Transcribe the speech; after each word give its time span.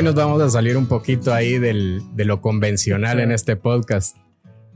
hoy 0.00 0.04
nos 0.06 0.14
vamos 0.14 0.40
a 0.40 0.48
salir 0.48 0.78
un 0.78 0.86
poquito 0.86 1.34
ahí 1.34 1.58
del, 1.58 2.00
de 2.14 2.24
lo 2.24 2.40
convencional 2.40 3.20
en 3.20 3.32
este 3.32 3.56
podcast. 3.56 4.16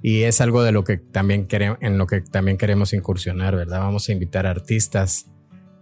Y 0.03 0.25
es 0.25 0.43
algo 0.43 0.63
de 0.63 0.71
lo 0.71 0.85
que 0.85 0.99
también 0.99 1.47
queremos, 1.47 1.79
en 1.81 1.97
lo 1.97 2.07
que 2.07 2.21
también 2.21 2.59
queremos 2.59 2.93
incursionar, 2.93 3.57
¿verdad? 3.57 3.81
Vamos 3.81 4.07
a 4.11 4.13
invitar 4.13 4.47
a 4.47 4.51
artistas, 4.51 5.31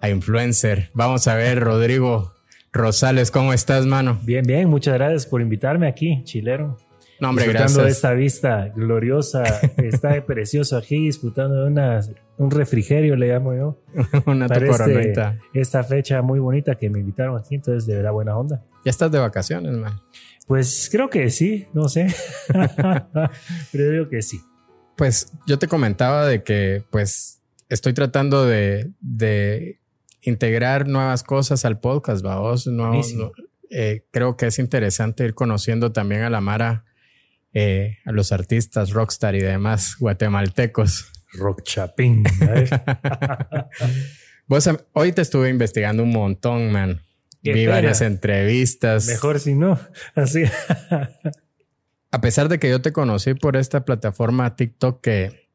a 0.01 0.11
influencer. 0.11 0.91
Vamos 0.95 1.27
a 1.27 1.35
ver, 1.35 1.59
Rodrigo 1.59 2.33
Rosales, 2.73 3.33
¿cómo 3.33 3.53
estás, 3.53 3.85
mano? 3.85 4.21
Bien, 4.23 4.45
bien, 4.45 4.69
muchas 4.69 4.95
gracias 4.95 5.27
por 5.27 5.41
invitarme 5.43 5.89
aquí, 5.89 6.23
chilero. 6.23 6.79
No, 7.19 7.31
hombre, 7.31 7.45
disfrutando 7.47 7.81
gracias. 7.81 7.85
de 7.85 7.91
esta 7.91 8.13
vista 8.13 8.69
gloriosa, 8.77 9.43
está 9.79 10.25
precioso 10.25 10.77
aquí, 10.77 11.07
disfrutando 11.07 11.65
de 11.65 11.67
una, 11.67 12.01
un 12.37 12.53
refrigerio, 12.53 13.17
le 13.17 13.27
llamo 13.27 13.57
yo. 13.57 13.83
Una 14.27 14.47
tu 14.47 14.55
Para 14.55 14.67
este- 14.67 14.85
coronita. 14.85 15.39
esta 15.53 15.83
fecha 15.83 16.23
muy 16.23 16.39
bonita 16.39 16.77
que 16.77 16.89
me 16.91 17.01
invitaron 17.01 17.37
aquí, 17.37 17.57
entonces 17.57 17.87
de 17.87 17.97
verdad 17.97 18.13
buena 18.13 18.37
onda. 18.37 18.63
Ya 18.85 18.91
estás 18.91 19.11
de 19.11 19.19
vacaciones, 19.19 19.73
man. 19.73 20.01
Pues 20.47 20.89
creo 20.91 21.09
que 21.09 21.31
sí, 21.31 21.67
no 21.73 21.89
sé. 21.89 22.15
Pero 23.73 23.91
digo 23.91 24.09
que 24.09 24.23
sí. 24.23 24.41
Pues 24.97 25.33
yo 25.47 25.59
te 25.59 25.69
comentaba 25.69 26.27
de 26.27 26.43
que 26.43 26.85
pues 26.91 27.41
estoy 27.69 27.95
tratando 27.95 28.45
de, 28.45 28.91
de 29.01 29.81
integrar 30.21 30.87
nuevas 30.87 31.23
cosas 31.23 31.65
al 31.65 31.81
podcast, 31.81 32.23
vamos. 32.23 32.67
No, 32.67 32.93
no, 32.93 33.33
eh, 33.71 34.05
creo 34.11 34.37
que 34.37 34.47
es 34.47 34.59
interesante 34.59 35.25
ir 35.25 35.35
conociendo 35.35 35.93
también 35.93 36.23
a 36.23 36.31
la 36.31 36.41
Mara, 36.41 36.85
eh, 37.55 37.99
a 38.05 38.13
los 38.13 38.33
artistas, 38.33 38.91
rockstar 38.91 39.35
y 39.35 39.41
demás 39.41 39.97
guatemaltecos. 39.99 41.11
Rock 41.33 41.63
Chapín. 41.63 42.25
Vos, 44.47 44.69
hoy 44.93 45.13
te 45.13 45.23
estuve 45.23 45.49
investigando 45.49 46.03
un 46.03 46.11
montón, 46.11 46.73
man. 46.73 47.01
Qué 47.43 47.53
Vi 47.53 47.61
pena. 47.63 47.75
varias 47.75 48.01
entrevistas. 48.01 49.07
Mejor 49.07 49.41
si 49.41 49.55
no. 49.55 49.79
Así. 50.15 50.45
A 52.11 52.21
pesar 52.21 52.49
de 52.49 52.59
que 52.59 52.69
yo 52.71 52.83
te 52.83 52.93
conocí 52.93 53.35
por 53.35 53.57
esta 53.57 53.85
plataforma 53.85 54.55
TikTok 54.55 55.01
que 55.01 55.49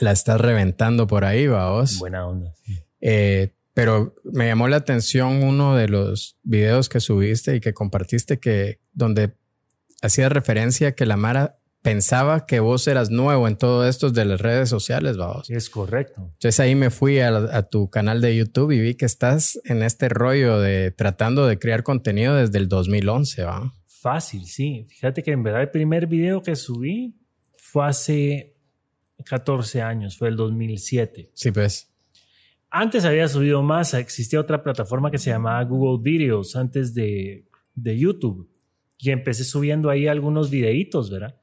la 0.00 0.12
estás 0.12 0.40
reventando 0.40 1.06
por 1.06 1.24
ahí, 1.24 1.48
vos. 1.48 1.98
buena 1.98 2.26
onda. 2.26 2.54
Eh, 3.00 3.50
pero 3.74 4.14
me 4.24 4.46
llamó 4.46 4.68
la 4.68 4.76
atención 4.76 5.42
uno 5.42 5.76
de 5.76 5.88
los 5.88 6.38
videos 6.42 6.88
que 6.88 7.00
subiste 7.00 7.56
y 7.56 7.60
que 7.60 7.74
compartiste 7.74 8.38
que 8.38 8.80
donde 8.92 9.32
hacía 10.00 10.28
referencia 10.28 10.94
que 10.94 11.04
la 11.06 11.16
Mara 11.16 11.58
pensaba 11.86 12.46
que 12.46 12.58
vos 12.58 12.88
eras 12.88 13.10
nuevo 13.12 13.46
en 13.46 13.56
todo 13.56 13.86
esto 13.86 14.10
de 14.10 14.24
las 14.24 14.40
redes 14.40 14.68
sociales, 14.68 15.16
vamos. 15.16 15.48
Es 15.48 15.70
correcto. 15.70 16.32
Entonces 16.32 16.58
ahí 16.58 16.74
me 16.74 16.90
fui 16.90 17.20
a, 17.20 17.28
a 17.28 17.62
tu 17.62 17.90
canal 17.90 18.20
de 18.20 18.34
YouTube 18.34 18.72
y 18.72 18.80
vi 18.80 18.96
que 18.96 19.06
estás 19.06 19.60
en 19.62 19.84
este 19.84 20.08
rollo 20.08 20.58
de 20.58 20.90
tratando 20.90 21.46
de 21.46 21.60
crear 21.60 21.84
contenido 21.84 22.34
desde 22.34 22.58
el 22.58 22.68
2011, 22.68 23.44
¿va? 23.44 23.72
Fácil, 23.86 24.46
sí. 24.46 24.84
Fíjate 24.88 25.22
que 25.22 25.30
en 25.30 25.44
verdad 25.44 25.62
el 25.62 25.70
primer 25.70 26.08
video 26.08 26.42
que 26.42 26.56
subí 26.56 27.14
fue 27.56 27.86
hace 27.86 28.56
14 29.24 29.80
años, 29.80 30.18
fue 30.18 30.26
el 30.26 30.34
2007. 30.34 31.30
Sí, 31.34 31.52
pues. 31.52 31.94
Antes 32.68 33.04
había 33.04 33.28
subido 33.28 33.62
más, 33.62 33.94
existía 33.94 34.40
otra 34.40 34.60
plataforma 34.64 35.12
que 35.12 35.18
se 35.18 35.30
llamaba 35.30 35.62
Google 35.62 36.02
Videos 36.02 36.56
antes 36.56 36.94
de, 36.94 37.46
de 37.76 37.96
YouTube. 37.96 38.50
Y 38.98 39.10
empecé 39.10 39.44
subiendo 39.44 39.88
ahí 39.88 40.08
algunos 40.08 40.50
videitos, 40.50 41.12
¿verdad? 41.12 41.36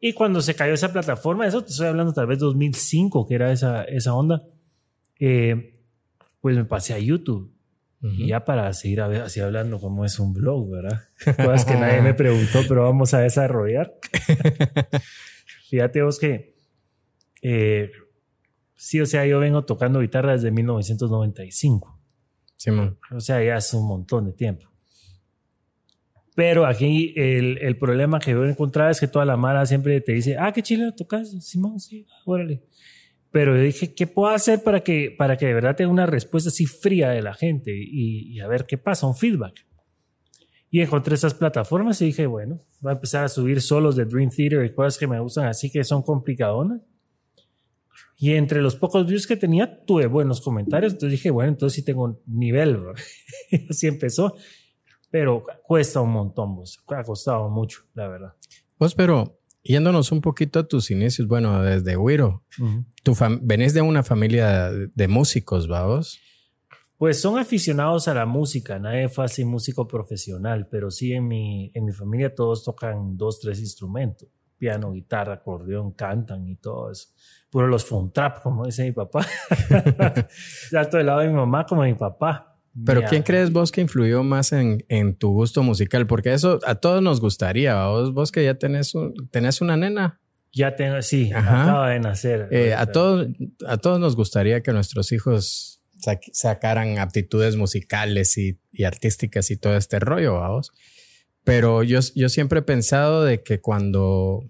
Y 0.00 0.12
cuando 0.12 0.40
se 0.42 0.54
cayó 0.54 0.74
esa 0.74 0.92
plataforma, 0.92 1.46
eso 1.46 1.62
te 1.64 1.70
estoy 1.70 1.88
hablando 1.88 2.12
tal 2.12 2.26
vez 2.26 2.38
2005, 2.38 3.26
que 3.26 3.34
era 3.34 3.50
esa, 3.52 3.82
esa 3.84 4.14
onda, 4.14 4.42
eh, 5.18 5.74
pues 6.40 6.56
me 6.56 6.64
pasé 6.64 6.94
a 6.94 6.98
YouTube. 6.98 7.52
Y 8.00 8.28
ya 8.28 8.44
para 8.44 8.72
seguir 8.74 9.00
a 9.00 9.08
ver- 9.08 9.22
así 9.22 9.40
hablando 9.40 9.80
como 9.80 10.04
es 10.04 10.20
un 10.20 10.32
blog, 10.32 10.70
¿verdad? 10.70 11.02
Cosas 11.36 11.64
que 11.64 11.74
nadie 11.74 12.00
me 12.00 12.14
preguntó, 12.14 12.60
pero 12.68 12.84
vamos 12.84 13.12
a 13.12 13.18
desarrollar. 13.18 13.92
Fíjate 15.68 16.02
vos 16.02 16.18
que 16.20 16.54
eh, 17.42 17.90
sí, 18.76 19.00
o 19.00 19.06
sea, 19.06 19.26
yo 19.26 19.40
vengo 19.40 19.64
tocando 19.64 19.98
guitarra 20.00 20.32
desde 20.34 20.52
1995. 20.52 21.98
Simón. 22.56 22.98
O 23.10 23.20
sea, 23.20 23.42
ya 23.42 23.56
hace 23.56 23.76
un 23.76 23.88
montón 23.88 24.26
de 24.26 24.32
tiempo. 24.32 24.67
Pero 26.38 26.66
aquí 26.66 27.12
el, 27.16 27.58
el 27.58 27.76
problema 27.76 28.20
que 28.20 28.30
yo 28.30 28.44
he 28.44 28.50
encontrado 28.50 28.92
es 28.92 29.00
que 29.00 29.08
toda 29.08 29.24
la 29.24 29.36
mara 29.36 29.66
siempre 29.66 30.00
te 30.00 30.12
dice, 30.12 30.36
ah, 30.38 30.52
qué 30.52 30.62
chile 30.62 30.92
tocas, 30.96 31.30
Simón, 31.44 31.80
sí, 31.80 32.06
órale. 32.24 32.62
Pero 33.32 33.56
yo 33.56 33.62
dije, 33.64 33.92
¿qué 33.92 34.06
puedo 34.06 34.32
hacer 34.32 34.62
para 34.62 34.78
que, 34.84 35.12
para 35.18 35.36
que 35.36 35.46
de 35.46 35.54
verdad 35.54 35.74
tenga 35.74 35.90
una 35.90 36.06
respuesta 36.06 36.50
así 36.50 36.64
fría 36.66 37.08
de 37.08 37.22
la 37.22 37.34
gente 37.34 37.76
y, 37.76 38.32
y 38.32 38.38
a 38.38 38.46
ver 38.46 38.66
qué 38.66 38.78
pasa, 38.78 39.08
un 39.08 39.16
feedback? 39.16 39.66
Y 40.70 40.80
encontré 40.80 41.16
estas 41.16 41.34
plataformas 41.34 42.00
y 42.02 42.04
dije, 42.04 42.28
bueno, 42.28 42.60
voy 42.82 42.90
a 42.90 42.94
empezar 42.94 43.24
a 43.24 43.28
subir 43.28 43.60
solos 43.60 43.96
de 43.96 44.04
Dream 44.04 44.30
Theater 44.30 44.64
y 44.64 44.72
cosas 44.72 44.96
que 44.96 45.08
me 45.08 45.18
gustan 45.18 45.46
así 45.46 45.72
que 45.72 45.82
son 45.82 46.02
complicadonas. 46.02 46.82
Y 48.16 48.34
entre 48.34 48.62
los 48.62 48.76
pocos 48.76 49.08
views 49.08 49.26
que 49.26 49.36
tenía, 49.36 49.84
tuve 49.84 50.06
buenos 50.06 50.40
comentarios. 50.40 50.92
Entonces 50.92 51.18
dije, 51.18 51.30
bueno, 51.30 51.48
entonces 51.50 51.74
sí 51.74 51.84
tengo 51.84 52.22
nivel, 52.26 52.76
bro. 52.76 52.94
Así 53.70 53.88
empezó. 53.88 54.36
Pero 55.10 55.44
cuesta 55.62 56.00
un 56.00 56.10
montón, 56.10 56.56
vos. 56.56 56.82
Ha 56.88 57.02
costado 57.02 57.48
mucho, 57.48 57.82
la 57.94 58.08
verdad. 58.08 58.34
Vos, 58.78 58.94
pero 58.94 59.40
yéndonos 59.62 60.12
un 60.12 60.20
poquito 60.20 60.58
a 60.60 60.68
tus 60.68 60.90
inicios, 60.90 61.26
bueno, 61.26 61.62
desde 61.62 61.96
Wiro, 61.96 62.44
tu 63.02 63.12
fam- 63.14 63.40
venís 63.42 63.74
de 63.74 63.80
una 63.82 64.02
familia 64.02 64.70
de, 64.70 65.08
músicos, 65.08 65.66
vamos. 65.66 66.18
Pues 66.96 67.20
son 67.20 67.38
aficionados 67.38 68.08
a 68.08 68.14
la 68.14 68.26
música. 68.26 68.78
Nadie 68.78 69.08
fue 69.08 69.24
así 69.24 69.44
músico 69.44 69.86
profesional, 69.86 70.68
pero 70.70 70.90
sí 70.90 71.12
en 71.12 71.28
mi, 71.28 71.70
en 71.74 71.84
mi 71.84 71.92
familia 71.92 72.34
todos 72.34 72.64
tocan 72.64 73.16
dos, 73.16 73.40
tres 73.40 73.60
instrumentos. 73.60 74.28
Piano, 74.58 74.90
guitarra, 74.90 75.34
acordeón, 75.34 75.92
cantan 75.92 76.48
y 76.48 76.56
todo 76.56 76.90
eso. 76.90 77.10
Puro 77.48 77.68
los 77.68 77.86
trap, 78.12 78.42
como 78.42 78.66
dice 78.66 78.82
mi 78.84 78.90
papá. 78.92 79.24
Tanto 80.70 80.96
del 80.96 81.06
lado 81.06 81.20
de 81.20 81.28
mi 81.28 81.34
mamá 81.34 81.64
como 81.64 81.82
de 81.84 81.92
mi 81.92 81.98
papá. 81.98 82.47
Pero 82.84 83.00
Mira, 83.00 83.10
¿quién 83.10 83.22
crees 83.22 83.50
vos 83.52 83.72
que 83.72 83.80
influyó 83.80 84.22
más 84.22 84.52
en, 84.52 84.84
en 84.88 85.14
tu 85.14 85.30
gusto 85.30 85.62
musical? 85.62 86.06
Porque 86.06 86.32
eso 86.32 86.58
a 86.66 86.74
todos 86.76 87.02
nos 87.02 87.20
gustaría, 87.20 87.86
vos, 87.86 88.12
vos 88.12 88.30
que 88.32 88.44
ya 88.44 88.54
tenés, 88.54 88.94
un- 88.94 89.14
tenés 89.30 89.60
una 89.60 89.76
nena. 89.76 90.20
Ya 90.52 90.76
tengo, 90.76 91.00
sí, 91.02 91.30
Ajá. 91.32 91.62
acaba 91.62 91.90
de 91.90 92.00
nacer. 92.00 92.48
Eh, 92.50 92.74
a, 92.74 92.86
todos, 92.86 93.28
a 93.66 93.76
todos 93.78 94.00
nos 94.00 94.16
gustaría 94.16 94.62
que 94.62 94.72
nuestros 94.72 95.12
hijos 95.12 95.80
sa- 95.98 96.20
sacaran 96.32 96.98
aptitudes 96.98 97.56
musicales 97.56 98.36
y, 98.38 98.58
y 98.72 98.84
artísticas 98.84 99.50
y 99.50 99.56
todo 99.56 99.76
este 99.76 99.98
rollo, 99.98 100.34
vamos. 100.40 100.72
Pero 101.44 101.82
yo, 101.82 102.00
yo 102.14 102.28
siempre 102.28 102.60
he 102.60 102.62
pensado 102.62 103.24
de 103.24 103.42
que 103.42 103.60
cuando, 103.60 104.44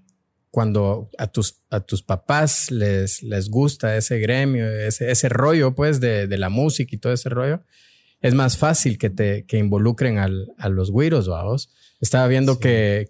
cuando 0.51 1.11
a 1.19 1.27
tus, 1.29 1.59
a 1.71 1.81
tus 1.81 2.03
papás 2.03 2.71
les, 2.71 3.23
les 3.23 3.49
gusta 3.51 3.97
ese 3.97 4.19
gremio, 4.19 4.69
ese, 4.71 5.11
ese 5.11 5.29
rollo 5.29 5.75
pues 5.75 6.01
de, 6.01 6.27
de 6.27 6.39
la 6.39 6.49
música 6.49 6.95
y 6.95 6.99
todo 6.99 7.13
ese 7.13 7.29
rollo, 7.29 7.63
es 8.21 8.35
más 8.35 8.57
fácil 8.59 8.99
que 8.99 9.11
te 9.11 9.45
que 9.47 9.59
involucren 9.59 10.19
al, 10.19 10.49
a 10.59 10.69
los 10.69 10.91
güiros, 10.91 11.29
vamos. 11.29 11.71
Estaba 12.01 12.27
viendo 12.29 12.55
Sí. 12.55 12.61
que 12.61 13.09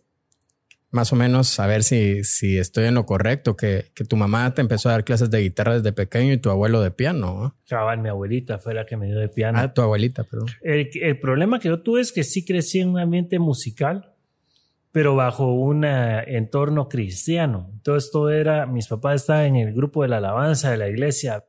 más 0.91 1.12
o 1.12 1.16
menos 1.16 1.60
a 1.60 1.66
ver 1.66 1.82
si, 1.84 2.24
si 2.24 2.56
estoy 2.58 2.84
en 2.86 2.94
lo 2.94 3.04
correcto, 3.04 3.56
que, 3.56 3.91
que 3.94 4.04
tu 4.04 4.16
mamá 4.16 4.54
te 4.54 4.62
empezó 4.62 4.88
a 4.88 4.92
dar 4.92 5.04
clases 5.04 5.30
de 5.30 5.41
guitarra 5.41 5.74
desde 5.74 5.92
pequeño 5.92 6.32
y 6.32 6.38
tu 6.38 6.48
abuelo 6.48 6.80
de 6.80 6.91
piano. 6.91 7.54
mi 7.98 8.09
abuelita 8.09 8.59
fue 8.59 8.72
la 8.72 8.86
que 8.86 8.97
me 8.97 9.06
dio 9.06 9.18
de 9.18 9.28
piano. 9.28 9.59
Ah, 9.60 9.74
tu 9.74 9.83
abuelita, 9.83 10.24
perdón. 10.24 10.48
El, 10.62 10.88
el 11.03 11.21
problema 11.21 11.59
que 11.60 11.68
yo 11.68 11.83
tuve 11.83 12.00
es 12.00 12.10
que 12.10 12.24
sí 12.24 12.42
crecí 12.44 12.80
en 12.80 12.88
un 12.88 12.98
ambiente 12.98 13.38
musical, 13.38 14.15
pero 14.91 15.15
bajo 15.15 15.53
un 15.53 15.84
entorno 15.84 16.88
cristiano. 16.88 17.68
Entonces 17.74 18.10
todo 18.10 18.30
era, 18.30 18.65
mis 18.65 18.86
papás 18.88 19.21
estaban 19.21 19.56
en 19.56 19.68
el 19.68 19.74
grupo 19.74 20.03
de 20.03 20.09
la 20.09 20.16
alabanza 20.16 20.71
de 20.71 20.78
la 20.78 20.88
iglesia. 20.88 21.44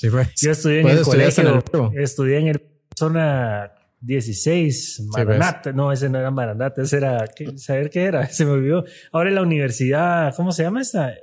Sí. 0.00 0.08
Yo 0.46 0.52
estudié 0.52 0.80
en 0.80 0.88
el 0.88 0.98
en 0.98 1.02
colegio, 1.04 1.62
el 1.94 2.02
estudié 2.02 2.38
en 2.38 2.46
el 2.48 2.62
zona 2.96 3.72
16, 4.00 5.02
pues. 5.12 5.26
Maranata. 5.26 5.72
no, 5.72 5.90
ese 5.92 6.08
no 6.08 6.18
era 6.18 6.30
Maranata, 6.30 6.82
ese 6.82 6.98
era, 6.98 7.24
¿qué- 7.34 7.58
¿saber 7.58 7.90
qué 7.90 8.04
era? 8.04 8.26
Se 8.30 8.44
me 8.44 8.52
olvidó. 8.52 8.84
Ahora 9.12 9.28
en 9.30 9.34
la 9.34 9.42
universidad, 9.42 10.34
¿cómo 10.36 10.52
se 10.52 10.62
llama 10.62 10.82
esta? 10.82 11.14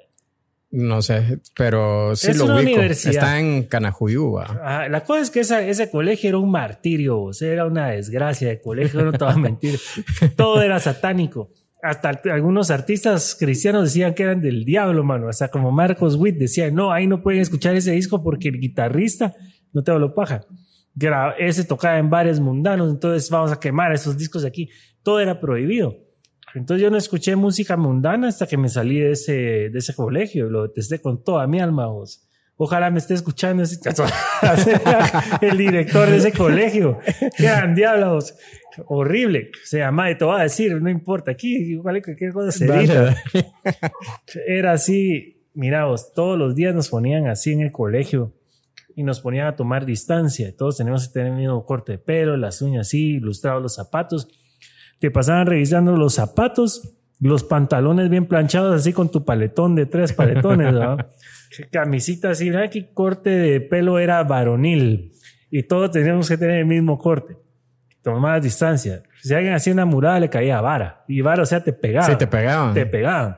No 0.71 1.01
sé, 1.01 1.39
pero 1.55 2.15
sí 2.17 2.31
Es 2.31 2.37
lo 2.37 2.45
una 2.45 2.55
ubico. 2.55 2.71
universidad. 2.71 3.13
Está 3.13 3.39
en 3.39 3.63
Canajuyú. 3.63 4.33
¿va? 4.33 4.59
Ah, 4.61 4.89
la 4.89 5.03
cosa 5.05 5.21
es 5.21 5.29
que 5.29 5.39
esa- 5.39 5.61
ese 5.65 5.89
colegio 5.89 6.27
era 6.29 6.37
un 6.37 6.51
martirio, 6.51 7.21
o 7.21 7.33
sea, 7.33 7.49
era 7.53 7.65
una 7.65 7.89
desgracia 7.91 8.49
de 8.49 8.59
colegio, 8.61 9.01
no 9.03 9.13
te 9.13 9.23
voy 9.23 9.33
a 9.33 9.37
mentir. 9.37 9.79
Todo 10.35 10.61
era 10.61 10.79
satánico. 10.81 11.49
Hasta 11.85 12.19
algunos 12.31 12.71
artistas 12.71 13.35
cristianos 13.39 13.83
decían 13.83 14.13
que 14.15 14.23
eran 14.23 14.41
del 14.41 14.65
diablo, 14.65 15.03
mano. 15.03 15.29
Hasta 15.29 15.49
como 15.49 15.71
Marcos 15.71 16.15
Witt 16.15 16.37
decía, 16.37 16.71
no, 16.71 16.91
ahí 16.91 17.05
no 17.05 17.21
pueden 17.21 17.41
escuchar 17.41 17.75
ese 17.75 17.91
disco 17.91 18.23
porque 18.23 18.49
el 18.49 18.59
guitarrista 18.59 19.35
no 19.71 19.83
te 19.83 19.91
lo 19.91 20.13
paja. 20.13 20.41
Ese 21.37 21.63
tocaba 21.65 21.99
en 21.99 22.09
bares 22.09 22.39
mundanos, 22.39 22.89
entonces 22.89 23.29
vamos 23.29 23.51
a 23.51 23.59
quemar 23.59 23.93
esos 23.93 24.17
discos 24.17 24.41
de 24.41 24.47
aquí. 24.47 24.69
Todo 25.03 25.19
era 25.19 25.39
prohibido. 25.39 25.95
Entonces 26.55 26.81
yo 26.81 26.89
no 26.89 26.97
escuché 26.97 27.35
música 27.35 27.77
mundana 27.77 28.29
hasta 28.29 28.47
que 28.47 28.57
me 28.57 28.69
salí 28.69 28.99
de 28.99 29.11
ese, 29.11 29.69
de 29.69 29.77
ese 29.77 29.93
colegio. 29.93 30.49
Lo 30.49 30.63
detesté 30.63 30.99
con 30.99 31.23
toda 31.23 31.45
mi 31.47 31.59
alma, 31.59 31.87
vos. 31.87 32.24
Ojalá 32.57 32.89
me 32.89 32.99
esté 32.99 33.15
escuchando 33.15 33.63
ese 33.63 33.79
el 35.41 35.57
director 35.57 36.09
de 36.09 36.17
ese 36.17 36.31
colegio. 36.31 36.99
Qué 37.35 37.43
gran 37.43 37.75
diablos. 37.75 38.33
Horrible. 38.87 39.51
O 39.53 39.67
sea, 39.67 39.91
madre, 39.91 40.15
te 40.15 40.25
va 40.25 40.39
a 40.39 40.43
decir, 40.43 40.81
no 40.81 40.89
importa. 40.89 41.31
Aquí, 41.31 41.55
igual 41.55 42.01
cualquier 42.01 42.31
cosa 42.31 42.51
se 42.51 42.65
edita. 42.65 43.15
Era 44.47 44.71
así, 44.73 45.43
miraos, 45.53 46.13
todos 46.13 46.37
los 46.37 46.55
días 46.55 46.73
nos 46.73 46.89
ponían 46.89 47.27
así 47.27 47.51
en 47.51 47.61
el 47.61 47.71
colegio 47.71 48.33
y 48.95 49.03
nos 49.03 49.19
ponían 49.19 49.47
a 49.47 49.55
tomar 49.57 49.85
distancia. 49.85 50.55
Todos 50.55 50.77
tenemos 50.77 51.07
que 51.07 51.13
tener 51.13 51.33
el 51.33 51.37
mismo 51.37 51.65
corte 51.65 51.93
de 51.93 51.97
pelo, 51.97 52.37
las 52.37 52.61
uñas 52.61 52.87
así, 52.87 53.15
ilustrados 53.15 53.61
los 53.61 53.75
zapatos. 53.75 54.29
Te 54.99 55.11
pasaban 55.11 55.47
revisando 55.47 55.97
los 55.97 56.13
zapatos, 56.13 56.95
los 57.19 57.43
pantalones 57.43 58.09
bien 58.09 58.27
planchados 58.27 58.75
así 58.75 58.93
con 58.93 59.11
tu 59.11 59.25
paletón 59.25 59.75
de 59.75 59.85
tres 59.85 60.13
paletones, 60.13 60.73
¿verdad? 60.73 61.07
Camisita 61.71 62.31
así, 62.31 62.49
¿verdad? 62.49 62.69
qué 62.69 62.91
corte 62.93 63.29
de 63.29 63.61
pelo 63.61 63.99
era 63.99 64.23
varonil? 64.23 65.11
Y 65.49 65.63
todos 65.63 65.91
teníamos 65.91 66.27
que 66.27 66.37
tener 66.37 66.59
el 66.59 66.65
mismo 66.65 66.97
corte. 66.97 67.37
Tomabas 68.01 68.43
distancia. 68.43 69.03
Si 69.21 69.33
alguien 69.33 69.53
hacía 69.53 69.73
una 69.73 69.85
murada, 69.85 70.19
le 70.19 70.29
caía 70.29 70.61
vara. 70.61 71.03
Y 71.07 71.21
vara, 71.21 71.43
o 71.43 71.45
sea, 71.45 71.63
te 71.63 71.73
pegaban. 71.73 72.11
Sí, 72.11 72.17
te 72.17 72.27
pegaban. 72.27 72.73
Te 72.73 72.85
pegaban. 72.85 73.37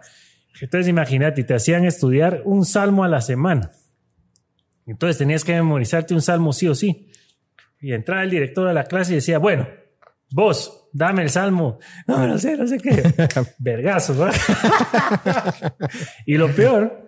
Entonces, 0.60 0.88
imagínate, 0.88 1.44
te 1.44 1.54
hacían 1.54 1.86
estudiar 1.86 2.42
un 2.44 2.66
salmo 2.66 3.04
a 3.04 3.08
la 3.08 3.22
semana. 3.22 3.72
Entonces 4.86 5.18
tenías 5.18 5.44
que 5.44 5.54
memorizarte 5.54 6.14
un 6.14 6.22
salmo 6.22 6.54
sí 6.54 6.68
o 6.68 6.76
sí. 6.76 7.12
Y 7.80 7.94
entraba 7.94 8.24
el 8.24 8.30
director 8.30 8.68
a 8.68 8.74
la 8.74 8.86
clase 8.86 9.12
y 9.12 9.16
decía, 9.16 9.38
bueno, 9.38 9.68
vos, 10.32 10.90
dame 10.94 11.22
el 11.22 11.30
salmo. 11.30 11.80
No, 12.08 12.26
no 12.26 12.38
sé, 12.38 12.58
no 12.58 12.68
sé 12.68 12.78
qué. 12.78 13.04
Vergazo, 13.60 14.14
¿no? 14.16 14.32
y 16.26 16.38
lo 16.38 16.50
peor 16.54 17.07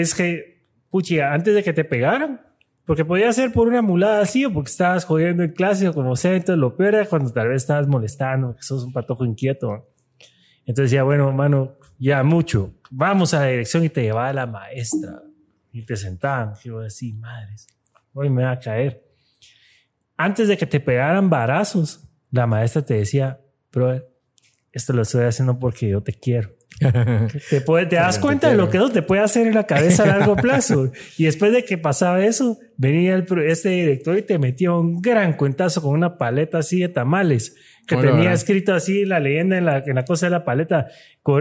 es 0.00 0.14
que, 0.14 0.66
puchi, 0.90 1.20
antes 1.20 1.54
de 1.54 1.62
que 1.62 1.72
te 1.72 1.84
pegaran, 1.84 2.40
porque 2.84 3.04
podía 3.04 3.32
ser 3.32 3.52
por 3.52 3.68
una 3.68 3.82
mulada 3.82 4.22
así 4.22 4.44
o 4.44 4.52
porque 4.52 4.70
estabas 4.70 5.04
jodiendo 5.04 5.42
en 5.42 5.50
clase 5.50 5.88
o 5.88 5.92
como 5.92 6.16
sea, 6.16 6.34
entonces 6.34 6.58
lo 6.58 6.76
peor 6.76 6.94
era 6.94 7.06
cuando 7.06 7.30
tal 7.30 7.48
vez 7.48 7.62
estabas 7.62 7.86
molestando, 7.86 8.54
que 8.56 8.62
sos 8.62 8.84
un 8.84 8.92
patojo 8.92 9.24
inquieto. 9.24 9.88
Entonces 10.60 10.90
decía, 10.90 11.02
bueno, 11.02 11.28
hermano, 11.28 11.76
ya 11.98 12.22
mucho, 12.22 12.72
vamos 12.90 13.34
a 13.34 13.40
la 13.40 13.46
dirección 13.46 13.84
y 13.84 13.88
te 13.88 14.02
llevaba 14.02 14.32
la 14.32 14.46
maestra 14.46 15.22
y 15.72 15.84
te 15.84 15.96
sentaban. 15.96 16.54
Y 16.64 16.68
yo 16.68 16.80
decía, 16.80 17.14
madres, 17.16 17.66
hoy 18.14 18.30
me 18.30 18.44
va 18.44 18.52
a 18.52 18.60
caer. 18.60 19.04
Antes 20.16 20.48
de 20.48 20.56
que 20.56 20.66
te 20.66 20.80
pegaran 20.80 21.30
varazos, 21.30 22.08
la 22.30 22.46
maestra 22.46 22.82
te 22.82 22.94
decía, 22.94 23.40
bro, 23.72 24.02
esto 24.72 24.92
lo 24.94 25.02
estoy 25.02 25.24
haciendo 25.24 25.58
porque 25.58 25.88
yo 25.88 26.02
te 26.02 26.14
quiero. 26.14 26.50
te, 27.50 27.60
te 27.60 27.96
das 27.96 28.18
cuenta 28.18 28.50
de 28.50 28.56
lo 28.56 28.70
que 28.70 28.78
te 28.92 29.02
puede 29.02 29.22
hacer 29.22 29.46
en 29.46 29.54
la 29.54 29.66
cabeza 29.66 30.04
a 30.04 30.06
largo 30.18 30.36
plazo. 30.42 30.92
y 31.16 31.24
después 31.24 31.52
de 31.52 31.64
que 31.64 31.78
pasaba 31.78 32.24
eso, 32.24 32.58
venía 32.76 33.14
el, 33.14 33.26
este 33.46 33.70
director 33.70 34.18
y 34.18 34.22
te 34.22 34.38
metía 34.38 34.72
un 34.72 35.00
gran 35.00 35.34
cuentazo 35.34 35.82
con 35.82 35.92
una 35.92 36.18
paleta 36.18 36.58
así 36.58 36.80
de 36.80 36.88
tamales 36.88 37.54
que 37.86 37.96
tenía 37.96 38.32
escrito 38.32 38.74
así 38.74 39.04
la 39.04 39.20
leyenda 39.20 39.58
en 39.58 39.64
la, 39.64 39.78
en 39.78 39.94
la 39.94 40.04
cosa 40.04 40.26
de 40.26 40.30
la 40.30 40.44
paleta. 40.44 40.88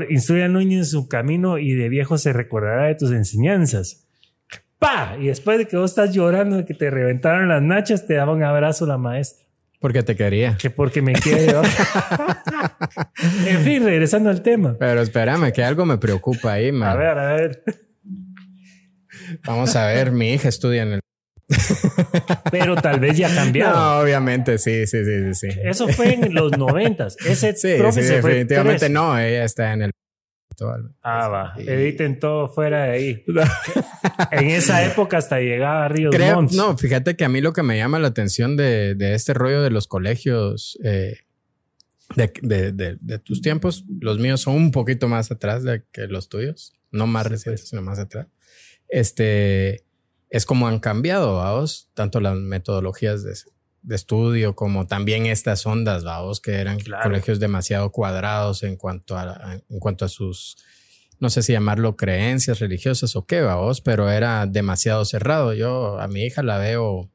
Instruye 0.09 0.43
al 0.43 0.53
niño 0.53 0.79
en 0.79 0.85
su 0.85 1.07
camino 1.07 1.57
y 1.57 1.73
de 1.73 1.89
viejo 1.89 2.17
se 2.17 2.33
recordará 2.33 2.87
de 2.87 2.95
tus 2.95 3.11
enseñanzas. 3.11 4.07
¡Pa! 4.79 5.15
Y 5.19 5.27
después 5.27 5.59
de 5.59 5.67
que 5.67 5.77
vos 5.77 5.91
estás 5.91 6.13
llorando 6.13 6.57
de 6.57 6.65
que 6.65 6.73
te 6.73 6.89
reventaron 6.89 7.47
las 7.47 7.61
nachas, 7.61 8.07
te 8.07 8.15
daba 8.15 8.33
un 8.33 8.43
abrazo 8.43 8.85
la 8.85 8.97
maestra. 8.97 9.45
Porque 9.81 10.03
te 10.03 10.15
quería. 10.15 10.55
Que 10.61 10.69
porque 10.69 11.01
me 11.01 11.13
quiere. 11.13 11.47
en 13.47 13.61
fin, 13.63 13.83
regresando 13.83 14.29
al 14.29 14.43
tema. 14.43 14.77
Pero 14.79 15.01
espérame, 15.01 15.51
que 15.51 15.63
algo 15.63 15.87
me 15.87 15.97
preocupa 15.97 16.53
ahí, 16.53 16.71
man. 16.71 16.89
A 16.89 16.95
ver, 16.95 17.17
a 17.17 17.33
ver. 17.33 17.63
Vamos 19.43 19.75
a 19.75 19.87
ver, 19.87 20.11
mi 20.11 20.33
hija 20.33 20.49
estudia 20.49 20.83
en 20.83 20.93
el. 20.93 20.99
Pero 22.51 22.75
tal 22.75 22.99
vez 22.99 23.17
ya 23.17 23.33
cambiado. 23.33 23.75
No, 23.75 23.99
obviamente, 24.01 24.59
sí, 24.59 24.85
sí, 24.85 25.03
sí, 25.03 25.33
sí. 25.33 25.47
Eso 25.63 25.87
fue 25.87 26.13
en 26.13 26.35
los 26.35 26.55
noventas. 26.59 27.17
Ese 27.25 27.55
sí, 27.55 27.77
sí, 27.91 28.01
definitivamente 28.01 28.87
no, 28.87 29.17
ella 29.17 29.43
está 29.43 29.73
en 29.73 29.81
el 29.81 29.91
Ah, 31.01 31.27
va. 31.27 31.53
Editen 31.57 32.19
todo 32.19 32.47
fuera 32.47 32.85
de 32.85 32.91
ahí. 32.91 33.23
en 34.31 34.49
esa 34.49 34.85
época 34.85 35.17
hasta 35.17 35.39
llegaba 35.39 35.85
a 35.85 35.87
Ríos 35.89 36.15
No, 36.53 36.77
fíjate 36.77 37.15
que 37.15 37.25
a 37.25 37.29
mí 37.29 37.41
lo 37.41 37.53
que 37.53 37.63
me 37.63 37.77
llama 37.77 37.99
la 37.99 38.09
atención 38.09 38.57
de, 38.57 38.95
este 39.13 39.33
rollo 39.33 39.61
de 39.61 39.71
los 39.71 39.87
colegios 39.87 40.77
eh, 40.83 41.19
de, 42.15 43.19
tus 43.23 43.41
tiempos, 43.41 43.85
los 43.99 44.19
míos 44.19 44.41
son 44.41 44.55
un 44.55 44.71
poquito 44.71 45.07
más 45.07 45.31
atrás 45.31 45.63
de 45.63 45.83
que 45.91 46.07
los 46.07 46.29
tuyos, 46.29 46.73
no 46.91 47.07
más 47.07 47.27
recientes, 47.27 47.69
sino 47.69 47.81
más 47.81 47.99
atrás. 47.99 48.27
Este 48.89 49.85
es 50.29 50.45
como 50.45 50.67
han 50.67 50.79
cambiado, 50.79 51.37
vamos, 51.37 51.89
tanto 51.93 52.19
las 52.19 52.35
metodologías 52.35 53.23
de, 53.23 53.33
de 53.81 53.95
estudio, 53.95 54.55
como 54.55 54.87
también 54.87 55.25
estas 55.25 55.65
ondas, 55.65 56.03
vamos, 56.03 56.39
que 56.39 56.53
eran 56.53 56.77
colegios 57.03 57.39
demasiado 57.39 57.91
cuadrados 57.91 58.63
en 58.63 58.75
cuanto 58.75 59.17
a, 59.17 59.59
en 59.69 59.79
cuanto 59.79 60.05
a 60.05 60.09
sus, 60.09 60.57
no 61.19 61.29
sé 61.29 61.41
si 61.41 61.53
llamarlo 61.53 61.95
creencias 61.95 62.59
religiosas 62.59 63.15
o 63.15 63.25
qué, 63.25 63.41
vamos, 63.41 63.81
pero 63.81 64.09
era 64.09 64.45
demasiado 64.45 65.05
cerrado. 65.05 65.53
Yo 65.53 65.99
a 65.99 66.07
mi 66.07 66.23
hija 66.23 66.43
la 66.43 66.57
veo, 66.57 67.09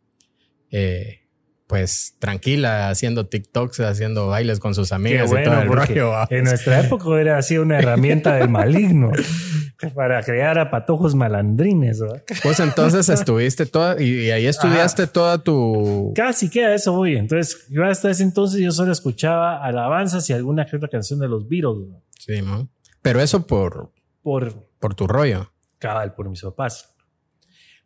eh, 0.71 1.26
pues 1.67 2.15
tranquila, 2.21 2.91
haciendo 2.91 3.27
TikToks, 3.27 3.81
haciendo 3.81 4.29
bailes 4.29 4.61
con 4.61 4.75
sus 4.75 4.93
amigas 4.93 5.31
y 5.31 5.45
todo 5.45 5.61
el 5.61 5.69
rollo. 5.69 6.13
En 6.31 6.45
nuestra 6.45 6.81
época 6.85 7.21
era 7.21 7.39
así 7.39 7.59
una 7.59 7.79
herramienta 7.79 8.37
del 8.37 8.49
maligno 8.49 9.11
para 9.95 10.23
crear 10.23 10.59
a 10.59 10.71
patojos 10.71 11.15
malandrines. 11.15 12.03
Pues 12.43 12.61
entonces 12.61 13.09
estuviste 13.09 13.67
toda 13.67 14.01
y, 14.01 14.31
ahí 14.31 14.47
estudiaste 14.47 15.09
toda 15.09 15.39
tu. 15.39 16.13
Casi 16.15 16.49
queda 16.49 16.75
eso 16.75 16.95
hoy. 16.95 17.17
Entonces, 17.17 17.67
yo 17.69 17.85
hasta 17.85 18.11
ese 18.11 18.23
entonces 18.23 18.61
yo 18.61 18.71
solo 18.71 18.93
escuchaba 18.93 19.65
alabanzas 19.65 20.29
y 20.31 20.33
alguna 20.33 20.67
que 20.67 20.77
otra 20.77 20.89
canción 20.89 21.19
de 21.19 21.29
los 21.29 21.49
Beatles. 21.49 21.89
Sí, 22.19 22.43
¿no? 22.43 22.69
Pero 23.03 23.21
eso 23.21 23.47
por. 23.47 23.93
Por. 24.23 24.69
Por 24.79 24.95
tu 24.95 25.09
rollo. 25.09 25.51
Cabal, 25.79 26.15
por 26.15 26.29
mis 26.29 26.43
papás. 26.43 26.95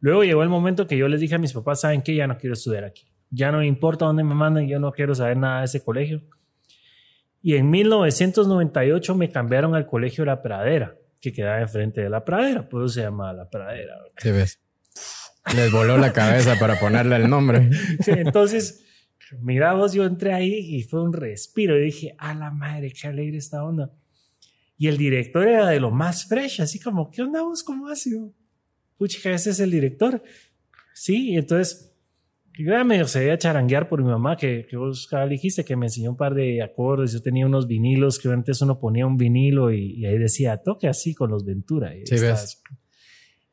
Luego 0.01 0.25
llegó 0.25 0.43
el 0.43 0.49
momento 0.49 0.87
que 0.87 0.97
yo 0.97 1.09
les 1.09 1.21
dije 1.21 1.35
a 1.35 1.39
mis 1.39 1.53
papás, 1.53 1.81
¿saben 1.81 2.03
qué? 2.03 2.15
Ya 2.15 2.27
no 2.27 2.39
quiero 2.39 2.55
estudiar 2.55 2.85
aquí 2.85 3.10
ya 3.31 3.53
no 3.53 3.63
importa 3.63 4.05
dónde 4.05 4.25
me 4.25 4.35
manden, 4.35 4.69
yo 4.69 4.79
no 4.79 4.93
quiero 4.93 5.15
saber 5.15 5.37
nada 5.37 5.61
de 5.61 5.67
ese 5.67 5.83
colegio. 5.83 6.23
Y 7.43 7.55
en 7.55 7.71
1998 7.71 9.15
me 9.15 9.31
cambiaron 9.31 9.75
al 9.75 9.87
colegio 9.87 10.25
La 10.25 10.43
Pradera, 10.43 10.97
que 11.21 11.33
quedaba 11.33 11.61
enfrente 11.61 12.03
de 12.03 12.11
La 12.11 12.25
Pradera, 12.25 12.69
por 12.69 12.83
eso 12.83 12.95
se 12.95 13.03
llama 13.03 13.33
La 13.33 13.49
Pradera. 13.49 13.95
Sí, 14.19 14.31
ves. 14.31 14.61
Les 15.55 15.73
voló 15.73 15.97
la 15.97 16.13
cabeza 16.13 16.59
para 16.59 16.79
ponerle 16.79 17.17
el 17.17 17.31
nombre. 17.31 17.71
entonces, 18.07 18.85
mira 19.41 19.73
vos, 19.73 19.95
yo 19.95 20.05
entré 20.05 20.35
ahí 20.35 20.55
y 20.55 20.83
fue 20.83 21.03
un 21.03 21.13
respiro. 21.13 21.79
Y 21.79 21.85
dije, 21.85 22.15
a 22.19 22.35
la 22.35 22.51
madre, 22.51 22.93
qué 22.93 23.09
alegre 23.09 23.39
esta 23.39 23.65
onda. 23.65 23.91
Y 24.77 24.89
el 24.89 24.99
director 24.99 25.47
era 25.47 25.67
de 25.69 25.81
lo 25.81 25.91
más 25.91 26.27
fresh, 26.27 26.61
así 26.61 26.79
como, 26.79 27.11
¿qué 27.11 27.23
onda 27.23 27.43
vos? 27.43 27.63
¿Cómo 27.63 27.89
has 27.89 28.03
sido? 28.03 28.33
Pucha, 28.99 29.31
ese 29.31 29.51
es 29.51 29.61
el 29.61 29.71
director. 29.71 30.23
Sí, 30.95 31.31
y 31.31 31.37
entonces 31.37 31.90
yo 32.59 32.85
medio 32.85 33.07
se 33.07 33.21
veía 33.21 33.39
charanguear 33.39 33.89
por 33.89 34.03
mi 34.03 34.11
mamá, 34.11 34.37
que, 34.37 34.67
que 34.69 34.77
vos 34.77 35.09
dijiste 35.29 35.65
que 35.65 35.77
me 35.77 35.87
enseñó 35.87 36.11
un 36.11 36.17
par 36.17 36.35
de 36.35 36.63
acordes. 36.63 37.13
Yo 37.13 37.23
tenía 37.23 37.47
unos 37.47 37.67
vinilos 37.67 38.19
que 38.19 38.29
antes 38.29 38.61
uno 38.61 38.79
ponía 38.79 39.07
un 39.07 39.17
vinilo 39.17 39.73
y, 39.73 40.05
ahí 40.05 40.19
decía, 40.19 40.57
toque 40.59 40.89
así 40.89 41.15
con 41.15 41.31
los 41.31 41.45
Ventura. 41.45 41.95
Y, 41.97 42.07
sí, 42.07 42.17
ves. 42.17 42.63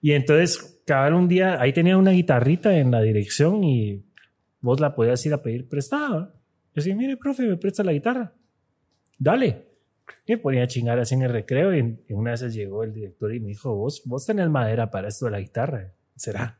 y 0.01 0.13
entonces, 0.13 0.81
cabal 0.85 1.13
un 1.13 1.27
día, 1.27 1.61
ahí 1.61 1.73
tenía 1.73 1.97
una 1.97 2.11
guitarrita 2.11 2.77
en 2.77 2.91
la 2.91 3.01
dirección 3.01 3.63
y 3.63 4.03
vos 4.61 4.79
la 4.79 4.93
podías 4.93 5.23
ir 5.25 5.33
a 5.33 5.41
pedir 5.41 5.69
prestada. 5.69 6.33
Yo 6.33 6.81
decía, 6.81 6.95
mire, 6.95 7.17
profe, 7.17 7.43
me 7.43 7.57
presta 7.57 7.83
la 7.83 7.93
guitarra. 7.93 8.33
Dale. 9.17 9.67
Y 10.25 10.33
me 10.33 10.37
ponía 10.39 10.63
a 10.63 10.67
chingar 10.67 10.99
así 10.99 11.15
en 11.15 11.21
el 11.21 11.31
recreo 11.31 11.75
y, 11.75 11.99
una 12.09 12.31
vez 12.31 12.53
llegó 12.53 12.83
el 12.83 12.93
director 12.93 13.33
y 13.33 13.39
me 13.39 13.49
dijo, 13.49 13.75
vos, 13.75 14.01
vos 14.05 14.25
tenés 14.25 14.49
madera 14.49 14.89
para 14.89 15.07
esto 15.07 15.25
de 15.25 15.31
la 15.31 15.39
guitarra. 15.39 15.93
¿Será? 16.15 16.59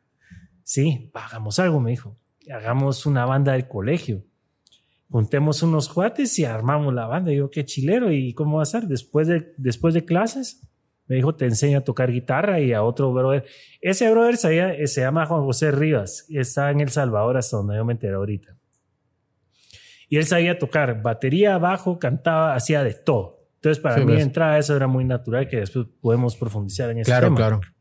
Sí, 0.64 1.10
hagamos 1.14 1.58
algo, 1.60 1.80
me 1.80 1.92
dijo 1.92 2.18
hagamos 2.52 3.06
una 3.06 3.26
banda 3.26 3.54
del 3.54 3.68
colegio. 3.68 4.24
Juntemos 5.10 5.64
unos 5.64 5.88
cuates 5.90 6.38
y 6.40 6.46
armamos 6.46 6.94
la 6.94 7.08
banda. 7.08 7.32
Y 7.32 7.38
yo, 7.38 7.50
qué 7.50 7.66
chilero. 7.66 8.12
¿Y 8.12 8.34
cómo 8.34 8.58
va 8.58 8.64
a 8.64 8.66
ser? 8.66 8.88
Después 8.88 9.28
de, 9.28 9.54
después 9.58 9.94
de 9.94 10.04
clases, 10.06 10.68
me 11.08 11.16
dijo, 11.16 11.36
te 11.36 11.46
enseño 11.46 11.80
a 11.80 11.82
tocar 11.82 12.12
guitarra 12.12 12.60
y 12.60 12.74
a 12.74 12.84
otro 12.84 13.14
brother. 13.14 13.46
Ese 13.82 14.10
brother 14.12 14.38
se, 14.38 14.88
se 14.88 15.02
llama 15.02 15.26
Juan 15.26 15.44
José 15.44 15.72
Rivas. 15.72 16.26
Está 16.30 16.72
en 16.72 16.82
El 16.82 16.90
Salvador 16.90 17.38
hasta 17.38 17.58
donde 17.58 17.78
yo 17.78 17.86
me 17.86 17.94
enteré 17.94 18.16
ahorita. 18.16 18.58
Y 20.10 20.18
él 20.18 20.26
sabía 20.26 20.58
tocar 20.58 21.02
batería, 21.02 21.58
bajo, 21.58 22.00
cantaba, 22.00 22.56
hacía 22.56 22.84
de 22.84 22.94
todo. 22.94 23.38
Entonces, 23.56 23.82
para 23.82 23.98
mí, 23.98 24.06
pues. 24.06 24.22
entrar 24.22 24.58
eso 24.60 24.76
era 24.76 24.88
muy 24.88 25.04
natural, 25.04 25.48
que 25.48 25.58
después 25.58 25.88
podemos 26.00 26.36
profundizar 26.38 26.90
en 26.92 27.00
ese 27.00 27.10
claro, 27.10 27.28
tema. 27.28 27.36
Claro, 27.36 27.60
claro. 27.60 27.77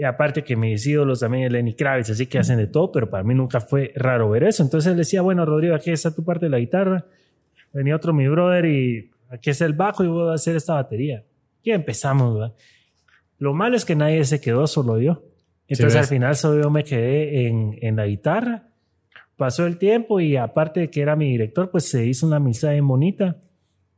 Y 0.00 0.04
aparte 0.04 0.42
que 0.42 0.56
mis 0.56 0.86
ídolos 0.86 1.20
también 1.20 1.44
es 1.44 1.52
Lenny 1.52 1.74
Kravitz, 1.74 2.08
así 2.08 2.26
que 2.26 2.38
hacen 2.38 2.56
de 2.56 2.68
todo, 2.68 2.90
pero 2.90 3.10
para 3.10 3.22
mí 3.22 3.34
nunca 3.34 3.60
fue 3.60 3.92
raro 3.94 4.30
ver 4.30 4.44
eso. 4.44 4.62
Entonces 4.62 4.90
él 4.90 4.96
decía, 4.96 5.20
bueno, 5.20 5.44
Rodrigo, 5.44 5.74
aquí 5.74 5.90
está 5.90 6.14
tu 6.14 6.24
parte 6.24 6.46
de 6.46 6.50
la 6.50 6.58
guitarra. 6.58 7.04
Venía 7.74 7.96
otro 7.96 8.14
mi 8.14 8.26
brother 8.26 8.64
y 8.64 9.10
aquí 9.28 9.50
está 9.50 9.66
el 9.66 9.74
bajo 9.74 10.02
y 10.02 10.06
voy 10.06 10.30
a 10.30 10.32
hacer 10.32 10.56
esta 10.56 10.72
batería. 10.72 11.22
Y 11.62 11.72
empezamos, 11.72 12.32
¿verdad? 12.32 12.54
Lo 13.36 13.52
malo 13.52 13.76
es 13.76 13.84
que 13.84 13.94
nadie 13.94 14.24
se 14.24 14.40
quedó, 14.40 14.66
solo 14.66 14.98
yo. 14.98 15.22
Entonces 15.68 15.96
al 15.96 16.06
final 16.06 16.34
solo 16.34 16.62
yo 16.62 16.70
me 16.70 16.82
quedé 16.82 17.48
en, 17.48 17.76
en 17.82 17.96
la 17.96 18.06
guitarra. 18.06 18.68
Pasó 19.36 19.66
el 19.66 19.76
tiempo 19.76 20.18
y 20.18 20.34
aparte 20.34 20.80
de 20.80 20.90
que 20.90 21.02
era 21.02 21.14
mi 21.14 21.30
director, 21.30 21.70
pues 21.70 21.90
se 21.90 22.06
hizo 22.06 22.26
una 22.26 22.36
amistad 22.36 22.70
bien 22.70 22.88
bonita. 22.88 23.36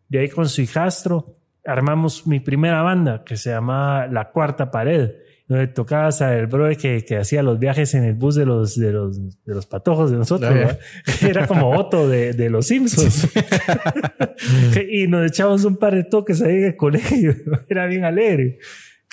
De 0.08 0.18
ahí 0.18 0.28
con 0.28 0.48
su 0.48 0.62
hijastro 0.62 1.36
armamos 1.64 2.26
mi 2.26 2.40
primera 2.40 2.82
banda 2.82 3.22
que 3.22 3.36
se 3.36 3.50
llamaba 3.50 4.08
La 4.08 4.32
Cuarta 4.32 4.72
Pared, 4.72 5.12
donde 5.52 5.68
tocaba 5.68 6.08
a 6.08 6.34
el 6.34 6.46
brother 6.46 6.76
que, 6.76 7.04
que 7.04 7.18
hacía 7.18 7.42
los 7.42 7.58
viajes 7.58 7.94
en 7.94 8.04
el 8.04 8.14
bus 8.14 8.34
de 8.34 8.46
los, 8.46 8.78
de 8.78 8.90
los, 8.92 9.18
de 9.44 9.54
los 9.54 9.66
patojos 9.66 10.10
de 10.10 10.16
nosotros. 10.16 10.50
Ah, 10.50 10.54
ya. 10.54 10.60
¿verdad? 10.66 10.78
Era 11.22 11.46
como 11.46 11.70
Otto 11.70 12.08
de, 12.08 12.32
de 12.32 12.50
los 12.50 12.66
Simpsons. 12.66 13.28
y 14.90 15.06
nos 15.06 15.30
echábamos 15.30 15.64
un 15.64 15.76
par 15.76 15.94
de 15.94 16.04
toques 16.04 16.42
ahí 16.42 16.56
en 16.56 16.64
el 16.64 16.76
colegio. 16.76 17.34
Era 17.68 17.86
bien 17.86 18.04
alegre. 18.04 18.58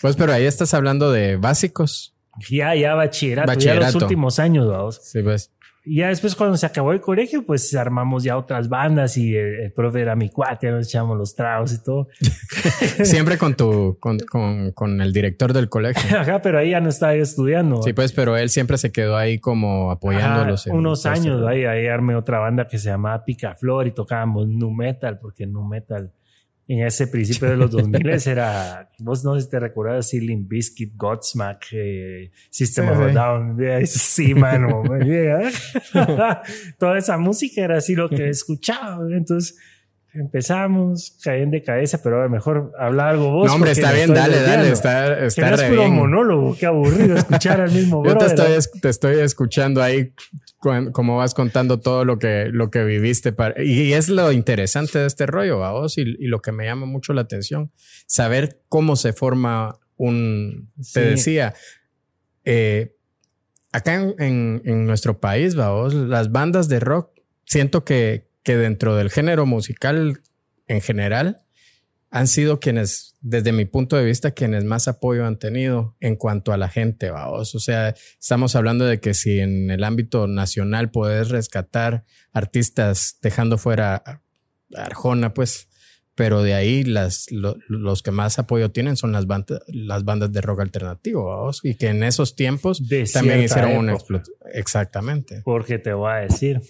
Pues, 0.02 0.16
pero 0.16 0.34
ahí 0.34 0.46
estás 0.46 0.74
hablando 0.74 1.12
de 1.12 1.36
básicos. 1.36 2.16
Ya, 2.50 2.74
ya 2.74 2.96
bachillerato, 2.96 3.52
ya 3.52 3.56
Bachillerato. 3.56 3.94
los 3.94 4.04
últimos 4.04 4.40
años, 4.40 4.68
vamos. 4.68 5.00
Sí, 5.04 5.22
pues. 5.22 5.52
Y 5.92 5.96
ya 5.96 6.10
después 6.10 6.36
cuando 6.36 6.56
se 6.56 6.68
acabó 6.68 6.94
el 6.94 7.02
colegio, 7.02 7.44
pues 7.44 7.74
armamos 7.74 8.24
ya 8.24 8.38
otras 8.38 8.70
bandas 8.70 9.18
y 9.18 9.36
el, 9.36 9.56
el 9.62 9.72
profe 9.72 10.02
era 10.02 10.16
mi 10.16 10.30
cuate, 10.30 10.68
ya 10.68 10.74
nos 10.74 10.88
echamos 10.88 11.18
los 11.18 11.34
tragos 11.34 11.74
y 11.74 11.82
todo. 11.82 12.10
Siempre 13.04 13.40
con 13.40 13.56
tu, 13.56 13.98
con, 14.00 14.20
con, 14.20 14.72
con 14.74 15.02
el 15.02 15.12
director 15.12 15.52
del 15.52 15.68
colegio. 15.68 16.04
Ajá, 16.20 16.44
pero 16.44 16.60
ahí 16.60 16.70
ya 16.70 16.80
no 16.80 16.90
estaba 16.90 17.16
yo 17.16 17.24
estudiando. 17.24 17.82
Sí, 17.82 17.94
pues, 17.94 18.12
pero 18.12 18.38
él 18.38 18.52
siempre 18.52 18.78
se 18.78 18.92
quedó 18.92 19.18
ahí 19.18 19.40
como 19.40 19.90
apoyándolos. 19.90 20.68
Ajá, 20.68 20.76
unos 20.76 21.08
años, 21.08 21.44
ahí, 21.48 21.66
ahí 21.66 21.88
armé 21.88 22.14
otra 22.14 22.38
banda 22.38 22.68
que 22.68 22.78
se 22.78 22.90
llamaba 22.90 23.26
Picaflor 23.26 23.88
y 23.88 23.92
tocábamos 23.92 24.48
nu 24.48 24.70
metal, 24.70 25.18
porque 25.18 25.48
nu 25.48 25.64
metal 25.64 26.12
en 26.70 26.86
ese 26.86 27.08
principio 27.08 27.50
de 27.50 27.58
los 27.58 27.72
2000 27.72 28.28
era, 28.28 28.92
vos 29.00 29.24
no 29.24 29.40
si 29.40 29.50
te 29.50 29.60
recuerdas, 29.60 30.06
así 30.06 30.20
Limp 30.20 30.48
Bizkit, 30.48 30.94
Godsmack, 30.96 31.66
eh, 31.72 32.32
System 32.52 32.86
Sí, 32.86 32.92
of 32.92 33.00
a. 33.00 33.08
Down, 33.12 33.64
eh, 33.64 33.86
sí, 33.88 34.36
mano. 34.36 34.84
yeah. 35.04 35.52
Toda 36.78 37.00
esa 37.00 37.18
música 37.18 37.64
era 37.64 37.78
así 37.78 37.96
lo 37.96 38.08
que 38.08 38.30
escuchaba. 38.30 39.04
Entonces 39.12 39.58
empezamos, 40.14 41.18
caen 41.24 41.52
de 41.52 41.62
cabeza, 41.64 42.02
pero 42.04 42.20
a 42.20 42.24
lo 42.24 42.30
mejor 42.30 42.72
habla 42.78 43.10
algo 43.10 43.32
vos. 43.32 43.48
No, 43.48 43.56
hombre, 43.56 43.72
está 43.72 43.92
bien, 43.92 44.14
dale, 44.14 44.42
dale, 44.42 44.70
desviando. 44.70 44.74
está, 44.74 45.18
Que 45.20 45.26
está 45.28 45.50
no 45.50 45.56
es 45.56 45.64
puro 45.64 45.82
bien. 45.82 45.94
monólogo, 45.96 46.56
qué 46.60 46.66
aburrido 46.66 47.16
escuchar 47.18 47.62
al 47.62 47.72
mismo 47.72 48.04
Yo 48.06 48.18
te 48.18 48.26
estoy, 48.26 48.52
es- 48.54 48.72
te 48.72 48.90
estoy 48.90 49.20
escuchando 49.20 49.82
ahí 49.84 50.14
como 50.92 51.16
vas 51.18 51.34
contando 51.34 51.80
todo 51.80 52.04
lo 52.06 52.20
que, 52.20 52.48
lo 52.52 52.70
que 52.70 52.84
viviste. 52.84 53.32
para- 53.32 53.62
y 53.64 53.94
es 53.94 54.10
lo 54.10 54.32
interesante 54.32 55.00
de 55.00 55.06
este 55.08 55.26
rollo, 55.26 55.58
vos 55.60 55.98
y, 55.98 56.02
y 56.02 56.28
lo 56.28 56.42
que 56.42 56.52
me 56.52 56.66
llama 56.66 56.86
mucho 56.86 57.14
la 57.14 57.22
atención. 57.22 57.72
Saber 58.08 58.62
cómo 58.68 58.96
se 58.96 59.14
forma 59.14 59.78
un... 59.96 60.72
Te 60.78 60.84
Sí. 60.84 61.00
decía, 61.02 61.54
eh, 62.46 62.96
acá 63.72 63.96
en, 63.96 64.16
en- 64.20 64.62
en 64.66 64.86
nuestro 64.86 65.20
país, 65.20 65.56
vos 65.56 65.94
las 65.94 66.32
bandas 66.32 66.68
de 66.70 66.80
rock, 66.80 67.12
siento 67.46 67.84
que, 67.86 68.28
que 68.44 68.58
dentro 68.58 68.96
del 68.96 69.10
género 69.10 69.46
musical 69.46 70.22
en 70.68 70.82
general, 70.82 71.42
han 72.12 72.28
sido 72.28 72.60
quienes, 72.60 73.16
desde 73.22 73.52
mi 73.52 73.66
punto 73.66 73.96
de 73.96 74.04
vista, 74.04 74.32
quienes 74.32 74.64
más 74.64 74.88
apoyo 74.88 75.26
han 75.28 75.38
tenido 75.38 75.96
en 76.00 76.16
cuanto 76.16 76.52
a 76.52 76.58
la 76.58 76.68
gente, 76.68 77.12
vamos. 77.12 77.54
O 77.54 77.60
sea, 77.60 77.94
estamos 78.20 78.56
hablando 78.56 78.86
de 78.86 79.00
que 79.00 79.14
si 79.14 79.40
en 79.40 79.70
el 79.70 79.84
ámbito 79.84 80.26
nacional 80.28 80.90
puedes 80.90 81.30
rescatar 81.30 82.06
artistas 82.34 83.18
dejando 83.22 83.58
fuera 83.60 83.96
a 84.06 84.22
Arjona, 84.76 85.34
pues, 85.36 85.68
pero 86.16 86.42
de 86.42 86.54
ahí 86.56 86.84
las, 86.84 87.32
lo- 87.32 87.58
los 87.68 88.02
que 88.02 88.12
más 88.12 88.40
apoyo 88.40 88.72
tienen 88.72 88.98
son 88.98 89.12
las 89.12 89.28
bandas, 89.28 89.62
las 89.68 90.04
bandas 90.04 90.32
de 90.32 90.42
rock 90.42 90.62
alternativo, 90.62 91.26
vamos. 91.26 91.62
Y 91.64 91.76
que 91.76 91.88
en 91.90 92.02
esos 92.04 92.36
tiempos 92.36 92.88
De 92.88 93.06
también 93.06 93.42
hicieron 93.44 93.78
una 93.78 93.92
época. 93.94 94.16
explosión. 94.18 94.36
Exactamente. 94.54 95.42
Porque 95.46 95.78
te 95.78 95.94
voy 95.94 96.12
a 96.12 96.16
decir, 96.16 96.62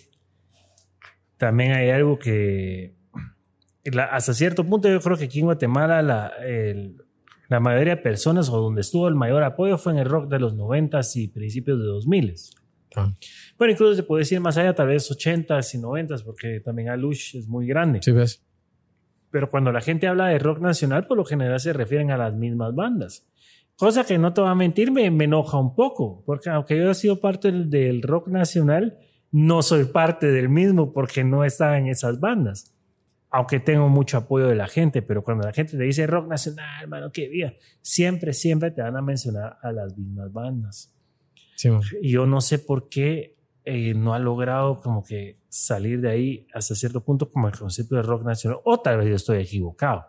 también 1.39 1.72
hay 1.72 1.89
algo 1.89 2.19
que 2.19 2.93
la- 3.86 4.05
hasta 4.05 4.34
cierto 4.36 4.63
punto 4.63 4.88
yo 4.89 5.00
creo 5.01 5.17
que 5.17 5.24
aquí 5.24 5.39
en 5.39 5.46
Guatemala 5.46 6.01
la, 6.03 6.27
el- 6.46 6.98
la 7.48 7.60
mayoría 7.60 7.96
de 7.96 8.01
personas 8.03 8.50
o 8.50 8.62
donde 8.62 8.81
estuvo 8.81 9.08
el 9.08 9.15
mayor 9.15 9.41
apoyo 9.41 9.77
fue 9.79 9.93
en 9.93 9.98
el 10.00 10.05
rock 10.05 10.29
de 10.29 10.38
los 10.38 10.53
90s 10.53 11.15
y 11.15 11.27
principios 11.29 11.79
de 11.79 11.86
2000 11.86 12.36
Ah, 12.96 13.13
Bueno, 13.58 13.72
incluso 13.74 13.96
se 13.96 14.01
puede 14.03 14.22
decir 14.22 14.39
más 14.39 14.58
allá, 14.58 14.74
tal 14.74 14.88
vez 14.88 15.10
80s 15.12 15.75
y 15.75 15.77
90s, 15.77 16.24
porque 16.24 16.60
también 16.60 16.89
Alush 16.89 17.36
es 17.38 17.48
muy 17.48 17.67
grande. 17.67 18.00
Sí, 18.01 18.12
ves. 18.12 18.43
Pero 19.31 19.50
cuando 19.51 19.72
la 19.72 19.79
gente 19.81 20.08
habla 20.08 20.27
de 20.27 20.39
rock 20.39 20.60
nacional, 20.60 21.05
por 21.05 21.15
lo 21.17 21.24
general 21.24 21.60
se 21.60 21.72
refieren 21.72 22.10
a 22.10 22.17
las 22.17 22.36
mismas 22.36 22.74
bandas. 22.74 23.27
Cosa 23.77 24.03
que 24.05 24.17
no 24.17 24.34
te 24.34 24.41
voy 24.41 24.50
a 24.50 24.55
mentir, 24.55 24.91
me, 24.91 25.10
me 25.12 25.25
enoja 25.25 25.58
un 25.60 25.75
poco, 25.75 26.24
porque 26.25 26.50
aunque 26.50 26.77
yo 26.77 26.89
he 26.89 26.96
sido 26.96 27.19
parte 27.19 27.51
del, 27.51 27.69
del 27.69 28.01
rock 28.01 28.27
nacional, 28.27 28.98
no 29.32 29.62
soy 29.62 29.86
parte 29.86 30.28
del 30.28 30.50
mismo 30.50 30.92
porque 30.92 31.24
no 31.24 31.44
estaba 31.44 31.78
en 31.78 31.88
esas 31.88 32.20
bandas. 32.20 32.76
Aunque 33.32 33.60
tengo 33.60 33.90
mucho 33.90 34.18
apoyo 34.18 34.48
de 34.48 34.56
la 34.56 34.68
gente, 34.68 35.04
pero 35.04 35.24
cuando 35.24 35.46
la 35.46 35.54
gente 35.54 35.78
te 35.78 35.84
dice 35.84 36.08
rock 36.08 36.28
nacional, 36.28 36.66
hermano, 36.82 37.12
qué 37.12 37.30
día, 37.30 37.54
siempre, 37.82 38.34
siempre 38.34 38.72
te 38.72 38.82
van 38.82 38.98
a 38.98 39.02
mencionar 39.04 39.60
a 39.62 39.72
las 39.72 39.96
mismas 39.96 40.34
bandas. 40.34 40.92
Sí. 41.56 41.70
Y 42.02 42.12
yo 42.12 42.26
no 42.26 42.42
sé 42.42 42.58
por 42.58 42.90
qué 42.90 43.38
eh, 43.66 43.94
no 43.94 44.16
ha 44.16 44.20
logrado 44.20 44.82
como 44.82 45.04
que 45.04 45.38
salir 45.48 46.02
de 46.02 46.10
ahí 46.10 46.48
hasta 46.56 46.74
cierto 46.74 47.04
punto 47.04 47.30
como 47.30 47.48
el 47.48 47.56
concepto 47.56 47.96
de 47.96 48.02
rock 48.02 48.24
nacional. 48.24 48.60
O 48.64 48.80
tal 48.80 48.98
vez 48.98 49.10
yo 49.10 49.16
estoy 49.16 49.38
equivocado. 49.44 50.08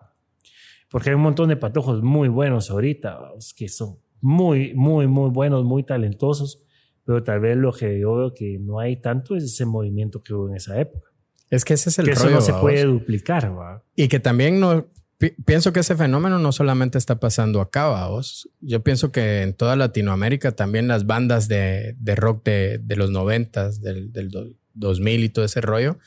Porque 0.88 1.10
hay 1.10 1.16
un 1.16 1.22
montón 1.22 1.50
de 1.50 1.56
patojos 1.56 2.02
muy 2.02 2.28
buenos 2.28 2.70
ahorita, 2.70 3.20
que 3.54 3.68
son 3.68 3.98
muy, 4.22 4.74
muy, 4.74 5.06
muy 5.08 5.30
buenos, 5.30 5.64
muy 5.64 5.82
talentosos. 5.82 6.64
Pero 7.10 7.24
tal 7.24 7.40
vez 7.40 7.56
lo 7.56 7.72
que 7.72 7.98
yo 7.98 8.14
veo 8.14 8.32
que 8.32 8.58
no 8.60 8.78
hay 8.78 8.96
tanto 9.00 9.34
es 9.34 9.42
ese 9.42 9.64
movimiento 9.66 10.22
que 10.22 10.32
hubo 10.32 10.48
en 10.48 10.54
esa 10.54 10.80
época. 10.80 11.10
Es 11.50 11.64
que 11.64 11.74
ese 11.74 11.90
es 11.90 11.98
el 11.98 12.04
que 12.06 12.12
eso 12.12 12.22
rollo, 12.24 12.36
no 12.36 12.40
se 12.40 12.52
¿va 12.52 12.60
puede 12.60 12.86
vos? 12.86 13.00
duplicar, 13.00 13.50
¿va? 13.58 13.82
Y 13.96 14.06
que 14.06 14.20
también 14.20 14.60
no 14.60 14.86
pi- 15.18 15.34
pienso 15.44 15.72
que 15.72 15.80
ese 15.80 15.96
fenómeno 15.96 16.38
no 16.38 16.52
solamente 16.52 16.98
está 16.98 17.18
pasando 17.18 17.60
acá, 17.60 18.06
vos. 18.06 18.48
Yo 18.60 18.84
pienso 18.84 19.10
que 19.10 19.42
en 19.42 19.54
toda 19.54 19.74
Latinoamérica 19.74 20.52
también 20.52 20.86
las 20.86 21.04
bandas 21.06 21.48
de, 21.48 21.96
de 21.98 22.14
rock 22.14 22.44
de, 22.44 22.78
de 22.78 22.94
los 22.94 23.10
noventas, 23.10 23.80
del, 23.82 24.12
del 24.12 24.28
do- 24.30 24.52
2000 24.74 25.24
y 25.24 25.28
todo 25.30 25.44
ese 25.44 25.60
rollo, 25.60 25.98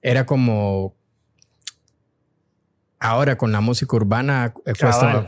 era 0.00 0.24
como 0.24 0.96
ahora 3.00 3.38
con 3.38 3.52
la 3.52 3.60
música 3.60 3.96
urbana 3.96 4.54
eh, 4.66 4.72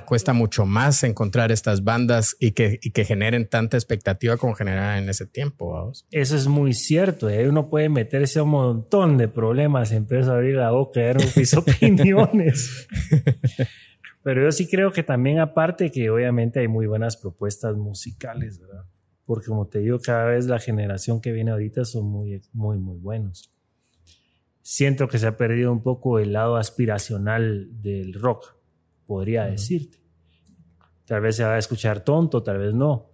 cuesta, 0.04 0.32
mucho 0.32 0.66
más 0.66 1.02
encontrar 1.04 1.52
estas 1.52 1.84
bandas 1.84 2.36
y 2.38 2.52
que, 2.52 2.78
y 2.82 2.90
que 2.90 3.04
generen 3.04 3.48
tanta 3.48 3.76
expectativa 3.76 4.36
como 4.36 4.54
generaban 4.54 5.04
en 5.04 5.08
ese 5.08 5.26
tiempo, 5.26 5.72
vamos. 5.72 6.06
Eso 6.10 6.36
es 6.36 6.46
muy 6.46 6.74
cierto. 6.74 7.28
¿eh? 7.28 7.48
Uno 7.48 7.68
puede 7.68 7.88
meterse 7.88 8.38
a 8.38 8.42
un 8.42 8.50
montón 8.50 9.18
de 9.18 9.28
problemas, 9.28 9.92
empieza 9.92 10.32
a 10.32 10.34
abrir 10.34 10.56
la 10.56 10.70
boca 10.70 11.00
y 11.00 11.04
dar 11.04 11.16
mis 11.36 11.54
opiniones. 11.56 12.88
Pero 14.22 14.42
yo 14.44 14.52
sí 14.52 14.68
creo 14.68 14.92
que 14.92 15.02
también 15.02 15.38
aparte 15.38 15.90
que 15.90 16.10
obviamente 16.10 16.60
hay 16.60 16.68
muy 16.68 16.86
buenas 16.86 17.16
propuestas 17.16 17.76
musicales, 17.76 18.58
¿verdad? 18.60 18.84
Porque 19.24 19.46
como 19.46 19.66
te 19.66 19.78
digo, 19.78 20.00
cada 20.00 20.26
vez 20.26 20.46
la 20.46 20.58
generación 20.58 21.20
que 21.20 21.32
viene 21.32 21.52
ahorita 21.52 21.84
son 21.84 22.06
muy, 22.06 22.42
muy, 22.52 22.78
muy 22.78 22.98
buenos. 22.98 23.50
Siento 24.72 25.08
que 25.08 25.18
se 25.18 25.26
ha 25.26 25.36
perdido 25.36 25.72
un 25.72 25.82
poco 25.82 26.20
el 26.20 26.32
lado 26.32 26.54
aspiracional 26.54 27.82
del 27.82 28.14
rock, 28.14 28.54
podría 29.04 29.42
Ujú. 29.42 29.50
decirte. 29.50 29.98
Tal 31.06 31.22
vez 31.22 31.34
se 31.34 31.42
va 31.42 31.56
a 31.56 31.58
escuchar 31.58 32.04
tonto, 32.04 32.44
tal 32.44 32.58
vez 32.58 32.72
no. 32.72 33.10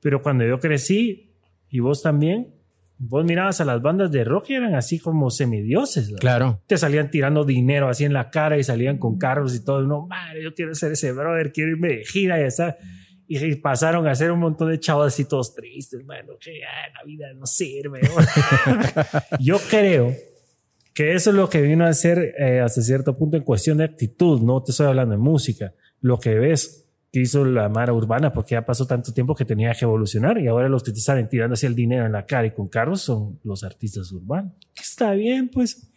Pero 0.00 0.22
cuando 0.22 0.42
yo 0.42 0.58
crecí, 0.60 1.34
y 1.68 1.80
vos 1.80 2.00
también, 2.00 2.54
vos 2.96 3.26
mirabas 3.26 3.60
a 3.60 3.66
las 3.66 3.82
bandas 3.82 4.10
de 4.10 4.24
rock 4.24 4.48
y 4.48 4.54
eran 4.54 4.74
así 4.74 4.98
como 4.98 5.28
semidioses. 5.28 6.06
¿verdad? 6.06 6.20
Claro. 6.22 6.62
Te 6.66 6.78
salían 6.78 7.10
tirando 7.10 7.44
dinero 7.44 7.90
así 7.90 8.06
en 8.06 8.14
la 8.14 8.30
cara 8.30 8.56
y 8.56 8.64
salían 8.64 8.96
con 8.96 9.18
carros 9.18 9.54
y 9.54 9.62
todo. 9.62 9.82
Y 9.82 9.84
uno, 9.84 10.06
madre, 10.06 10.42
yo 10.42 10.54
quiero 10.54 10.74
ser 10.74 10.92
ese 10.92 11.12
brother, 11.12 11.52
quiero 11.52 11.72
irme 11.72 11.88
de 11.88 12.04
gira 12.06 12.40
y. 12.40 12.48
Y 13.26 13.44
y 13.44 13.54
pasaron 13.56 14.06
a 14.08 14.14
ser 14.14 14.30
un 14.32 14.40
montón 14.40 14.70
de 14.70 14.80
chavos 14.80 15.08
así 15.08 15.26
todos 15.26 15.54
tristes, 15.54 16.02
mano, 16.06 16.38
que 16.40 16.64
ah, 16.64 16.90
la 16.94 17.04
vida 17.04 17.34
no 17.34 17.44
sirve. 17.44 18.00
yo 19.40 19.58
creo 19.68 20.14
que 20.94 21.14
eso 21.14 21.30
es 21.30 21.36
lo 21.36 21.50
que 21.50 21.60
vino 21.60 21.84
a 21.84 21.92
ser 21.92 22.34
eh, 22.38 22.60
hasta 22.60 22.80
cierto 22.80 23.18
punto 23.18 23.36
en 23.36 23.42
cuestión 23.42 23.78
de 23.78 23.84
actitud, 23.84 24.40
no 24.40 24.62
te 24.62 24.70
estoy 24.70 24.86
hablando 24.86 25.12
de 25.12 25.18
música, 25.18 25.74
lo 26.00 26.18
que 26.18 26.36
ves 26.36 26.86
que 27.12 27.20
hizo 27.20 27.44
la 27.44 27.68
Mara 27.68 27.92
Urbana, 27.92 28.32
porque 28.32 28.54
ya 28.54 28.64
pasó 28.64 28.86
tanto 28.86 29.12
tiempo 29.12 29.34
que 29.34 29.44
tenía 29.44 29.72
que 29.72 29.84
evolucionar 29.84 30.38
y 30.38 30.46
ahora 30.46 30.68
los 30.68 30.82
que 30.82 30.92
te 30.92 31.00
salen 31.00 31.28
tirando 31.28 31.54
así 31.54 31.66
el 31.66 31.74
dinero 31.74 32.06
en 32.06 32.12
la 32.12 32.26
cara 32.26 32.46
y 32.46 32.52
con 32.52 32.68
carros 32.68 33.02
son 33.02 33.38
los 33.44 33.62
artistas 33.62 34.10
urbanos. 34.12 34.52
Está 34.80 35.12
bien, 35.12 35.48
pues. 35.48 35.90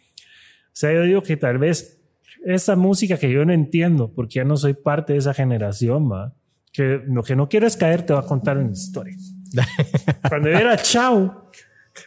O 0.66 0.70
sea, 0.72 0.92
yo 0.92 1.02
digo 1.02 1.22
que 1.22 1.36
tal 1.36 1.58
vez 1.58 2.00
esa 2.44 2.76
música 2.76 3.18
que 3.18 3.30
yo 3.32 3.44
no 3.44 3.52
entiendo, 3.52 4.12
porque 4.12 4.34
ya 4.34 4.44
no 4.44 4.56
soy 4.56 4.74
parte 4.74 5.12
de 5.12 5.18
esa 5.20 5.34
generación, 5.34 6.10
va, 6.10 6.34
que 6.72 7.02
lo 7.06 7.22
que 7.22 7.34
no 7.34 7.48
quiero 7.48 7.66
es 7.66 7.76
caer, 7.76 8.02
te 8.02 8.12
voy 8.12 8.22
a 8.22 8.26
contar 8.26 8.58
una 8.58 8.70
historia. 8.70 9.16
Cuando 10.28 10.50
yo 10.50 10.56
era 10.56 10.76
chavo, 10.76 11.50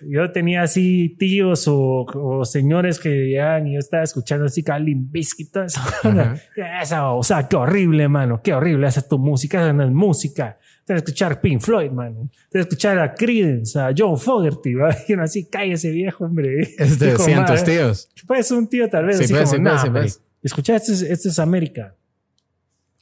yo 0.02 0.32
tenía 0.32 0.64
así 0.64 1.16
tíos 1.18 1.68
o, 1.68 2.06
o 2.06 2.46
señores 2.46 3.00
que 3.00 3.10
vivían 3.10 3.68
y 3.68 3.74
yo 3.74 3.80
estaba 3.80 4.04
escuchando 4.04 4.46
así 4.46 4.64
Kalim 4.64 5.12
Biscuit 5.12 5.52
toda 5.52 5.66
esa 5.66 5.82
onda. 6.04 6.36
Esa, 6.82 7.12
o 7.12 7.24
sea, 7.24 7.48
qué 7.48 7.56
horrible, 7.56 8.08
mano, 8.08 8.42
qué 8.44 8.54
horrible 8.54 8.88
esa 8.88 9.00
es 9.02 9.08
tu 9.08 9.20
música, 9.20 9.60
esa 9.62 9.74
no 9.74 9.84
es 9.84 9.92
música. 9.92 10.58
Tienes 10.86 11.04
que 11.04 11.12
escuchar 11.12 11.40
Pink 11.42 11.62
Floyd, 11.62 11.92
man. 11.92 12.14
Tienes 12.14 12.50
que 12.52 12.60
escuchar 12.60 13.00
a 13.00 13.14
Creedence, 13.14 13.80
a 13.80 13.92
John 13.96 14.18
Fogerty, 14.18 14.74
¿va? 14.74 14.96
Y 15.08 15.14
uno 15.14 15.24
así, 15.24 15.46
cállese 15.46 15.92
viejo, 15.92 16.26
hombre. 16.26 16.62
Es 16.78 16.98
de 17.00 17.08
Dijo, 17.12 17.24
cientos 17.24 17.60
"Ma, 17.60 17.66
tíos. 17.66 18.10
Pues 18.28 18.52
un 18.52 18.68
tío 18.68 18.90
tal 18.90 19.06
vez, 19.06 19.18
Sí, 19.18 19.26
así 19.26 19.34
pues, 19.34 19.44
como, 19.44 19.56
sí, 19.56 19.62
"Nah, 19.62 19.70
pues, 19.72 19.82
sí, 19.82 19.88
hombre, 19.88 20.02
pues". 20.04 20.22
Escucha, 20.44 20.76
este 20.76 20.92
es, 20.94 21.26
es 21.26 21.40
América. 21.40 21.96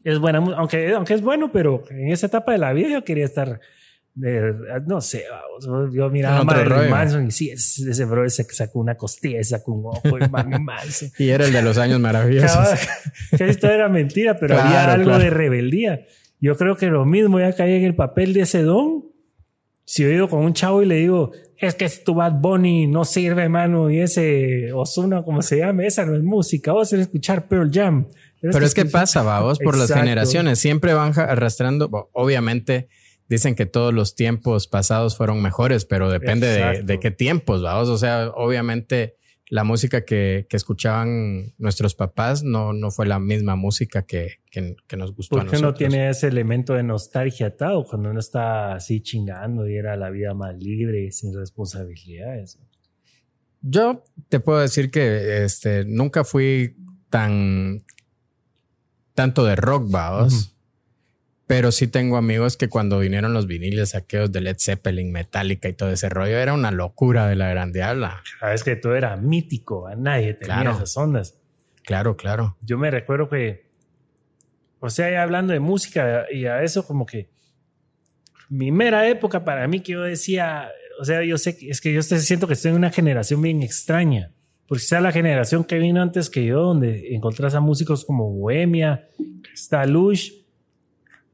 Es 0.03 0.19
buena, 0.19 0.39
aunque, 0.39 0.93
aunque 0.93 1.13
es 1.13 1.22
bueno, 1.22 1.51
pero 1.51 1.84
en 1.89 2.10
esa 2.12 2.27
etapa 2.27 2.51
de 2.51 2.58
la 2.58 2.74
vida 2.74 2.89
yo 2.89 3.03
quería 3.03 3.25
estar, 3.25 3.60
eh, 4.26 4.54
no 4.88 5.02
sé, 5.02 5.24
vamos, 5.30 5.94
yo 5.94 6.10
miraba 6.10 6.40
a 6.40 6.44
Marilyn. 6.44 6.90
Manson 6.90 7.28
y 7.28 7.32
sí, 7.32 7.50
ese, 7.52 7.90
ese 7.90 8.06
bro 8.06 8.30
se 8.30 8.44
sacó 8.46 8.80
una 8.80 8.96
costilla, 8.96 9.44
sacó 9.44 9.74
un 9.74 9.86
ojo, 9.88 10.18
y 10.18 10.28
Marilyn 10.30 10.64
Manson. 10.66 11.10
Y 11.18 11.30
era 11.30 11.46
el 11.46 11.54
de 11.54 11.62
los 11.62 11.78
años 11.78 12.00
maravillosos. 12.00 12.68
Que 13.38 13.50
esto 13.50 13.68
era 13.70 13.90
mentira, 13.90 14.38
pero 14.40 14.56
Claro, 14.56 14.68
había 14.70 14.94
algo 14.94 15.06
claro. 15.10 15.24
de 15.24 15.30
rebeldía. 15.30 16.06
Yo 16.42 16.56
creo 16.56 16.76
que 16.78 16.88
lo 16.88 17.06
mismo 17.06 17.40
ya 17.40 17.54
caí 17.54 17.74
en 17.74 17.84
el 17.84 17.96
papel 17.96 18.34
de 18.34 18.42
ese 18.42 18.64
don. 18.64 19.06
Si 19.86 20.04
yo 20.04 20.10
digo 20.10 20.30
con 20.30 20.40
un 20.46 20.54
chavo 20.54 20.84
y 20.84 20.86
le 20.86 20.96
digo, 20.96 21.32
es 21.58 21.74
que 21.76 21.90
tu 21.90 22.14
Bad 22.14 22.34
Bunny 22.40 22.86
no 22.88 23.06
sirve, 23.06 23.44
hermano, 23.44 23.90
y 23.90 24.00
ese 24.00 24.72
Osuna, 24.72 25.24
como 25.24 25.42
se 25.42 25.58
llame, 25.58 25.88
esa 25.88 26.06
no 26.06 26.16
es 26.16 26.22
música, 26.24 26.72
vos 26.74 26.90
tenés 26.92 27.08
que 27.08 27.10
escuchar 27.18 27.48
Pearl 27.48 27.72
Jam. 27.74 28.06
Pero 28.40 28.64
es 28.66 28.74
que 28.76 28.82
escuchar- 28.82 28.92
pasa, 29.02 29.22
vamos, 29.24 29.58
por 29.60 29.74
las 29.76 29.90
Exacto. 29.90 30.04
generaciones. 30.04 30.60
Siempre 30.60 30.94
van 30.94 31.12
arrastrando. 31.20 32.10
Obviamente 32.14 32.88
dicen 33.29 33.55
que 33.55 33.65
todos 33.65 33.93
los 33.93 34.15
tiempos 34.15 34.67
pasados 34.67 35.15
fueron 35.15 35.41
mejores, 35.41 35.86
pero 35.86 36.09
depende 36.09 36.83
de, 36.83 37.00
qué 37.00 37.12
tiempos, 37.12 37.62
vamos. 37.62 37.88
O 37.89 37.98
sea, 37.98 38.31
obviamente 38.36 39.15
la 39.50 39.63
música 39.63 40.03
que, 40.03 40.45
que 40.50 40.57
escuchaban 40.57 41.53
nuestros 41.57 41.95
papás 41.95 42.43
no, 42.43 42.74
no 42.74 42.91
fue 42.91 43.07
la 43.07 43.19
misma 43.19 43.55
música 43.55 44.03
que, 44.03 44.41
que, 44.51 44.75
que 44.88 44.98
nos 44.98 45.15
gustó 45.15 45.38
a 45.38 45.39
¿Por 45.39 45.50
qué 45.50 45.57
nosotros. 45.57 45.71
no 45.71 45.77
tiene 45.77 46.09
ese 46.09 46.27
elemento 46.27 46.74
de 46.74 46.83
nostalgia 46.83 47.48
atado 47.48 47.86
cuando 47.86 48.09
uno 48.09 48.19
está 48.19 48.74
así 48.74 49.01
chingando 49.01 49.67
y 49.67 49.75
era 49.75 49.95
la 49.95 50.09
vida 50.09 50.33
más 50.33 50.55
libre 50.57 51.01
y 51.01 51.12
sin 51.12 51.33
responsabilidades? 51.33 52.59
Yo 53.62 54.03
te 54.29 54.39
puedo 54.39 54.59
decir 54.59 54.91
que 54.91 55.43
este, 55.43 55.83
nunca 55.86 56.24
fui 56.24 56.75
tan 57.09 57.83
tanto 59.13 59.43
de 59.43 59.55
rock, 59.55 59.89
vaos. 59.91 60.33
Ujú. 60.33 60.59
Pero 61.50 61.72
sí 61.72 61.88
tengo 61.88 62.15
amigos 62.15 62.58
que 62.58 62.70
cuando 62.70 63.00
vinieron 63.00 63.34
los 63.34 63.48
viniles 63.48 63.96
aquellos 63.96 64.32
de 64.32 64.39
Led 64.39 64.58
Zeppelin, 64.60 65.12
Metallica 65.12 65.68
y 65.68 65.74
todo 65.74 65.89
ese 65.89 66.08
rollo, 66.08 66.38
era 66.38 66.53
una 66.53 66.70
locura 66.70 67.25
de 67.27 67.36
la 67.36 67.50
grande 67.50 67.82
ala. 67.82 68.22
Sabes 68.39 68.63
que 68.63 68.75
todo 68.75 68.96
era 68.96 69.18
mítico, 69.18 69.88
a 69.88 69.96
nadie 69.96 70.36
tenía 70.36 70.62
Claro. 70.62 70.72
esas 70.75 70.96
ondas. 70.96 71.39
Claro, 71.84 72.15
claro. 72.15 72.56
yo 72.62 72.77
me 72.77 72.91
recuerdo 72.91 73.29
que, 73.29 73.65
o 74.79 74.91
sea, 74.91 75.10
ya 75.10 75.24
hablando 75.24 75.51
de 75.51 75.60
música 75.60 76.27
y 76.32 76.46
a 76.46 76.62
eso 76.62 76.86
como 76.86 77.08
que 77.08 77.32
mi 78.48 78.72
mera 78.72 79.08
época 79.10 79.44
para 79.44 79.68
mí 79.68 79.79
que 79.79 79.94
yo 79.94 80.03
decía, 80.03 80.70
o 81.01 81.03
sea, 81.06 81.24
yo 81.24 81.39
sé 81.39 81.58
que 81.58 81.72
es 81.72 81.82
que 81.82 81.91
yo 81.91 82.03
siento 82.03 82.46
que 82.46 82.53
estoy 82.53 82.70
en 82.70 82.77
una 82.77 82.91
generación 82.91 83.41
bien 83.41 83.63
extraña, 83.63 84.34
porque 84.68 84.84
sea 84.84 85.01
la 85.01 85.12
generación 85.12 85.63
que 85.63 85.79
vino 85.79 86.00
antes 86.00 86.29
que 86.29 86.46
yo, 86.46 86.62
donde 86.62 87.15
encontrás 87.15 87.56
a 87.56 87.60
músicos 87.60 88.06
como 88.06 88.29
Bohemia, 88.34 89.08
está 89.51 89.88
Lush, 89.88 90.32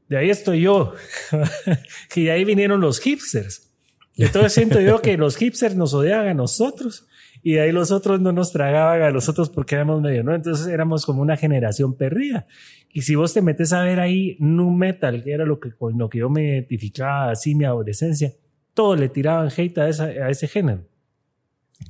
de 0.08 0.16
ahí 0.18 0.30
estoy 0.30 0.60
yo, 0.62 0.94
y 2.14 2.24
de 2.24 2.30
ahí 2.30 2.44
vinieron 2.44 2.80
los 2.80 3.00
hipsters. 3.00 3.72
Entonces 4.16 4.52
siento 4.54 4.80
yo 4.80 5.02
que 5.02 5.16
los 5.16 5.36
hipsters 5.36 5.76
nos 5.76 5.92
odiaban 5.92 6.28
a 6.28 6.34
nosotros 6.34 7.06
y 7.42 7.52
de 7.52 7.60
ahí 7.60 7.72
los 7.72 7.90
otros 7.90 8.20
no 8.20 8.32
nos 8.32 8.50
tragaban 8.50 9.02
a 9.02 9.10
los 9.10 9.28
otros 9.28 9.50
porque 9.50 9.74
éramos 9.74 10.00
medio, 10.00 10.24
¿no? 10.24 10.34
Entonces 10.34 10.66
éramos 10.68 11.04
como 11.04 11.20
una 11.22 11.36
generación 11.36 11.94
perdida. 11.94 12.46
Y 12.92 13.02
si 13.02 13.14
vos 13.14 13.34
te 13.34 13.42
metes 13.42 13.72
a 13.72 13.82
ver 13.82 14.00
ahí 14.00 14.36
nu 14.40 14.70
metal, 14.70 15.22
que 15.22 15.32
era 15.32 15.44
lo 15.44 15.60
que, 15.60 15.72
con 15.72 15.98
lo 15.98 16.08
que 16.08 16.18
yo 16.18 16.30
me 16.30 16.44
identificaba 16.44 17.30
así 17.30 17.54
mi 17.54 17.64
adolescencia, 17.64 18.32
todos 18.72 18.98
le 18.98 19.10
tiraban 19.10 19.50
hate 19.54 19.78
a, 19.78 19.88
ese 20.30 20.48
género. 20.48 20.88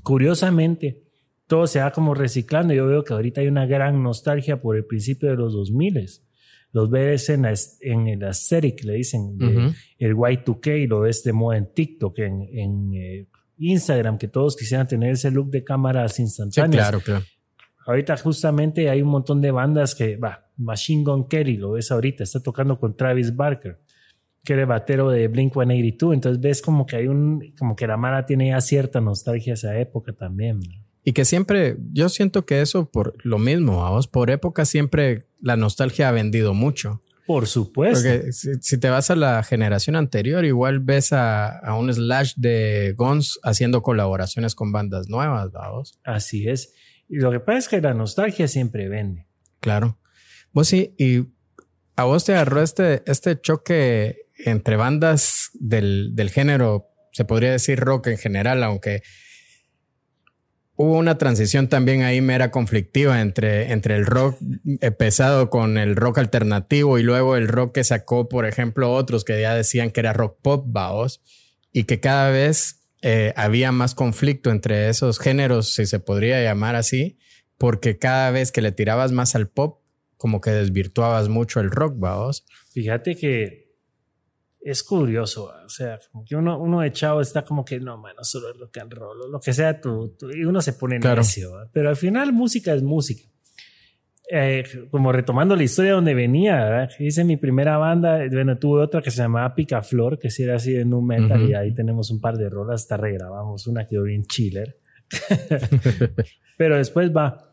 Curiosamente, 0.03 1.05
todo 1.47 1.69
se 1.69 1.81
va 1.81 1.93
como 1.93 2.13
reciclando. 2.13 2.75
Yo 2.75 2.87
veo 2.87 3.05
que 3.05 3.13
ahorita 3.13 3.41
hay 3.41 3.47
una 3.47 3.67
gran 3.67 4.03
nostalgia 4.03 4.61
por 4.61 4.77
el 4.77 4.85
principio 4.85 5.31
de 5.31 5.37
los 5.37 5.53
2000 5.53 6.26
Los 6.77 6.91
ves 6.91 7.31
en, 7.31 7.43
la 7.43 7.53
est- 7.53 7.79
en 7.83 8.07
el 8.07 8.23
aesthetic, 8.23 8.85
le 8.85 8.93
dicen, 8.95 9.37
de- 9.39 9.73
el 9.99 10.15
Y2K, 10.15 10.87
lo 10.89 11.01
ves 11.01 11.23
de 11.25 11.33
moda 11.33 11.57
en 11.57 11.73
TikTok, 11.73 12.19
en, 12.19 12.43
en 12.53 12.95
eh, 12.95 13.27
Instagram, 13.57 14.19
que 14.19 14.29
todos 14.29 14.57
quisieran 14.57 14.87
tener 14.87 15.13
ese 15.13 15.31
look 15.31 15.51
de 15.51 15.65
cámaras 15.65 16.15
Sí, 16.17 16.23
instantáneas. 16.23 16.83
claro, 16.89 17.01
claro. 17.03 17.25
Ahorita 17.87 18.17
justamente 18.19 18.91
hay 18.91 19.01
un 19.01 19.09
montón 19.09 19.41
de 19.41 19.51
bandas 19.53 19.95
que, 19.95 20.17
va, 20.17 20.51
Machine 20.59 21.03
Gun 21.05 21.29
Kelly, 21.29 21.57
lo 21.57 21.71
ves 21.73 21.91
ahorita, 21.91 22.25
está 22.25 22.41
tocando 22.41 22.79
con 22.79 22.95
Travis 22.97 23.35
Barker, 23.35 23.79
que 24.45 24.53
era 24.53 24.63
el 24.63 24.69
batero 24.69 25.09
de 25.11 25.29
Blink 25.29 25.55
182. 25.55 26.13
Entonces 26.15 26.41
ves 26.43 26.61
como 26.61 26.85
que 26.85 26.97
hay 26.97 27.07
un, 27.07 27.55
como 27.59 27.75
que 27.75 27.87
la 27.87 27.97
Mara 27.97 28.27
tiene 28.27 28.49
ya 28.49 28.61
cierta 28.61 29.01
nostalgia 29.01 29.53
a 29.53 29.55
esa 29.55 29.79
época 29.79 30.13
también. 30.13 30.59
¿no? 30.61 30.85
Y 31.05 31.13
que 31.13 31.25
siempre, 31.25 31.77
yo 31.93 32.09
siento 32.09 32.45
que 32.45 32.61
eso 32.61 32.91
por 32.91 33.15
lo 33.25 33.39
mismo, 33.39 33.77
vamos, 33.81 34.09
por 34.09 34.31
época 34.31 34.65
siempre 34.65 35.26
la 35.41 35.57
nostalgia 35.57 36.09
ha 36.09 36.13
vendido 36.13 36.55
mucho. 36.55 37.03
Por 37.27 37.49
supuesto. 37.49 38.09
Porque 38.09 38.33
si, 38.33 38.55
si 38.61 38.79
te 38.79 38.89
vas 38.89 39.11
a 39.11 39.17
la 39.17 39.43
generación 39.43 39.97
anterior, 39.97 40.45
igual 40.45 40.79
ves 40.79 41.13
a, 41.13 41.59
a 41.59 41.77
un 41.77 41.93
Slash 41.93 42.35
de 42.37 42.95
Guns 42.97 43.41
haciendo 43.43 43.83
colaboraciones 43.83 44.55
con 44.55 44.71
bandas 44.71 45.09
nuevas, 45.09 45.51
vamos. 45.51 45.99
Así 46.05 46.49
es. 46.49 46.73
Y 47.09 47.17
lo 47.17 47.31
que 47.31 47.41
pasa 47.41 47.59
es 47.59 47.69
que 47.69 47.81
la 47.81 47.95
nostalgia 47.95 48.47
siempre 48.47 48.89
vende. 48.89 49.27
Claro. 49.61 49.99
Vos 50.53 50.69
sí, 50.69 50.95
y 50.99 51.27
a 51.97 52.05
vos 52.05 52.25
te 52.25 52.33
agarró 52.35 52.63
este, 52.63 53.03
este 53.07 53.41
choque 53.41 54.27
entre 54.39 54.77
bandas 54.77 55.51
del, 55.55 56.15
del 56.15 56.31
género, 56.31 56.89
se 57.13 57.25
podría 57.25 57.51
decir 57.53 57.81
rock 57.81 58.09
en 58.09 58.19
general, 58.19 58.63
aunque 58.63 59.03
hubo 60.77 60.97
una 60.99 61.19
transición 61.19 61.69
también 61.69 62.03
ahí 62.03 62.21
mera 62.21 62.51
conflictiva 62.51 63.21
entre, 63.21 63.73
entre 63.73 63.97
el 63.97 64.07
rock 64.07 64.39
eh, 64.81 64.91
pesado 64.91 65.51
con 65.51 65.79
el 65.79 65.97
rock 65.97 66.19
alternativo 66.19 66.99
y 66.99 67.03
luego 67.03 67.37
el 67.37 67.49
rock 67.49 67.75
que 67.75 67.85
sacó, 67.85 68.29
por 68.29 68.47
ejemplo, 68.47 68.93
otros 68.93 69.25
que 69.25 69.41
ya 69.41 69.55
decían 69.55 69.91
que 69.91 70.01
era 70.01 70.13
rock 70.13 70.39
pop, 70.43 70.65
vaos, 70.69 71.23
y 71.73 71.85
que 71.85 72.01
cada 72.01 72.31
vez 72.31 72.83
eh, 73.03 73.33
había 73.37 73.73
más 73.73 73.95
conflicto 73.95 74.51
entre 74.51 74.89
esos 74.89 75.19
géneros, 75.19 75.75
si 75.75 75.87
se 75.87 75.99
podría 75.99 76.43
llamar 76.43 76.77
así, 76.77 77.19
porque 77.59 77.99
cada 77.99 78.31
vez 78.31 78.53
que 78.53 78.63
le 78.63 78.73
tirabas 78.73 79.13
más 79.13 79.35
al 79.35 79.49
pop, 79.49 79.81
como 80.17 80.41
que 80.41 80.51
desvirtuabas 80.51 81.29
mucho 81.29 81.61
el 81.61 81.71
rock, 81.71 81.99
vaos. 81.99 82.45
Fíjate 82.73 83.17
que 83.17 83.66
es 84.69 84.83
curioso, 84.83 85.53
o 85.65 85.69
sea, 85.69 85.99
como 86.11 86.25
que 86.25 86.35
uno, 86.35 86.59
uno 86.59 86.81
de 86.81 86.91
chavo 86.93 87.21
está 87.21 87.43
como 87.45 87.65
que 87.65 87.79
no, 87.79 87.97
mano, 87.99 88.25
solo 88.25 88.49
el 88.53 88.59
rock 88.59 88.79
and 88.79 88.93
roll, 88.95 89.23
o 89.23 89.29
lo 89.29 89.39
que 89.41 89.53
sea, 89.53 89.81
tú, 89.81 90.17
tú- 90.19 90.31
y 90.31 90.45
uno 90.45 90.61
se 90.61 90.73
pone 90.73 90.99
Claro. 90.99 91.19
necio, 91.23 91.53
¿va? 91.53 91.69
pero 91.73 91.89
al 91.89 91.97
final 91.97 92.33
música 92.33 92.75
es 92.75 92.83
música. 92.83 93.23
Eh, 94.29 94.65
como 94.91 95.13
retomando 95.13 95.55
la 95.55 95.63
historia 95.63 95.93
donde 95.93 96.13
venía, 96.13 96.57
¿verdad? 96.65 96.91
hice 96.99 97.23
mi 97.23 97.37
primera 97.37 97.79
banda, 97.79 98.19
bueno, 98.29 98.59
tuve 98.59 98.83
otra 98.83 99.01
que 99.01 99.13
se 99.13 99.19
llamaba 99.23 99.55
Picaflor, 99.55 100.19
que 100.19 100.31
sí 100.31 100.43
era 100.43 100.57
así 100.57 100.73
de 100.73 100.85
nu 100.85 101.01
metal, 101.01 101.41
y 101.49 101.55
ahí 101.55 101.73
tenemos 101.73 102.11
un 102.11 102.21
par 102.21 102.37
de 102.37 102.51
rolas, 102.51 102.83
hasta 102.83 102.97
regrabamos, 102.97 103.69
una 103.69 103.87
quedó 103.87 104.03
bien 104.03 104.25
chiller. 104.25 104.81
Pero 106.57 106.77
después 106.77 107.13
va, 107.17 107.53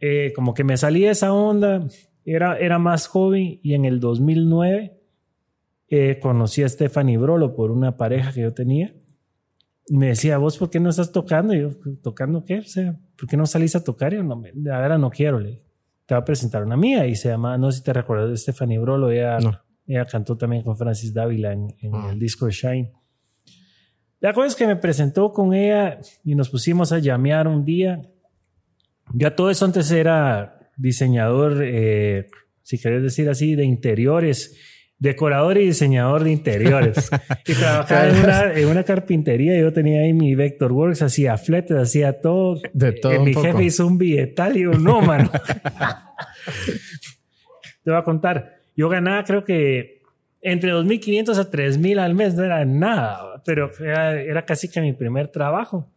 eh, 0.00 0.32
como 0.34 0.54
que 0.54 0.64
me 0.64 0.76
salí 0.76 1.02
de 1.02 1.10
esa 1.10 1.32
onda, 1.32 1.86
era, 2.24 2.58
era 2.58 2.78
más 2.80 3.06
joven 3.06 3.60
y 3.62 3.74
en 3.74 3.84
el 3.84 4.00
2009 4.00 4.95
eh, 5.88 6.18
conocí 6.20 6.62
a 6.62 6.68
Stephanie 6.68 7.18
Brolo 7.18 7.54
por 7.54 7.70
una 7.70 7.96
pareja 7.96 8.32
que 8.32 8.40
yo 8.42 8.52
tenía. 8.52 8.92
Me 9.88 10.08
decía, 10.08 10.38
¿vos 10.38 10.58
por 10.58 10.68
qué 10.70 10.80
no 10.80 10.90
estás 10.90 11.12
tocando? 11.12 11.54
Y 11.54 11.60
yo, 11.60 11.70
¿tocando 12.02 12.44
qué? 12.44 12.58
O 12.58 12.62
sea, 12.62 12.96
¿por 13.16 13.28
qué 13.28 13.36
no 13.36 13.46
salís 13.46 13.76
a 13.76 13.84
tocar? 13.84 14.12
Y 14.12 14.16
yo, 14.16 14.22
no, 14.24 14.36
me- 14.36 14.52
la 14.54 14.80
verdad 14.80 14.98
no 14.98 15.10
quiero. 15.10 15.38
Le 15.38 15.62
te 16.06 16.14
voy 16.14 16.22
a 16.22 16.24
presentar 16.24 16.62
una 16.64 16.76
mía 16.76 17.06
y 17.06 17.16
se 17.16 17.28
llama, 17.28 17.58
no 17.58 17.70
sé 17.72 17.78
si 17.78 17.84
te 17.84 17.92
recuerdas 17.92 18.30
de 18.30 18.36
Stephanie 18.36 18.78
Brolo, 18.78 19.10
ella, 19.10 19.38
No. 19.40 19.58
ella 19.86 20.04
cantó 20.04 20.36
también 20.36 20.62
con 20.62 20.76
Francis 20.76 21.12
Dávila 21.12 21.52
en, 21.52 21.74
en 21.80 21.94
Ah. 21.94 22.10
el 22.12 22.18
disco 22.20 22.46
de 22.46 22.52
Shine. 22.52 22.92
La 24.20 24.32
cosa 24.32 24.46
es 24.48 24.54
que 24.56 24.66
me 24.66 24.76
presentó 24.76 25.32
con 25.32 25.52
ella 25.52 26.00
y 26.24 26.34
nos 26.34 26.48
pusimos 26.48 26.90
a 26.92 26.98
llamear 27.00 27.46
un 27.48 27.64
día. 27.64 28.02
Ya 29.14 29.34
todo 29.36 29.50
eso 29.50 29.64
antes 29.64 29.90
era 29.90 30.70
diseñador, 30.76 31.60
eh, 31.64 32.28
si 32.62 32.78
querés 32.78 33.02
decir 33.02 33.28
así, 33.28 33.54
de 33.54 33.64
interiores, 33.64 34.56
decorador 34.98 35.58
y 35.58 35.66
diseñador 35.66 36.24
de 36.24 36.32
interiores. 36.32 37.10
y 37.46 37.52
trabajaba 37.54 38.08
en 38.08 38.16
una, 38.16 38.52
en 38.54 38.68
una 38.68 38.82
carpintería. 38.84 39.58
Yo 39.58 39.72
tenía 39.72 40.00
ahí 40.02 40.12
mi 40.12 40.34
Vectorworks, 40.34 41.02
hacía 41.02 41.36
fletes, 41.36 41.76
hacía 41.76 42.20
todo. 42.20 42.60
De 42.72 42.92
todo 42.92 43.12
Eh, 43.12 43.18
un 43.18 43.24
mi 43.24 43.34
poco. 43.34 43.46
jefe 43.46 43.64
hizo 43.64 43.86
un 43.86 43.98
billetal 43.98 44.56
y 44.56 44.62
yo, 44.62 44.72
no, 44.72 45.00
mano. 45.02 45.30
Te 47.84 47.90
voy 47.90 47.98
a 48.00 48.02
contar. 48.04 48.56
Yo 48.76 48.88
ganaba, 48.88 49.24
creo 49.24 49.44
que 49.44 50.02
entre 50.42 50.72
2.500 50.72 51.38
a 51.38 51.50
3.000 51.50 51.98
al 51.98 52.14
mes, 52.14 52.34
no 52.34 52.44
era 52.44 52.64
nada, 52.64 53.42
pero 53.44 53.70
era, 53.80 54.20
era 54.20 54.44
casi 54.44 54.68
que 54.70 54.80
mi 54.80 54.92
primer 54.92 55.28
trabajo. 55.28 55.90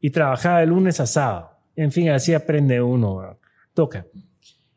Y 0.00 0.10
trabajaba 0.10 0.60
de 0.60 0.66
lunes 0.66 1.00
a 1.00 1.06
sábado. 1.06 1.50
En 1.76 1.90
fin, 1.92 2.10
así 2.10 2.34
aprende 2.34 2.80
uno, 2.82 3.38
toca. 3.72 4.06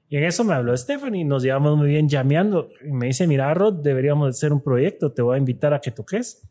Y 0.10 0.18
en 0.18 0.24
eso 0.24 0.44
me 0.44 0.54
habló 0.54 0.76
Stephanie, 0.78 1.26
nos 1.26 1.44
llevamos 1.44 1.78
muy 1.78 1.90
bien 1.90 2.08
llameando. 2.08 2.70
Y 2.86 2.92
me 2.92 3.08
dice, 3.08 3.28
mira, 3.28 3.54
Rod, 3.54 3.82
deberíamos 3.84 4.30
hacer 4.30 4.54
un 4.54 4.62
proyecto, 4.62 5.12
te 5.12 5.22
voy 5.22 5.36
a 5.36 5.38
invitar 5.38 5.74
a 5.74 5.82
que 5.82 5.92
toques. 5.92 6.48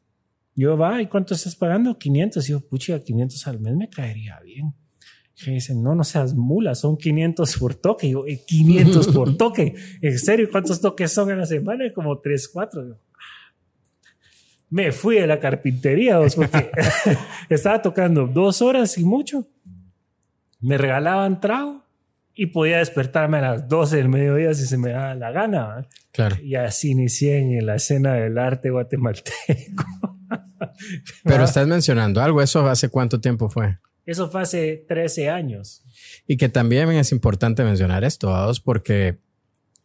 Yo, 0.55 0.77
va, 0.77 1.01
¿y 1.01 1.07
cuánto 1.07 1.35
estás 1.35 1.57
pagando? 1.57 1.99
500. 1.99 2.49
Y 2.49 2.53
yo, 2.53 2.61
pucha, 2.61 2.99
500 3.01 3.47
al 3.47 3.61
mes 3.61 3.77
me 3.77 3.89
caería 3.89 4.39
bien. 4.41 4.75
Y 5.39 5.49
me 5.49 5.55
dicen, 5.55 5.83
no, 5.83 5.95
no 5.95 6.05
seas 6.05 6.35
mula, 6.35 6.75
son 6.75 6.97
500 6.97 7.57
por 7.59 7.75
toque. 7.75 8.09
Y 8.09 8.13
yo, 8.13 8.25
500 8.47 9.09
por 9.09 9.37
toque. 9.39 9.75
¿En 10.03 10.19
serio? 10.19 10.49
¿Cuántos 10.51 10.81
toques 10.81 11.13
son 11.13 11.31
en 11.31 11.39
la 11.39 11.47
semana? 11.47 11.85
Como 11.95 12.19
3, 12.19 12.49
4. 12.49 12.97
Me 14.69 14.93
fui 14.93 15.19
a 15.19 15.27
la 15.27 15.39
carpintería, 15.39 16.19
porque 16.35 16.71
estaba 17.49 17.81
tocando 17.81 18.27
dos 18.27 18.61
horas 18.61 18.99
y 18.99 19.05
mucho. 19.05 19.47
Me 20.61 20.77
regalaban 20.77 21.41
trago 21.41 21.86
y 22.39 22.47
podía 22.47 22.79
despertarme 22.79 23.39
a 23.39 23.41
las 23.41 23.67
12 23.67 23.97
del 23.97 24.11
mediodía 24.11 24.53
si 24.53 24.67
se 24.67 24.77
me 24.77 24.91
daba 24.91 25.15
la 25.15 25.33
gana. 25.33 25.89
Claro. 26.13 26.37
Y 26.43 26.55
así 26.55 26.91
inicié 26.91 27.39
en 27.39 27.65
la 27.65 27.77
escena 27.77 28.13
del 28.13 28.37
arte 28.37 28.69
guatemalteco. 28.69 29.85
Pero 31.25 31.45
estás 31.45 31.67
mencionando 31.67 32.21
algo, 32.21 32.43
¿eso 32.43 32.69
hace 32.69 32.91
cuánto 32.91 33.21
tiempo 33.23 33.49
fue? 33.49 33.79
Eso 34.05 34.31
fue 34.31 34.43
hace 34.43 34.85
13 34.87 35.31
años. 35.31 35.83
Y 36.27 36.37
que 36.37 36.51
también 36.51 36.91
es 36.91 37.11
importante 37.11 37.65
mencionar 37.65 38.05
esto, 38.05 38.29
vamos, 38.29 38.61
porque 38.61 39.19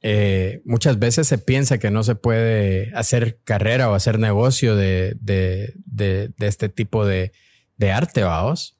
eh, 0.02 0.62
muchas 0.66 1.00
veces 1.00 1.28
se 1.28 1.38
piensa 1.38 1.78
que 1.78 1.90
no 1.90 2.04
se 2.04 2.16
puede 2.16 2.92
hacer 2.96 3.40
carrera 3.46 3.90
o 3.90 3.94
hacer 3.94 4.20
negocio 4.20 4.76
de, 4.76 5.16
de, 5.22 5.74
de, 5.86 6.32
de 6.38 6.48
este 6.48 6.68
tipo 6.68 7.06
de, 7.06 7.32
de 7.78 7.92
arte, 7.94 8.24
vamos. 8.24 8.78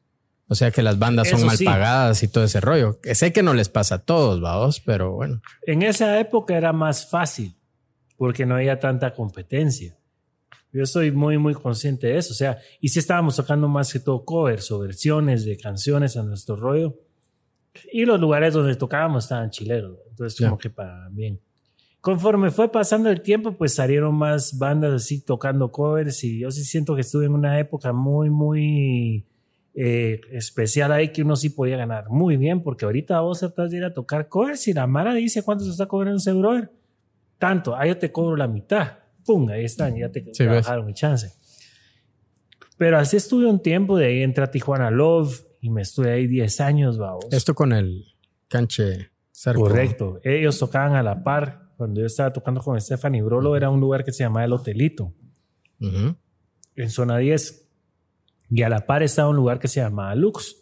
O 0.52 0.56
sea 0.56 0.70
que 0.70 0.82
las 0.82 1.00
bandas 1.00 1.30
son 1.30 1.46
mal 1.46 1.58
pagadas 1.64 2.24
y 2.24 2.28
todo 2.28 2.44
ese 2.44 2.60
rollo. 2.60 3.00
Sé 3.14 3.32
que 3.32 3.42
no 3.42 3.54
les 3.54 3.70
pasa 3.70 3.96
a 3.96 4.00
todos, 4.00 4.42
vamos, 4.42 4.82
pero 4.82 5.14
bueno. 5.14 5.42
En 5.66 5.82
esa 5.82 6.20
época 6.20 6.58
era 6.58 6.74
más 6.74 7.10
fácil 7.10 7.56
porque 8.18 8.46
no 8.46 8.56
había 8.56 8.78
tanta 8.78 9.16
competencia. 9.16 9.98
Yo 10.74 10.86
soy 10.86 11.14
muy, 11.14 11.38
muy 11.38 11.54
consciente 11.54 12.08
de 12.08 12.18
eso. 12.18 12.34
O 12.34 12.36
sea, 12.36 12.58
y 12.82 12.90
si 12.90 13.00
estábamos 13.00 13.38
tocando 13.38 13.70
más 13.70 13.94
que 13.94 14.02
todo 14.02 14.26
covers 14.26 14.70
o 14.72 14.80
versiones 14.80 15.46
de 15.46 15.56
canciones 15.56 16.18
a 16.18 16.24
nuestro 16.24 16.58
rollo. 16.58 17.00
Y 17.90 18.04
los 18.04 18.20
lugares 18.20 18.54
donde 18.54 18.76
tocábamos 18.76 19.24
estaban 19.24 19.52
chileros. 19.52 20.00
Entonces, 20.10 20.38
como 20.38 20.58
que 20.58 20.70
para 20.70 21.08
bien. 21.12 21.40
Conforme 22.02 22.52
fue 22.52 22.70
pasando 22.70 23.10
el 23.10 23.22
tiempo, 23.22 23.54
pues 23.54 23.76
salieron 23.76 24.16
más 24.16 24.58
bandas 24.58 24.92
así 24.92 25.22
tocando 25.22 25.72
covers. 25.72 26.26
Y 26.26 26.40
yo 26.40 26.52
sí 26.52 26.66
siento 26.66 26.94
que 26.94 27.02
estuve 27.02 27.28
en 27.28 27.36
una 27.36 27.58
época 27.58 27.94
muy, 27.94 28.30
muy 28.30 29.31
eh, 29.74 30.22
especial 30.32 30.92
ahí 30.92 31.12
que 31.12 31.22
uno 31.22 31.36
sí 31.36 31.50
podía 31.50 31.78
ganar 31.78 32.10
muy 32.10 32.38
bien, 32.38 32.62
porque 32.62 32.86
ahorita 32.86 33.22
vos 33.22 33.40
tratás 33.40 33.72
de 33.72 33.78
ir 33.78 33.84
a 33.84 33.94
tocar 33.94 34.28
covers 34.28 34.68
y 34.68 34.74
la 34.74 34.88
Mara 34.88 35.14
dice 35.14 35.44
cuánto 35.44 35.64
se 35.64 35.72
está 35.72 35.86
cobrando 35.86 36.18
ese 36.18 36.34
brother. 36.34 36.72
Tanto, 37.38 37.76
ahí 37.76 37.90
yo 37.90 37.98
te 37.98 38.12
cobro 38.12 38.36
la 38.36 38.48
mitad. 38.48 39.00
Pum, 39.26 39.50
ahí 39.50 39.66
están, 39.66 39.96
ya 39.96 40.12
te 40.12 40.24
bajaron 40.46 40.86
mi 40.86 40.94
chance. 40.94 41.34
Pero 42.78 42.98
así 42.98 43.18
estuve 43.18 43.46
un 43.46 43.62
tiempo, 43.62 43.98
de 43.98 44.08
ahí 44.08 44.24
entré 44.24 44.44
a 44.44 44.52
Tijuana 44.52 44.92
Love 44.92 45.44
y 45.62 45.70
me 45.70 45.84
estuve 45.84 46.12
ahí 46.12 46.28
10 46.28 46.62
años, 46.62 46.98
vamos. 46.98 47.28
Esto 47.32 47.54
con 47.54 47.74
el 47.74 48.06
canche 48.48 49.12
Correcto. 49.56 50.20
Ellos 50.24 50.60
tocaban 50.60 50.96
a 50.96 51.04
la 51.04 51.24
par. 51.24 51.72
Cuando 51.78 52.00
yo 52.00 52.06
estaba 52.06 52.32
tocando 52.32 52.62
con 52.62 52.80
Stephanie 52.80 53.24
Brolo, 53.24 53.56
era 53.56 53.70
un 53.70 53.80
lugar 53.80 54.04
que 54.04 54.12
se 54.12 54.24
llamaba 54.24 54.46
El 54.46 54.54
Hotelito. 54.54 55.14
En 55.80 56.90
zona 56.90 57.18
10 57.18 57.61
y 58.52 58.64
a 58.64 58.70
la 58.70 58.86
par 58.86 59.02
estaba 59.02 59.30
un 59.30 59.38
lugar 59.38 59.60
que 59.60 59.70
se 59.70 59.80
llamaba 59.80 60.14
Lux. 60.14 60.58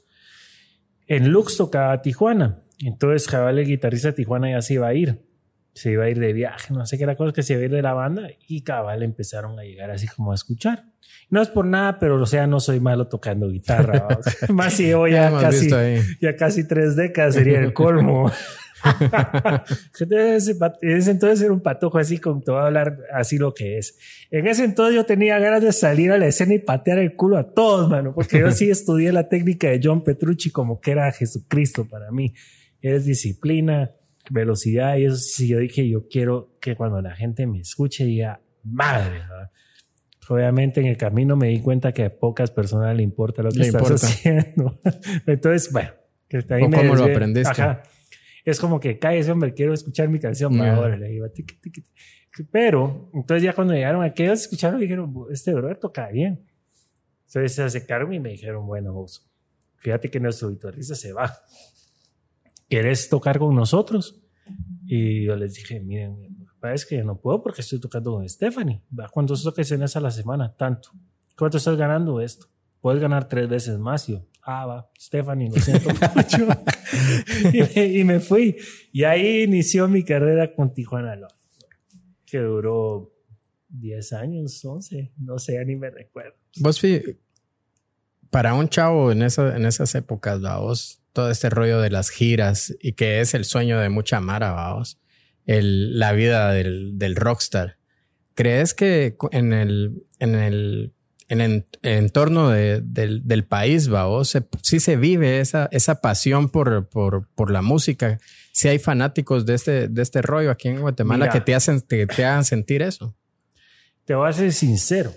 En 1.07 1.31
Lux 1.31 1.57
tocaba 1.57 2.01
Tijuana. 2.01 2.61
Entonces 2.79 3.27
Jabal, 3.27 3.57
el 3.57 3.65
guitarrista 3.65 4.09
de 4.09 4.13
Tijuana, 4.13 4.51
ya 4.51 4.61
se 4.61 4.75
iba 4.75 4.87
a 4.87 4.93
ir. 4.93 5.25
Se 5.73 5.91
iba 5.91 6.05
a 6.05 6.09
ir 6.09 6.19
de 6.19 6.33
viaje, 6.33 6.73
no 6.73 6.85
sé 6.85 6.97
qué 6.97 7.03
era 7.03 7.15
cosa, 7.15 7.33
que 7.33 7.41
se 7.41 7.53
iba 7.53 7.61
a 7.63 7.65
ir 7.65 7.71
de 7.71 7.81
la 7.81 7.93
banda. 7.93 8.29
Y 8.47 8.61
cabal 8.61 9.01
empezaron 9.01 9.57
a 9.59 9.63
llegar 9.63 9.89
así 9.89 10.07
como 10.07 10.31
a 10.31 10.35
escuchar. 10.35 10.85
No 11.29 11.41
es 11.41 11.47
por 11.49 11.65
nada, 11.65 11.99
pero 11.99 12.21
o 12.21 12.25
sea, 12.25 12.47
no 12.47 12.59
soy 12.59 12.79
malo 12.79 13.07
tocando 13.07 13.49
guitarra. 13.49 14.07
Más 14.49 14.73
si 14.73 14.93
voy 14.93 15.11
ya, 15.11 15.31
casi, 15.39 15.69
ya 16.21 16.35
casi 16.35 16.67
tres 16.67 16.95
décadas 16.95 17.35
sería 17.35 17.59
el 17.59 17.73
colmo. 17.73 18.31
en 19.99 20.97
ese 20.97 21.11
entonces 21.11 21.41
era 21.41 21.53
un 21.53 21.61
patojo 21.61 21.97
así, 21.97 22.17
como 22.17 22.41
te 22.41 22.51
voy 22.51 22.61
a 22.61 22.65
hablar 22.65 22.99
así 23.13 23.37
lo 23.37 23.53
que 23.53 23.77
es. 23.77 23.97
En 24.31 24.47
ese 24.47 24.63
entonces 24.63 24.95
yo 24.95 25.05
tenía 25.05 25.39
ganas 25.39 25.61
de 25.61 25.71
salir 25.71 26.11
a 26.11 26.17
la 26.17 26.27
escena 26.27 26.53
y 26.53 26.59
patear 26.59 26.99
el 26.99 27.15
culo 27.15 27.37
a 27.37 27.53
todos, 27.53 27.89
mano, 27.89 28.13
porque 28.13 28.39
yo 28.39 28.51
sí 28.51 28.69
estudié 28.71 29.11
la 29.11 29.29
técnica 29.29 29.69
de 29.69 29.79
John 29.83 30.03
Petrucci 30.03 30.51
como 30.51 30.79
que 30.79 30.91
era 30.91 31.11
Jesucristo 31.11 31.87
para 31.87 32.11
mí. 32.11 32.33
Es 32.81 33.05
disciplina, 33.05 33.91
velocidad 34.29 34.97
y 34.97 35.05
eso 35.05 35.17
sí, 35.17 35.47
yo 35.47 35.59
dije, 35.59 35.87
yo 35.87 36.07
quiero 36.07 36.57
que 36.61 36.75
cuando 36.75 37.01
la 37.01 37.15
gente 37.15 37.47
me 37.47 37.59
escuche 37.59 38.05
diga, 38.05 38.41
madre, 38.63 39.21
Obviamente 40.29 40.79
en 40.79 40.85
el 40.85 40.95
camino 40.95 41.35
me 41.35 41.47
di 41.47 41.59
cuenta 41.59 41.91
que 41.91 42.05
a 42.05 42.15
pocas 42.15 42.51
personas 42.51 42.95
le 42.95 43.01
importa 43.01 43.41
lo 43.41 43.49
que 43.49 43.61
estás 43.61 44.03
haciendo. 44.03 44.77
Entonces, 45.25 45.71
bueno, 45.73 45.89
que 46.27 46.43
¿Cómo 46.45 46.95
lo 46.95 47.05
aprendiste? 47.05 47.63
Es 48.45 48.59
como 48.59 48.79
que 48.79 48.99
ese 49.01 49.31
hombre, 49.31 49.53
quiero 49.53 49.73
escuchar 49.73 50.09
mi 50.09 50.19
canción. 50.19 50.57
Le 50.57 51.13
iba, 51.13 51.27
Pero, 52.51 53.09
entonces 53.13 53.43
ya 53.43 53.53
cuando 53.53 53.73
llegaron 53.73 54.03
a 54.03 54.13
que 54.13 54.31
escucharon, 54.31 54.79
dijeron, 54.79 55.13
este 55.31 55.53
brother 55.53 55.77
toca 55.77 56.07
bien. 56.09 56.45
Entonces 57.27 57.53
se 57.53 57.63
acercaron 57.63 58.13
y 58.13 58.19
me 58.19 58.29
dijeron, 58.29 58.65
bueno, 58.65 59.05
fíjate 59.77 60.09
que 60.09 60.19
nuestro 60.19 60.49
guitarrista 60.49 60.95
se 60.95 61.13
va. 61.13 61.37
¿Quieres 62.67 63.09
tocar 63.09 63.39
con 63.39 63.55
nosotros? 63.55 64.21
Y 64.85 65.25
yo 65.25 65.35
les 65.35 65.53
dije, 65.53 65.79
miren, 65.79 66.17
es 66.73 66.85
que 66.85 67.03
no 67.03 67.19
puedo 67.19 67.41
porque 67.41 67.61
estoy 67.61 67.79
tocando 67.79 68.13
con 68.13 68.27
Stephanie. 68.27 68.81
¿Cuántos 69.11 69.43
toques 69.43 69.71
a 69.71 69.99
la 69.99 70.11
semana? 70.11 70.55
Tanto. 70.55 70.89
¿Cuánto 71.37 71.57
estás 71.57 71.77
ganando 71.77 72.19
esto? 72.19 72.47
Puedes 72.81 73.01
ganar 73.01 73.27
tres 73.27 73.47
veces 73.47 73.77
más. 73.77 74.07
yo, 74.07 74.25
ah, 74.43 74.65
va, 74.65 74.91
Stephanie, 74.99 75.49
lo 75.49 75.61
siento 75.61 75.89
mucho. 76.15 76.47
y, 77.75 78.03
me, 78.03 78.19
fui. 78.19 78.55
Y 78.91 79.03
ahí 79.03 79.43
inició 79.43 79.87
mi 79.87 80.03
carrera 80.03 80.53
con 80.53 80.73
Tijuana 80.73 81.15
Love, 81.15 81.33
que 82.25 82.39
duró 82.39 83.13
10 83.69 84.13
años, 84.13 84.63
11, 84.63 85.13
no 85.17 85.39
sé, 85.39 85.63
ni 85.65 85.75
me 85.75 85.89
recuerdo. 85.89 86.37
Vos, 86.57 86.81
para 88.29 88.53
un 88.53 88.69
chavo 88.69 89.11
en, 89.11 89.21
esa, 89.23 89.55
en 89.55 89.65
esas 89.65 89.93
épocas, 89.95 90.41
vos, 90.41 91.01
todo 91.13 91.31
este 91.31 91.49
rollo 91.49 91.81
de 91.81 91.89
las 91.89 92.09
giras 92.09 92.75
y 92.81 92.93
que 92.93 93.21
es 93.21 93.33
el 93.33 93.45
sueño 93.45 93.79
de 93.79 93.89
mucha 93.89 94.19
Mara, 94.19 94.51
vamos, 94.51 94.99
el, 95.45 95.97
la 95.99 96.11
vida 96.13 96.51
del, 96.51 96.97
del 96.97 97.15
rockstar. 97.15 97.77
¿Crees 98.35 98.73
que 98.73 99.17
en 99.31 99.53
el, 99.53 100.05
en 100.19 100.35
el 100.35 100.93
en 101.29 101.41
el 101.41 101.65
entorno 101.83 102.49
de, 102.49 102.81
del, 102.81 103.27
del, 103.27 103.45
país, 103.45 103.91
va, 103.91 104.07
o 104.07 104.23
sí 104.25 104.79
se 104.79 104.97
vive 104.97 105.39
esa, 105.39 105.69
esa 105.71 106.01
pasión 106.01 106.49
por, 106.49 106.89
por, 106.89 107.27
por, 107.29 107.51
la 107.51 107.61
música. 107.61 108.19
Si 108.51 108.67
hay 108.67 108.79
fanáticos 108.79 109.45
de 109.45 109.53
este, 109.53 109.87
de 109.87 110.01
este 110.01 110.21
rollo 110.21 110.51
aquí 110.51 110.67
en 110.67 110.81
Guatemala 110.81 111.29
que 111.29 111.39
te 111.39 111.55
hacen, 111.55 111.81
te, 111.81 112.07
te, 112.07 112.25
hagan 112.25 112.43
sentir 112.43 112.81
eso. 112.81 113.15
Te 114.05 114.15
voy 114.15 114.27
a 114.27 114.33
ser 114.33 114.51
sincero. 114.51 115.13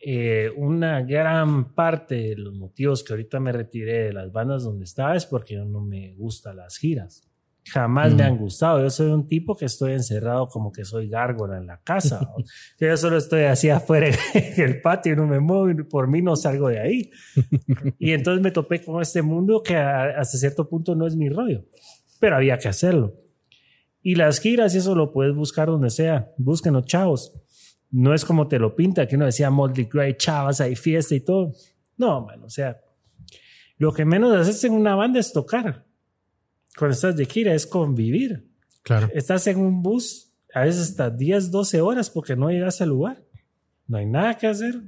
Eh, 0.00 0.50
una 0.56 1.02
gran 1.02 1.74
parte 1.74 2.14
de 2.14 2.36
los 2.36 2.54
motivos 2.54 3.04
que 3.04 3.12
ahorita 3.12 3.38
me 3.38 3.52
retiré 3.52 4.04
de 4.04 4.12
las 4.12 4.32
bandas 4.32 4.62
donde 4.62 4.84
estaba 4.84 5.14
es 5.14 5.26
porque 5.26 5.56
no 5.56 5.80
me 5.82 6.14
gustan 6.14 6.56
las 6.56 6.78
giras 6.78 7.29
jamás 7.64 8.14
me 8.14 8.22
han 8.22 8.36
gustado. 8.36 8.82
Yo 8.82 8.90
soy 8.90 9.10
un 9.10 9.26
tipo 9.26 9.56
que 9.56 9.66
estoy 9.66 9.92
encerrado 9.92 10.48
como 10.48 10.72
que 10.72 10.84
soy 10.84 11.08
gárgola 11.08 11.58
en 11.58 11.66
la 11.66 11.80
casa. 11.80 12.20
yo 12.80 12.96
solo 12.96 13.16
estoy 13.16 13.42
así 13.44 13.70
afuera 13.70 14.08
en 14.34 14.60
el 14.62 14.80
patio, 14.80 15.12
y 15.12 15.16
no 15.16 15.26
me 15.26 15.40
muevo 15.40 15.70
y 15.70 15.74
por 15.84 16.08
mí 16.08 16.22
no 16.22 16.36
salgo 16.36 16.68
de 16.68 16.80
ahí. 16.80 17.10
y 17.98 18.12
entonces 18.12 18.42
me 18.42 18.50
topé 18.50 18.84
con 18.84 19.00
este 19.02 19.22
mundo 19.22 19.62
que 19.62 19.76
hasta 19.76 20.38
cierto 20.38 20.68
punto 20.68 20.94
no 20.94 21.06
es 21.06 21.16
mi 21.16 21.28
rollo, 21.28 21.64
pero 22.18 22.36
había 22.36 22.58
que 22.58 22.68
hacerlo. 22.68 23.14
Y 24.02 24.14
las 24.14 24.40
giras, 24.40 24.74
eso 24.74 24.94
lo 24.94 25.12
puedes 25.12 25.34
buscar 25.34 25.68
donde 25.68 25.90
sea. 25.90 26.32
Búsquenos, 26.38 26.86
chavos. 26.86 27.32
No 27.90 28.14
es 28.14 28.24
como 28.24 28.48
te 28.48 28.58
lo 28.58 28.74
pinta, 28.74 29.06
que 29.06 29.16
uno 29.16 29.26
decía 29.26 29.50
Moldy 29.50 29.84
Gray, 29.84 30.16
chavas, 30.16 30.60
hay 30.60 30.76
fiesta 30.76 31.14
y 31.14 31.20
todo. 31.20 31.52
No, 31.98 32.24
man, 32.24 32.42
o 32.42 32.48
sea, 32.48 32.80
lo 33.76 33.92
que 33.92 34.06
menos 34.06 34.34
haces 34.34 34.62
en 34.64 34.72
una 34.72 34.94
banda 34.94 35.20
es 35.20 35.32
tocar 35.32 35.89
cuando 36.76 36.94
estás 36.94 37.16
de 37.16 37.26
gira 37.26 37.54
es 37.54 37.66
convivir. 37.66 38.48
Claro. 38.82 39.08
Estás 39.12 39.46
en 39.46 39.58
un 39.58 39.82
bus, 39.82 40.32
a 40.54 40.62
veces 40.62 40.90
hasta 40.90 41.10
10, 41.10 41.50
12 41.50 41.80
horas 41.80 42.10
porque 42.10 42.36
no 42.36 42.50
llegas 42.50 42.80
al 42.80 42.88
lugar. 42.90 43.22
No 43.86 43.98
hay 43.98 44.06
nada 44.06 44.36
que 44.36 44.46
hacer. 44.46 44.80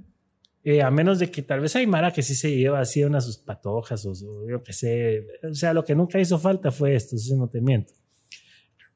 Eh, 0.65 0.81
a 0.81 0.91
menos 0.93 1.19
de 1.19 1.29
que 1.31 1.43
tal 1.43 1.61
vez 1.61 1.75
hay 1.75 1.89
Mara 1.89 2.13
que 2.13 2.23
sí 2.23 2.37
se 2.37 2.57
lleva 2.57 2.79
así 2.79 3.03
unas 3.03 3.25
sus 3.25 3.39
patojas 3.39 4.07
o, 4.07 4.15
yo 4.49 4.63
qué 4.63 4.73
sé. 4.73 5.27
O 5.43 5.55
sea, 5.55 5.75
lo 5.75 5.85
que 5.85 5.95
nunca 5.95 6.21
hizo 6.21 6.39
falta 6.39 6.71
fue 6.71 6.95
esto, 6.95 7.17
eso 7.17 7.37
no 7.37 7.49
te 7.49 7.61
miento. 7.61 7.93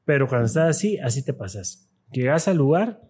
Pero 0.05 0.29
cuando 0.29 0.47
estás 0.47 0.69
así, 0.69 0.97
así 0.97 1.25
te 1.25 1.33
pasas. 1.33 1.89
Llegas 2.11 2.47
al 2.47 2.55
lugar, 2.55 3.01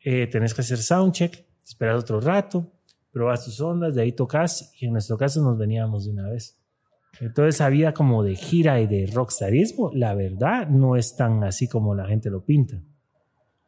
eh, 0.00 0.26
tenés 0.26 0.54
que 0.54 0.62
hacer 0.62 0.78
soundcheck, 0.78 1.44
esperas 1.64 2.02
otro 2.02 2.20
rato, 2.20 2.72
probas 3.12 3.44
tus 3.44 3.60
ondas, 3.60 3.94
de 3.94 4.02
ahí 4.02 4.12
tocas 4.12 4.72
y 4.80 4.86
en 4.86 4.94
nuestro 4.94 5.16
caso 5.16 5.40
nos 5.40 5.56
veníamos 5.56 6.06
de 6.06 6.10
una 6.10 6.28
vez. 6.28 6.58
Entonces, 7.20 7.56
esa 7.56 7.68
vida 7.68 7.92
como 7.92 8.22
de 8.22 8.36
gira 8.36 8.80
y 8.80 8.86
de 8.86 9.06
rockstarismo, 9.12 9.90
la 9.94 10.14
verdad, 10.14 10.68
no 10.68 10.96
es 10.96 11.14
tan 11.16 11.44
así 11.44 11.68
como 11.68 11.94
la 11.94 12.06
gente 12.06 12.30
lo 12.30 12.44
pinta. 12.44 12.80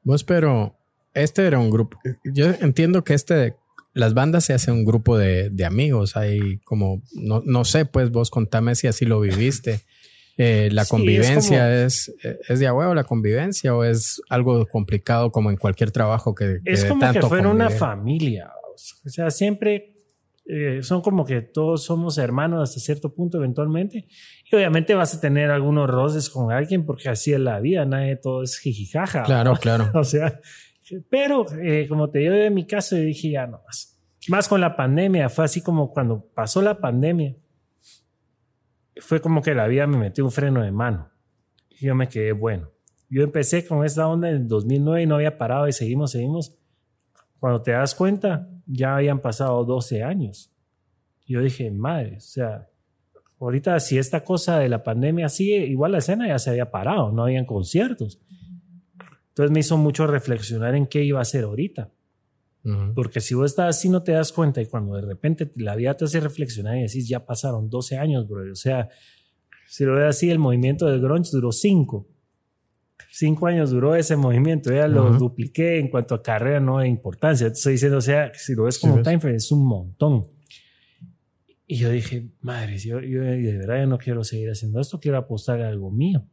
Vos, 0.02 0.24
pero 0.24 0.76
este 1.12 1.46
era 1.46 1.58
un 1.58 1.70
grupo. 1.70 1.98
Yo 2.24 2.46
entiendo 2.60 3.04
que 3.04 3.14
este, 3.14 3.54
las 3.92 4.14
bandas 4.14 4.44
se 4.44 4.54
hace 4.54 4.72
un 4.72 4.84
grupo 4.84 5.16
de, 5.16 5.50
de 5.50 5.64
amigos. 5.64 6.16
Hay 6.16 6.58
como, 6.64 7.02
no, 7.14 7.42
no, 7.44 7.64
sé, 7.64 7.84
pues 7.84 8.10
vos 8.10 8.30
contame 8.30 8.74
si 8.74 8.86
así 8.86 9.04
lo 9.04 9.20
viviste. 9.20 9.80
Eh, 10.36 10.68
la 10.72 10.84
Sí, 10.84 10.90
convivencia 10.90 11.84
es, 11.84 12.12
es, 12.48 12.58
de 12.58 12.66
a 12.66 12.74
huevo 12.74 12.92
la 12.92 13.04
convivencia 13.04 13.72
o 13.72 13.84
es 13.84 14.20
algo 14.28 14.66
complicado 14.66 15.30
como 15.30 15.48
en 15.48 15.56
cualquier 15.56 15.92
trabajo 15.92 16.34
que, 16.34 16.58
que 16.64 16.72
Es 16.72 16.86
como 16.86 17.02
que 17.02 17.06
tanto 17.06 17.28
fuera 17.28 17.48
una 17.48 17.70
familia. 17.70 18.50
O 19.04 19.08
sea, 19.08 19.30
siempre 19.30 19.93
eh, 20.46 20.82
son 20.82 21.00
como 21.00 21.24
que 21.24 21.40
todos 21.40 21.84
somos 21.84 22.18
hermanos 22.18 22.62
hasta 22.62 22.80
cierto 22.80 23.14
punto 23.14 23.38
eventualmente. 23.38 24.08
Y 24.50 24.56
obviamente 24.56 24.94
vas 24.94 25.14
a 25.14 25.20
tener 25.20 25.50
algunos 25.50 25.88
roces 25.88 26.28
con 26.28 26.52
alguien 26.52 26.84
porque 26.84 27.08
así 27.08 27.32
es 27.32 27.40
la 27.40 27.60
vida. 27.60 27.84
Nadie 27.84 28.16
todo 28.16 28.42
es 28.42 28.58
jijijaja. 28.58 29.22
Claro, 29.22 29.52
¿no? 29.52 29.56
claro. 29.56 29.90
O 29.94 30.04
sea, 30.04 30.40
pero 31.08 31.46
eh, 31.62 31.86
como 31.88 32.10
te 32.10 32.20
digo, 32.20 32.34
en 32.34 32.52
mi 32.52 32.66
caso, 32.66 32.96
yo 32.96 33.02
dije 33.02 33.30
ya 33.30 33.46
no 33.46 33.62
más. 33.64 33.98
Más 34.28 34.48
con 34.48 34.60
la 34.60 34.76
pandemia, 34.76 35.28
fue 35.28 35.44
así 35.44 35.62
como 35.62 35.90
cuando 35.90 36.26
pasó 36.34 36.62
la 36.62 36.78
pandemia, 36.80 37.36
fue 38.96 39.20
como 39.20 39.42
que 39.42 39.54
la 39.54 39.66
vida 39.66 39.86
me 39.86 39.98
metió 39.98 40.24
un 40.24 40.30
freno 40.30 40.62
de 40.62 40.72
mano. 40.72 41.10
Y 41.68 41.86
yo 41.86 41.94
me 41.94 42.08
quedé 42.08 42.32
bueno. 42.32 42.70
Yo 43.10 43.22
empecé 43.22 43.66
con 43.66 43.84
esta 43.84 44.08
onda 44.08 44.30
en 44.30 44.48
2009 44.48 45.02
y 45.02 45.06
no 45.06 45.16
había 45.16 45.36
parado 45.36 45.68
y 45.68 45.72
seguimos, 45.72 46.12
seguimos. 46.12 46.56
Cuando 47.38 47.62
te 47.62 47.72
das 47.72 47.94
cuenta, 47.94 48.48
ya 48.66 48.96
habían 48.96 49.20
pasado 49.20 49.64
12 49.64 50.02
años. 50.02 50.50
Yo 51.26 51.40
dije, 51.40 51.70
madre, 51.70 52.16
o 52.18 52.20
sea, 52.20 52.68
ahorita 53.38 53.78
si 53.80 53.98
esta 53.98 54.24
cosa 54.24 54.58
de 54.58 54.68
la 54.68 54.82
pandemia 54.82 55.28
sigue, 55.28 55.66
igual 55.66 55.92
la 55.92 55.98
escena 55.98 56.28
ya 56.28 56.38
se 56.38 56.50
había 56.50 56.70
parado, 56.70 57.12
no 57.12 57.24
habían 57.24 57.46
conciertos. 57.46 58.20
Entonces 59.28 59.50
me 59.50 59.60
hizo 59.60 59.76
mucho 59.76 60.06
reflexionar 60.06 60.74
en 60.74 60.86
qué 60.86 61.02
iba 61.02 61.18
a 61.18 61.22
hacer 61.22 61.44
ahorita. 61.44 61.90
Porque 62.94 63.20
si 63.20 63.34
vos 63.34 63.50
estás 63.50 63.76
así 63.76 63.90
no 63.90 64.02
te 64.02 64.12
das 64.12 64.32
cuenta 64.32 64.62
y 64.62 64.66
cuando 64.66 64.96
de 64.96 65.02
repente 65.02 65.52
la 65.56 65.76
vida 65.76 65.94
te 65.94 66.06
hace 66.06 66.18
reflexionar 66.18 66.78
y 66.78 66.82
decís, 66.82 67.06
ya 67.06 67.26
pasaron 67.26 67.68
12 67.68 67.98
años, 67.98 68.26
bro. 68.26 68.50
O 68.50 68.54
sea, 68.54 68.88
si 69.68 69.84
lo 69.84 69.96
ves 69.96 70.08
así, 70.08 70.30
el 70.30 70.38
movimiento 70.38 70.86
del 70.86 71.02
grunge 71.02 71.28
duró 71.30 71.52
5. 71.52 72.08
5 73.16 73.46
años 73.46 73.70
duró 73.70 73.94
ese 73.94 74.16
movimiento. 74.16 74.72
Ya 74.72 74.88
lo 74.88 75.06
Ajá. 75.06 75.18
dupliqué 75.18 75.78
en 75.78 75.86
cuanto 75.88 76.16
a 76.16 76.22
carrera, 76.22 76.58
no 76.58 76.80
de 76.80 76.88
importancia. 76.88 77.46
Te 77.46 77.52
estoy 77.52 77.74
diciendo, 77.74 77.98
o 77.98 78.00
sea, 78.00 78.32
si 78.34 78.56
lo 78.56 78.64
ves 78.64 78.76
como 78.80 79.02
time 79.02 79.20
frame, 79.20 79.36
es 79.36 79.52
un 79.52 79.64
montón. 79.64 80.26
Y 81.68 81.76
yo 81.76 81.90
dije, 81.90 82.26
madre, 82.40 82.76
yo, 82.78 83.00
yo 83.00 83.22
de 83.22 83.56
verdad 83.56 83.78
yo 83.78 83.86
no 83.86 83.98
quiero 83.98 84.24
seguir 84.24 84.50
haciendo 84.50 84.80
esto, 84.80 84.98
quiero 84.98 85.16
apostar 85.16 85.60
a 85.60 85.68
algo 85.68 85.92
mío. 85.92 86.26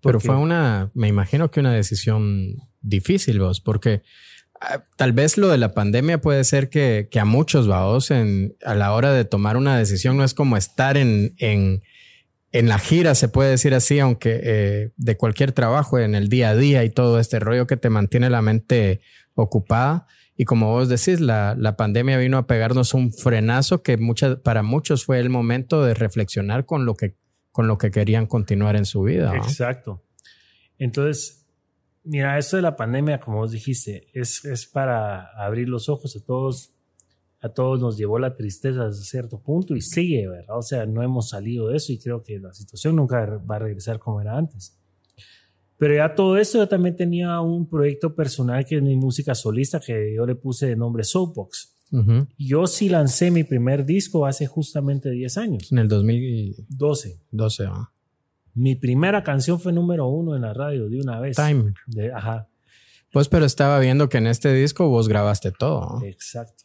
Pero 0.00 0.20
fue 0.20 0.36
una, 0.36 0.92
me 0.94 1.08
imagino 1.08 1.50
que 1.50 1.58
una 1.58 1.74
decisión 1.74 2.58
difícil 2.80 3.40
vos, 3.40 3.60
porque 3.60 4.02
ah, 4.60 4.84
tal 4.96 5.12
vez 5.12 5.36
lo 5.36 5.48
de 5.48 5.58
la 5.58 5.74
pandemia 5.74 6.20
puede 6.20 6.44
ser 6.44 6.70
que, 6.70 7.08
que 7.10 7.18
a 7.18 7.24
muchos 7.24 7.66
vaos 7.66 8.12
en, 8.12 8.54
a 8.64 8.76
la 8.76 8.92
hora 8.92 9.12
de 9.12 9.24
tomar 9.24 9.56
una 9.56 9.76
decisión 9.76 10.16
no 10.16 10.22
es 10.22 10.32
como 10.32 10.56
estar 10.56 10.96
en, 10.96 11.34
en, 11.38 11.82
en 12.54 12.68
la 12.68 12.78
gira, 12.78 13.16
se 13.16 13.28
puede 13.28 13.50
decir 13.50 13.74
así, 13.74 13.98
aunque 13.98 14.40
eh, 14.40 14.92
de 14.96 15.16
cualquier 15.16 15.50
trabajo, 15.50 15.98
en 15.98 16.14
el 16.14 16.28
día 16.28 16.50
a 16.50 16.54
día 16.54 16.84
y 16.84 16.90
todo 16.90 17.18
este 17.18 17.40
rollo 17.40 17.66
que 17.66 17.76
te 17.76 17.90
mantiene 17.90 18.30
la 18.30 18.42
mente 18.42 19.00
ocupada. 19.34 20.06
Y 20.36 20.44
como 20.44 20.70
vos 20.70 20.88
decís, 20.88 21.20
la, 21.20 21.56
la 21.58 21.76
pandemia 21.76 22.16
vino 22.16 22.38
a 22.38 22.46
pegarnos 22.46 22.94
un 22.94 23.12
frenazo 23.12 23.82
que 23.82 23.96
muchas, 23.96 24.36
para 24.36 24.62
muchos 24.62 25.04
fue 25.04 25.18
el 25.18 25.30
momento 25.30 25.84
de 25.84 25.94
reflexionar 25.94 26.64
con 26.64 26.86
lo 26.86 26.94
que, 26.94 27.16
con 27.50 27.66
lo 27.66 27.76
que 27.76 27.90
querían 27.90 28.28
continuar 28.28 28.76
en 28.76 28.86
su 28.86 29.02
vida. 29.02 29.34
Exacto. 29.34 30.04
Entonces, 30.78 31.48
mira, 32.04 32.38
esto 32.38 32.54
de 32.54 32.62
la 32.62 32.76
pandemia, 32.76 33.18
como 33.18 33.38
vos 33.38 33.50
dijiste, 33.50 34.06
es, 34.12 34.44
es 34.44 34.66
para 34.66 35.26
abrir 35.44 35.68
los 35.68 35.88
ojos 35.88 36.14
a 36.14 36.24
todos. 36.24 36.72
A 37.44 37.50
todos 37.52 37.78
nos 37.78 37.98
llevó 37.98 38.18
la 38.18 38.34
tristeza 38.36 38.86
hasta 38.86 39.02
cierto 39.04 39.38
punto 39.38 39.76
y 39.76 39.82
sigue, 39.82 40.26
¿verdad? 40.28 40.56
O 40.58 40.62
sea, 40.62 40.86
no 40.86 41.02
hemos 41.02 41.28
salido 41.28 41.68
de 41.68 41.76
eso 41.76 41.92
y 41.92 41.98
creo 41.98 42.22
que 42.22 42.38
la 42.38 42.54
situación 42.54 42.96
nunca 42.96 43.24
va 43.38 43.56
a 43.56 43.58
regresar 43.58 43.98
como 43.98 44.20
era 44.20 44.36
antes. 44.38 44.78
Pero 45.76 45.94
ya 45.96 46.14
todo 46.14 46.36
esto, 46.38 46.56
yo 46.58 46.68
también 46.68 46.96
tenía 46.96 47.38
un 47.40 47.68
proyecto 47.68 48.14
personal 48.14 48.64
que 48.64 48.76
es 48.76 48.82
mi 48.82 48.96
música 48.96 49.34
solista, 49.34 49.78
que 49.80 50.14
yo 50.14 50.24
le 50.24 50.36
puse 50.36 50.68
de 50.68 50.76
nombre 50.76 51.04
Soapbox. 51.04 51.72
Yo 52.38 52.66
sí 52.66 52.88
lancé 52.88 53.30
mi 53.30 53.44
primer 53.44 53.84
disco 53.84 54.24
hace 54.26 54.46
justamente 54.46 55.10
10 55.10 55.36
años, 55.38 55.70
En 55.70 55.78
el 55.78 55.88
2012. 55.88 57.20
12. 57.30 57.64
¿va? 57.66 57.92
Mi 58.54 58.74
primera 58.74 59.22
canción 59.22 59.60
fue 59.60 59.72
número 59.72 60.06
uno 60.08 60.34
en 60.34 60.42
la 60.42 60.54
radio 60.54 60.88
de 60.88 61.00
una 61.00 61.20
vez. 61.20 61.36
Time. 61.36 61.74
De- 61.86 62.10
ajá, 62.12 62.48
Pues, 63.12 63.28
pero 63.28 63.44
estaba 63.44 63.78
viendo 63.80 64.08
que 64.08 64.18
en 64.18 64.26
este 64.26 64.52
disco 64.54 64.88
vos 64.88 65.08
grabaste 65.08 65.52
todo. 65.52 66.00
exacto. 66.04 66.63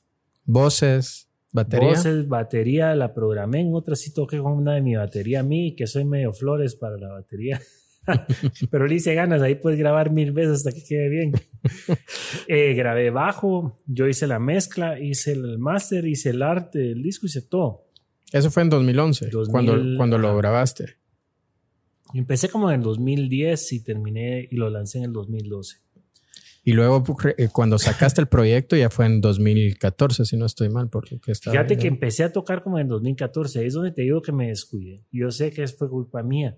Voces, 0.51 1.29
batería. 1.51 1.89
Voces, 1.89 2.27
batería, 2.27 2.95
la 2.95 3.13
programé 3.13 3.62
en 3.62 3.75
otra 3.75 3.95
sí 3.95 4.12
toqué 4.12 4.39
con 4.39 4.53
una 4.53 4.73
de 4.73 4.81
mi 4.81 4.95
batería 4.95 5.41
a 5.41 5.43
mí, 5.43 5.75
que 5.75 5.85
soy 5.85 6.05
medio 6.05 6.33
flores 6.33 6.75
para 6.75 6.97
la 6.97 7.09
batería. 7.09 7.62
Pero 8.71 8.88
le 8.88 8.95
hice 8.95 9.13
ganas, 9.13 9.43
ahí 9.43 9.53
puedes 9.53 9.77
grabar 9.77 10.09
mil 10.12 10.31
veces 10.31 10.65
hasta 10.65 10.71
que 10.71 10.83
quede 10.83 11.09
bien. 11.09 11.33
Eh, 12.47 12.73
grabé 12.73 13.12
bajo, 13.12 13.77
yo 13.85 14.07
hice 14.07 14.25
la 14.25 14.39
mezcla, 14.39 14.99
hice 14.99 15.33
el 15.33 15.59
máster, 15.59 16.07
hice 16.07 16.31
el 16.31 16.41
arte 16.41 16.79
del 16.79 17.03
disco, 17.03 17.27
hice 17.27 17.43
todo. 17.43 17.85
Eso 18.31 18.49
fue 18.49 18.63
en 18.63 18.69
2011, 18.69 19.29
2000, 19.29 19.51
cuando, 19.51 19.97
cuando 19.97 20.17
lo 20.17 20.35
grabaste. 20.35 20.97
Empecé 22.13 22.49
como 22.49 22.71
en 22.71 22.79
el 22.79 22.83
2010 22.83 23.73
y 23.73 23.83
terminé 23.83 24.47
y 24.49 24.55
lo 24.55 24.69
lancé 24.71 24.97
en 24.97 25.03
el 25.05 25.13
2012. 25.13 25.77
Y 26.63 26.74
luego 26.74 27.04
eh, 27.38 27.50
cuando 27.52 27.78
sacaste 27.80 28.22
el 28.22 28.28
proyecto 28.28 28.76
ya 28.76 28.89
fue 28.89 29.06
en 29.06 29.22
2014, 29.22 30.26
si 30.26 30.38
no 30.38 30.45
estoy 30.45 30.69
mal, 30.69 30.89
por 30.89 31.12
lo 31.12 31.19
que 31.19 31.32
estaba 31.32 31.54
Fíjate 31.54 31.69
viendo. 31.69 31.82
que 31.82 31.88
empecé 31.88 32.24
a 32.24 32.34
tocar 32.34 32.62
como 32.62 32.80
en 32.80 32.88
2014, 32.88 33.60
ahí 33.60 33.67
es 33.67 33.74
donde 33.74 33.91
te 33.91 34.02
digo 34.02 34.22
que 34.22 34.32
me 34.32 34.50
descuidé. 34.50 35.06
Yo 35.12 35.32
sé 35.32 35.52
que 35.52 35.67
fue 35.67 35.89
culpa 35.89 36.22
mía, 36.22 36.58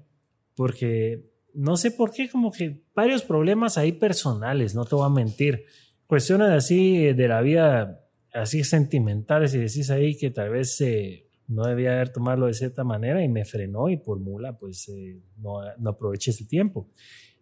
porque 0.56 1.30
no 1.54 1.78
sé 1.78 1.92
por 1.92 2.12
qué, 2.12 2.30
como 2.30 2.52
que 2.52 2.82
varios 2.96 3.24
problemas 3.24 3.78
ahí 3.78 3.92
personales, 3.92 4.76
no 4.76 4.86
te 4.86 4.96
voy 4.96 5.06
a 5.06 5.10
mentir. 5.10 5.66
Cuestiones 6.08 6.50
así 6.50 7.14
de 7.14 7.28
la 7.28 7.42
vida, 7.42 8.06
así 8.34 8.64
sentimentales, 8.64 9.54
y 9.54 9.60
decís 9.60 9.90
ahí 9.92 10.18
que 10.18 10.32
tal 10.32 10.50
vez 10.50 10.82
eh, 10.82 11.28
no 11.48 11.66
debía 11.66 11.94
haber 11.94 12.12
tomarlo 12.12 12.48
de 12.48 12.54
cierta 12.54 12.84
manera 12.84 13.24
y 13.24 13.30
me 13.30 13.46
frenó 13.46 13.90
y 13.90 13.98
por 13.98 14.20
mula, 14.20 14.58
pues 14.58 14.90
eh, 14.90 15.20
no, 15.38 15.60
no 15.78 15.90
aproveché 15.92 16.32
ese 16.32 16.46
tiempo. 16.46 16.88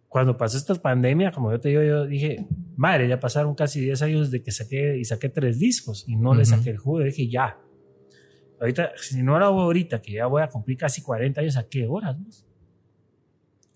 Cuando 0.09 0.35
pasó 0.37 0.57
esta 0.57 0.73
pandemia, 0.75 1.31
como 1.31 1.51
yo 1.51 1.59
te 1.59 1.69
digo, 1.69 1.83
yo 1.83 2.05
dije, 2.07 2.47
madre, 2.75 3.07
ya 3.07 3.19
pasaron 3.19 3.53
casi 3.53 3.79
10 3.79 4.01
años 4.01 4.31
de 4.31 4.41
que 4.41 4.51
saqué 4.51 4.97
y 4.97 5.05
saqué 5.05 5.29
tres 5.29 5.59
discos 5.59 6.03
y 6.07 6.15
no 6.15 6.33
le 6.33 6.41
Ujú. 6.41 6.49
saqué 6.49 6.71
el 6.71 6.77
jugo. 6.77 6.99
Dije, 7.01 7.27
ya. 7.29 7.59
Ahorita, 8.59 8.91
si 8.97 9.21
no 9.21 9.37
lo 9.39 9.45
hago 9.45 9.61
ahorita, 9.61 10.01
que 10.01 10.13
ya 10.13 10.25
voy 10.25 10.41
a 10.41 10.47
cumplir 10.47 10.77
casi 10.77 11.01
40 11.03 11.41
años, 11.41 11.55
¿a 11.57 11.67
qué 11.67 11.85
horas? 11.87 12.17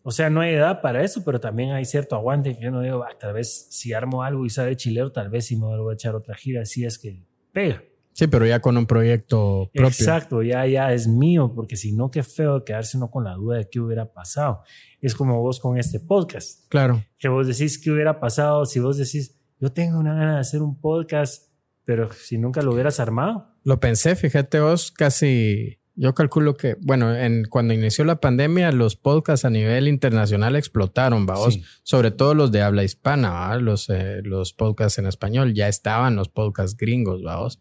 O 0.02 0.12
sea, 0.12 0.30
no 0.30 0.42
hay 0.42 0.56
edad 0.56 0.82
para 0.82 1.04
eso, 1.04 1.24
pero 1.24 1.40
también 1.40 1.72
hay 1.72 1.86
cierto 1.86 2.16
aguante 2.16 2.58
que 2.58 2.64
yo 2.64 2.72
no 2.72 2.82
digo, 2.82 3.04
"Ah, 3.04 3.16
tal 3.18 3.34
vez 3.34 3.68
si 3.70 3.94
armo 3.94 4.22
algo 4.24 4.46
y 4.46 4.50
sale 4.50 4.76
chilero, 4.76 5.12
tal 5.12 5.30
vez 5.30 5.46
si 5.46 5.56
me 5.56 5.66
voy 5.68 5.92
a 5.92 5.94
echar 5.94 6.16
otra 6.16 6.36
gira, 6.36 6.66
si 6.66 6.84
es 6.84 7.00
que 7.00 7.24
pega. 7.54 7.82
Sí, 8.14 8.28
pero 8.28 8.46
ya 8.46 8.60
con 8.60 8.78
un 8.78 8.86
proyecto 8.86 9.70
propio. 9.74 9.88
Exacto, 9.88 10.44
ya, 10.44 10.66
ya 10.68 10.94
es 10.94 11.08
mío, 11.08 11.52
porque 11.56 11.76
si 11.76 11.94
no, 11.94 12.12
qué 12.12 12.22
feo 12.24 12.64
quedarse 12.64 12.96
uno 12.98 13.10
con 13.10 13.24
la 13.24 13.34
duda 13.34 13.58
de 13.58 13.70
qué 13.70 13.80
hubiera 13.80 14.14
pasado. 14.14 14.62
Es 15.02 15.16
como 15.16 15.42
vos 15.42 15.60
con 15.60 15.78
este 15.78 16.00
podcast, 16.00 16.68
Claro. 16.70 17.04
que 17.18 17.28
vos 17.28 17.48
decís 17.48 17.80
qué 17.80 17.92
hubiera 17.92 18.20
pasado 18.20 18.66
si 18.66 18.80
vos 18.80 18.98
decís, 18.98 19.36
yo 19.60 19.72
tengo 19.72 19.98
una 20.00 20.14
gana 20.14 20.36
de 20.36 20.40
hacer 20.42 20.62
un 20.62 20.80
podcast, 20.80 21.50
pero 21.86 22.12
si 22.14 22.38
nunca 22.38 22.62
lo 22.62 22.72
hubieras 22.74 23.00
armado. 23.00 23.48
Lo 23.64 23.80
pensé, 23.80 24.16
fíjate 24.16 24.60
vos, 24.60 24.92
casi, 24.92 25.80
yo 25.96 26.14
calculo 26.14 26.56
que, 26.56 26.76
bueno, 26.82 27.16
en, 27.16 27.46
cuando 27.46 27.74
inició 27.74 28.06
la 28.06 28.20
pandemia, 28.22 28.72
los 28.72 28.96
podcasts 28.96 29.44
a 29.46 29.50
nivel 29.50 29.88
internacional 29.88 30.56
explotaron, 30.56 31.26
vamos, 31.26 31.56
Sí. 31.56 31.64
sobre 31.84 32.12
todo 32.12 32.34
los 32.36 32.52
de 32.52 32.62
habla 32.62 32.84
hispana, 32.84 33.32
¿va? 33.32 33.58
los, 33.58 33.90
eh, 33.90 34.22
los 34.24 34.54
podcasts 34.54 35.00
en 35.00 35.08
español, 35.08 35.54
ya 35.54 35.68
estaban 35.68 36.16
los 36.16 36.30
podcasts 36.30 36.78
gringos, 36.78 37.24
vamos. 37.24 37.60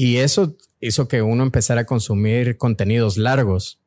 Y 0.00 0.16
eso 0.18 0.56
hizo 0.80 1.08
que 1.08 1.20
uno 1.22 1.42
empezara 1.42 1.80
a 1.82 1.84
consumir 1.86 2.56
contenidos 2.56 3.18
largos 3.18 3.80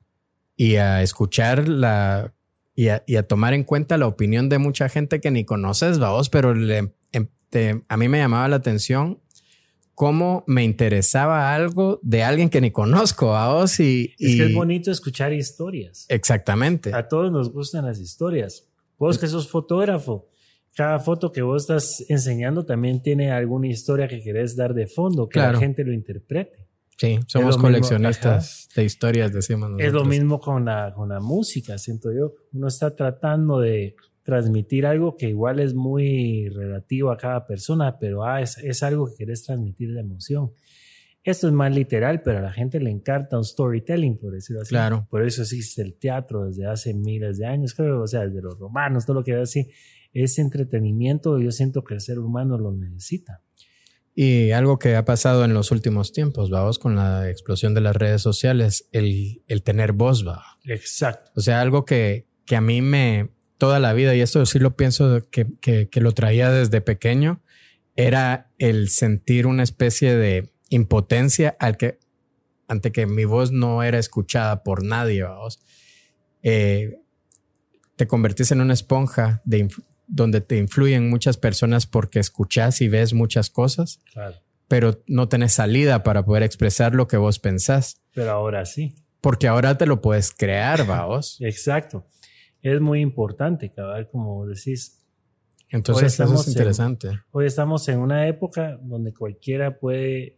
y 0.57 0.75
a 0.75 1.01
escuchar 1.01 1.67
la 1.69 2.33
y 2.75 2.89
a, 2.89 3.03
y 3.07 3.15
a 3.15 3.23
tomar 3.23 3.53
en 3.53 3.63
cuenta 3.63 3.97
la 3.97 4.07
opinión 4.07 4.49
de 4.49 4.57
mucha 4.57 4.89
gente 4.89 5.19
que 5.21 5.31
ni 5.31 5.45
conoces, 5.45 5.99
vamos, 5.99 6.29
pero 6.29 6.53
le- 6.53 6.93
em- 7.13 7.27
te- 7.49 7.81
a 7.87 7.95
mí 7.97 8.07
me 8.09 8.17
llamaba 8.17 8.47
la 8.49 8.57
atención 8.57 9.21
cómo 9.93 10.43
me 10.47 10.63
interesaba 10.63 11.53
algo 11.53 11.99
de 12.01 12.23
alguien 12.23 12.49
que 12.49 12.59
ni 12.61 12.71
conozco, 12.71 13.27
vamos, 13.31 13.79
y, 13.79 14.15
Es 14.19 14.35
que 14.35 14.45
es 14.47 14.53
bonito 14.53 14.89
escuchar 14.91 15.31
historias. 15.33 16.05
exactamente. 16.09 16.93
A 16.93 17.07
todos 17.07 17.31
nos 17.31 17.51
gustan 17.51 17.85
las 17.85 17.99
historias. 17.99 18.65
Vos 18.97 19.17
que 19.17 19.27
sos 19.27 19.47
fotógrafo, 19.49 20.27
cada 20.75 20.99
foto 20.99 21.31
que 21.31 21.41
vos 21.41 21.63
estás 21.63 22.05
enseñando 22.09 22.65
también 22.65 23.01
tiene 23.01 23.31
alguna 23.31 23.67
historia 23.67 24.07
que 24.07 24.21
querés 24.21 24.55
dar 24.55 24.73
de 24.73 24.87
fondo, 24.87 25.27
que 25.27 25.33
Claro. 25.33 25.53
la 25.53 25.59
gente 25.59 25.83
lo 25.83 25.91
interprete. 25.93 26.67
Sí, 26.97 27.19
somos 27.25 27.57
coleccionistas 27.57 28.69
de 28.75 28.85
historias, 28.85 29.33
decimos. 29.33 29.71
Es 29.79 29.91
lo 29.91 30.05
mismo 30.05 30.39
con 30.39 30.65
la, 30.65 30.93
con 30.95 31.09
la 31.09 31.19
música, 31.19 31.77
siento 31.79 32.11
yo. 32.13 32.31
Uno 32.53 32.67
está 32.67 32.95
tratando 32.95 33.59
de 33.59 33.95
transmitir 34.23 34.85
algo 34.85 35.15
que 35.17 35.29
igual 35.29 35.59
es 35.59 35.73
muy 35.73 36.47
relativo 36.49 37.11
a 37.11 37.17
cada 37.17 37.47
persona, 37.47 37.97
pero 37.99 38.23
ah, 38.23 38.41
es, 38.41 38.57
es 38.59 38.83
algo 38.83 39.07
que 39.07 39.15
quieres 39.15 39.43
transmitir 39.43 39.93
de 39.93 40.01
emoción. 40.01 40.51
Esto 41.23 41.47
es 41.47 41.53
más 41.53 41.73
literal, 41.73 42.21
pero 42.23 42.39
a 42.39 42.41
la 42.41 42.51
gente 42.51 42.79
le 42.79 42.89
encanta 42.89 43.37
un 43.37 43.45
storytelling, 43.45 44.17
por 44.17 44.31
decirlo 44.33 44.61
así. 44.61 44.69
Claro. 44.69 45.07
Por 45.09 45.23
eso 45.23 45.41
existe 45.41 45.81
el 45.81 45.95
teatro 45.95 46.45
desde 46.45 46.65
hace 46.65 46.93
miles 46.93 47.37
de 47.37 47.45
años, 47.47 47.73
creo, 47.73 48.01
o 48.01 48.07
sea, 48.07 48.21
desde 48.21 48.41
los 48.41 48.57
romanos, 48.59 49.05
todo 49.05 49.17
lo 49.17 49.23
que 49.23 49.33
es 49.33 49.41
así. 49.41 49.67
Ese 50.13 50.41
entretenimiento 50.41 51.39
yo 51.39 51.51
siento 51.51 51.83
que 51.83 51.93
el 51.93 52.01
ser 52.01 52.19
humano 52.19 52.57
lo 52.57 52.71
necesita. 52.71 53.41
Y 54.13 54.51
algo 54.51 54.77
que 54.77 54.95
ha 54.95 55.05
pasado 55.05 55.45
en 55.45 55.53
los 55.53 55.71
últimos 55.71 56.11
tiempos, 56.11 56.49
vamos, 56.49 56.79
con 56.79 56.95
la 56.95 57.29
explosión 57.29 57.73
de 57.73 57.81
las 57.81 57.95
redes 57.95 58.21
sociales, 58.21 58.87
el, 58.91 59.41
el 59.47 59.63
tener 59.63 59.93
voz, 59.93 60.27
va. 60.27 60.43
Exacto. 60.65 61.31
O 61.35 61.41
sea, 61.41 61.61
algo 61.61 61.85
que, 61.85 62.27
que 62.45 62.57
a 62.57 62.61
mí 62.61 62.81
me, 62.81 63.29
toda 63.57 63.79
la 63.79 63.93
vida, 63.93 64.13
y 64.13 64.21
esto 64.21 64.45
sí 64.45 64.59
lo 64.59 64.75
pienso 64.75 65.27
que, 65.29 65.47
que, 65.61 65.87
que 65.87 66.01
lo 66.01 66.11
traía 66.11 66.51
desde 66.51 66.81
pequeño, 66.81 67.41
era 67.95 68.51
el 68.57 68.89
sentir 68.89 69.47
una 69.47 69.63
especie 69.63 70.15
de 70.15 70.51
impotencia 70.69 71.55
al 71.59 71.77
que, 71.77 71.99
ante 72.67 72.91
que 72.91 73.05
mi 73.05 73.25
voz 73.25 73.51
no 73.51 73.83
era 73.83 73.97
escuchada 73.97 74.63
por 74.63 74.83
nadie, 74.83 75.23
vamos. 75.23 75.59
Eh, 76.43 76.97
te 77.95 78.07
convertís 78.07 78.51
en 78.51 78.61
una 78.61 78.73
esponja 78.73 79.41
de, 79.45 79.69
donde 80.11 80.41
te 80.41 80.57
influyen 80.57 81.09
muchas 81.09 81.37
personas 81.37 81.87
porque 81.87 82.19
escuchas 82.19 82.81
y 82.81 82.89
ves 82.89 83.13
muchas 83.13 83.49
cosas, 83.49 84.01
pero 84.67 85.01
no 85.07 85.29
tenés 85.29 85.53
salida 85.53 86.03
para 86.03 86.25
poder 86.25 86.43
expresar 86.43 86.93
lo 86.93 87.07
que 87.07 87.17
vos 87.17 87.39
pensás. 87.39 88.01
Pero 88.13 88.31
ahora 88.31 88.65
sí. 88.65 88.93
Porque 89.21 89.47
ahora 89.47 89.77
te 89.77 89.85
lo 89.85 90.01
puedes 90.01 90.31
crear, 90.31 90.85
vos. 90.85 91.37
Exacto. 91.39 92.05
Es 92.61 92.81
muy 92.81 92.99
importante, 92.99 93.71
cabal, 93.71 94.09
como 94.09 94.45
decís. 94.45 95.01
Entonces, 95.69 96.19
eso 96.19 96.33
es 96.35 96.47
interesante. 96.49 97.21
hoy 97.31 97.45
estamos 97.45 97.87
en 97.87 97.99
una 97.99 98.27
época 98.27 98.77
donde 98.81 99.13
cualquiera 99.13 99.79
puede 99.79 100.37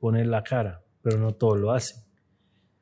poner 0.00 0.26
la 0.26 0.42
cara, 0.42 0.82
pero 1.02 1.18
no 1.18 1.34
todo 1.34 1.56
lo 1.56 1.72
hace. 1.72 1.96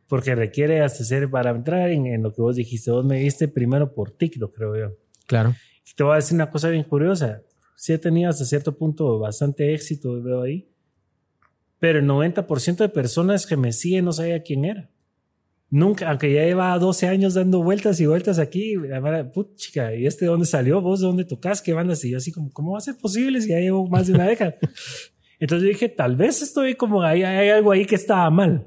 Porque 0.07 0.37
requiere 0.37 0.83
hasta 0.83 1.03
ser, 1.03 1.29
para 1.29 1.51
entrar 1.51 1.90
en, 1.90 2.07
en 2.07 2.23
lo 2.23 2.33
que 2.33 2.40
vos 2.40 2.55
dijiste, 2.55 2.93
vos 2.93 3.05
me 3.05 3.19
viste 3.19 3.49
primero 3.49 3.93
por 3.93 4.12
TikTok, 4.12 4.55
creo 4.55 4.77
yo. 4.77 4.97
Claro 5.27 5.57
te 5.94 6.03
voy 6.03 6.12
a 6.12 6.16
decir 6.16 6.35
una 6.35 6.50
cosa 6.50 6.68
bien 6.68 6.85
curiosa. 6.85 7.42
Sí 7.76 7.92
he 7.92 7.98
tenido 7.98 8.31
hasta 8.31 8.44
cierto 8.44 8.76
punto 8.76 9.18
bastante 9.18 9.74
éxito, 9.74 10.20
veo 10.22 10.42
ahí. 10.42 10.68
Pero 11.79 11.98
el 11.98 12.07
90% 12.07 12.76
de 12.76 12.88
personas 12.88 13.46
que 13.46 13.57
me 13.57 13.72
siguen 13.72 14.05
no 14.05 14.12
sabía 14.12 14.42
quién 14.42 14.64
era. 14.64 14.90
Nunca, 15.70 16.11
aunque 16.11 16.33
ya 16.33 16.42
lleva 16.42 16.76
12 16.79 17.07
años 17.07 17.35
dando 17.35 17.62
vueltas 17.62 18.00
y 18.00 18.07
vueltas 18.07 18.38
aquí, 18.38 18.74
chica, 19.55 19.94
¿y 19.94 20.05
este 20.05 20.24
de 20.24 20.31
dónde 20.31 20.46
salió? 20.46 20.81
¿Vos 20.81 21.00
de 21.00 21.07
dónde 21.07 21.24
tocas? 21.24 21.62
¿Qué 21.62 21.72
bandas? 21.72 22.05
Y 22.05 22.11
yo 22.11 22.18
así 22.18 22.33
como, 22.33 22.50
¿cómo 22.50 22.72
va 22.72 22.79
a 22.79 22.83
ser 22.83 22.96
posible 22.98 23.40
si 23.40 23.50
ya 23.50 23.61
llevo 23.61 23.87
más 23.87 24.09
de 24.09 24.14
una 24.14 24.26
década? 24.26 24.57
Entonces 25.38 25.68
dije, 25.68 25.88
tal 25.88 26.16
vez 26.16 26.42
estoy 26.42 26.74
como, 26.74 27.03
hay, 27.03 27.22
hay 27.22 27.48
algo 27.48 27.72
ahí 27.72 27.87
que 27.87 27.94
estaba 27.94 28.29
mal. 28.31 28.66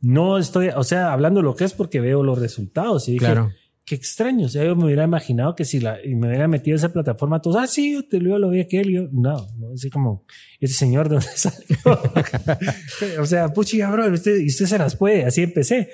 No 0.00 0.38
estoy, 0.38 0.68
o 0.68 0.84
sea, 0.84 1.12
hablando 1.12 1.42
lo 1.42 1.56
que 1.56 1.64
es 1.64 1.72
porque 1.72 2.00
veo 2.00 2.22
los 2.22 2.38
resultados. 2.38 3.08
Y 3.08 3.12
dije, 3.12 3.24
claro 3.24 3.50
qué 3.86 3.94
extraño. 3.94 4.46
O 4.46 4.48
sea, 4.48 4.64
yo 4.64 4.76
me 4.76 4.84
hubiera 4.84 5.04
imaginado 5.04 5.54
que 5.54 5.64
si 5.64 5.80
la, 5.80 5.98
me 6.04 6.28
hubiera 6.28 6.48
metido 6.48 6.74
en 6.74 6.80
esa 6.80 6.92
plataforma, 6.92 7.40
todos, 7.40 7.56
ah, 7.56 7.66
sí, 7.66 7.94
yo 7.94 8.06
te 8.06 8.20
lo, 8.20 8.38
lo 8.38 8.50
vi 8.50 8.60
aquel. 8.60 8.90
Yo, 8.90 9.08
no, 9.12 9.48
no, 9.56 9.72
así 9.72 9.88
como, 9.88 10.26
ese 10.60 10.74
señor 10.74 11.08
de 11.08 11.14
dónde 11.14 11.30
salió. 11.36 11.76
o 13.22 13.24
sea, 13.24 13.48
puchi, 13.48 13.80
bro, 13.80 14.12
usted, 14.12 14.44
usted 14.44 14.66
se 14.66 14.78
las 14.78 14.96
puede. 14.96 15.24
Así 15.24 15.42
empecé. 15.42 15.88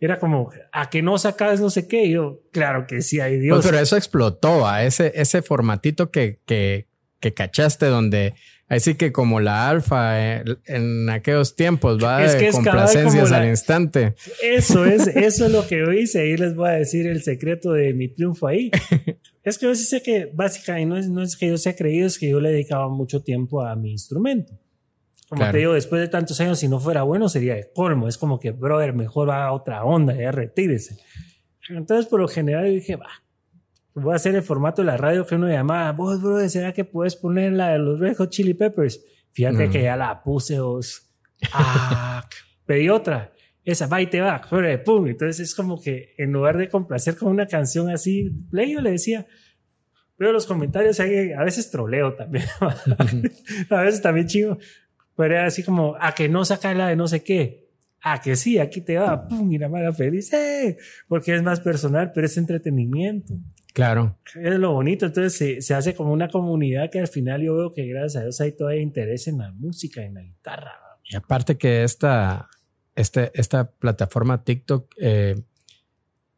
Era 0.00 0.18
como, 0.18 0.50
a 0.72 0.90
que 0.90 1.02
no 1.02 1.16
sacas 1.18 1.60
no 1.60 1.70
sé 1.70 1.86
qué. 1.86 2.06
Y 2.06 2.12
yo, 2.12 2.40
claro 2.50 2.86
que 2.86 3.02
sí, 3.02 3.20
hay 3.20 3.38
Dios. 3.38 3.58
Pues, 3.58 3.66
pero 3.66 3.78
eso 3.78 3.96
explotó 3.96 4.66
a 4.66 4.82
ese, 4.82 5.12
ese 5.14 5.42
formatito 5.42 6.10
que, 6.10 6.40
que, 6.46 6.88
que 7.20 7.34
cachaste 7.34 7.86
donde 7.86 8.34
Así 8.68 8.94
que 8.94 9.12
como 9.12 9.40
la 9.40 9.68
alfa 9.68 10.20
eh, 10.20 10.44
en, 10.66 11.10
aquellos 11.10 11.54
tiempos 11.54 12.02
va 12.02 12.24
es 12.24 12.34
que 12.34 12.46
de 12.46 12.52
complacencias 12.52 13.30
al 13.30 13.48
instante. 13.48 14.14
Eso 14.42 14.86
es, 14.86 15.06
eso 15.14 15.46
es 15.46 15.52
lo 15.52 15.66
que 15.66 15.78
yo 15.78 15.92
hice. 15.92 16.22
Ahí 16.22 16.36
les 16.36 16.54
voy 16.54 16.70
a 16.70 16.72
decir 16.72 17.06
el 17.06 17.22
secreto 17.22 17.72
de 17.72 17.92
mi 17.92 18.08
triunfo 18.08 18.46
ahí. 18.46 18.70
es 19.44 19.58
que 19.58 19.66
yo 19.66 19.74
sí 19.74 19.84
sé 19.84 20.02
que 20.02 20.30
básicamente 20.32 20.86
no 20.86 20.96
es, 20.96 21.08
no 21.08 21.22
es 21.22 21.36
que 21.36 21.48
yo 21.48 21.58
sea 21.58 21.76
creído, 21.76 22.06
es 22.06 22.18
que 22.18 22.30
yo 22.30 22.40
le 22.40 22.50
dedicaba 22.50 22.88
mucho 22.88 23.22
tiempo 23.22 23.62
a 23.62 23.76
mi 23.76 23.92
instrumento. 23.92 24.58
Como 25.28 25.50
te 25.50 25.58
digo, 25.58 25.72
después 25.72 26.00
de 26.00 26.08
tantos 26.08 26.40
años, 26.40 26.58
si 26.58 26.68
no 26.68 26.78
fuera 26.78 27.02
bueno, 27.02 27.28
sería 27.28 27.54
de 27.54 27.70
colmo. 27.74 28.08
Es 28.08 28.18
como 28.18 28.38
que, 28.38 28.50
brother, 28.52 28.94
mejor 28.94 29.28
va 29.28 29.44
a 29.44 29.52
otra 29.52 29.84
onda, 29.84 30.14
ya 30.14 30.30
retírese. 30.30 30.98
Entonces, 31.68 32.06
por 32.06 32.20
lo 32.20 32.28
general, 32.28 32.66
yo 32.66 32.72
dije, 32.72 32.96
va, 32.96 33.08
voy 33.94 34.12
a 34.12 34.16
hacer 34.16 34.34
el 34.34 34.42
formato 34.42 34.82
de 34.82 34.86
la 34.86 34.96
radio 34.96 35.26
que 35.26 35.36
uno 35.36 35.48
llamaba, 35.48 35.92
vos, 35.92 36.20
bro, 36.20 36.48
¿será 36.48 36.72
que 36.72 36.84
puedes 36.84 37.16
poner 37.16 37.52
la 37.52 37.70
de 37.70 37.78
los 37.78 38.00
Red 38.00 38.16
Hot 38.16 38.30
Chili 38.30 38.54
Peppers? 38.54 39.00
Fíjate 39.32 39.68
que 39.70 39.82
ya 39.82 39.96
la 39.96 40.22
puse 40.22 40.60
vos. 40.60 41.10
Ah, 41.52 42.26
pedí 42.64 42.88
otra. 42.88 43.34
Esa, 43.64 43.86
va 43.86 44.00
y 44.00 44.06
te 44.06 44.20
va, 44.20 44.40
pum. 44.82 45.06
Entonces 45.08 45.40
es 45.40 45.54
como 45.54 45.78
que 45.78 46.14
en 46.16 46.32
lugar 46.32 46.56
de 46.56 46.68
complacer 46.68 47.16
con 47.16 47.28
una 47.28 47.46
canción 47.46 47.90
así, 47.90 48.30
play, 48.50 48.72
yo 48.72 48.80
le 48.80 48.92
decía, 48.92 49.26
pero 50.16 50.32
los 50.32 50.46
comentarios 50.46 51.00
hay, 51.00 51.32
a 51.32 51.42
veces 51.42 51.70
troleo 51.70 52.14
también. 52.14 52.46
a 53.70 53.82
veces 53.82 54.00
también 54.00 54.26
chido. 54.26 54.58
Pero 55.16 55.34
era 55.34 55.46
así 55.46 55.62
como, 55.62 55.96
a 56.00 56.14
que 56.14 56.28
no 56.28 56.44
saca 56.44 56.72
la 56.72 56.88
de 56.88 56.96
no 56.96 57.08
sé 57.08 57.22
qué. 57.22 57.68
A 58.00 58.20
que 58.20 58.36
sí, 58.36 58.58
aquí 58.58 58.80
te 58.80 58.96
va, 58.96 59.28
pum, 59.28 59.50
y 59.52 59.58
la 59.58 59.68
mala 59.68 59.92
feliz, 59.92 60.32
¡eh! 60.34 60.76
porque 61.08 61.34
es 61.34 61.42
más 61.42 61.60
personal, 61.60 62.12
pero 62.14 62.26
es 62.26 62.36
entretenimiento. 62.36 63.34
Claro. 63.74 64.16
Es 64.36 64.54
lo 64.54 64.72
bonito. 64.72 65.06
Entonces 65.06 65.36
se, 65.36 65.60
se, 65.60 65.74
hace 65.74 65.94
como 65.94 66.12
una 66.12 66.28
comunidad 66.28 66.90
que 66.90 67.00
al 67.00 67.08
final 67.08 67.42
yo 67.42 67.56
veo 67.56 67.72
que 67.72 67.84
gracias 67.86 68.16
a 68.16 68.22
Dios 68.22 68.40
hay 68.40 68.52
todavía 68.52 68.80
interés 68.80 69.26
en 69.26 69.38
la 69.38 69.50
música, 69.50 70.02
en 70.02 70.14
la 70.14 70.22
guitarra. 70.22 70.72
Y 71.02 71.16
aparte 71.16 71.58
que 71.58 71.82
esta, 71.82 72.48
este, 72.94 73.32
esta 73.34 73.72
plataforma 73.72 74.44
TikTok 74.44 74.94
eh, 75.00 75.42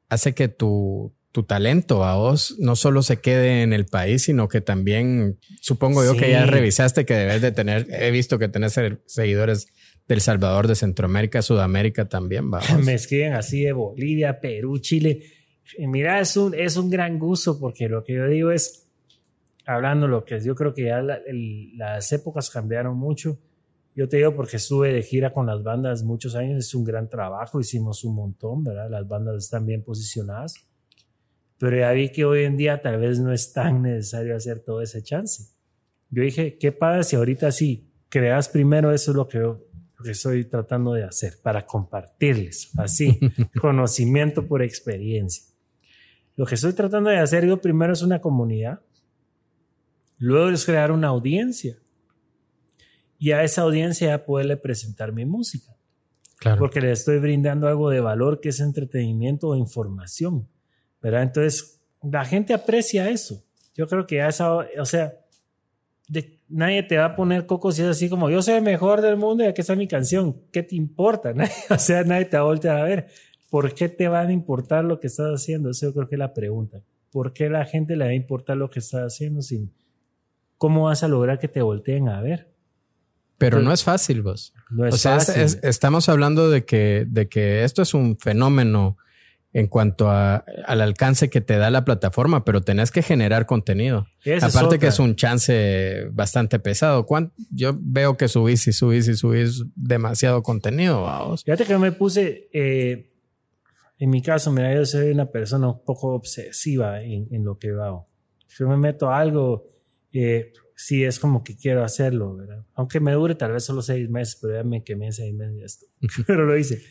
hace 0.09 0.33
que 0.33 0.49
tu, 0.49 1.15
tu 1.31 1.43
talento 1.43 2.05
a 2.05 2.17
vos 2.17 2.57
no 2.59 2.75
solo 2.75 3.03
se 3.03 3.19
quede 3.19 3.63
en 3.63 3.75
el 3.75 3.85
país, 3.85 4.23
sino 4.23 4.49
que 4.49 4.63
también 4.63 5.39
supongo 5.61 6.03
yo 6.07 6.17
que 6.17 6.31
ya 6.31 6.47
revisaste 6.47 7.05
que 7.05 7.13
debes 7.13 7.43
de 7.43 7.53
tener, 7.53 7.87
he 7.91 8.11
visto 8.11 8.39
que 8.39 8.49
tenés 8.49 8.81
seguidores 9.05 9.67
del 10.09 10.23
Salvador, 10.23 10.69
de 10.69 10.75
Centroamérica, 10.75 11.43
Sudamérica 11.43 12.09
también. 12.09 12.51
Vamos. 12.51 12.79
Me 12.85 12.95
escriben 12.95 13.35
así 13.35 13.63
de 13.63 13.73
Bolivia, 13.73 14.41
Perú, 14.41 14.79
Chile 14.79 15.36
mira, 15.79 16.21
es 16.21 16.37
un, 16.37 16.55
es 16.55 16.77
un 16.77 16.91
gran 16.91 17.19
gusto 17.19 17.59
porque 17.59 17.89
lo 17.89 18.03
que 18.03 18.15
yo 18.15 18.27
digo 18.27 18.51
es, 18.51 18.87
hablando 19.65 20.07
lo 20.07 20.25
que 20.25 20.41
yo 20.41 20.55
creo 20.55 20.73
que 20.73 20.85
ya 20.85 21.03
las 21.03 22.13
épocas 22.13 22.51
cambiaron 22.51 22.97
mucho. 22.97 23.39
Yo 23.95 24.09
te 24.09 24.19
digo 24.19 24.35
porque 24.35 24.59
estuve 24.59 24.93
de 24.93 25.03
gira 25.03 25.33
con 25.33 25.47
las 25.47 25.63
bandas 25.63 26.03
muchos 26.03 26.35
años, 26.35 26.59
es 26.59 26.75
un 26.75 26.85
gran 26.85 27.09
trabajo, 27.09 27.61
hicimos 27.61 28.05
un 28.05 28.15
montón, 28.15 28.63
¿verdad? 28.63 28.91
Las 28.91 29.09
bandas 29.09 29.37
están 29.43 29.65
bien 29.65 29.83
posicionadas, 29.83 30.55
pero 31.59 31.79
ya 31.79 31.91
vi 31.93 32.11
que 32.11 32.25
hoy 32.25 32.45
en 32.45 32.57
día 32.57 32.83
tal 32.83 33.01
vez 33.01 33.19
no 33.19 33.33
es 33.33 33.53
tan 33.53 33.83
necesario 33.83 34.37
hacer 34.37 34.61
todo 34.61 34.83
ese 34.83 35.03
chance. 35.03 35.45
Yo 36.11 36.23
dije, 36.23 36.59
¿qué 36.59 36.73
pasa 36.73 37.03
si 37.03 37.17
ahorita 37.17 37.51
sí 37.53 37.91
creas 38.11 38.49
primero? 38.49 38.93
Eso 38.93 39.13
es 39.13 39.17
lo 39.17 39.27
que 39.27 39.39
yo 39.39 39.67
lo 39.99 40.05
que 40.05 40.11
estoy 40.11 40.45
tratando 40.45 40.93
de 40.93 41.05
hacer 41.05 41.39
para 41.43 41.67
compartirles 41.67 42.71
así 42.77 43.19
conocimiento 43.61 44.47
por 44.47 44.63
experiencia. 44.63 45.46
Lo 46.37 46.47
que 46.47 46.55
estoy 46.55 46.75
tratando 46.75 47.11
de 47.11 47.19
hacer 47.19 47.47
yo 47.47 47.61
primero 47.61 47.93
es 47.93 48.03
una 48.03 48.21
comunidad, 48.21 48.81
luego 50.19 50.51
es 50.51 50.65
crear 50.65 50.93
una 50.93 51.09
audiencia 51.09 51.79
y 53.19 53.33
a 53.33 53.43
esa 53.43 53.63
audiencia 53.63 54.25
poderle 54.25 54.57
presentar 54.57 55.13
mi 55.13 55.25
música. 55.25 55.77
Claro. 56.39 56.59
Porque 56.59 56.81
le 56.81 56.93
estoy 56.93 57.19
brindando 57.19 57.67
algo 57.67 57.89
de 57.89 58.01
valor 58.01 58.41
que 58.41 58.51
es 58.51 58.61
entretenimiento 58.61 59.49
o 59.49 59.57
información. 59.57 60.47
¿Verdad? 61.01 61.23
Entonces, 61.23 61.81
la 62.03 62.25
gente 62.25 62.53
aprecia 62.53 63.09
eso. 63.09 63.43
Yo 63.75 63.89
creo 63.89 64.07
que 64.07 64.27
esa, 64.27 64.55
o 64.55 64.85
sea, 64.85 65.15
nadie 66.49 66.83
te 66.83 66.97
va 66.99 67.07
a 67.07 67.15
poner 67.17 67.47
cocos 67.47 67.79
y 67.79 67.83
es 67.83 67.89
así 67.89 68.09
como 68.09 68.31
yo 68.31 68.43
soy 68.43 68.55
el 68.55 68.63
mejor 68.63 69.01
del 69.01 69.17
mundo 69.17 69.45
y 69.45 69.47
aquí 69.47 69.61
está 69.61 69.75
mi 69.77 69.89
canción. 69.89 70.43
¿Qué 70.53 70.63
te 70.63 70.77
importa? 70.77 71.35
o 71.71 71.79
sea, 71.79 72.05
nadie 72.05 72.27
te 72.27 72.37
va 72.37 72.43
a 72.43 72.47
voltear 72.47 72.77
a 72.77 72.85
ver. 72.85 73.09
¿Por 73.51 73.75
qué 73.75 73.89
te 73.89 74.09
van 74.09 74.29
a 74.29 74.33
importar 74.33 74.85
lo 74.85 75.01
que 75.01 75.07
estás 75.07 75.29
haciendo? 75.29 75.71
Eso 75.71 75.87
yo 75.87 75.93
creo 75.93 76.09
que 76.09 76.15
es 76.15 76.19
la 76.19 76.35
pregunta. 76.35 76.83
¿Por 77.11 77.33
qué 77.33 77.49
la 77.49 77.65
gente 77.65 77.97
le 77.97 78.05
va 78.05 78.11
a 78.11 78.15
importar 78.15 78.57
lo 78.57 78.71
que 78.71 78.81
estás 78.81 79.15
haciendo 79.15 79.43
sin 79.43 79.73
cómo 80.59 80.85
vas 80.85 81.03
a 81.03 81.09
lograr 81.09 81.39
que 81.39 81.49
te 81.49 81.63
volteen 81.63 82.09
a 82.09 82.21
ver? 82.21 82.51
Pero 83.39 83.61
no 83.61 83.73
es 83.73 83.85
fácil, 83.85 84.23
vos. 84.23 84.55
No 84.71 84.87
es 84.87 84.95
o 84.95 84.97
sea, 84.97 85.19
estamos 85.63 86.09
hablando 86.09 86.51
de 86.51 86.65
que, 86.65 87.07
de 87.09 87.29
que 87.29 87.65
esto 87.65 87.83
es 87.83 87.93
un 87.93 88.17
fenómeno 88.17 88.97
en 89.53 89.69
cuanto 89.69 90.11
a, 90.11 90.45
al 90.67 90.83
alcance 90.83 91.31
que 91.31 91.41
te 91.41 91.57
da 91.57 91.71
la 91.71 91.85
plataforma, 91.87 92.45
pero 92.45 92.61
tenés 92.61 92.91
que 92.91 93.03
generar 93.03 93.47
contenido. 93.47 94.07
Aparte 94.43 94.79
que 94.79 94.89
es 94.89 94.99
un 94.99 95.17
chance 95.17 96.09
bastante 96.13 96.59
pesado. 96.59 97.07
Yo 97.51 97.75
veo 97.81 98.19
que 98.19 98.29
subís 98.29 98.67
y 98.67 98.75
subís 98.75 99.09
y 99.09 99.17
subís 99.17 99.65
demasiado 99.75 100.43
contenido, 100.43 101.05
vamos. 101.05 101.43
Fíjate 101.43 101.65
que 101.65 101.79
me 101.79 101.93
puse, 101.93 102.51
eh, 102.53 103.16
en 103.99 104.11
mi 104.11 104.23
caso, 104.23 104.53
mira, 104.53 104.75
yo 104.75 104.85
soy 104.85 105.11
una 105.11 105.31
persona 105.31 105.69
un 105.69 105.85
poco 105.85 106.15
obsesiva 106.15 107.03
en, 107.03 107.27
en 107.31 107.45
lo 107.45 107.57
que 107.57 107.71
hago. 107.71 108.09
Si 108.47 108.63
yo 108.63 108.69
me 108.69 108.77
meto 108.77 109.11
a 109.11 109.19
algo, 109.19 109.71
eh, 110.13 110.53
sí 110.75 111.05
es 111.05 111.19
como 111.19 111.43
que 111.43 111.57
quiero 111.57 111.83
hacerlo, 111.83 112.37
¿verdad? 112.37 112.65
Aunque 112.75 113.01
me 113.01 113.13
dure 113.13 113.35
tal 113.35 113.53
vez 113.53 113.65
solo 113.65 113.83
seis 113.83 114.09
meses, 114.11 114.39
pero 114.41 114.55
ya 114.55 114.65
me 114.65 114.85
quemé 114.85 115.13
seis 115.13 115.35
meses 115.35 115.63
esto. 115.63 115.87
pero 116.27 116.45
lo 116.45 116.57
hice 116.57 116.83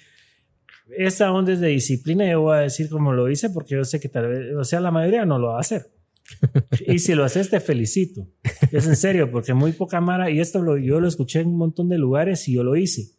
esta 0.97 1.31
onda 1.31 1.53
es 1.53 1.59
de 1.59 1.69
disciplina, 1.69 2.29
yo 2.29 2.41
voy 2.41 2.57
a 2.57 2.61
decir 2.61 2.89
como 2.89 3.13
lo 3.13 3.29
hice 3.29 3.49
porque 3.49 3.75
yo 3.75 3.85
sé 3.85 3.99
que 3.99 4.09
tal 4.09 4.27
vez, 4.27 4.55
o 4.55 4.63
sea, 4.63 4.79
la 4.79 4.91
mayoría 4.91 5.25
no 5.25 5.39
lo 5.39 5.49
va 5.49 5.57
a 5.57 5.61
hacer. 5.61 5.91
y 6.87 6.99
si 6.99 7.13
lo 7.13 7.23
haces, 7.23 7.49
te 7.49 7.59
felicito. 7.59 8.27
Es 8.71 8.87
en 8.87 8.95
serio, 8.95 9.29
porque 9.31 9.53
muy 9.53 9.73
poca 9.73 10.01
mara, 10.01 10.29
y 10.29 10.39
esto 10.39 10.61
lo, 10.61 10.77
yo 10.77 10.99
lo 10.99 11.07
escuché 11.07 11.41
en 11.41 11.47
un 11.47 11.57
montón 11.57 11.89
de 11.89 11.97
lugares 11.97 12.47
y 12.47 12.53
yo 12.53 12.63
lo 12.63 12.75
hice. 12.75 13.11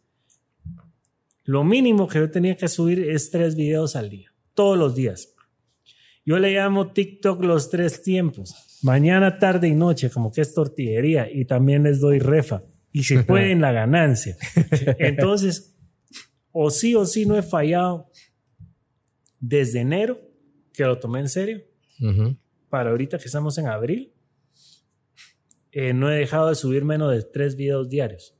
Lo 1.47 1.63
mínimo 1.63 2.09
que 2.09 2.19
yo 2.19 2.29
tenía 2.29 2.57
que 2.57 2.67
subir 2.67 2.99
es 3.09 3.31
tres 3.31 3.55
videos 3.55 3.95
al 3.95 4.09
día, 4.09 4.33
todos 4.53 4.77
los 4.77 4.95
días. 4.95 5.33
Yo 6.25 6.39
le 6.39 6.51
llamo 6.51 6.91
TikTok 6.91 7.41
los 7.41 7.69
tres 7.69 8.03
tiempos, 8.03 8.53
mañana, 8.83 9.39
tarde 9.39 9.69
y 9.69 9.73
noche, 9.73 10.09
como 10.09 10.29
que 10.29 10.41
es 10.41 10.53
tortillería, 10.53 11.31
y 11.31 11.45
también 11.45 11.83
les 11.83 12.01
doy 12.01 12.19
refa, 12.19 12.63
y 12.91 13.03
si 13.03 13.17
pueden 13.23 13.61
la 13.61 13.71
ganancia. 13.71 14.35
Entonces, 14.99 15.73
o 16.51 16.69
sí 16.69 16.95
o 16.95 17.05
sí 17.05 17.25
no 17.25 17.37
he 17.37 17.41
fallado 17.41 18.11
desde 19.39 19.79
enero, 19.79 20.19
que 20.73 20.83
lo 20.83 20.99
tomé 20.99 21.21
en 21.21 21.29
serio, 21.29 21.61
para 22.67 22.89
ahorita 22.89 23.19
que 23.19 23.25
estamos 23.27 23.57
en 23.57 23.67
abril, 23.67 24.11
eh, 25.71 25.93
no 25.93 26.11
he 26.11 26.17
dejado 26.17 26.49
de 26.49 26.55
subir 26.55 26.83
menos 26.83 27.09
de 27.13 27.23
tres 27.23 27.55
videos 27.55 27.87
diarios. 27.87 28.36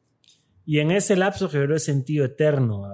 Y 0.67 0.77
en 0.77 0.91
ese 0.91 1.15
lapso 1.15 1.49
que 1.49 1.57
yo 1.57 1.65
lo 1.65 1.75
he 1.75 1.79
sentido 1.79 2.25
eterno, 2.25 2.85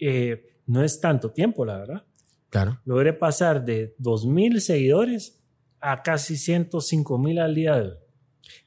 eh, 0.00 0.56
no 0.66 0.82
es 0.82 1.00
tanto 1.00 1.30
tiempo, 1.30 1.64
la 1.64 1.78
verdad. 1.78 2.04
Claro. 2.50 2.80
Logré 2.84 3.12
pasar 3.12 3.64
de 3.64 3.94
2.000 3.98 4.58
seguidores 4.58 5.40
a 5.80 6.02
casi 6.02 6.34
105.000 6.34 7.40
al 7.40 7.54
día 7.54 7.76
de 7.76 7.88
hoy. 7.90 7.96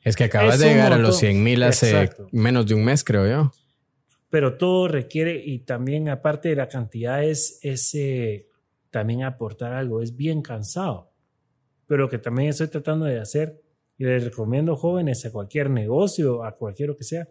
Es 0.01 0.15
que 0.15 0.23
acabas 0.23 0.59
de 0.59 0.67
llegar 0.67 0.93
a 0.93 0.97
los 0.97 1.21
100.000 1.21 1.63
hace 1.65 2.09
menos 2.31 2.65
de 2.65 2.75
un 2.75 2.85
mes, 2.85 3.03
creo 3.03 3.27
yo 3.27 3.51
pero 4.35 4.57
todo 4.57 4.89
requiere, 4.89 5.41
y 5.45 5.59
también 5.59 6.09
aparte 6.09 6.49
de 6.49 6.57
la 6.57 6.67
cantidad, 6.67 7.23
es, 7.23 7.57
ese 7.61 8.49
también 8.89 9.23
aportar 9.23 9.71
algo, 9.71 10.01
es 10.01 10.17
bien 10.17 10.41
cansado, 10.41 11.13
pero 11.87 12.09
que 12.09 12.17
también 12.17 12.49
estoy 12.49 12.67
tratando 12.67 13.05
de 13.05 13.17
hacer, 13.17 13.61
y 13.97 14.03
les 14.03 14.25
recomiendo 14.25 14.75
jóvenes 14.75 15.25
a 15.25 15.31
cualquier 15.31 15.69
negocio, 15.69 16.43
a 16.43 16.51
cualquier 16.53 16.89
lo 16.89 16.97
que 16.97 17.05
sea, 17.05 17.29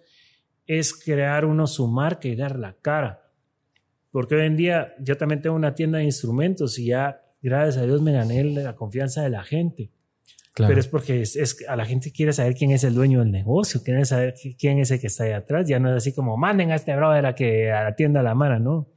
es 0.67 0.95
crear 0.95 1.45
uno 1.45 1.67
su 1.67 1.87
marca 1.89 2.29
y 2.29 2.37
dar 2.37 2.59
la 2.59 2.75
cara. 2.75 3.31
Porque 4.11 4.37
hoy 4.37 4.47
en 4.47 4.57
día 4.57 4.95
yo 5.01 5.17
también 5.17 5.43
tengo 5.43 5.57
una 5.57 5.75
tienda 5.75 5.99
de 5.99 6.05
instrumentos 6.05 6.79
y 6.79 6.87
ya, 6.87 7.23
gracias 7.43 7.79
a 7.83 7.87
Dios, 7.87 8.01
me 8.01 8.13
gané 8.13 8.45
la 8.45 8.75
confianza 8.75 9.23
de 9.23 9.31
la 9.31 9.43
gente. 9.43 9.91
Pero 10.57 10.79
es 10.79 10.87
porque 10.87 11.23
es, 11.23 11.65
a 11.69 11.75
la 11.75 11.85
gente 11.85 12.13
quiere 12.13 12.33
saber 12.33 12.55
quién 12.55 12.71
es 12.71 12.85
el 12.85 12.95
dueño 12.95 13.19
del 13.19 13.33
negocio, 13.33 13.83
quiere 13.83 14.05
saber 14.05 14.37
quién 14.57 14.79
es 14.79 14.93
el 14.93 15.01
que 15.01 15.09
está 15.09 15.25
ahí 15.25 15.33
atrás. 15.33 15.67
Ya 15.67 15.81
no 15.81 15.91
es 15.91 15.97
así 15.97 16.13
como 16.13 16.37
manden 16.37 16.71
a 16.71 16.77
este 16.77 16.95
brother 16.95 17.27
a 17.27 17.35
que 17.35 17.73
atienda 17.73 18.23
la 18.23 18.37
mano, 18.37 18.61
no. 18.61 18.89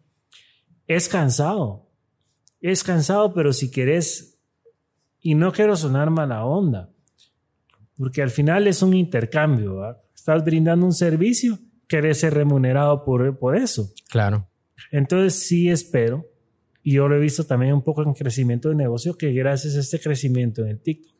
Es 0.85 1.09
cansado. 1.09 1.89
Es 2.61 2.83
cansado, 2.83 3.33
pero 3.33 3.53
si 3.53 3.71
querés, 3.71 4.39
y 5.19 5.33
no 5.33 5.51
quiero 5.51 5.75
sonar 5.75 6.11
mala 6.11 6.45
onda, 6.45 6.91
porque 7.97 8.21
al 8.21 8.29
final 8.29 8.67
es 8.67 8.83
un 8.83 8.93
intercambio. 8.93 9.97
Estás 10.27 10.43
brindando 10.43 10.85
un 10.85 10.91
servicio, 10.91 11.57
querés 11.87 12.19
ser 12.19 12.33
remunerado 12.33 13.05
por, 13.05 13.39
por 13.39 13.55
eso. 13.55 13.93
Claro. 14.09 14.49
Entonces 14.91 15.47
sí 15.47 15.69
espero, 15.69 16.25
y 16.83 16.95
yo 16.95 17.07
lo 17.07 17.15
he 17.15 17.19
visto 17.19 17.45
también 17.45 17.73
un 17.73 17.81
poco 17.81 18.03
en 18.03 18.13
crecimiento 18.13 18.67
de 18.67 18.75
negocio, 18.75 19.17
que 19.17 19.31
gracias 19.31 19.77
a 19.77 19.79
este 19.79 20.01
crecimiento 20.01 20.63
en 20.63 20.67
el 20.67 20.81
TikTok, 20.81 21.15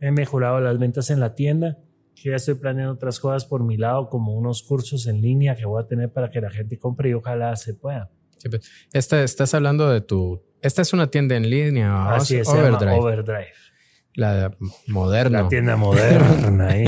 he 0.00 0.10
mejorado 0.10 0.60
las 0.60 0.80
ventas 0.80 1.10
en 1.10 1.20
la 1.20 1.36
tienda, 1.36 1.78
que 2.16 2.30
ya 2.30 2.34
estoy 2.34 2.54
planeando 2.54 2.94
otras 2.94 3.20
cosas 3.20 3.44
por 3.44 3.62
mi 3.62 3.76
lado, 3.76 4.08
como 4.08 4.34
unos 4.34 4.64
cursos 4.64 5.06
en 5.06 5.20
línea 5.20 5.54
que 5.54 5.66
voy 5.66 5.80
a 5.80 5.86
tener 5.86 6.12
para 6.12 6.28
que 6.28 6.40
la 6.40 6.50
gente 6.50 6.76
compre 6.76 7.10
y 7.10 7.12
ojalá 7.12 7.54
se 7.54 7.74
pueda. 7.74 8.10
Pues, 8.50 8.68
esta, 8.92 9.22
estás 9.22 9.54
hablando 9.54 9.88
de 9.90 10.00
tu... 10.00 10.42
Esta 10.60 10.82
es 10.82 10.92
una 10.92 11.08
tienda 11.08 11.36
en 11.36 11.48
línea. 11.48 12.16
Así 12.16 12.34
es, 12.34 12.48
Overdrive. 12.48 12.98
Overdrive. 12.98 13.52
La 14.18 14.50
moderna. 14.88 15.42
La 15.42 15.48
tienda 15.48 15.76
moderna. 15.76 16.66
ahí. 16.66 16.86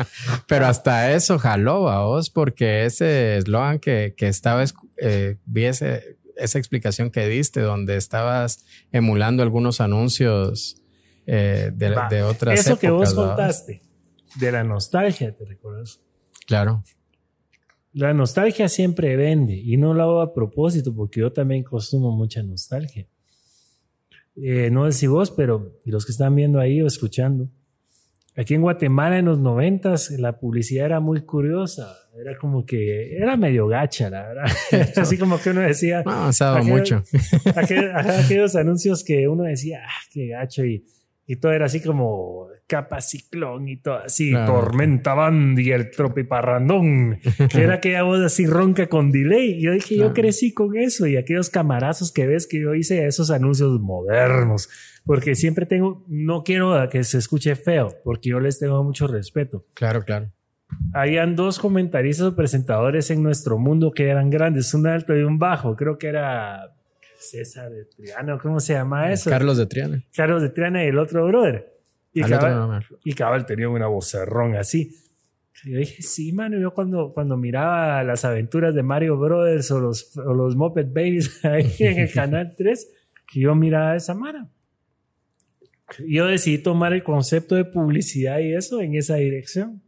Pero 0.48 0.66
hasta 0.66 1.12
eso 1.12 1.38
jaló 1.38 1.88
a 1.88 2.04
vos, 2.04 2.28
porque 2.28 2.84
ese 2.86 3.36
eslogan 3.36 3.78
que, 3.78 4.14
que 4.16 4.26
estaba, 4.26 4.64
eh, 4.96 5.36
vi 5.44 5.66
esa 5.66 6.58
explicación 6.58 7.12
que 7.12 7.28
diste, 7.28 7.60
donde 7.60 7.96
estabas 7.96 8.64
emulando 8.90 9.44
algunos 9.44 9.80
anuncios 9.80 10.82
eh, 11.28 11.70
de, 11.72 11.94
de, 12.10 12.24
otras 12.24 12.58
Eso 12.58 12.76
que 12.76 12.90
vos 12.90 13.14
contaste, 13.14 13.80
de 14.34 14.50
la 14.50 14.64
nostalgia, 14.64 15.32
¿te 15.36 15.44
recuerdas? 15.44 16.00
Claro. 16.48 16.82
La 17.92 18.12
nostalgia 18.12 18.68
siempre 18.68 19.14
vende 19.14 19.54
y 19.54 19.76
no 19.76 19.94
lo 19.94 20.02
hago 20.02 20.20
a 20.20 20.34
propósito 20.34 20.92
porque 20.92 21.20
yo 21.20 21.32
también 21.32 21.62
consumo 21.62 22.10
mucha 22.10 22.42
nostalgia. 22.42 23.06
Eh, 24.36 24.70
no 24.70 24.90
sé 24.90 24.98
si 24.98 25.06
vos, 25.06 25.30
pero 25.30 25.78
los 25.84 26.06
que 26.06 26.12
están 26.12 26.34
viendo 26.34 26.58
ahí 26.60 26.80
o 26.80 26.86
escuchando. 26.86 27.48
Aquí 28.34 28.54
en 28.54 28.62
Guatemala 28.62 29.18
en 29.18 29.26
los 29.26 29.38
noventas 29.38 30.10
la 30.10 30.38
publicidad 30.38 30.86
era 30.86 31.00
muy 31.00 31.20
curiosa. 31.22 31.94
Era 32.18 32.38
como 32.38 32.64
que 32.64 33.16
era 33.16 33.36
medio 33.36 33.66
gacha, 33.66 34.08
la 34.08 34.22
verdad. 34.22 34.44
Así 34.96 35.18
como 35.18 35.38
que 35.38 35.50
uno 35.50 35.60
decía. 35.60 36.02
No, 36.02 36.12
avanzaba 36.12 36.62
mucho. 36.62 37.02
aquellos 37.54 38.56
anuncios 38.56 39.04
que 39.04 39.28
uno 39.28 39.44
decía, 39.44 39.82
ah, 39.84 40.08
qué 40.10 40.28
gacho. 40.28 40.64
Y 40.64 40.84
y 41.26 41.36
todo 41.36 41.52
era 41.52 41.66
así 41.66 41.80
como 41.80 42.48
capa 42.66 43.00
ciclón 43.00 43.68
y 43.68 43.76
todo 43.76 43.96
así, 43.96 44.32
tormenta 44.32 45.14
band 45.14 45.58
y 45.58 45.70
el 45.72 45.90
tropiparrandón, 45.90 47.18
que 47.50 47.62
era 47.62 47.74
aquella 47.74 48.02
voz 48.02 48.20
así 48.20 48.46
ronca 48.46 48.88
con 48.88 49.10
delay. 49.12 49.58
Y 49.58 49.62
yo 49.62 49.72
dije, 49.72 49.96
yo 49.96 50.12
crecí 50.12 50.52
con 50.52 50.76
eso 50.76 51.06
y 51.06 51.16
aquellos 51.16 51.50
camarazos 51.50 52.12
que 52.12 52.26
ves 52.26 52.46
que 52.46 52.60
yo 52.60 52.74
hice 52.74 53.06
esos 53.06 53.30
anuncios 53.30 53.80
modernos, 53.80 54.68
porque 55.04 55.34
siempre 55.34 55.66
tengo, 55.66 56.04
no 56.08 56.42
quiero 56.42 56.88
que 56.88 57.04
se 57.04 57.18
escuche 57.18 57.54
feo, 57.56 57.94
porque 58.04 58.30
yo 58.30 58.40
les 58.40 58.58
tengo 58.58 58.82
mucho 58.82 59.06
respeto. 59.06 59.64
Claro, 59.74 60.04
claro. 60.04 60.32
Habían 60.94 61.36
dos 61.36 61.58
comentaristas 61.58 62.26
o 62.28 62.34
presentadores 62.34 63.10
en 63.10 63.22
nuestro 63.22 63.58
mundo 63.58 63.92
que 63.92 64.08
eran 64.08 64.30
grandes, 64.30 64.72
un 64.72 64.86
alto 64.86 65.14
y 65.14 65.22
un 65.22 65.38
bajo, 65.38 65.76
creo 65.76 65.98
que 65.98 66.08
era 66.08 66.74
César 67.22 67.70
de 67.70 67.84
Triana, 67.84 68.38
¿cómo 68.38 68.60
se 68.60 68.74
llama 68.74 69.12
eso? 69.12 69.30
Carlos 69.30 69.56
de 69.56 69.66
Triana. 69.66 70.04
Carlos 70.14 70.42
de 70.42 70.50
Triana 70.50 70.84
y 70.84 70.88
el 70.88 70.98
otro 70.98 71.26
brother. 71.26 71.72
Y, 72.12 72.22
cabal, 72.22 72.84
y 73.04 73.14
cabal 73.14 73.46
tenía 73.46 73.68
una 73.68 73.86
vocerrón 73.86 74.54
así. 74.56 74.94
yo 75.64 75.78
dije, 75.78 76.02
sí, 76.02 76.32
mano, 76.32 76.58
yo 76.58 76.72
cuando, 76.72 77.12
cuando 77.12 77.38
miraba 77.38 78.04
las 78.04 78.24
aventuras 78.26 78.74
de 78.74 78.82
Mario 78.82 79.16
Brothers 79.16 79.70
o 79.70 79.80
los, 79.80 80.16
o 80.18 80.34
los 80.34 80.54
Muppet 80.54 80.88
Babies 80.92 81.42
ahí 81.44 81.72
en 81.78 82.00
el 82.00 82.12
canal 82.12 82.54
3, 82.56 82.88
que 83.26 83.40
yo 83.40 83.54
miraba 83.54 83.96
esa 83.96 84.14
mano. 84.14 84.50
Yo 86.06 86.26
decidí 86.26 86.58
tomar 86.58 86.92
el 86.92 87.02
concepto 87.02 87.54
de 87.54 87.64
publicidad 87.64 88.38
y 88.40 88.54
eso 88.54 88.80
en 88.80 88.94
esa 88.94 89.16
dirección. 89.16 89.81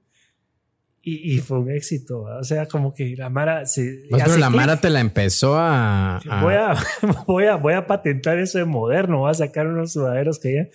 Y, 1.07 1.39
fue 1.41 1.59
un 1.59 1.71
éxito. 1.71 2.23
O 2.23 2.45
sea, 2.45 2.67
como 2.67 2.95
que 2.95 3.15
la 3.15 3.29
Mara 3.29 3.67
se. 3.67 4.07
pero 4.11 4.39
la 4.39 4.49
Mara 4.49 4.81
te 4.81 4.89
la 4.89 5.01
empezó 5.01 5.55
a, 5.55 6.19
Voy, 6.41 6.55
a, 6.55 6.75
voy, 7.27 7.45
a, 7.45 7.57
voy 7.57 7.75
a 7.75 7.87
patentar 7.87 8.39
eso 8.39 8.57
de 8.57 8.65
moderno. 8.65 9.19
Voy 9.19 9.31
a 9.31 9.35
sacar 9.35 9.67
unos 9.67 9.93
sudaderos 9.93 10.39
que 10.39 10.55
ya. 10.55 10.69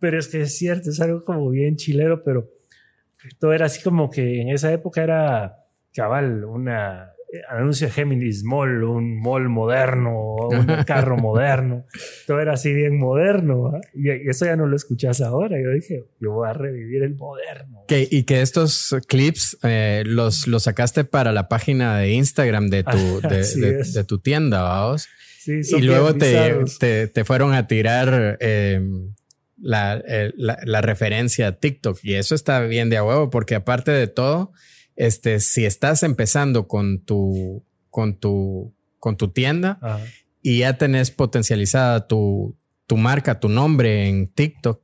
Pero 0.00 0.18
es 0.18 0.26
que 0.26 0.40
es 0.40 0.58
cierto, 0.58 0.90
es 0.90 1.00
algo 1.00 1.22
como 1.24 1.48
bien 1.50 1.76
chilero, 1.76 2.22
pero 2.24 2.50
todo 3.38 3.52
era 3.52 3.66
así 3.66 3.80
como 3.80 4.10
que 4.10 4.40
en 4.40 4.48
esa 4.48 4.72
época 4.72 5.02
era 5.04 5.56
cabal, 5.94 6.44
una 6.44 7.12
anuncio 7.48 7.86
de 7.88 7.92
Géminis 7.92 8.44
Mall, 8.44 8.84
un 8.84 9.20
mall 9.20 9.48
moderno, 9.48 10.34
un 10.36 10.66
carro 10.86 11.16
moderno. 11.16 11.86
Todo 12.26 12.40
era 12.40 12.54
así 12.54 12.72
bien 12.72 12.98
moderno. 12.98 13.72
Y 13.94 14.10
eso 14.28 14.44
ya 14.44 14.56
no 14.56 14.66
lo 14.66 14.76
escuchas 14.76 15.20
ahora. 15.20 15.60
Yo 15.60 15.70
dije, 15.70 16.04
yo 16.20 16.32
voy 16.32 16.48
a 16.48 16.52
revivir 16.52 17.02
el 17.02 17.14
moderno. 17.14 17.84
y 17.88 18.22
que 18.24 18.42
estos 18.42 18.94
clips 19.08 19.58
eh, 19.62 20.02
los, 20.06 20.46
los 20.46 20.64
sacaste 20.64 21.04
para 21.04 21.32
la 21.32 21.48
página 21.48 21.98
de 21.98 22.12
Instagram 22.12 22.68
de 22.68 22.84
tu, 22.84 23.20
de, 23.28 24.04
tu 24.06 24.18
tienda, 24.18 24.62
vamos. 24.62 25.08
y 25.46 25.80
luego 25.82 26.14
te, 26.14 27.08
te, 27.08 27.24
fueron 27.24 27.54
a 27.54 27.66
tirar 27.66 28.36
em, 28.40 29.14
la, 29.58 30.02
eh, 30.06 30.32
la, 30.36 30.58
la 30.64 30.80
referencia 30.80 31.48
a 31.48 31.52
TikTok. 31.52 31.98
Y 32.02 32.14
eso 32.14 32.34
está 32.34 32.60
bien 32.62 32.90
de 32.90 32.96
a 32.96 33.04
huevo, 33.04 33.30
porque 33.30 33.54
aparte 33.54 33.90
de 33.90 34.06
todo, 34.06 34.52
este, 34.96 35.40
si 35.40 35.64
estás 35.64 36.02
empezando 36.02 36.66
con 36.66 37.00
tu, 37.00 37.62
con 37.90 38.18
tu, 38.18 38.72
con 38.98 39.16
tu 39.16 39.28
tienda 39.28 39.78
y 40.42 40.60
ya 40.60 40.78
tenés 40.78 41.10
potencializada 41.10 42.08
tu, 42.08 42.56
tu 42.86 42.96
marca, 42.96 43.38
tu 43.38 43.48
nombre 43.48 44.08
en 44.08 44.28
TikTok, 44.28 44.82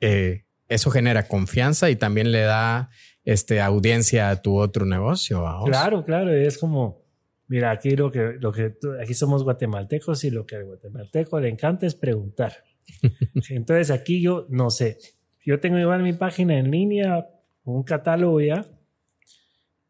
eh, 0.00 0.44
eso 0.68 0.90
genera 0.90 1.28
confianza 1.28 1.90
y 1.90 1.96
también 1.96 2.32
le 2.32 2.40
da 2.40 2.90
este, 3.24 3.60
audiencia 3.60 4.30
a 4.30 4.42
tu 4.42 4.58
otro 4.58 4.84
negocio. 4.84 5.44
Claro, 5.64 6.04
claro, 6.04 6.32
es 6.32 6.58
como, 6.58 7.02
mira, 7.46 7.70
aquí 7.70 7.96
lo 7.96 8.10
que, 8.10 8.36
lo 8.40 8.52
que 8.52 8.74
aquí 9.00 9.14
somos 9.14 9.44
guatemaltecos 9.44 10.24
y 10.24 10.30
lo 10.30 10.46
que 10.46 10.56
al 10.56 10.64
guatemalteco 10.64 11.40
le 11.40 11.48
encanta 11.48 11.86
es 11.86 11.94
preguntar. 11.94 12.64
Entonces 13.50 13.90
aquí 13.90 14.20
yo 14.20 14.46
no 14.50 14.70
sé, 14.70 14.98
yo 15.44 15.60
tengo 15.60 15.78
igual 15.78 16.02
mi 16.02 16.12
página 16.12 16.58
en 16.58 16.70
línea, 16.70 17.26
un 17.64 17.82
catálogo 17.82 18.40
ya, 18.40 18.66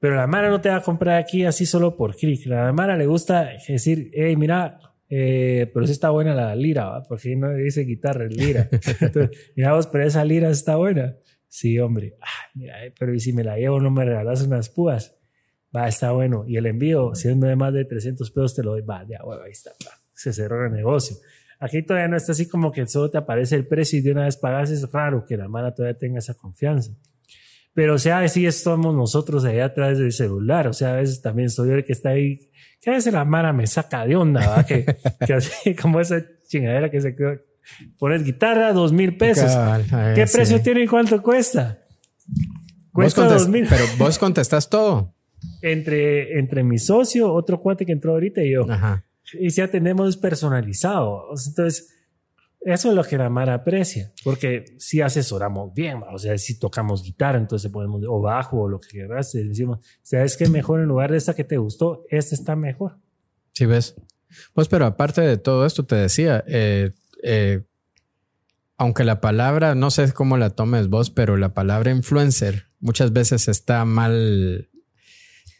pero 0.04 0.16
la 0.16 0.26
Mara 0.26 0.50
no 0.50 0.60
te 0.60 0.68
va 0.68 0.76
a 0.76 0.82
comprar 0.82 1.16
aquí 1.16 1.46
así 1.46 1.64
solo 1.64 1.96
por 1.96 2.14
clic. 2.14 2.44
La 2.44 2.70
Mara 2.74 2.94
le 2.94 3.06
gusta 3.06 3.52
decir, 3.66 4.10
hey, 4.12 4.36
mira, 4.36 4.78
eh, 5.08 5.70
pero 5.72 5.86
sí 5.86 5.92
está 5.92 6.10
buena 6.10 6.34
la 6.34 6.54
lira, 6.54 6.84
¿va? 6.90 7.02
porque 7.04 7.34
no 7.34 7.54
dice 7.54 7.86
guitarra, 7.86 8.26
es 8.26 8.36
lira. 8.36 8.68
mira 9.56 9.72
vos, 9.72 9.86
pero 9.86 10.06
esa 10.06 10.22
lira 10.22 10.50
está 10.50 10.76
buena. 10.76 11.16
Sí, 11.48 11.78
hombre. 11.78 12.18
Ah, 12.20 12.50
mira, 12.52 12.84
eh, 12.84 12.92
pero 12.98 13.14
¿y 13.14 13.18
si 13.18 13.32
me 13.32 13.44
la 13.44 13.56
llevo 13.56 13.80
no 13.80 13.90
me 13.90 14.04
regalas 14.04 14.42
unas 14.42 14.68
púas? 14.68 15.16
Va, 15.74 15.88
está 15.88 16.12
bueno. 16.12 16.44
Y 16.46 16.58
el 16.58 16.66
envío, 16.66 17.14
siendo 17.14 17.46
de 17.46 17.56
más 17.56 17.72
de 17.72 17.86
300 17.86 18.30
pesos, 18.30 18.54
te 18.54 18.62
lo 18.62 18.72
doy. 18.72 18.82
Va, 18.82 19.06
ya, 19.08 19.22
bueno, 19.24 19.44
ahí 19.44 19.52
está. 19.52 19.70
Se 20.12 20.34
cerró 20.34 20.66
el 20.66 20.72
negocio. 20.72 21.16
Aquí 21.60 21.82
todavía 21.82 22.08
no 22.08 22.18
está 22.18 22.32
así 22.32 22.46
como 22.46 22.70
que 22.72 22.86
solo 22.86 23.08
te 23.08 23.16
aparece 23.16 23.56
el 23.56 23.66
precio 23.66 24.00
y 24.00 24.02
de 24.02 24.12
una 24.12 24.26
vez 24.26 24.36
pagas. 24.36 24.70
Es 24.70 24.86
raro 24.92 25.24
que 25.24 25.38
la 25.38 25.48
mala 25.48 25.74
todavía 25.74 25.96
tenga 25.96 26.18
esa 26.18 26.34
confianza. 26.34 26.92
Pero, 27.74 27.94
o 27.94 27.98
sea, 27.98 28.20
así 28.20 28.50
somos 28.52 28.94
nosotros 28.94 29.44
ahí 29.44 29.58
a 29.58 29.74
través 29.74 29.98
del 29.98 30.12
celular. 30.12 30.68
O 30.68 30.72
sea, 30.72 30.92
a 30.92 30.96
veces 30.96 31.20
también 31.20 31.50
soy 31.50 31.68
yo 31.68 31.74
el 31.74 31.84
que 31.84 31.92
está 31.92 32.10
ahí. 32.10 32.50
Que 32.80 32.90
a 32.90 32.94
veces 32.94 33.12
la 33.12 33.24
mara 33.24 33.52
me 33.52 33.66
saca 33.66 34.06
de 34.06 34.14
onda, 34.14 34.48
¿va? 34.48 34.64
Que, 34.64 34.84
que 35.26 35.34
así 35.34 35.74
como 35.82 36.00
esa 36.00 36.24
chingadera 36.48 36.90
que 36.90 37.00
se 37.00 37.14
quedó 37.14 37.36
Pones 37.98 38.24
guitarra, 38.24 38.72
dos 38.72 38.92
mil 38.92 39.16
pesos. 39.16 39.50
¿Qué 40.14 40.26
precio 40.30 40.60
tiene 40.60 40.82
y 40.82 40.86
cuánto 40.86 41.22
cuesta? 41.22 41.78
Cuesta 42.92 43.26
dos 43.26 43.48
mil. 43.48 43.66
Pero 43.68 43.84
vos 43.98 44.18
contestas 44.18 44.68
todo. 44.68 45.14
Entre, 45.60 46.38
entre 46.38 46.62
mi 46.62 46.78
socio, 46.78 47.30
otro 47.30 47.60
cuate 47.60 47.84
que 47.84 47.92
entró 47.92 48.12
ahorita 48.12 48.42
y 48.42 48.52
yo. 48.52 48.66
Y 49.34 49.50
ya 49.50 49.68
tenemos 49.68 50.16
personalizado. 50.16 51.26
Entonces, 51.46 51.93
eso 52.64 52.88
es 52.88 52.94
lo 52.94 53.04
que 53.04 53.18
la 53.18 53.28
Mara 53.28 53.54
aprecia, 53.54 54.12
porque 54.24 54.64
si 54.78 55.02
asesoramos 55.02 55.74
bien, 55.74 56.00
o 56.10 56.18
sea, 56.18 56.36
si 56.38 56.58
tocamos 56.58 57.02
guitarra, 57.02 57.38
entonces 57.38 57.70
podemos, 57.70 58.02
o 58.08 58.20
bajo, 58.20 58.62
o 58.62 58.68
lo 58.68 58.80
que 58.80 58.88
quieras, 58.88 59.32
decimos, 59.32 59.84
¿sabes 60.02 60.36
qué 60.36 60.48
mejor 60.48 60.80
en 60.80 60.86
lugar 60.86 61.10
de 61.10 61.18
esta 61.18 61.34
que 61.34 61.44
te 61.44 61.58
gustó, 61.58 62.04
esta 62.08 62.34
está 62.34 62.56
mejor? 62.56 62.96
Sí, 63.52 63.66
ves. 63.66 63.94
Pues, 64.54 64.68
pero 64.68 64.86
aparte 64.86 65.20
de 65.20 65.36
todo 65.36 65.66
esto, 65.66 65.84
te 65.84 65.96
decía, 65.96 66.42
eh, 66.46 66.92
eh, 67.22 67.62
aunque 68.78 69.04
la 69.04 69.20
palabra, 69.20 69.74
no 69.74 69.90
sé 69.90 70.12
cómo 70.12 70.36
la 70.36 70.50
tomes 70.50 70.88
vos, 70.88 71.10
pero 71.10 71.36
la 71.36 71.54
palabra 71.54 71.90
influencer 71.90 72.68
muchas 72.80 73.12
veces 73.12 73.48
está 73.48 73.84
mal, 73.84 74.70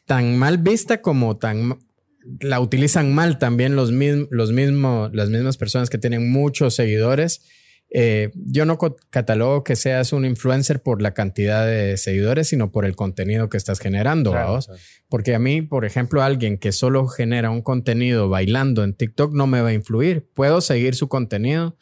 tan 0.07 0.39
mal 0.39 0.59
vista 0.59 1.03
como 1.03 1.37
tan, 1.37 1.79
la 2.41 2.61
utilizan 2.61 3.15
mal 3.15 3.39
también 3.39 3.77
los, 3.77 3.91
los 3.91 4.53
mismos, 4.53 5.11
las 5.15 5.31
mismas 5.31 5.57
personas 5.57 5.91
que 5.91 5.99
tienen 5.99 6.31
muchos 6.31 6.75
seguidores. 6.75 7.43
Eh, 7.91 8.33
yo 8.35 8.65
no 8.65 8.79
catalogo 9.11 9.63
que 9.63 9.77
seas 9.77 10.13
un 10.13 10.25
influencer 10.25 10.83
por 10.83 11.01
la 11.01 11.15
cantidad 11.15 11.65
de 11.67 11.97
seguidores, 11.97 12.49
sino 12.49 12.73
por 12.73 12.85
el 12.85 12.97
contenido 12.97 13.49
que 13.49 13.57
estás 13.57 13.79
generando. 13.79 14.35
Porque 15.09 15.35
a 15.35 15.39
mí, 15.39 15.63
por 15.63 15.85
ejemplo, 15.85 16.23
alguien 16.23 16.59
que 16.59 16.73
solo 16.73 17.07
genera 17.07 17.51
un 17.51 17.63
contenido 17.63 18.29
bailando 18.29 18.83
en 18.83 18.95
TikTok 18.95 19.33
no 19.33 19.47
me 19.47 19.61
va 19.61 19.69
a 19.69 19.75
influir. 19.75 20.29
Puedo 20.35 20.61
seguir 20.61 20.97
su 20.97 21.09
contenido 21.09 21.77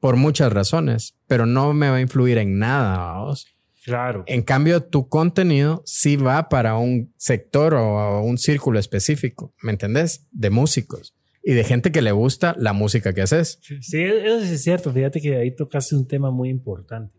por 0.00 0.16
muchas 0.16 0.52
razones, 0.52 1.14
pero 1.28 1.46
no 1.46 1.72
me 1.74 1.88
va 1.88 1.96
a 1.96 2.00
influir 2.00 2.38
en 2.38 2.58
nada. 2.58 3.12
¿vamos? 3.12 3.46
Claro. 3.84 4.24
En 4.26 4.42
cambio, 4.42 4.82
tu 4.82 5.08
contenido 5.08 5.82
sí 5.84 6.16
va 6.16 6.48
para 6.48 6.76
un 6.76 7.12
sector 7.16 7.74
o 7.74 8.22
un 8.22 8.38
círculo 8.38 8.78
específico, 8.78 9.52
¿me 9.60 9.72
entendés? 9.72 10.26
De 10.30 10.50
músicos 10.50 11.14
y 11.42 11.54
de 11.54 11.64
gente 11.64 11.90
que 11.90 12.02
le 12.02 12.12
gusta 12.12 12.54
la 12.58 12.72
música 12.72 13.12
que 13.12 13.22
haces. 13.22 13.58
Sí, 13.80 14.00
eso 14.02 14.38
es 14.38 14.62
cierto. 14.62 14.92
Fíjate 14.92 15.20
que 15.20 15.36
ahí 15.36 15.50
tocaste 15.54 15.96
un 15.96 16.06
tema 16.06 16.30
muy 16.30 16.48
importante. 16.48 17.18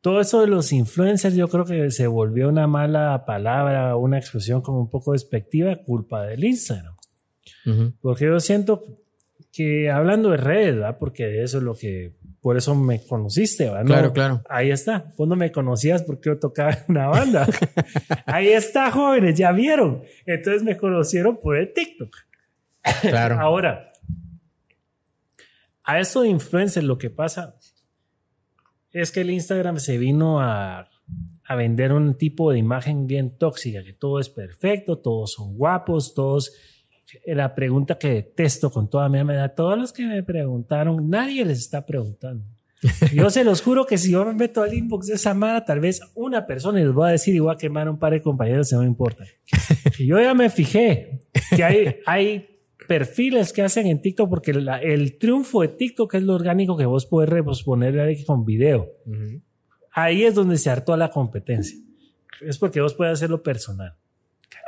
Todo 0.00 0.20
eso 0.20 0.40
de 0.40 0.46
los 0.46 0.72
influencers 0.72 1.34
yo 1.34 1.48
creo 1.48 1.64
que 1.64 1.90
se 1.90 2.06
volvió 2.06 2.48
una 2.48 2.66
mala 2.66 3.24
palabra, 3.26 3.96
una 3.96 4.18
expresión 4.18 4.62
como 4.62 4.80
un 4.80 4.90
poco 4.90 5.12
despectiva, 5.12 5.76
culpa 5.76 6.22
del 6.24 6.44
Instagram. 6.44 6.94
Porque 8.00 8.24
yo 8.24 8.40
siento 8.40 8.82
que 9.52 9.90
hablando 9.90 10.30
de 10.30 10.36
redes, 10.36 10.76
¿verdad? 10.76 10.96
porque 10.98 11.42
eso 11.42 11.58
es 11.58 11.64
lo 11.64 11.74
que, 11.74 12.14
por 12.40 12.56
eso 12.56 12.74
me 12.74 13.04
conociste, 13.04 13.64
¿verdad? 13.64 13.86
Claro, 13.86 14.12
claro. 14.12 14.42
Ahí 14.48 14.70
está. 14.70 15.12
Vos 15.16 15.26
no 15.26 15.36
me 15.36 15.50
conocías 15.50 16.02
porque 16.02 16.30
yo 16.30 16.38
tocaba 16.38 16.70
en 16.70 16.84
una 16.88 17.08
banda. 17.08 17.46
ahí 18.26 18.48
está, 18.48 18.90
jóvenes, 18.90 19.36
ya 19.36 19.52
vieron. 19.52 20.02
Entonces 20.26 20.62
me 20.62 20.76
conocieron 20.76 21.38
por 21.38 21.56
el 21.56 21.72
TikTok. 21.72 22.16
Claro. 23.02 23.40
Ahora, 23.40 23.92
a 25.84 25.98
eso 25.98 26.22
de 26.22 26.28
influencers 26.28 26.86
lo 26.86 26.98
que 26.98 27.10
pasa 27.10 27.56
es 28.92 29.10
que 29.10 29.20
el 29.20 29.30
Instagram 29.30 29.78
se 29.78 29.98
vino 29.98 30.40
a, 30.40 30.88
a 31.44 31.54
vender 31.56 31.92
un 31.92 32.14
tipo 32.14 32.52
de 32.52 32.58
imagen 32.58 33.06
bien 33.06 33.36
tóxica, 33.36 33.82
que 33.82 33.92
todo 33.92 34.20
es 34.20 34.28
perfecto, 34.28 34.98
todos 34.98 35.32
son 35.32 35.56
guapos, 35.56 36.14
todos 36.14 36.52
la 37.26 37.54
pregunta 37.54 37.98
que 37.98 38.08
detesto 38.08 38.70
con 38.70 38.88
toda 38.88 39.08
mi 39.08 39.18
alma. 39.18 39.42
A 39.42 39.48
todos 39.50 39.78
los 39.78 39.92
que 39.92 40.04
me 40.04 40.22
preguntaron, 40.22 41.08
nadie 41.08 41.44
les 41.44 41.58
está 41.58 41.84
preguntando. 41.86 42.44
Yo 43.12 43.28
se 43.30 43.42
los 43.42 43.60
juro 43.60 43.86
que 43.86 43.98
si 43.98 44.12
yo 44.12 44.24
me 44.24 44.34
meto 44.34 44.62
al 44.62 44.72
inbox 44.72 45.08
de 45.08 45.14
esa 45.14 45.34
mara, 45.34 45.64
tal 45.64 45.80
vez 45.80 46.00
una 46.14 46.46
persona 46.46 46.78
les 46.78 46.96
va 46.96 47.08
a 47.08 47.12
decir 47.12 47.34
igual 47.34 47.56
que 47.56 47.66
quemar 47.66 47.88
un 47.88 47.98
par 47.98 48.12
de 48.12 48.22
compañeros, 48.22 48.72
no 48.72 48.80
me 48.80 48.86
importa. 48.86 49.24
Yo 49.98 50.20
ya 50.20 50.32
me 50.34 50.48
fijé 50.48 51.22
que 51.56 51.64
hay, 51.64 51.96
hay 52.06 52.60
perfiles 52.86 53.52
que 53.52 53.62
hacen 53.62 53.88
en 53.88 54.00
TikTok 54.00 54.30
porque 54.30 54.52
el 54.52 55.18
triunfo 55.18 55.62
de 55.62 55.68
TikTok 55.68 56.14
es 56.14 56.22
lo 56.22 56.34
orgánico 56.34 56.76
que 56.76 56.86
vos 56.86 57.04
podés 57.06 57.28
reponer 57.28 58.16
con 58.24 58.44
video. 58.44 58.92
Ahí 59.90 60.22
es 60.24 60.34
donde 60.34 60.56
se 60.56 60.70
hartó 60.70 60.96
la 60.96 61.10
competencia. 61.10 61.76
Es 62.40 62.58
porque 62.58 62.80
vos 62.80 62.94
puedes 62.94 63.14
hacerlo 63.14 63.42
personal 63.42 63.96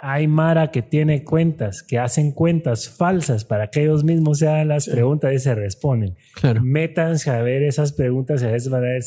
hay 0.03 0.27
Mara 0.27 0.71
que 0.71 0.83
tiene 0.83 1.25
cuentas, 1.25 1.83
que 1.83 1.99
hacen 1.99 2.33
cuentas 2.33 2.89
falsas 2.89 3.45
para 3.45 3.69
que 3.69 3.83
ellos 3.83 4.03
mismos 4.03 4.39
se 4.39 4.49
hagan 4.49 4.69
las 4.69 4.89
preguntas 4.89 5.33
y 5.35 5.39
se 5.39 5.55
responden. 5.55 6.17
Métanse 6.63 7.31
a 7.31 7.43
ver 7.43 7.63
esas 7.63 7.93
preguntas 7.93 8.43
y 8.43 8.47
a 8.47 8.51
veces 8.51 8.71
van 8.71 8.85
a 8.85 8.89
ver 8.89 9.03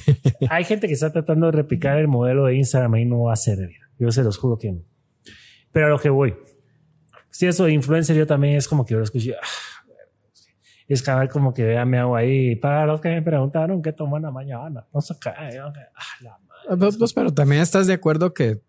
Hay 0.50 0.64
gente 0.64 0.86
que 0.86 0.94
está 0.94 1.12
tratando 1.12 1.46
de 1.46 1.52
replicar 1.52 1.98
el 1.98 2.08
modelo 2.08 2.46
de 2.46 2.56
Instagram 2.56 2.96
y 2.96 3.04
no 3.04 3.24
va 3.24 3.34
a 3.34 3.36
servir. 3.36 3.76
Yo 3.98 4.10
se 4.10 4.22
los 4.22 4.38
juro 4.38 4.56
que 4.56 4.72
no. 4.72 4.82
Pero 5.70 5.86
a 5.86 5.90
lo 5.90 5.98
que 5.98 6.08
voy. 6.08 6.34
Si 7.30 7.46
eso 7.46 7.66
de 7.66 7.72
influencer 7.72 8.16
yo 8.16 8.26
también 8.26 8.56
es 8.56 8.66
como 8.66 8.86
que 8.86 8.92
yo 8.92 8.98
lo 8.98 9.04
escuché. 9.04 9.34
Ah, 9.34 9.46
es 10.86 11.02
cada 11.02 11.20
vez 11.20 11.30
como 11.30 11.52
que 11.52 11.64
vea 11.64 11.84
me 11.84 11.98
hago 11.98 12.16
ahí. 12.16 12.56
Para 12.56 12.86
los 12.86 13.02
que 13.02 13.10
me 13.10 13.20
preguntaron 13.20 13.82
qué 13.82 13.92
toman 13.92 14.22
la 14.22 14.30
mañana. 14.30 14.86
No 14.94 15.00
sé 15.02 15.14
qué. 15.20 15.28
Ah, 15.28 15.50
la 16.22 16.38
pues, 16.78 16.96
pues, 16.96 17.12
pero 17.12 17.32
también 17.32 17.62
estás 17.62 17.86
de 17.86 17.94
acuerdo 17.94 18.32
que 18.34 18.60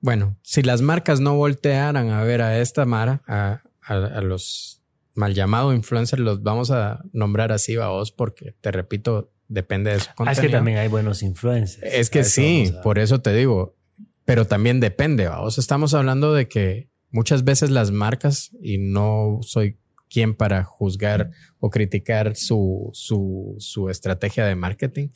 bueno, 0.00 0.38
si 0.42 0.62
las 0.62 0.80
marcas 0.80 1.20
no 1.20 1.36
voltearan 1.36 2.10
a 2.10 2.22
ver 2.22 2.42
a 2.42 2.58
esta 2.60 2.84
Mara, 2.84 3.22
a, 3.26 4.20
los 4.22 4.82
mal 5.14 5.34
llamados 5.34 5.74
influencers, 5.74 6.20
los 6.20 6.42
vamos 6.42 6.70
a 6.70 7.02
nombrar 7.12 7.52
así, 7.52 7.76
a 7.76 7.88
vos, 7.88 8.12
porque 8.12 8.54
te 8.60 8.70
repito, 8.70 9.32
depende 9.48 9.92
de 9.92 10.00
su 10.00 10.06
contenido. 10.14 10.28
Ah, 10.28 10.32
es 10.32 10.40
que 10.40 10.48
también 10.48 10.78
hay 10.78 10.88
buenos 10.88 11.22
influencers. 11.22 11.82
Es 11.82 12.10
que 12.10 12.22
sí, 12.22 12.72
por 12.82 12.98
eso 12.98 13.20
te 13.20 13.32
digo, 13.32 13.76
pero 14.24 14.46
también 14.46 14.78
depende, 14.78 15.28
vos. 15.28 15.58
Estamos 15.58 15.94
hablando 15.94 16.32
de 16.34 16.48
que 16.48 16.88
muchas 17.10 17.44
veces 17.44 17.70
las 17.70 17.90
marcas, 17.90 18.50
y 18.60 18.78
no 18.78 19.38
soy 19.42 19.78
quien 20.08 20.34
para 20.34 20.64
juzgar 20.64 21.30
o 21.60 21.70
criticar 21.70 22.36
su, 22.36 22.90
su, 22.92 23.56
su 23.58 23.90
estrategia 23.90 24.44
de 24.44 24.54
marketing, 24.54 25.08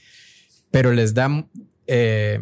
pero 0.71 0.93
les 0.93 1.15
dan 1.15 1.51
eh, 1.87 2.41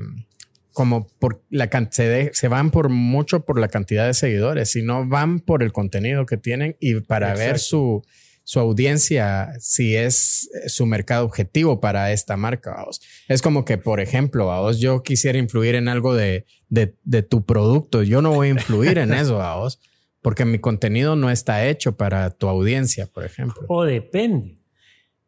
como 0.73 1.09
por 1.18 1.43
la 1.51 1.68
se, 1.91 2.31
se 2.33 2.49
van 2.49 2.71
por 2.71 2.89
mucho 2.89 3.45
por 3.45 3.59
la 3.59 3.68
cantidad 3.68 4.07
de 4.07 4.14
seguidores, 4.14 4.71
sino 4.71 5.07
van 5.07 5.41
por 5.41 5.62
el 5.62 5.73
contenido 5.73 6.27
que 6.27 6.37
tienen 6.37 6.77
y 6.81 7.01
para 7.01 7.35
ver 7.35 7.59
su, 7.59 8.03
su 8.45 8.61
audiencia, 8.61 9.53
si 9.59 9.97
es 9.97 10.49
su 10.66 10.87
mercado 10.87 11.25
objetivo 11.25 11.81
para 11.81 12.12
esta 12.12 12.37
marca. 12.37 12.85
¿vos? 12.85 13.01
Es 13.29 13.43
como 13.43 13.64
que, 13.64 13.79
por 13.79 14.01
ejemplo, 14.01 14.47
vos 14.47 14.79
yo 14.79 15.03
quisiera 15.03 15.39
influir 15.39 15.75
en 15.75 15.89
algo 15.89 16.14
de, 16.14 16.47
de, 16.68 16.95
de, 17.03 17.23
tu 17.23 17.45
producto, 17.45 18.03
yo 18.03 18.23
no 18.23 18.33
voy 18.33 18.49
a 18.49 18.51
influir 18.51 18.99
en 18.99 19.12
eso, 19.12 19.39
vos, 19.39 19.81
porque 20.23 20.45
mi 20.45 20.59
contenido 20.59 21.16
no 21.16 21.31
está 21.31 21.66
hecho 21.66 21.97
para 21.97 22.31
tu 22.31 22.49
audiencia, 22.49 23.07
por 23.07 23.25
ejemplo. 23.25 23.62
O 23.68 23.85
depende. 23.85 24.57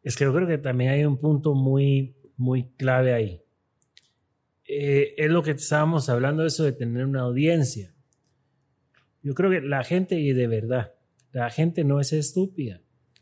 Es 0.03 0.15
que 0.15 0.23
yo 0.25 0.33
creo 0.33 0.47
que 0.47 0.57
también 0.57 0.91
hay 0.91 1.05
un 1.05 1.17
punto 1.17 1.53
muy, 1.53 2.15
muy 2.37 2.69
clave 2.75 3.13
ahí 3.13 3.42
eh, 4.79 5.13
es 5.17 5.29
lo 5.29 5.43
que 5.43 5.51
estábamos 5.51 6.09
hablando, 6.09 6.45
eso 6.45 6.63
de 6.63 6.71
tener 6.71 7.05
una 7.05 7.21
audiencia. 7.21 7.93
Yo 9.21 9.33
creo 9.33 9.49
que 9.49 9.61
la 9.61 9.83
gente, 9.83 10.19
y 10.19 10.33
de 10.33 10.47
verdad, 10.47 10.93
La 11.31 11.49
gente 11.49 11.83
no 11.83 11.99
es 11.99 12.13
estúpida. 12.13 12.79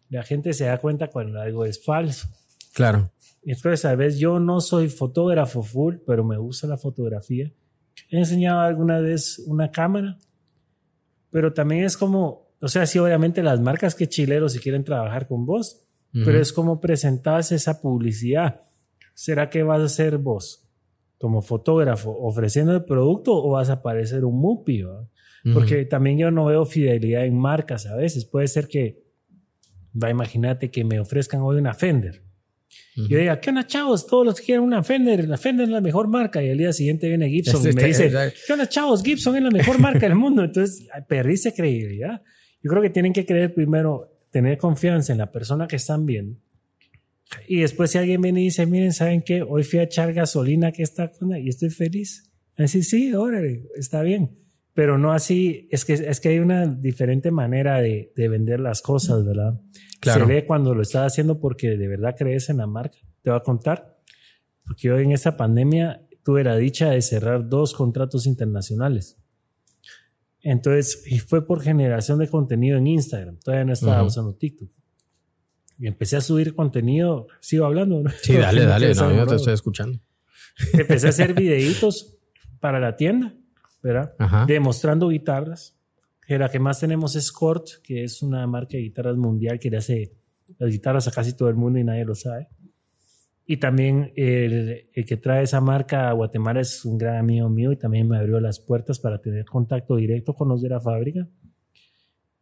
La 0.09 0.23
gente 0.23 0.51
se 0.51 0.65
da 0.65 0.79
cuenta 0.79 1.07
cuando 1.07 1.39
algo 1.39 1.63
es 1.63 1.81
falso. 1.81 2.27
Claro. 2.73 3.09
Entonces, 3.41 3.85
a 3.85 3.95
veces 3.95 4.19
yo 4.19 4.37
no 4.37 4.59
soy 4.59 4.89
fotógrafo 4.89 5.63
full, 5.63 5.95
pero 6.05 6.25
me 6.25 6.37
gusta 6.37 6.67
la 6.67 6.75
fotografía. 6.75 7.53
He 8.09 8.17
enseñado 8.17 8.59
alguna 8.59 8.99
vez 8.99 9.39
una 9.47 9.71
cámara, 9.71 10.19
pero 11.29 11.53
también 11.53 11.85
es 11.85 11.95
como, 11.95 12.49
o 12.59 12.67
sea, 12.67 12.85
sí, 12.85 12.99
obviamente 12.99 13.41
las 13.41 13.61
marcas 13.61 13.95
que 13.95 14.09
chileros 14.09 14.51
si 14.51 14.59
quieren 14.59 14.83
trabajar 14.83 15.25
con 15.25 15.45
vos, 15.45 15.81
pero 16.11 16.41
es 16.41 16.51
como 16.51 16.81
presentarse 16.81 17.55
esa 17.55 17.79
publicidad. 17.79 18.59
¿Será 19.13 19.49
que 19.49 19.63
vas 19.63 19.81
a 19.81 19.87
ser 19.87 20.17
vos 20.17 20.60
como 21.21 21.41
fotógrafo 21.41 22.11
ofreciendo 22.11 22.73
el 22.73 22.83
producto 22.83 23.33
o 23.33 23.51
vas 23.51 23.69
a 23.69 23.81
parecer 23.81 24.25
un 24.25 24.39
mupi? 24.39 24.83
Porque 25.53 25.85
también 25.85 26.17
yo 26.17 26.31
no 26.31 26.45
veo 26.45 26.65
fidelidad 26.65 27.25
en 27.25 27.37
marcas 27.37 27.85
a 27.85 27.95
veces. 27.95 28.25
Puede 28.25 28.47
ser 28.47 28.67
que, 28.67 29.03
va, 30.01 30.09
imagínate 30.09 30.69
que 30.69 30.83
me 30.83 30.99
ofrezcan 30.99 31.41
hoy 31.41 31.57
una 31.57 31.73
Fender. 31.73 32.23
Yo 32.95 33.17
diga, 33.17 33.39
¿qué 33.39 33.49
onda, 33.49 33.65
chavos? 33.65 34.05
Todos 34.05 34.25
los 34.25 34.35
que 34.35 34.45
quieren 34.45 34.63
una 34.63 34.83
Fender, 34.83 35.27
la 35.27 35.37
Fender 35.37 35.65
es 35.65 35.71
la 35.71 35.81
mejor 35.81 36.07
marca. 36.07 36.43
Y 36.43 36.49
al 36.49 36.57
día 36.57 36.73
siguiente 36.73 37.07
viene 37.07 37.29
Gibson 37.29 37.61
y 37.69 37.73
me 37.73 37.83
dice, 37.85 38.11
¿qué 38.45 38.53
onda, 38.53 38.67
chavos? 38.67 39.01
Gibson 39.03 39.35
es 39.37 39.43
la 39.43 39.51
mejor 39.51 39.79
marca 39.79 39.99
del 39.99 40.15
mundo. 40.15 40.43
Entonces, 40.43 40.87
perdiste 41.07 41.53
credibilidad. 41.53 42.21
Yo 42.61 42.69
creo 42.69 42.81
que 42.81 42.89
tienen 42.89 43.13
que 43.13 43.25
creer 43.25 43.53
primero, 43.53 44.17
tener 44.29 44.57
confianza 44.57 45.11
en 45.11 45.19
la 45.19 45.31
persona 45.31 45.67
que 45.67 45.77
están 45.77 46.05
viendo. 46.05 46.37
Y 47.47 47.61
después 47.61 47.91
si 47.91 47.97
alguien 47.97 48.21
viene 48.21 48.41
y 48.41 48.45
dice, 48.45 48.65
miren, 48.65 48.93
¿saben 48.93 49.21
qué? 49.21 49.41
Hoy 49.41 49.63
fui 49.63 49.79
a 49.79 49.83
echar 49.83 50.13
gasolina 50.13 50.71
que 50.71 50.83
está 50.83 51.11
y 51.39 51.49
estoy 51.49 51.69
feliz. 51.69 52.31
Así, 52.57 52.83
sí, 52.83 53.13
órale, 53.13 53.63
está 53.75 54.01
bien. 54.01 54.37
Pero 54.73 54.97
no 54.97 55.11
así, 55.11 55.67
es 55.71 55.83
que, 55.83 55.93
es 55.93 56.19
que 56.19 56.29
hay 56.29 56.39
una 56.39 56.65
diferente 56.65 57.31
manera 57.31 57.81
de, 57.81 58.13
de 58.15 58.27
vender 58.29 58.59
las 58.59 58.81
cosas, 58.81 59.25
¿verdad? 59.25 59.59
Se 60.01 60.23
ve 60.23 60.45
cuando 60.45 60.73
lo 60.73 60.81
estás 60.81 61.11
haciendo 61.11 61.39
porque 61.39 61.77
de 61.77 61.87
verdad 61.87 62.15
crees 62.17 62.49
en 62.49 62.57
la 62.57 62.67
marca. 62.67 62.97
Te 63.21 63.29
voy 63.29 63.37
a 63.37 63.43
contar, 63.43 63.97
porque 64.65 64.87
yo 64.87 64.97
en 64.97 65.11
esta 65.11 65.37
pandemia 65.37 66.07
tuve 66.23 66.43
la 66.43 66.55
dicha 66.55 66.89
de 66.89 67.01
cerrar 67.01 67.47
dos 67.49 67.73
contratos 67.73 68.25
internacionales. 68.25 69.17
Entonces, 70.41 71.03
y 71.05 71.19
fue 71.19 71.45
por 71.45 71.61
generación 71.61 72.17
de 72.19 72.27
contenido 72.27 72.77
en 72.77 72.87
Instagram. 72.87 73.37
Todavía 73.39 73.65
no 73.65 73.73
estaba 73.73 74.03
usando 74.03 74.33
TikTok. 74.33 74.69
Y 75.81 75.87
empecé 75.87 76.15
a 76.15 76.21
subir 76.21 76.53
contenido. 76.53 77.25
Sigo 77.39 77.65
hablando. 77.65 78.03
Sí, 78.21 78.37
dale, 78.37 78.65
dale. 78.65 78.93
No, 78.93 79.11
yo 79.11 79.25
te 79.25 79.35
estoy 79.35 79.53
escuchando. 79.55 79.99
Empecé 80.73 81.07
a 81.07 81.09
hacer 81.09 81.33
videitos 81.35 82.17
para 82.59 82.79
la 82.79 82.95
tienda, 82.95 83.33
¿verdad? 83.81 84.13
Demostrando 84.45 85.09
guitarras 85.09 85.75
que 86.27 86.37
la 86.37 86.49
que 86.49 86.59
más 86.59 86.79
tenemos 86.79 87.15
es 87.15 87.31
Cort, 87.31 87.81
que 87.83 88.03
es 88.03 88.21
una 88.21 88.45
marca 88.45 88.77
de 88.77 88.83
guitarras 88.83 89.17
mundial 89.17 89.59
que 89.59 89.71
le 89.71 89.77
hace 89.77 90.13
las 90.59 90.69
guitarras 90.69 91.07
a 91.07 91.11
casi 91.11 91.35
todo 91.35 91.49
el 91.49 91.55
mundo 91.55 91.79
y 91.79 91.83
nadie 91.83 92.05
lo 92.05 92.13
sabe. 92.13 92.47
Y 93.47 93.57
también 93.57 94.13
el, 94.15 94.87
el, 94.93 95.05
que 95.05 95.17
trae 95.17 95.43
esa 95.43 95.61
marca 95.61 96.09
a 96.09 96.13
Guatemala 96.13 96.61
es 96.61 96.85
un 96.85 96.99
gran 96.99 97.17
amigo 97.17 97.49
mío 97.49 97.71
y 97.71 97.75
también 97.75 98.07
me 98.07 98.17
abrió 98.17 98.39
las 98.39 98.59
puertas 98.59 98.99
para 98.99 99.19
tener 99.19 99.45
contacto 99.45 99.95
directo 99.95 100.35
con 100.35 100.47
los 100.47 100.61
de 100.61 100.69
la 100.69 100.79
fábrica. 100.79 101.27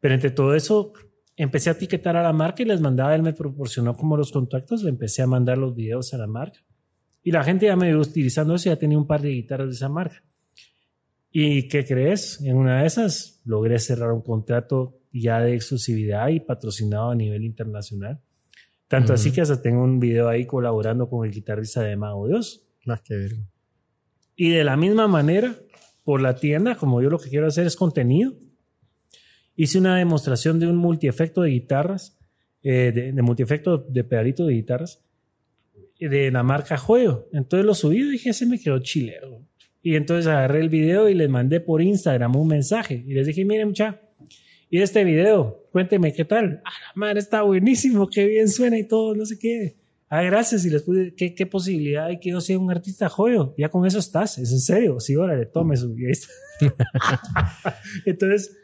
Pero 0.02 0.14
entre 0.14 0.32
todo 0.32 0.54
eso, 0.56 0.92
empecé 1.40 1.70
a 1.70 1.74
etiquetar 1.74 2.18
a 2.18 2.24
la 2.24 2.34
marca 2.34 2.62
y 2.64 2.66
les 2.66 2.82
mandaba, 2.82 3.16
él 3.16 3.24
me 3.24 3.32
proporcionó 3.32 3.96
como 3.96 4.18
los 4.18 4.32
contactos, 4.32 4.84
le 4.84 4.90
empecé 4.90 5.22
a 5.22 5.28
mandar 5.28 5.58
los 5.58 5.74
videos 5.74 6.14
a 6.14 6.18
la 6.18 6.28
marca. 6.28 6.60
Y 7.24 7.32
la 7.32 7.46
gente 7.46 7.66
ya 7.66 7.78
me 7.78 7.90
iba 7.90 8.00
utilizando 8.00 8.56
eso, 8.56 8.70
ya 8.70 8.76
tenía 8.76 8.98
un 8.98 9.08
par 9.08 9.22
de 9.22 9.30
guitarras 9.30 9.70
de 9.70 9.74
esa 9.76 9.88
marca. 9.88 10.22
¿Y 11.32 11.70
qué 11.70 11.86
crees? 11.86 12.42
En 12.42 12.58
una 12.58 12.82
de 12.82 12.88
esas 12.88 13.42
logré 13.46 13.80
cerrar 13.80 14.12
un 14.12 14.22
contrato 14.22 15.00
ya 15.14 15.40
de 15.40 15.56
exclusividad 15.56 16.28
y 16.28 16.42
patrocinado 16.42 17.12
a 17.12 17.16
nivel 17.16 17.46
internacional. 17.46 18.20
Tanto 18.90 19.14
así 19.14 19.32
que 19.32 19.40
hasta 19.40 19.62
tengo 19.62 19.84
un 19.84 20.00
video 20.00 20.28
ahí 20.28 20.46
colaborando 20.46 21.08
con 21.08 21.26
el 21.26 21.32
guitarrista 21.32 21.82
de 21.82 21.96
Mago 21.96 22.28
Dios. 22.28 22.64
Más 22.86 23.02
que 23.02 23.30
Y 24.36 24.50
de 24.50 24.64
la 24.66 24.76
misma 24.76 25.08
manera, 25.08 25.56
por 26.04 26.22
la 26.22 26.36
tienda, 26.36 26.76
como 26.76 27.02
yo 27.02 27.10
lo 27.10 27.20
que 27.20 27.30
quiero 27.30 27.48
hacer 27.48 27.66
es 27.66 27.78
contenido, 27.78 28.34
hice 29.60 29.78
una 29.78 29.98
demostración 29.98 30.58
de 30.58 30.68
un 30.68 30.78
multiefecto 30.78 31.42
de 31.42 31.50
guitarras, 31.50 32.18
eh, 32.64 32.94
de, 32.96 33.12
de, 33.12 33.22
multiefecto 33.22 33.78
de 33.78 34.06
pedalito 34.06 34.46
de 34.46 34.54
guitarras, 34.54 35.04
de 36.00 36.32
la 36.32 36.44
marca 36.44 36.78
Juego. 36.78 37.28
Entonces 37.34 37.66
lo 37.66 37.74
subí 37.74 37.98
y 37.98 38.12
dije, 38.12 38.30
ese 38.30 38.46
me 38.46 38.58
quedó 38.58 38.80
chilero. 38.80 39.46
Y 39.82 39.96
entonces 39.96 40.28
agarré 40.28 40.62
el 40.62 40.70
video 40.70 41.10
y 41.10 41.14
les 41.14 41.30
mandé 41.30 41.60
por 41.60 41.82
Instagram 41.82 42.38
un 42.38 42.48
mensaje 42.48 43.04
y 43.06 43.14
les 43.14 43.28
dije, 43.28 43.44
miren 43.44 43.68
mucha, 43.68 44.00
y 44.70 44.82
este 44.82 45.04
video, 45.04 45.66
cuénteme 45.74 46.14
qué 46.14 46.24
tal. 46.24 46.62
Ah, 46.64 46.70
la 46.88 46.92
madre 46.96 47.20
está 47.20 47.42
buenísimo, 47.42 48.08
qué 48.08 48.28
bien 48.28 48.48
suena 48.48 48.80
y 48.80 48.88
todo, 48.88 49.14
no 49.14 49.26
sé 49.26 49.38
qué. 49.38 49.76
Ah, 50.08 50.22
gracias. 50.22 50.64
Y 50.64 50.70
les 50.70 50.84
pude, 50.84 51.14
¿qué, 51.16 51.36
qué 51.36 51.46
posibilidad 51.46 52.06
hay 52.06 52.20
que 52.20 52.30
yo 52.30 52.40
sea 52.40 52.58
un 52.58 52.72
artista 52.72 53.10
joyo? 53.10 53.54
Ya 53.58 53.68
con 53.68 53.86
eso 53.86 54.00
estás, 54.00 54.38
es 54.38 54.54
en 54.54 54.60
serio. 54.60 55.02
Sí, 55.02 55.18
órale, 55.18 55.48
tome 55.48 55.76
su. 55.76 55.98
Entonces, 58.06 58.56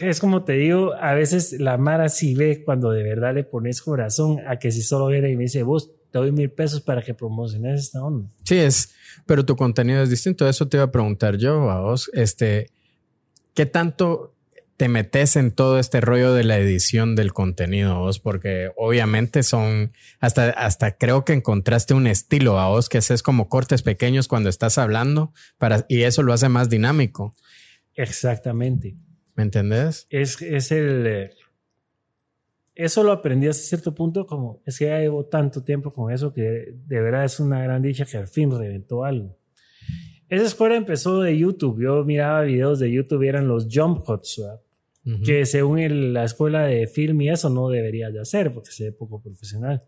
es 0.00 0.20
como 0.20 0.44
te 0.44 0.54
digo, 0.54 0.94
a 0.94 1.14
veces 1.14 1.52
la 1.58 1.76
Mara 1.76 2.08
sí 2.08 2.34
ve 2.34 2.62
cuando 2.64 2.90
de 2.90 3.02
verdad 3.02 3.34
le 3.34 3.44
pones 3.44 3.82
corazón 3.82 4.40
a 4.46 4.58
que 4.58 4.72
si 4.72 4.82
solo 4.82 5.06
viene 5.06 5.30
y 5.30 5.36
me 5.36 5.44
dice, 5.44 5.62
vos 5.62 5.92
te 6.10 6.18
doy 6.18 6.32
mil 6.32 6.50
pesos 6.50 6.80
para 6.80 7.02
que 7.02 7.14
promociones 7.14 7.80
esta 7.80 8.02
onda. 8.02 8.28
Sí, 8.44 8.56
es, 8.56 8.94
pero 9.26 9.44
tu 9.44 9.56
contenido 9.56 10.02
es 10.02 10.10
distinto. 10.10 10.48
Eso 10.48 10.68
te 10.68 10.76
iba 10.76 10.84
a 10.84 10.90
preguntar 10.90 11.36
yo 11.36 11.70
a 11.70 11.80
vos. 11.80 12.10
Este, 12.14 12.70
¿qué 13.54 13.66
tanto 13.66 14.34
te 14.76 14.88
metes 14.88 15.36
en 15.36 15.50
todo 15.50 15.78
este 15.78 16.00
rollo 16.00 16.32
de 16.32 16.42
la 16.42 16.58
edición 16.58 17.14
del 17.14 17.32
contenido 17.32 17.98
vos? 17.98 18.18
Porque 18.18 18.72
obviamente 18.76 19.42
son, 19.42 19.92
hasta, 20.18 20.50
hasta 20.50 20.96
creo 20.96 21.24
que 21.24 21.34
encontraste 21.34 21.94
un 21.94 22.06
estilo 22.06 22.58
a 22.58 22.68
vos 22.68 22.88
que 22.88 22.98
haces 22.98 23.22
como 23.22 23.48
cortes 23.48 23.82
pequeños 23.82 24.26
cuando 24.26 24.48
estás 24.48 24.78
hablando 24.78 25.32
para, 25.58 25.84
y 25.88 26.02
eso 26.02 26.22
lo 26.22 26.32
hace 26.32 26.48
más 26.48 26.68
dinámico. 26.68 27.34
Exactamente. 27.94 28.96
¿Me 29.40 29.44
entendés? 29.44 30.06
Es, 30.10 30.42
es 30.42 30.70
el, 30.70 31.06
eh, 31.06 31.30
eso 32.74 33.02
lo 33.02 33.10
aprendí 33.10 33.46
hasta 33.46 33.62
cierto 33.62 33.94
punto, 33.94 34.26
como 34.26 34.60
es 34.66 34.78
que 34.78 34.84
ya 34.84 34.98
llevo 34.98 35.24
tanto 35.24 35.64
tiempo 35.64 35.90
con 35.90 36.12
eso 36.12 36.30
que 36.30 36.74
de 36.86 37.00
verdad 37.00 37.24
es 37.24 37.40
una 37.40 37.62
gran 37.62 37.80
dicha 37.80 38.04
que 38.04 38.18
al 38.18 38.28
fin 38.28 38.50
reventó 38.50 39.02
algo. 39.02 39.34
Esa 40.28 40.44
escuela 40.44 40.76
empezó 40.76 41.22
de 41.22 41.38
YouTube. 41.38 41.82
Yo 41.82 42.04
miraba 42.04 42.42
videos 42.42 42.80
de 42.80 42.92
YouTube 42.92 43.22
eran 43.22 43.48
los 43.48 43.66
jump 43.72 44.04
cuts, 44.04 44.42
que 45.24 45.46
según 45.46 46.12
la 46.12 46.24
escuela 46.24 46.64
de 46.64 46.86
film 46.86 47.22
y 47.22 47.30
eso 47.30 47.48
no 47.48 47.70
debería 47.70 48.10
de 48.10 48.20
hacer 48.20 48.52
porque 48.52 48.72
se 48.72 48.84
ve 48.84 48.92
poco 48.92 49.22
profesional. 49.22 49.82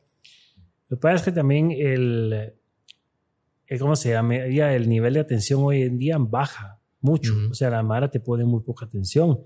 Lo 0.88 0.96
que 0.96 1.00
pasa 1.02 1.16
es 1.16 1.22
que 1.24 1.32
también 1.32 1.72
el, 1.72 2.54
el 3.66 3.78
¿cómo 3.78 3.96
se 3.96 4.12
llama? 4.12 4.34
el 4.34 4.88
nivel 4.88 5.12
de 5.12 5.20
atención 5.20 5.60
hoy 5.62 5.82
en 5.82 5.98
día 5.98 6.16
baja 6.18 6.81
mucho. 7.02 7.34
O 7.50 7.54
sea, 7.54 7.68
la 7.70 7.82
Mara 7.82 8.10
te 8.10 8.20
pone 8.20 8.44
muy 8.44 8.60
poca 8.62 8.86
atención 8.86 9.38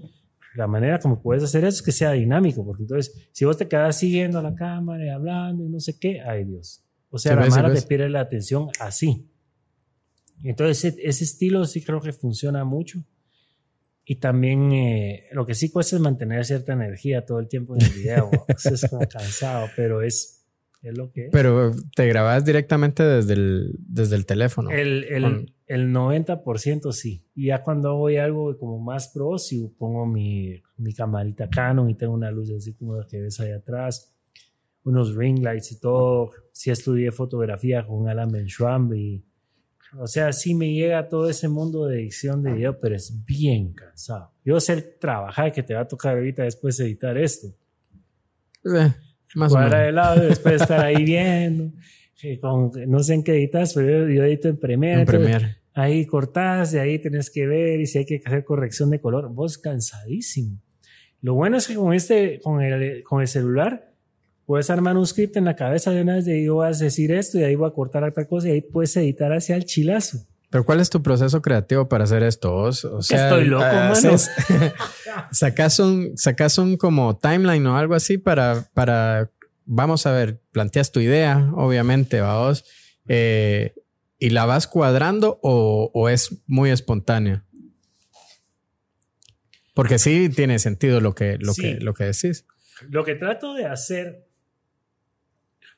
la 0.57 0.67
manera 0.67 0.99
como 0.99 1.21
puedes 1.21 1.45
hacer 1.45 1.65
eso 1.65 1.77
es 1.77 1.83
que 1.83 1.93
sea 1.93 2.13
dinámico, 2.13 2.65
porque 2.65 2.83
entonces, 2.83 3.29
si 3.33 3.45
vos 3.45 3.57
te 3.57 3.69
quedas 3.69 3.99
siguiendo 3.99 4.39
a 4.39 4.43
la 4.43 4.55
cámara 4.55 5.05
y 5.05 5.09
hablando 5.09 5.65
y 5.65 5.69
no 5.69 5.81
sé 5.81 5.99
qué, 5.99 6.21
ay 6.23 6.45
Dios. 6.45 6.83
O 7.11 7.19
sea, 7.19 7.37
la 7.37 7.47
mano 7.47 7.73
te 7.73 7.83
pierde 7.83 8.09
la 8.09 8.21
atención 8.21 8.69
así. 8.81 9.31
Entonces, 10.43 10.97
ese, 11.03 11.25
estilo 11.25 11.65
sí 11.67 11.83
creo 11.83 12.01
que 12.01 12.13
funciona 12.13 12.65
mucho. 12.65 13.05
Y 14.05 14.17
también 14.17 14.73
eh, 14.73 15.25
lo 15.33 15.47
que 15.47 15.55
sí 15.55 15.71
cuesta 15.71 15.97
es 15.97 16.03
mantener 16.03 16.45
cierta 16.45 16.73
energía 16.73 17.25
todo 17.25 17.39
el 17.39 17.49
tiempo 17.49 17.75
en 17.75 17.83
el 17.83 17.93
video. 17.93 18.31
es 18.65 18.87
como 18.89 19.07
cansado, 19.07 19.69
pero 19.77 20.03
es, 20.03 20.36
es 20.83 20.97
lo 20.97 21.11
que 21.11 21.27
es. 21.27 21.31
Pero 21.33 21.73
te 21.95 22.07
grabas 22.07 22.45
directamente 22.45 23.03
desde 23.03 23.35
el, 23.35 23.75
desde 23.79 24.17
el 24.17 24.27
teléfono. 24.27 24.71
El, 24.71 25.05
el, 25.05 25.53
el 25.67 25.93
90% 25.93 26.93
sí. 26.93 27.25
Y 27.35 27.47
ya 27.47 27.63
cuando 27.63 27.97
voy 27.97 28.17
algo 28.19 28.57
como 28.59 28.79
más 28.79 29.09
pro, 29.09 29.39
si 29.39 29.67
pongo 29.79 30.07
mi, 30.07 30.63
mi 30.77 30.93
camarita 30.93 31.49
Canon 31.49 31.91
y 31.91 31.95
tengo 31.95 32.15
una 32.15 32.31
luz 32.31 32.51
así 32.51 32.75
como 32.75 32.97
la 32.97 33.07
que 33.07 33.21
ves 33.21 33.41
ahí 33.41 33.51
atrás, 33.51 34.15
unos 34.85 35.15
ring 35.15 35.43
lights 35.43 35.73
y 35.73 35.81
todo. 35.81 36.31
Sí 36.53 36.71
estudié 36.71 37.11
fotografía 37.11 37.85
con 37.85 38.09
Alan 38.09 38.31
Benschwamb 38.31 38.95
y, 38.95 39.25
o 39.99 40.07
sea, 40.07 40.33
sí 40.33 40.55
me 40.55 40.73
llega 40.73 41.09
todo 41.09 41.29
ese 41.29 41.49
mundo 41.49 41.87
de 41.87 42.01
edición 42.01 42.43
de 42.43 42.53
video, 42.53 42.79
pero 42.79 42.95
es 42.95 43.25
bien 43.25 43.73
cansado. 43.73 44.31
Yo 44.45 44.61
sé 44.61 44.75
el 44.75 44.99
trabajar 44.99 45.53
que 45.53 45.63
te 45.63 45.75
va 45.75 45.81
a 45.81 45.89
tocar 45.89 46.17
ahorita 46.17 46.45
después 46.45 46.77
de 46.77 46.85
editar 46.85 47.19
esto. 47.19 47.49
Eh, 48.65 48.93
más 49.37 49.53
menos. 49.53 49.71
de 49.71 49.93
lado 49.93 50.25
y 50.25 50.29
después 50.29 50.63
estar 50.63 50.81
ahí 50.81 51.05
viendo. 51.05 51.71
con, 52.41 52.73
no 52.89 53.03
sé 53.03 53.15
en 53.15 53.23
qué 53.23 53.33
editas, 53.33 53.75
pero 53.75 54.09
yo, 54.09 54.25
edito 54.25 54.49
en 54.49 54.57
Premiere. 54.57 55.01
En 55.01 55.07
Premiere. 55.07 55.57
Ahí 55.75 56.07
cortás, 56.07 56.73
de 56.73 56.81
ahí 56.81 56.99
tenés 56.99 57.31
que 57.31 57.47
ver 57.47 57.81
y 57.81 57.87
si 57.87 57.99
hay 57.99 58.07
que 58.07 58.23
hacer 58.25 58.45
corrección 58.45 58.91
de 58.91 58.99
color. 58.99 59.29
Vos 59.33 59.59
cansadísimo. 59.59 60.59
Lo 61.21 61.35
bueno 61.35 61.59
es 61.59 61.67
que 61.67 61.75
con 61.75 61.93
este, 61.93 62.41
con 62.41 62.63
el, 62.63 63.03
con 63.05 63.21
el 63.21 63.29
celular, 63.29 63.93
puedes 64.47 64.71
armar 64.71 64.97
un 64.97 65.07
script 65.07 65.37
en 65.37 65.45
la 65.45 65.57
cabeza 65.57 65.91
de 65.91 66.03
una 66.03 66.15
vez 66.15 66.25
de 66.25 66.43
yo 66.43 66.55
voy 66.55 66.69
a 66.69 66.71
decir 66.71 67.13
esto 67.13 67.39
y 67.39 67.43
ahí 67.43 67.55
voy 67.55 67.69
a 67.69 67.73
cortar 67.73 68.05
otra 68.05 68.27
cosa 68.27 68.49
y 68.49 68.53
ahí 68.53 68.61
puedes 68.63 68.97
editar 68.97 69.33
hacia 69.33 69.57
el 69.57 69.65
chilazo. 69.65 70.27
Pero 70.51 70.65
¿cuál 70.65 70.81
es 70.81 70.91
tu 70.91 71.03
proceso 71.03 71.43
creativo 71.43 71.89
para 71.89 72.05
hacer 72.05 72.23
esto? 72.23 72.55
O, 72.55 72.73
sea, 72.73 73.25
Estoy 73.25 73.47
loco, 73.47 73.65
ah, 73.65 73.91
mano. 73.93 73.93
haces- 73.95 74.31
sacas 75.33 75.79
un, 75.81 76.17
sacas 76.17 76.57
un 76.59 76.77
como 76.77 77.17
timeline 77.19 77.67
o 77.67 77.77
algo 77.77 77.95
así 77.95 78.17
para, 78.17 78.69
para, 78.73 79.31
vamos 79.65 80.07
a 80.07 80.13
ver, 80.13 80.41
planteas 80.53 80.93
tu 80.93 81.01
idea, 81.01 81.51
obviamente, 81.55 82.21
vamos, 82.21 82.65
eh, 83.09 83.75
y 84.19 84.31
la 84.31 84.47
vas 84.47 84.67
cuadrando 84.67 85.39
o, 85.43 85.91
o 85.93 86.09
es 86.09 86.31
muy 86.47 86.71
espontánea. 86.71 87.45
Porque 89.75 89.99
sí 89.99 90.31
tiene 90.31 90.59
sentido 90.59 91.01
lo 91.01 91.15
que, 91.15 91.37
lo 91.39 91.53
Sí. 91.53 91.63
que, 91.63 91.75
lo 91.81 91.93
que 91.93 92.05
decís. 92.05 92.47
Lo 92.89 93.05
que 93.05 93.15
trato 93.15 93.53
de 93.55 93.67
hacer, 93.67 94.27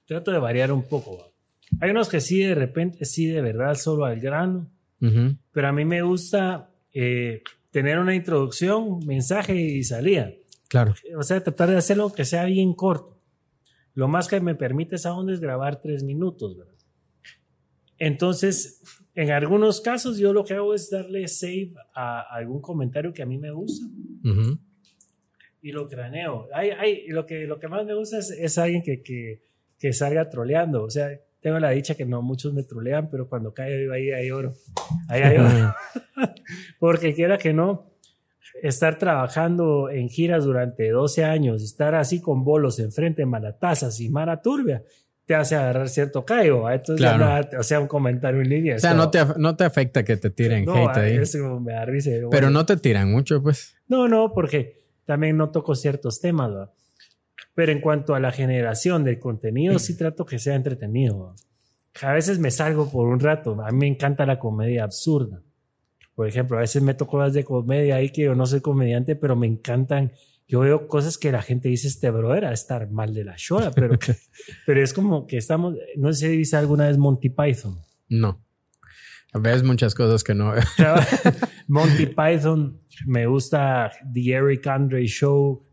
trato 0.07 0.31
de 0.31 0.39
variar 0.39 0.71
un 0.73 0.85
poco. 0.87 1.33
Hay 1.81 1.91
unos 1.91 2.09
que 2.09 2.21
sí, 2.21 2.41
de 2.41 2.55
repente, 2.55 3.05
sí, 3.05 3.27
de 3.27 3.41
verdad, 3.41 3.75
solo 3.75 4.05
al 4.05 4.21
grano. 4.21 4.71
Ujú. 5.01 5.37
Pero 5.53 5.69
a 5.69 5.73
mí 5.73 5.85
me 5.85 6.03
gusta 6.03 6.71
eh, 6.93 7.43
tener 7.71 7.99
una 7.99 8.15
introducción, 8.15 9.05
mensaje 9.07 9.55
y 9.55 9.85
salida. 9.85 10.33
Claro. 10.69 10.95
O 11.17 11.23
sea, 11.23 11.43
tratar 11.43 11.71
de 11.71 11.77
hacerlo 11.77 12.13
que 12.13 12.25
sea 12.25 12.45
bien 12.45 12.75
corto. 12.75 13.21
Lo 13.95 14.09
más 14.09 14.29
que 14.29 14.41
me 14.41 14.55
permite 14.55 14.97
esa 14.97 15.15
onda 15.15 15.33
es 15.33 15.41
grabar 15.41 15.81
tres 15.81 16.05
minutos, 16.05 16.57
¿verdad? 16.57 16.75
Entonces, 17.99 18.81
en 19.15 19.33
algunos 19.33 19.81
casos 19.81 20.19
yo 20.19 20.33
lo 20.33 20.45
que 20.45 20.55
hago 20.55 20.73
es 20.75 20.91
darle 20.91 21.27
save 21.27 21.73
a 21.95 22.21
algún 22.21 22.61
comentario 22.61 23.13
que 23.13 23.23
a 23.23 23.27
mí 23.27 23.39
me 23.39 23.51
gusta 23.51 23.85
Ujú. 24.25 24.59
y 25.61 25.73
lo 25.73 25.89
craneo. 25.89 26.47
Hay, 26.55 26.71
hay, 26.71 27.09
lo, 27.09 27.27
que, 27.27 27.47
lo 27.47 27.59
que 27.59 27.67
más 27.67 27.85
me 27.85 27.95
gusta 27.95 28.19
es, 28.19 28.31
es 28.31 28.57
alguien 28.59 28.83
que, 28.83 29.03
que, 29.03 29.43
que 29.79 29.93
salga 29.93 30.29
troleando. 30.29 30.85
O 30.85 30.91
sea, 30.91 31.11
tengo 31.41 31.59
la 31.59 31.71
dicha 31.71 31.95
que 31.95 32.05
no 32.05 32.21
muchos 32.23 32.53
me 32.53 32.63
trolean, 32.65 33.09
pero 33.11 33.29
cuando 33.29 33.53
cae 33.55 33.91
ahí 33.93 34.11
hay 34.11 34.31
oro. 34.31 34.55
Ahí 35.09 35.23
hay 35.23 35.37
oro. 35.39 35.75
Porque 36.79 37.15
quiera 37.15 37.39
que 37.39 37.53
no, 37.53 37.91
estar 38.63 38.99
trabajando 38.99 39.91
en 39.91 40.09
giras 40.09 40.45
durante 40.45 40.91
12 40.91 41.25
años, 41.25 41.63
estar 41.63 41.95
así 41.95 42.21
con 42.21 42.45
bolos 42.45 42.79
enfrente, 42.81 43.25
malatazas 43.27 44.01
y 44.01 44.09
mara 44.09 44.43
turbia, 44.43 44.83
te 45.27 45.35
hace 45.35 45.55
agarrar 45.57 45.89
cierto 45.89 46.25
caigo. 46.25 46.63
¿va? 46.63 46.75
Entonces, 46.75 47.03
ya 47.03 47.17
Claro. 47.17 47.25
nada, 47.43 47.59
o 47.61 47.63
sea, 47.63 47.81
un 47.81 47.87
comentario 47.87 48.41
en 48.41 48.49
línea. 48.49 48.77
O 48.77 48.79
sea, 48.79 48.95
no 48.95 49.11
te, 49.11 49.21
no 49.37 49.55
te 49.57 49.65
afecta 49.65 50.05
que 50.05 50.17
te 50.17 50.31
tiren 50.31 50.65
no, 50.65 50.89
hate 50.89 50.97
ahí. 50.99 51.17
eso 51.17 51.61
me 51.61 51.73
da 51.73 51.85
risa. 51.85 52.11
Pero 52.11 52.29
Bueno, 52.31 52.51
no 52.51 52.67
te 52.67 52.77
tiran 52.77 53.11
mucho, 53.11 53.43
pues. 53.43 53.75
no, 53.89 54.09
no, 54.09 54.33
porque 54.33 54.83
también 55.05 55.37
no 55.37 55.51
toco 55.51 55.75
ciertos 55.75 56.21
temas, 56.21 56.51
¿va? 56.53 56.73
Pero 57.59 57.73
en 57.73 57.81
cuanto 57.81 58.15
a 58.15 58.21
la 58.21 58.31
generación 58.31 59.03
del 59.03 59.19
contenido, 59.19 59.81
sí 59.81 59.97
trato 59.97 60.25
que 60.25 60.39
sea 60.39 60.55
entretenido. 60.55 61.35
A 62.03 62.13
veces 62.13 62.39
me 62.39 62.53
salgo 62.53 62.89
por 62.89 63.09
un 63.09 63.19
rato. 63.19 63.61
A 63.61 63.73
mí 63.73 63.79
me 63.79 63.89
encanta 63.89 64.25
la 64.27 64.39
comedia 64.39 64.85
absurda. 64.85 65.43
Por 66.15 66.29
ejemplo, 66.29 66.57
a 66.57 66.61
veces 66.61 66.85
me 66.85 66.95
toco 66.95 67.19
las 67.19 67.33
de 67.33 67.43
comedia 67.43 67.97
ahí 67.97 68.11
que 68.11 68.23
yo 68.23 68.37
no 68.37 68.47
soy 68.47 68.61
comediante, 68.61 69.17
pero 69.17 69.35
me 69.35 69.49
encantan. 69.49 70.13
Yo 70.47 70.61
veo 70.61 70.87
cosas 70.87 71.19
que 71.19 71.33
la 71.33 71.43
gente 71.43 71.69
dice, 71.69 71.89
este 71.89 72.13
brother 72.13 72.45
a 72.45 72.53
estar 72.53 72.93
mal 72.93 73.13
de 73.13 73.25
la 73.25 73.35
shoda, 73.37 73.73
pero, 73.73 73.99
pero 74.65 74.81
es 74.81 74.95
como 74.95 75.27
que 75.27 75.39
estamos, 75.39 75.75
no 75.97 76.13
sé 76.13 76.29
si 76.29 76.37
viste 76.37 76.55
alguna 76.55 76.87
vez 76.87 76.97
Monty 76.97 77.31
Python. 77.31 77.81
No. 78.09 78.41
Ves 79.35 79.65
muchas 79.65 79.97
cosas 79.97 80.23
que 80.23 80.33
no. 80.33 80.53
Monty 81.67 82.07
Python, 82.07 82.81
me 83.05 83.27
gusta 83.27 83.91
The 84.15 84.31
Eric 84.31 84.65
Andre 84.69 85.09
Show, 85.09 85.68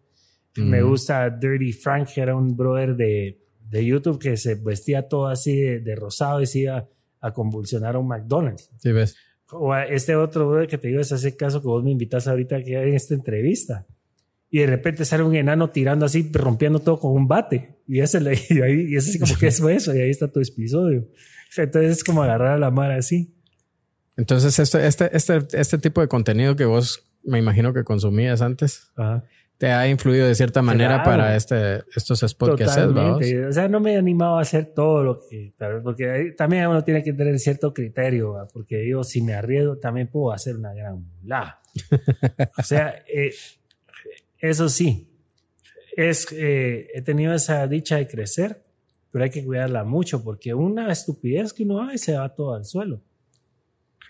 me 0.55 0.81
gusta 0.81 1.29
Dirty 1.29 1.73
Frank, 1.73 2.07
que 2.13 2.21
era 2.21 2.35
un 2.35 2.55
brother 2.55 2.95
de, 2.95 3.41
de 3.69 3.85
YouTube 3.85 4.19
que 4.19 4.37
se 4.37 4.55
vestía 4.55 5.07
todo 5.07 5.27
así 5.27 5.55
de, 5.55 5.79
de 5.81 5.95
rosado 5.95 6.41
y 6.41 6.45
se 6.45 6.59
iba 6.59 6.87
a 7.19 7.33
convulsionar 7.33 7.95
a 7.95 7.99
un 7.99 8.07
McDonald's. 8.07 8.69
Sí, 8.77 8.91
ves. 8.91 9.15
O 9.51 9.73
a 9.73 9.83
este 9.83 10.15
otro 10.15 10.47
brother 10.47 10.67
que 10.67 10.77
te 10.77 10.87
digo 10.87 11.01
es 11.01 11.11
ese 11.11 11.35
caso 11.35 11.61
que 11.61 11.67
vos 11.67 11.83
me 11.83 11.91
invitas 11.91 12.27
ahorita 12.27 12.63
que 12.63 12.81
en 12.81 12.93
esta 12.93 13.13
entrevista. 13.13 13.85
Y 14.49 14.59
de 14.59 14.67
repente 14.67 15.05
sale 15.05 15.23
un 15.23 15.35
enano 15.35 15.69
tirando 15.69 16.05
así, 16.05 16.29
rompiendo 16.31 16.79
todo 16.79 16.99
con 16.99 17.11
un 17.11 17.27
bate. 17.27 17.77
Y 17.87 17.99
ese, 17.99 18.21
le, 18.21 18.33
y 18.49 18.61
ahí, 18.61 18.85
y 18.89 18.95
ese 18.95 19.09
así 19.09 19.19
como 19.19 19.37
que 19.37 19.47
es 19.47 19.59
eso, 19.69 19.95
y 19.95 19.99
ahí 19.99 20.09
está 20.09 20.31
tu 20.31 20.39
episodio. 20.39 21.07
Entonces 21.57 21.97
es 21.97 22.03
como 22.03 22.23
agarrar 22.23 22.53
a 22.53 22.57
la 22.57 22.71
mar 22.71 22.91
así. 22.91 23.33
Entonces, 24.17 24.57
este, 24.59 24.87
este, 24.87 25.15
este, 25.15 25.45
este 25.51 25.77
tipo 25.77 26.01
de 26.01 26.07
contenido 26.07 26.55
que 26.55 26.65
vos 26.65 27.05
me 27.23 27.39
imagino 27.39 27.73
que 27.73 27.83
consumías 27.83 28.41
antes 28.41 28.91
Ajá. 28.95 29.25
Te 29.57 29.67
ha 29.67 29.87
influido 29.87 30.27
de 30.27 30.35
cierta 30.35 30.61
manera 30.61 30.95
Claro. 30.95 31.03
para 31.03 31.35
este, 31.35 31.83
estos 31.95 32.19
spots 32.19 32.55
que 32.57 32.63
haces. 32.65 32.85
Totalmente. 32.85 33.45
O 33.45 33.53
sea, 33.53 33.67
no 33.69 33.79
me 33.79 33.93
he 33.93 33.97
animado 33.97 34.37
a 34.37 34.41
hacer 34.41 34.65
todo 34.73 35.03
lo 35.03 35.27
que 35.27 35.53
tal 35.57 35.75
vez, 35.75 35.83
porque 35.83 36.33
también 36.37 36.67
uno 36.67 36.83
tiene 36.83 37.03
que 37.03 37.13
tener 37.13 37.39
cierto 37.39 37.73
criterio, 37.73 38.33
¿va? 38.33 38.47
porque 38.47 38.87
yo 38.87 39.03
si 39.03 39.21
me 39.21 39.33
arriesgo 39.33 39.77
también 39.77 40.07
puedo 40.07 40.33
hacer 40.33 40.57
una 40.57 40.73
gran 40.73 41.05
mulá. 41.21 41.61
o 42.57 42.63
sea, 42.63 42.95
eh, 43.13 43.33
eso 44.39 44.67
sí, 44.67 45.09
es, 45.95 46.27
eh, 46.33 46.87
he 46.93 47.01
tenido 47.01 47.33
esa 47.33 47.65
dicha 47.67 47.95
de 47.97 48.07
crecer, 48.07 48.61
pero 49.11 49.23
hay 49.23 49.29
que 49.29 49.45
cuidarla 49.45 49.85
mucho 49.85 50.21
porque 50.23 50.53
una 50.53 50.91
estupidez 50.91 51.53
que 51.53 51.63
uno 51.63 51.81
hace 51.81 51.97
se 51.97 52.17
va 52.17 52.27
todo 52.35 52.55
al 52.55 52.65
suelo. 52.65 53.01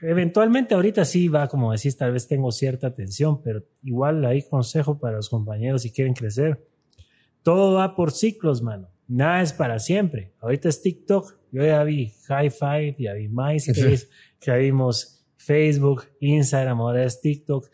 Eventualmente 0.07 0.73
ahorita 0.75 1.03
sí 1.05 1.27
va, 1.27 1.47
como 1.47 1.71
decís, 1.71 1.97
tal 1.97 2.11
vez 2.13 2.27
tengo 2.27 2.51
cierta 2.51 2.87
atención, 2.87 3.41
pero 3.41 3.63
igual 3.83 4.23
hay 4.25 4.41
consejo 4.47 4.99
para 4.99 5.17
los 5.17 5.29
compañeros 5.29 5.81
si 5.83 5.91
quieren 5.91 6.13
crecer. 6.13 6.67
Todo 7.43 7.75
va 7.75 7.95
por 7.95 8.11
ciclos, 8.11 8.61
mano. 8.61 8.89
Nada 9.07 9.41
es 9.41 9.53
para 9.53 9.79
siempre. 9.79 10.33
Ahorita 10.39 10.67
es 10.69 10.81
TikTok. 10.81 11.37
Yo 11.51 11.63
ya 11.63 11.83
vi 11.83 12.13
High 12.27 12.49
Five, 12.49 12.95
ya 12.99 13.13
vi 13.13 13.27
MySpace, 13.29 14.07
ya 14.41 14.55
vimos 14.55 15.25
Facebook, 15.37 16.05
Instagram, 16.19 16.79
ahora 16.81 17.03
es 17.03 17.21
TikTok, 17.21 17.69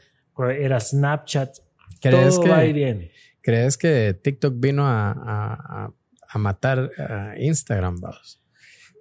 era 0.60 0.80
Snapchat. 0.80 1.58
¿Crees 2.02 2.36
Todo 2.36 2.44
que- 2.44 2.50
va 2.50 2.66
y 2.66 2.74
viene. 2.74 3.12
¿Crees 3.42 3.78
que 3.78 4.14
TikTok 4.22 4.56
vino 4.58 4.84
a- 4.86 5.92
a 6.34 6.38
matar 6.38 6.92
a 6.98 7.34
Instagram, 7.40 8.00
vamos? 8.00 8.41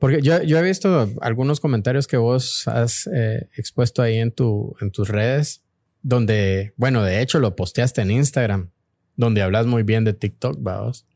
Porque 0.01 0.22
yo, 0.22 0.42
yo 0.42 0.59
he 0.59 0.62
visto 0.62 1.11
algunos 1.20 1.61
comentarios 1.61 2.07
que 2.07 2.16
vos 2.16 2.66
has 2.66 3.07
eh, 3.14 3.46
expuesto 3.57 4.03
ahí 4.03 4.16
en, 4.16 4.32
tu, 4.32 4.74
en 4.80 4.90
tus 4.90 5.09
redes, 5.09 5.62
donde, 6.03 6.72
bueno, 6.76 7.03
de 7.05 7.20
hecho 7.20 7.38
lo 7.38 7.55
posteaste 7.55 8.01
en 8.01 8.11
Instagram, 8.11 8.70
donde 9.16 9.42
hablas 9.42 9.66
muy 9.66 9.82
bien 9.82 10.05
de 10.05 10.14
TikTok, 10.14 10.57
vamos. 10.59 11.07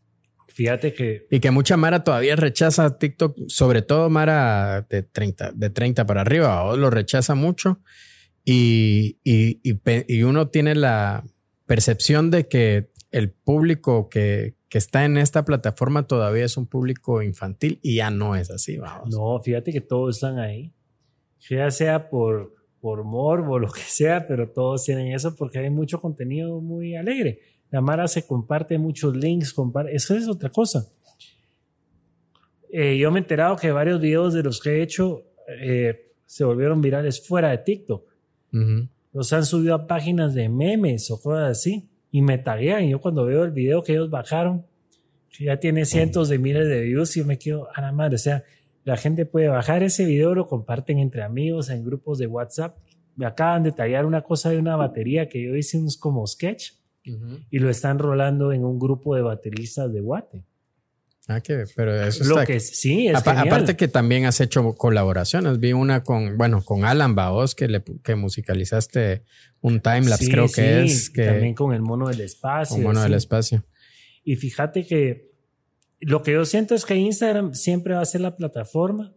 Fíjate 0.48 0.92
que 0.92 1.26
Y 1.30 1.40
que 1.40 1.50
mucha 1.50 1.76
Mara 1.76 2.04
todavía 2.04 2.36
rechaza 2.36 2.98
TikTok, 2.98 3.36
sobre 3.48 3.82
todo 3.82 4.10
Mara 4.10 4.86
de 4.88 5.02
30, 5.02 5.52
de 5.52 5.70
30 5.70 6.06
para 6.06 6.20
arriba, 6.20 6.62
¿vos? 6.62 6.78
lo 6.78 6.90
rechaza 6.90 7.34
mucho. 7.34 7.80
Y, 8.44 9.18
y, 9.24 9.60
y 9.64 9.80
y 10.06 10.22
uno 10.22 10.48
tiene 10.48 10.74
la 10.74 11.24
percepción 11.66 12.30
de 12.30 12.46
que 12.46 12.90
el 13.10 13.30
público 13.30 14.08
que, 14.08 14.54
que 14.74 14.78
está 14.78 15.04
en 15.04 15.18
esta 15.18 15.44
plataforma 15.44 16.08
todavía 16.08 16.44
es 16.44 16.56
un 16.56 16.66
público 16.66 17.22
infantil 17.22 17.78
y 17.80 17.94
ya 17.94 18.10
no 18.10 18.34
es 18.34 18.50
así, 18.50 18.76
vamos. 18.76 19.08
no, 19.08 19.38
fíjate 19.38 19.72
que 19.72 19.80
todos 19.80 20.16
están 20.16 20.40
ahí. 20.40 20.72
Ya 21.48 21.70
sea 21.70 22.10
por, 22.10 22.52
por 22.80 23.04
morbo 23.04 23.52
o 23.52 23.58
lo 23.60 23.70
que 23.70 23.82
sea, 23.82 24.26
pero 24.26 24.50
todos 24.50 24.82
tienen 24.82 25.12
eso 25.12 25.36
porque 25.36 25.60
hay 25.60 25.70
mucho 25.70 26.00
contenido 26.00 26.60
muy 26.60 26.96
alegre. 26.96 27.38
La 27.70 27.82
Mara 27.82 28.08
se 28.08 28.26
comparte 28.26 28.76
muchos 28.78 29.16
links, 29.16 29.52
comparte, 29.52 29.94
eso 29.94 30.16
es 30.16 30.26
otra 30.26 30.50
cosa. 30.50 30.88
Eh, 32.72 32.98
yo 32.98 33.12
me 33.12 33.20
he 33.20 33.22
enterado 33.22 33.54
que 33.54 33.70
varios 33.70 34.00
videos 34.00 34.34
de 34.34 34.42
los 34.42 34.58
que 34.58 34.70
he 34.70 34.82
hecho 34.82 35.22
eh, 35.60 36.14
se 36.26 36.42
volvieron 36.42 36.80
virales 36.80 37.24
fuera 37.24 37.50
de 37.50 37.58
TikTok. 37.58 38.02
Los 39.12 39.32
han 39.32 39.46
subido 39.46 39.76
a 39.76 39.86
páginas 39.86 40.34
de 40.34 40.48
memes 40.48 41.12
o 41.12 41.20
cosas 41.20 41.58
así 41.58 41.88
y 42.14 42.22
me 42.22 42.38
taguean. 42.38 42.86
Yo 42.88 43.00
cuando 43.00 43.24
veo 43.24 43.42
el 43.42 43.50
video 43.50 43.82
que 43.82 43.90
ellos 43.94 44.08
bajaron, 44.08 44.64
que 45.36 45.46
ya 45.46 45.58
tiene 45.58 45.84
cientos 45.84 46.28
de 46.28 46.38
miles 46.38 46.68
de 46.68 46.80
views, 46.82 47.12
yo 47.16 47.24
me 47.24 47.38
quedo 47.38 47.66
a 47.74 47.80
la 47.80 47.90
madre. 47.90 48.14
O 48.14 48.18
sea, 48.18 48.44
la 48.84 48.96
gente 48.96 49.26
puede 49.26 49.48
bajar 49.48 49.82
ese 49.82 50.04
video, 50.04 50.32
lo 50.32 50.46
comparten 50.46 51.00
entre 51.00 51.24
amigos 51.24 51.70
en 51.70 51.84
grupos 51.84 52.18
de 52.18 52.28
WhatsApp. 52.28 52.76
Me 53.16 53.26
acaban 53.26 53.64
de 53.64 53.72
tallar 53.72 54.06
una 54.06 54.22
cosa 54.22 54.50
de 54.50 54.58
una 54.58 54.76
batería 54.76 55.28
que 55.28 55.42
yo 55.42 55.56
hice 55.56 55.76
unos 55.76 55.96
como 55.96 56.24
sketch 56.24 56.74
Ujú. 57.04 57.40
y 57.50 57.58
lo 57.58 57.68
están 57.68 57.98
rolando 57.98 58.52
en 58.52 58.64
un 58.64 58.78
grupo 58.78 59.16
de 59.16 59.22
bateristas 59.22 59.92
de 59.92 60.00
Guate. 60.00 60.44
Ah, 61.26 61.40
que, 61.40 61.64
pero 61.74 62.00
eso 62.00 62.22
Lo 62.24 62.34
está 62.40 62.46
que 62.52 62.60
sí 62.60 63.08
es 63.08 63.16
Apa- 63.16 63.40
aparte 63.40 63.76
que 63.76 63.88
también 63.88 64.26
has 64.26 64.40
hecho 64.40 64.74
colaboraciones. 64.74 65.58
Vi 65.58 65.72
una 65.72 66.04
con, 66.04 66.36
bueno, 66.36 66.62
con 66.62 66.84
Alan 66.84 67.14
Baos 67.14 67.54
que 67.54 67.66
le 67.66 67.82
que 68.04 68.14
musicalizaste 68.14 69.22
un 69.64 69.80
timelapse, 69.80 70.26
Sí, 70.26 70.30
creo 70.30 70.46
sí, 70.46 70.54
que 70.56 70.84
es 70.84 71.08
que 71.10 71.24
también 71.24 71.54
con 71.54 71.72
el 71.72 71.80
mono 71.80 72.08
del 72.08 72.20
espacio. 72.20 72.76
con 72.76 72.84
Mono 72.84 73.00
del 73.00 73.14
espacio. 73.14 73.64
Y 74.22 74.36
fíjate 74.36 74.86
que 74.86 75.32
lo 76.00 76.22
que 76.22 76.32
yo 76.32 76.44
siento 76.44 76.74
es 76.74 76.84
que 76.84 76.96
Instagram 76.96 77.54
siempre 77.54 77.94
va 77.94 78.02
a 78.02 78.04
ser 78.04 78.20
la 78.20 78.36
plataforma 78.36 79.14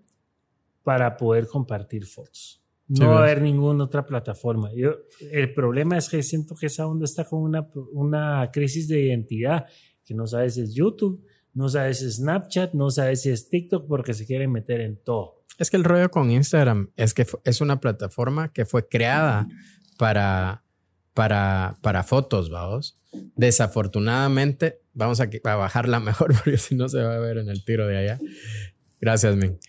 para 0.84 1.18
poder 1.18 1.48
compartir 1.48 2.06
fotos. 2.06 2.64
No 2.88 3.10
va 3.10 3.20
a 3.20 3.24
haber 3.24 3.42
ninguna 3.42 3.84
otra 3.84 4.06
plataforma. 4.06 4.72
Yo, 4.74 4.96
el 5.32 5.54
problema 5.54 5.98
es 5.98 6.08
que 6.08 6.24
siento 6.24 6.56
que 6.56 6.68
esa 6.68 6.88
onda 6.88 7.04
está 7.04 7.26
con 7.26 7.42
una, 7.42 7.68
una 7.92 8.50
crisis 8.54 8.88
de 8.88 9.02
identidad, 9.02 9.66
que 10.06 10.14
no 10.14 10.28
sabes 10.28 10.54
si 10.54 10.62
es 10.62 10.74
YouTube, 10.74 11.26
no 11.54 11.68
sabe 11.68 11.94
si 11.94 12.06
es 12.06 12.16
Snapchat, 12.16 12.74
no 12.74 12.90
sabe 12.90 13.18
si 13.18 13.32
es 13.32 13.50
TikTok 13.50 13.86
porque 13.86 14.14
se 14.14 14.26
quieren 14.26 14.54
meter 14.54 14.80
en 14.80 14.96
todo. 14.96 15.44
Es 15.58 15.70
que 15.70 15.76
el 15.76 15.84
rollo 15.84 16.10
con 16.10 16.32
Instagram 16.32 16.92
es 16.96 17.14
que 17.14 17.28
es 17.44 17.60
una 17.60 17.82
plataforma 17.82 18.54
que 18.54 18.64
fue 18.66 18.88
creada 18.88 19.50
para, 19.98 20.64
para, 21.14 21.78
para 21.82 22.04
fotos, 22.04 22.50
vamos. 22.50 22.96
Desafortunadamente, 23.36 24.80
vamos 24.94 25.20
a, 25.20 25.30
a 25.44 25.56
bajarla 25.56 26.00
mejor 26.02 26.36
porque 26.36 26.58
si 26.58 26.76
no 26.76 26.90
se 26.90 27.02
va 27.02 27.16
a 27.16 27.20
ver 27.20 27.38
en 27.38 27.50
el 27.50 27.64
tiro 27.66 27.88
de 27.88 27.98
allá. 27.98 28.20
Gracias, 29.02 29.36
men. 29.36 29.60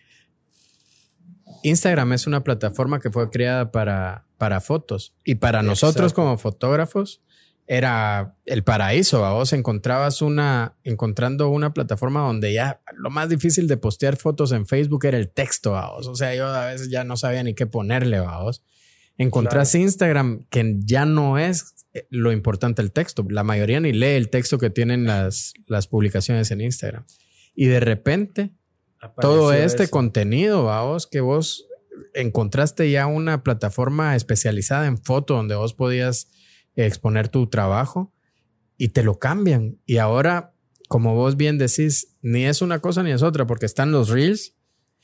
Instagram 1.62 2.12
es 2.12 2.26
una 2.26 2.44
plataforma 2.44 3.00
que 3.00 3.10
fue 3.10 3.30
creada 3.30 3.72
para, 3.72 4.26
para 4.36 4.60
fotos 4.60 5.14
y 5.24 5.36
para 5.36 5.62
nosotros 5.62 6.12
como 6.12 6.38
fotógrafos 6.38 7.20
era 7.68 8.34
el 8.46 8.64
paraíso. 8.64 9.24
A 9.24 9.34
vos 9.34 9.52
encontrabas 9.52 10.22
una, 10.22 10.76
encontrando 10.84 11.48
una 11.50 11.74
plataforma 11.74 12.20
donde 12.20 12.52
ya 12.52 12.80
lo 12.96 13.10
más 13.10 13.28
difícil 13.28 13.68
de 13.68 13.76
postear 13.76 14.16
fotos 14.16 14.52
en 14.52 14.66
Facebook 14.66 15.04
era 15.04 15.18
el 15.18 15.28
texto. 15.28 15.76
A 15.76 15.90
vos. 15.90 16.06
O 16.06 16.14
sea, 16.14 16.34
yo 16.34 16.46
a 16.46 16.66
veces 16.66 16.88
ya 16.90 17.04
no 17.04 17.16
sabía 17.16 17.42
ni 17.42 17.54
qué 17.54 17.66
ponerle. 17.66 18.16
A 18.16 18.38
vos. 18.38 18.64
Encontrás 19.18 19.74
Instagram 19.74 20.46
que 20.48 20.76
ya 20.78 21.04
no 21.04 21.38
es 21.38 21.74
eh, 21.92 22.06
lo 22.10 22.32
importante 22.32 22.80
el 22.80 22.92
texto. 22.92 23.26
La 23.28 23.42
mayoría 23.42 23.80
ni 23.80 23.92
lee 23.92 24.16
el 24.16 24.30
texto 24.30 24.58
que 24.58 24.70
tienen 24.70 25.06
las, 25.06 25.54
las 25.66 25.88
publicaciones 25.88 26.50
en 26.50 26.60
Instagram. 26.60 27.04
Y 27.54 27.66
de 27.66 27.80
repente, 27.80 28.52
todo 29.20 29.52
este 29.52 29.88
contenido, 29.88 30.64
vos, 30.64 31.06
que 31.08 31.20
vos 31.20 31.66
encontraste 32.14 32.90
ya 32.90 33.06
una 33.06 33.42
plataforma 33.42 34.14
especializada 34.14 34.86
en 34.86 34.98
foto 34.98 35.34
donde 35.34 35.56
vos 35.56 35.74
podías 35.74 36.30
exponer 36.76 37.28
tu 37.28 37.48
trabajo 37.48 38.12
y 38.76 38.90
te 38.90 39.02
lo 39.02 39.18
cambian. 39.18 39.78
Y 39.84 39.98
ahora, 39.98 40.54
como 40.88 41.14
vos 41.14 41.36
bien 41.36 41.58
decís, 41.58 42.16
ni 42.22 42.44
es 42.44 42.62
una 42.62 42.78
cosa 42.80 43.02
ni 43.02 43.10
es 43.10 43.22
otra, 43.22 43.46
porque 43.46 43.66
están 43.66 43.90
los 43.90 44.08
reels. 44.08 44.54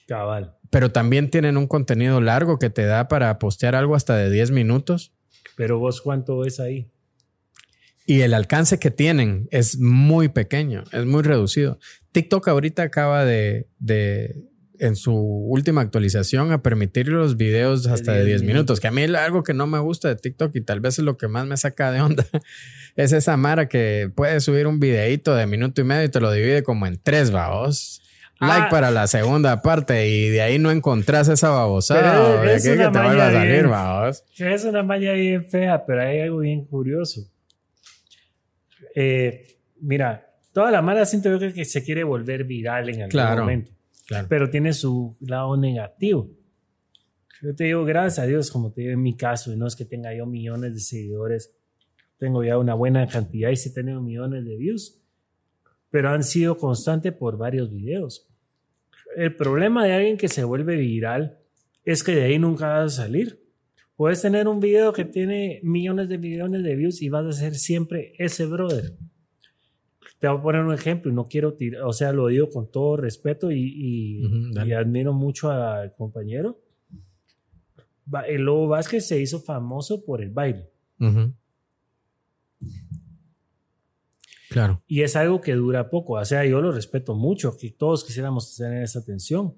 Cabal. 0.07 0.57
Pero 0.75 0.91
también 0.91 1.31
tienen 1.31 1.57
un 1.57 1.69
contenido 1.69 2.21
largo 2.21 2.59
que 2.59 2.69
te 2.69 2.85
da 2.85 3.07
para 3.07 3.39
postear 3.39 3.77
algo 3.77 3.95
hasta 3.95 4.17
de 4.17 4.29
10 4.29 4.51
minutos. 4.51 5.13
Pero 5.55 5.79
vos, 5.79 6.01
¿cuánto 6.01 6.37
ves 6.39 6.59
ahí? 6.59 6.91
Y 8.07 8.23
el 8.23 8.35
alcance 8.35 8.81
que 8.81 8.91
tienen 8.91 9.47
es 9.53 9.79
muy 9.79 10.31
pequeño, 10.31 10.83
es 10.91 11.07
muy 11.07 11.23
reducido. 11.23 11.79
TikTok 12.11 12.49
ahorita 12.49 12.83
acaba 12.83 13.25
de, 13.25 13.69
de 13.79 14.35
en 14.81 14.97
su 14.97 15.15
última 15.15 15.81
actualización 15.81 16.51
a 16.51 16.61
permitir 16.61 17.07
los 17.07 17.37
videos 17.37 17.87
hasta 17.87 18.13
de 18.13 18.25
10 18.25 18.43
minutos, 18.43 18.81
que 18.81 18.89
a 18.89 18.91
mí 18.91 19.05
algo 19.05 19.45
que 19.45 19.55
no 19.55 19.69
me 19.69 19.79
gusta 19.79 20.09
de 20.09 20.17
TikTok 20.17 20.57
y 20.57 20.61
tal 20.61 20.81
vez 20.81 20.99
es 20.99 21.05
lo 21.05 21.17
que 21.17 21.29
más 21.29 21.47
me 21.47 21.57
saca 21.57 21.93
de 21.93 22.01
onda, 22.01 22.27
es 22.97 23.13
esa 23.13 23.37
Mara 23.37 23.69
que 23.69 24.11
puede 24.13 24.41
subir 24.41 24.67
un 24.67 24.81
videito 24.81 25.37
de 25.37 25.47
minuto 25.47 25.83
y 25.83 25.85
medio 25.85 26.03
y 26.03 26.09
te 26.09 26.19
lo 26.19 26.33
divide 26.33 26.65
como 26.65 26.89
en 26.89 26.99
tres, 27.01 27.31
babos. 27.31 28.01
Like 28.41 28.67
ah. 28.67 28.69
para 28.71 28.91
la 28.91 29.07
segunda 29.07 29.63
parte 29.63 30.09
y 30.09 30.29
de 30.29 30.43
ahí 30.43 30.59
no 30.59 30.71
encontrás 30.71 31.29
esa 31.29 31.51
babosada. 31.51 32.45
Es, 32.53 32.67
es 32.67 32.77
una 32.77 32.87
que 32.87 32.99
te 32.99 32.99
a 32.99 33.33
salir, 33.33 33.69
babos. 33.69 34.25
Es 34.37 34.65
una 34.65 34.83
malla 34.83 35.13
bien 35.13 35.45
fea, 35.45 35.85
pero 35.87 36.03
hay 36.03 36.21
algo 36.21 36.39
bien 36.39 36.65
curioso. 36.65 37.23
Eh, 38.95 39.57
mira, 39.81 40.27
toda 40.53 40.71
la 40.71 40.83
mala 40.83 41.07
siento 41.07 41.37
yo 41.37 41.53
que 41.53 41.65
se 41.65 41.85
quiere 41.85 42.05
volver 42.05 42.45
viral 42.45 42.89
en 42.89 43.03
algún 43.03 43.39
momento 43.41 43.75
pero 44.29 44.51
tiene 44.51 44.73
su 44.73 45.17
lado 45.21 45.57
negativo. 45.57 46.31
Yo 47.43 47.55
te 47.55 47.65
digo, 47.65 47.85
gracias 47.85 48.21
a 48.21 48.27
Dios, 48.27 48.51
como 48.51 48.73
te 48.73 48.83
digo 48.83 48.93
en 48.93 49.03
mi 49.03 49.17
caso, 49.17 49.53
y 49.53 49.57
no 49.57 49.67
es 49.67 49.77
que 49.77 49.85
tenga 49.85 50.15
yo 50.15 50.27
millones 50.27 50.75
de 50.75 50.81
seguidores, 50.81 51.55
tengo 52.19 52.43
ya 52.43 52.59
una 52.59 52.75
buena 52.75 53.07
cantidad 53.07 53.51
y 53.51 53.57
sí 53.57 53.69
he 53.71 53.73
tenido 53.73 54.01
millones 54.01 54.45
de 54.45 54.57
views, 54.57 54.99
pero 55.95 56.11
han 56.11 56.25
sido 56.25 56.59
constantes 56.59 57.13
por 57.13 57.39
varios 57.39 57.71
videos. 57.71 58.27
El 59.15 59.37
problema 59.37 59.85
de 59.85 59.93
alguien 59.93 60.17
que 60.17 60.27
se 60.27 60.43
vuelve 60.43 60.77
viral 60.77 61.39
es 61.85 62.03
que 62.03 62.17
de 62.17 62.25
ahí 62.25 62.37
nunca 62.37 62.67
vas 62.67 62.99
a 62.99 63.03
salir. 63.05 63.41
Puedes 63.95 64.21
tener 64.21 64.49
un 64.49 64.59
video 64.59 64.93
que 64.93 65.05
tiene 65.05 65.61
millones 65.63 66.09
de 66.09 66.19
millones 66.19 66.65
de 66.65 66.75
views 66.75 67.01
y 67.01 67.11
vas 67.11 67.27
a 67.27 67.33
ser 67.33 67.55
siempre 67.55 68.13
ese 68.19 68.45
brother. 68.47 68.97
Te 70.19 70.27
voy 70.27 70.39
a 70.39 70.43
poner 70.43 70.65
un 70.65 70.75
ejemplo, 70.75 71.13
y 71.13 71.15
no 71.15 71.29
quiero 71.29 71.55
tirar, 71.55 71.83
o 71.83 71.93
sea, 71.93 72.13
lo 72.13 72.27
digo 72.27 72.51
con 72.51 72.73
todo 72.73 72.97
respeto 72.97 73.53
y, 73.53 73.61
y, 73.63 74.73
admiro 74.73 75.13
mucho 75.13 75.49
al 75.53 75.93
compañero. 75.93 76.59
El 78.27 78.43
Lobo 78.43 78.67
Vázquez 78.67 79.07
se 79.07 79.21
hizo 79.21 79.39
famoso 79.39 80.05
por 80.05 80.23
el 80.23 80.31
baile. 80.31 80.73
Claro. 84.55 84.85
Y 84.87 85.03
es 85.03 85.17
algo 85.17 85.41
que 85.41 85.55
dura 85.55 85.91
poco. 85.91 86.13
O 86.13 86.25
sea, 86.25 86.45
yo 86.45 86.61
lo 86.61 86.71
respeto 86.71 87.17
mucho, 87.17 87.57
que 87.57 87.73
todos 87.73 88.05
quisiéramos 88.05 88.57
tener 88.57 88.85
esa 88.85 89.01
atención. 89.01 89.53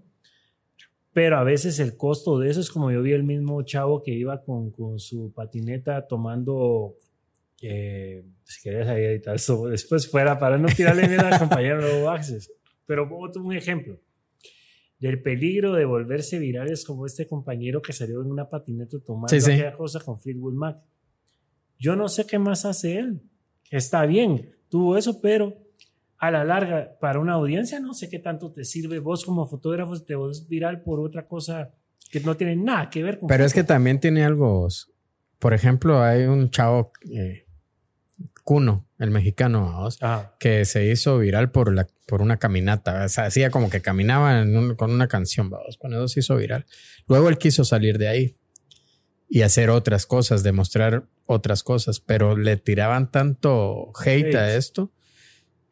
Pero 1.12 1.36
a 1.36 1.44
veces 1.44 1.78
el 1.80 1.99
costo 1.99 2.38
de 2.38 2.49
eso 2.49 2.61
es 2.61 2.70
como 2.70 2.90
yo 2.90 3.03
vi 3.03 3.12
el 3.12 3.22
mismo 3.22 3.61
chavo 3.62 4.03
que 4.03 4.12
iba 4.12 4.42
con, 4.42 4.70
con 4.70 4.99
su 4.99 5.34
patineta 5.34 6.07
tomando 6.07 6.97
eh, 7.61 8.24
si 8.44 8.62
querías 8.62 8.88
ahí 8.88 9.05
editar 9.05 9.34
eso 9.34 9.66
después 9.66 10.11
fuera 10.11 10.38
para 10.38 10.57
no 10.57 10.68
tirarle 10.68 11.09
miedo 11.09 11.26
al 11.26 11.38
compañero 11.38 11.82
Lobo 11.82 12.09
Access. 12.09 12.51
Pero 12.86 13.07
otro 13.18 13.42
un 13.42 13.55
ejemplo 13.55 14.01
del 14.99 15.20
peligro 15.20 15.74
de 15.74 15.84
volverse 15.84 16.38
virales 16.38 16.86
como 16.86 17.05
este 17.05 17.26
compañero 17.26 17.82
que 17.82 17.92
salió 17.92 18.22
en 18.22 18.30
una 18.30 18.49
patineta 18.49 18.99
tomando 18.99 19.38
sí, 19.38 19.62
cosa 19.76 20.01
con 20.01 20.18
Fleetwood 20.18 20.55
Mac. 20.55 20.78
Yo 21.78 21.97
no 21.97 22.09
sé 22.09 22.26
qué 22.26 22.38
más 22.38 22.64
hace 22.64 22.99
él. 22.99 23.20
Está 23.70 24.07
bien, 24.07 24.55
tuvo 24.69 24.97
eso, 24.97 25.21
pero 25.21 25.57
a 26.19 26.31
la 26.31 26.45
larga, 26.45 26.97
para 27.01 27.21
una 27.21 27.35
audiencia, 27.35 27.81
no 27.81 27.95
sé 27.95 28.09
qué 28.09 28.19
tanto 28.19 28.51
te 28.51 28.64
sirve. 28.64 28.99
Vos 28.99 29.25
como 29.25 29.47
fotógrafo 29.47 30.01
te 30.03 30.14
vas 30.14 30.49
viral 30.49 30.83
por 30.83 31.01
otra 31.01 31.27
cosa 31.27 31.71
que 32.11 32.21
no 32.21 32.37
tiene 32.37 32.57
nada 32.57 32.89
que 32.91 33.03
ver 33.03 33.19
con... 33.19 33.29
Pero 33.29 33.45
es 33.45 33.53
que 33.53 33.64
también 33.64 34.01
tiene 34.01 34.25
algo... 34.25 34.69
Por 35.39 35.55
ejemplo, 35.55 36.03
hay 36.03 36.25
un 36.25 36.51
chavo... 36.51 36.93
Eh, 37.12 37.47
Cuno, 38.47 38.87
el 39.01 39.11
mexicano, 39.11 39.89
que 40.39 40.64
se 40.67 40.87
hizo 40.87 41.19
viral 41.19 41.51
por, 41.51 41.75
la, 41.75 41.89
por 42.07 42.23
una 42.23 42.37
caminata. 42.37 43.05
O 43.05 43.09
sea, 43.09 43.25
hacía 43.25 43.51
como 43.51 43.71
que 43.71 43.83
caminaba 43.83 44.45
con 44.77 44.93
una 44.93 45.09
canción, 45.09 45.51
vamos. 45.51 45.77
Con 45.77 45.93
eso 45.93 46.07
se 46.07 46.21
hizo 46.21 46.37
viral. 46.37 46.64
Luego 47.09 47.29
él 47.29 47.39
quiso 47.39 47.64
salir 47.64 47.99
de 47.99 48.07
ahí 48.07 48.37
y 49.29 49.43
hacer 49.43 49.69
otras 49.69 50.07
cosas, 50.07 50.45
demostrar 50.45 51.09
otras 51.27 51.62
cosas, 51.62 52.01
pero 52.01 52.37
le 52.37 52.57
tiraban 52.57 53.11
tanto 53.11 53.93
hate 54.05 54.35
a 54.35 54.57
esto. 54.57 54.93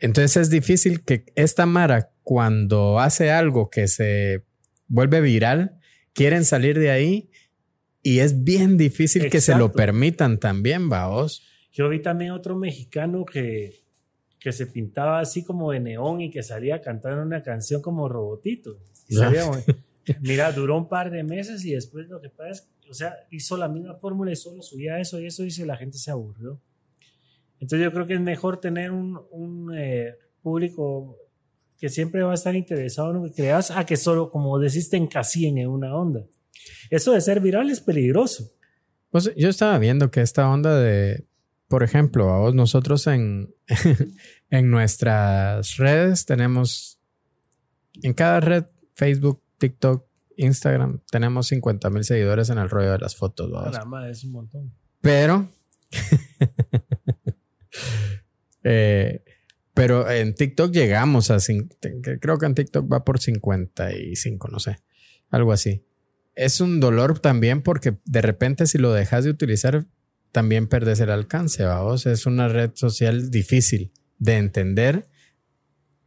Entonces 0.01 0.37
es 0.37 0.51
difícil 0.51 1.03
que 1.03 1.25
esta 1.35 1.67
Mara, 1.67 2.11
cuando 2.23 2.99
hace 2.99 3.31
algo 3.31 3.71
que 3.71 3.89
se 3.89 4.45
vuelve 4.89 5.21
viral, 5.21 5.79
quieren 6.13 6.45
salir 6.45 6.79
de 6.79 6.91
ahí 6.91 7.31
y 8.03 8.19
es 8.19 8.45
bien 8.45 8.77
difícil 8.77 9.31
que 9.31 9.41
se 9.41 9.57
lo 9.57 9.73
permitan 9.73 10.39
también, 10.39 10.89
vaos. 10.89 11.43
Yo 11.73 11.89
vi 11.89 12.01
también 12.01 12.33
otro 12.33 12.57
mexicano 12.57 13.25
que, 13.25 13.83
que 14.39 14.53
se 14.53 14.67
pintaba 14.67 15.21
así 15.21 15.43
como 15.43 15.73
de 15.73 15.81
neón 15.81 16.21
y 16.21 16.31
que 16.31 16.43
salía 16.43 16.83
cantando 16.83 17.23
una 17.23 17.43
canción 17.43 17.81
como 17.81 18.09
robotito. 18.09 18.79
mira, 20.21 20.53
duró 20.53 20.77
un 20.77 20.89
par 20.89 21.11
de 21.11 21.25
meses 21.25 21.65
y 21.65 21.73
después 21.73 22.09
lo 22.09 22.21
que 22.21 22.29
pasa 22.29 22.51
es, 22.51 22.69
o 22.91 22.95
sea, 22.95 23.14
hizo 23.30 23.57
la 23.57 23.68
misma 23.68 23.95
fórmula 23.95 24.32
y 24.32 24.37
solo 24.37 24.62
subía 24.62 24.99
eso 24.99 25.20
y 25.20 25.26
eso 25.26 25.45
y 25.45 25.51
la 25.64 25.76
gente 25.76 25.99
se 25.99 26.11
aburrió. 26.11 26.61
Entonces 27.61 27.85
yo 27.85 27.93
creo 27.93 28.07
que 28.07 28.14
es 28.14 28.20
mejor 28.20 28.61
tener 28.61 28.91
un, 28.91 29.72
eh, 29.76 30.14
público 30.43 31.16
que 31.78 31.89
siempre 31.89 32.22
va 32.22 32.32
a 32.32 32.35
estar 32.35 32.55
interesado 32.55 33.11
en 33.11 33.16
lo 33.16 33.24
que 33.24 33.32
creas 33.32 33.70
a 33.70 33.87
que 33.87 33.97
solo, 33.97 34.30
como 34.30 34.59
decís, 34.59 34.91
te 34.91 34.97
en 34.97 35.68
una 35.68 35.95
onda. 35.95 36.26
Eso 36.91 37.12
de 37.12 37.20
ser 37.20 37.41
viral 37.41 37.70
es 37.70 37.80
peligroso. 37.80 38.53
Pues 39.11 39.30
yo 39.37 39.49
estaba 39.49 39.78
viendo 39.78 40.11
que 40.11 40.20
esta 40.20 40.49
onda 40.51 40.78
de, 40.78 41.24
por 41.68 41.82
ejemplo, 41.82 42.53
nosotros 42.53 43.07
en, 43.07 43.55
en 44.51 44.70
nuestras 44.70 45.76
redes 45.76 46.26
tenemos, 46.26 46.99
en 48.03 48.12
cada 48.12 48.41
red, 48.41 48.64
Facebook, 48.95 49.43
TikTok, 49.59 50.07
Instagram, 50.37 51.01
tenemos 51.11 51.49
50 51.49 51.91
mil 51.91 52.05
seguidores 52.05 52.51
en 52.51 52.59
el 52.59 52.70
rollo 52.70 52.93
de 52.93 52.99
las 52.99 53.16
fotos. 53.16 53.51
Caramba, 53.72 54.09
es 54.09 54.24
un 54.24 54.32
montón. 54.32 54.74
Pero, 55.01 55.51
eh, 58.64 59.22
pero 59.74 60.11
en 60.11 60.35
TikTok 60.35 60.72
llegamos 60.72 61.30
a, 61.30 61.39
creo 62.20 62.39
que 62.39 62.47
en 62.47 62.55
TikTok 62.55 62.93
va 62.93 63.05
por 63.05 63.20
55, 63.20 64.49
no 64.49 64.61
sé, 64.61 64.78
algo 65.30 65.53
así. 65.53 65.85
Es 66.35 66.61
un 66.61 66.80
dolor 66.80 67.18
también 67.18 67.62
porque 67.62 67.99
de 68.05 68.22
repente 68.22 68.66
si 68.66 68.78
lo 68.78 68.93
dejas 68.93 69.24
de 69.24 69.30
utilizar 69.30 69.87
también 70.32 70.66
perdes 70.66 70.99
el 70.99 71.11
alcance, 71.11 71.64
vamos. 71.64 72.07
Es 72.07 72.26
una 72.26 72.49
red 72.49 72.72
social 72.74 73.30
difícil 73.30 73.93
de 74.18 74.37
entender. 74.37 75.09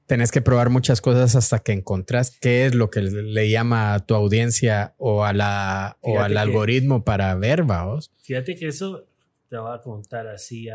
Tenés 0.07 0.31
que 0.31 0.41
probar 0.41 0.69
muchas 0.69 1.01
cosas 1.01 1.35
hasta 1.35 1.59
que 1.59 1.73
encontrás 1.73 2.31
qué 2.39 2.65
es 2.65 2.73
lo 2.73 2.89
que 2.89 3.01
le 3.01 3.49
llama 3.49 3.93
a 3.93 3.99
tu 4.05 4.15
audiencia 4.15 4.95
o, 4.97 5.25
a 5.25 5.33
la, 5.33 5.97
o 6.01 6.19
al 6.21 6.37
algoritmo 6.37 7.03
para 7.03 7.35
ver, 7.35 7.63
vamos. 7.63 8.11
Fíjate 8.21 8.55
que 8.55 8.69
eso 8.69 9.05
te 9.49 9.57
voy 9.57 9.75
a 9.75 9.81
contar 9.81 10.27
así, 10.27 10.67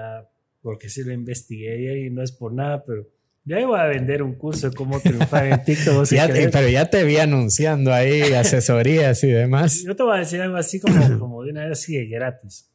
porque 0.60 0.88
si 0.90 1.02
lo 1.02 1.12
investigué 1.12 2.06
y 2.06 2.10
no 2.10 2.22
es 2.22 2.32
por 2.32 2.52
nada, 2.52 2.84
pero 2.84 3.08
Ya 3.44 3.58
iba 3.58 3.82
a 3.82 3.86
vender 3.86 4.22
un 4.22 4.34
curso 4.34 4.68
de 4.68 4.76
cómo 4.76 5.00
triunfar 5.00 5.46
en 5.46 5.64
TikTok. 5.64 6.06
pero 6.52 6.68
ya 6.68 6.90
te 6.90 7.02
vi 7.02 7.16
anunciando 7.16 7.92
ahí 7.92 8.34
asesorías 8.34 9.24
y 9.24 9.28
demás. 9.28 9.82
Yo 9.84 9.96
te 9.96 10.02
voy 10.02 10.16
a 10.16 10.20
decir 10.20 10.40
algo 10.42 10.56
así 10.58 10.78
como, 10.78 10.94
como 11.18 11.42
de 11.42 11.52
una 11.52 11.62
vez 11.62 11.72
así 11.72 11.96
de 11.96 12.06
gratis. 12.06 12.68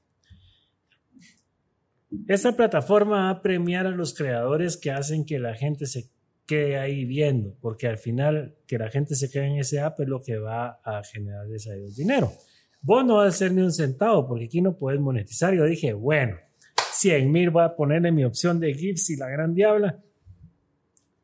Esta 2.27 2.55
plataforma 2.55 3.25
va 3.25 3.29
a 3.29 3.41
premiar 3.41 3.85
a 3.85 3.91
los 3.91 4.13
creadores 4.13 4.75
que 4.77 4.91
hacen 4.91 5.25
que 5.25 5.39
la 5.39 5.53
gente 5.55 5.85
se 5.85 6.09
quede 6.47 6.79
ahí 6.79 7.05
viendo, 7.05 7.55
porque 7.61 7.87
al 7.87 7.97
final 7.97 8.55
que 8.65 8.79
la 8.79 8.89
gente 8.89 9.15
se 9.15 9.29
quede 9.29 9.47
en 9.47 9.57
ese 9.57 9.79
app 9.79 9.99
es 9.99 10.07
lo 10.07 10.23
que 10.23 10.37
va 10.37 10.79
a 10.83 11.03
generarles 11.03 11.67
a 11.67 11.75
ellos 11.75 11.95
dinero. 11.95 12.31
Vos 12.81 13.05
no 13.05 13.17
vas 13.17 13.25
a 13.25 13.29
hacer 13.29 13.51
ni 13.51 13.61
un 13.61 13.71
centavo, 13.71 14.27
porque 14.27 14.45
aquí 14.45 14.61
no 14.61 14.77
puedes 14.77 14.99
monetizar. 14.99 15.53
Yo 15.53 15.65
dije, 15.65 15.93
bueno, 15.93 16.37
100 16.93 17.31
mil 17.31 17.49
voy 17.51 17.63
a 17.63 17.75
ponerle 17.75 18.11
mi 18.11 18.23
opción 18.23 18.59
de 18.59 18.73
GIFs 18.73 19.11
y 19.11 19.17
la 19.17 19.27
gran 19.27 19.53
diabla 19.53 19.99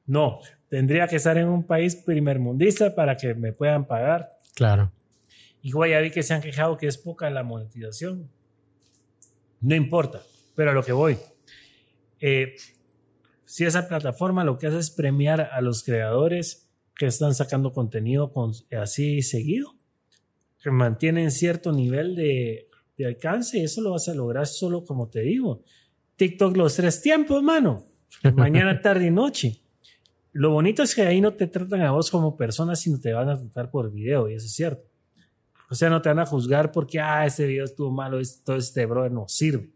no, 0.06 0.40
tendría 0.70 1.08
que 1.08 1.16
estar 1.16 1.38
en 1.38 1.48
un 1.48 1.66
país 1.66 1.96
primermundista 1.96 2.94
para 2.94 3.16
que 3.16 3.34
me 3.36 3.54
puedan 3.54 3.86
pagar. 3.86 4.30
Claro. 4.54 4.92
Igual 5.62 5.92
ya 5.92 6.00
vi 6.00 6.12
que 6.12 6.24
se 6.24 6.34
han 6.34 6.42
quejado 6.42 6.78
que 6.78 6.88
es 6.88 6.98
poca 6.98 7.30
la 7.30 7.44
monetización. 7.44 8.30
No 9.62 9.76
importa, 9.76 10.22
pero 10.56 10.72
a 10.72 10.74
lo 10.74 10.84
que 10.84 10.92
voy. 10.92 11.18
Eh, 12.20 12.56
si 13.54 13.66
esa 13.66 13.88
plataforma 13.88 14.44
lo 14.44 14.58
que 14.58 14.66
hace 14.66 14.80
es 14.80 14.90
premiar 14.90 15.40
a 15.40 15.62
los 15.62 15.84
creadores 15.84 16.72
que 16.96 17.06
están 17.06 17.36
sacando 17.36 17.72
contenido 17.72 18.32
con, 18.32 18.52
así 18.82 19.22
seguido, 19.22 19.76
que 20.60 20.72
mantienen 20.72 21.30
cierto 21.30 21.72
nivel 21.72 22.16
de, 22.16 22.68
de 22.98 23.06
alcance, 23.06 23.64
eso 23.64 23.82
lo 23.82 23.92
vas 23.92 24.10
a 24.10 24.16
lograr 24.16 24.48
solo 24.48 24.84
como 24.84 25.08
te 25.08 25.20
digo. 25.20 25.62
TikTok 26.16 26.58
los 26.58 26.78
tres 26.78 27.00
tiempos, 27.04 27.44
mano. 27.44 27.86
Mañana, 28.34 28.82
tarde 28.82 29.06
y 29.06 29.12
noche. 29.12 29.62
Lo 30.32 30.50
bonito 30.50 30.82
es 30.82 30.96
que 30.96 31.04
ahí 31.04 31.22
no 31.22 31.36
te 31.36 31.46
tratan 31.46 31.82
a 31.82 31.92
vos 31.92 32.10
como 32.10 32.36
persona, 32.36 32.76
sino 32.76 33.00
te 33.00 33.14
van 33.14 33.30
a 33.30 33.40
tratar 33.40 33.70
por 33.70 33.92
video, 33.92 34.32
y 34.32 34.34
eso 34.34 34.48
es 34.48 34.54
cierto. 34.54 34.90
O 35.70 35.76
sea, 35.76 35.92
no 35.92 36.02
te 36.02 36.10
van 36.10 36.18
a 36.18 36.26
juzgar 36.26 36.72
porque, 36.72 37.00
ah, 37.00 37.24
este 37.24 37.46
video 37.46 37.66
estuvo 37.66 37.92
malo, 37.92 38.18
todo 38.44 38.56
este 38.56 38.88
brother 38.88 39.12
no 39.12 39.28
sirve. 39.28 39.70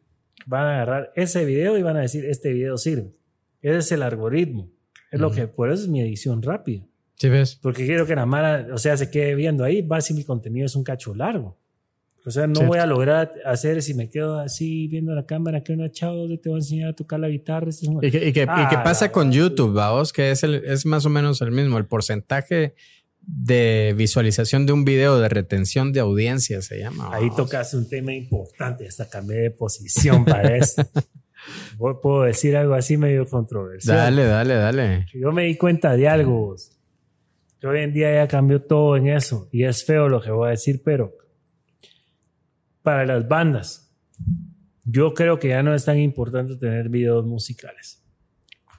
Van 0.47 0.65
a 0.65 0.73
agarrar 0.73 1.11
ese 1.15 1.45
video 1.45 1.77
y 1.77 1.83
van 1.83 1.97
a 1.97 2.01
decir, 2.01 2.25
este 2.25 2.51
video 2.51 2.75
sirve. 2.79 3.13
Ese 3.61 3.77
es 3.77 3.91
el 3.91 4.03
algoritmo. 4.03 4.69
Es 5.11 5.19
lo 5.19 5.31
que, 5.31 5.47
por 5.47 5.71
eso 5.71 5.83
es 5.83 5.89
mi 5.89 6.01
edición 6.01 6.41
rápida. 6.41 6.85
Sí, 7.15 7.29
ves. 7.29 7.57
Porque 7.61 7.85
quiero 7.85 8.05
que 8.05 8.15
la 8.15 8.25
mala, 8.25 8.67
o 8.73 8.77
sea, 8.77 8.95
se 8.97 9.09
quede 9.09 9.35
viendo 9.35 9.63
ahí, 9.63 9.81
va 9.81 10.01
si 10.01 10.13
mi 10.13 10.23
contenido 10.23 10.65
es 10.65 10.75
un 10.75 10.83
cacho 10.83 11.15
largo. 11.15 11.57
O 12.27 12.31
sea, 12.31 12.45
no 12.45 12.61
voy 12.63 12.77
a 12.77 12.85
lograr 12.85 13.31
hacer 13.45 13.81
si 13.81 13.93
me 13.93 14.09
quedo 14.09 14.39
así 14.39 14.89
viendo 14.89 15.15
la 15.15 15.25
cámara 15.25 15.63
que 15.63 15.71
una 15.71 15.89
chavo 15.89 16.27
te 16.37 16.49
va 16.49 16.55
a 16.55 16.59
enseñar 16.59 16.89
a 16.89 16.93
tocar 16.93 17.21
la 17.21 17.29
guitarra. 17.29 17.69
Este 17.69 17.87
¿Y, 18.01 18.11
qué, 18.11 18.27
y, 18.27 18.33
qué, 18.33 18.45
ah, 18.49 18.81
pasa 18.83 19.13
con 19.13 19.31
YouTube, 19.31 19.73
vamos? 19.73 20.11
Que 20.11 20.31
es, 20.31 20.43
el, 20.43 20.55
es 20.55 20.85
más 20.85 21.05
o 21.05 21.09
menos 21.09 21.41
el 21.41 21.51
mismo. 21.51 21.77
El 21.77 21.85
porcentaje 21.85 22.75
de 23.21 23.93
visualización 23.95 24.65
de 24.65 24.73
un 24.73 24.83
video 24.83 25.19
de 25.21 25.29
retención 25.29 25.93
de 25.93 26.01
audiencia 26.01 26.61
se 26.61 26.79
llama. 26.79 27.09
Ahí 27.13 27.29
tocas 27.33 27.73
un 27.73 27.87
tema 27.87 28.13
importante. 28.13 28.85
Hasta 28.85 29.07
cambié 29.07 29.37
de 29.37 29.51
posición 29.51 30.25
para 30.25 30.57
esto. 30.57 30.83
Puedo 31.77 32.23
decir 32.23 32.55
algo 32.55 32.73
así 32.73 32.97
medio 32.97 33.27
controversial. 33.27 33.97
Dale, 33.97 34.25
dale, 34.25 34.53
dale. 34.55 35.05
Yo 35.13 35.31
me 35.31 35.43
di 35.43 35.57
cuenta 35.57 35.95
de 35.95 36.07
algo. 36.07 36.55
Que 37.59 37.67
hoy 37.67 37.79
en 37.81 37.93
día 37.93 38.13
ya 38.13 38.27
cambió 38.27 38.61
todo 38.61 38.97
en 38.97 39.07
eso. 39.07 39.49
Y 39.51 39.63
es 39.63 39.83
feo 39.85 40.09
lo 40.09 40.21
que 40.21 40.31
voy 40.31 40.47
a 40.47 40.51
decir, 40.51 40.81
pero 40.83 41.13
para 42.81 43.05
las 43.05 43.27
bandas. 43.27 43.93
Yo 44.85 45.13
creo 45.13 45.37
que 45.37 45.49
ya 45.49 45.61
no 45.61 45.73
es 45.75 45.85
tan 45.85 45.99
importante 45.99 46.55
tener 46.55 46.87
videos 46.89 47.25
musicales. 47.25 48.03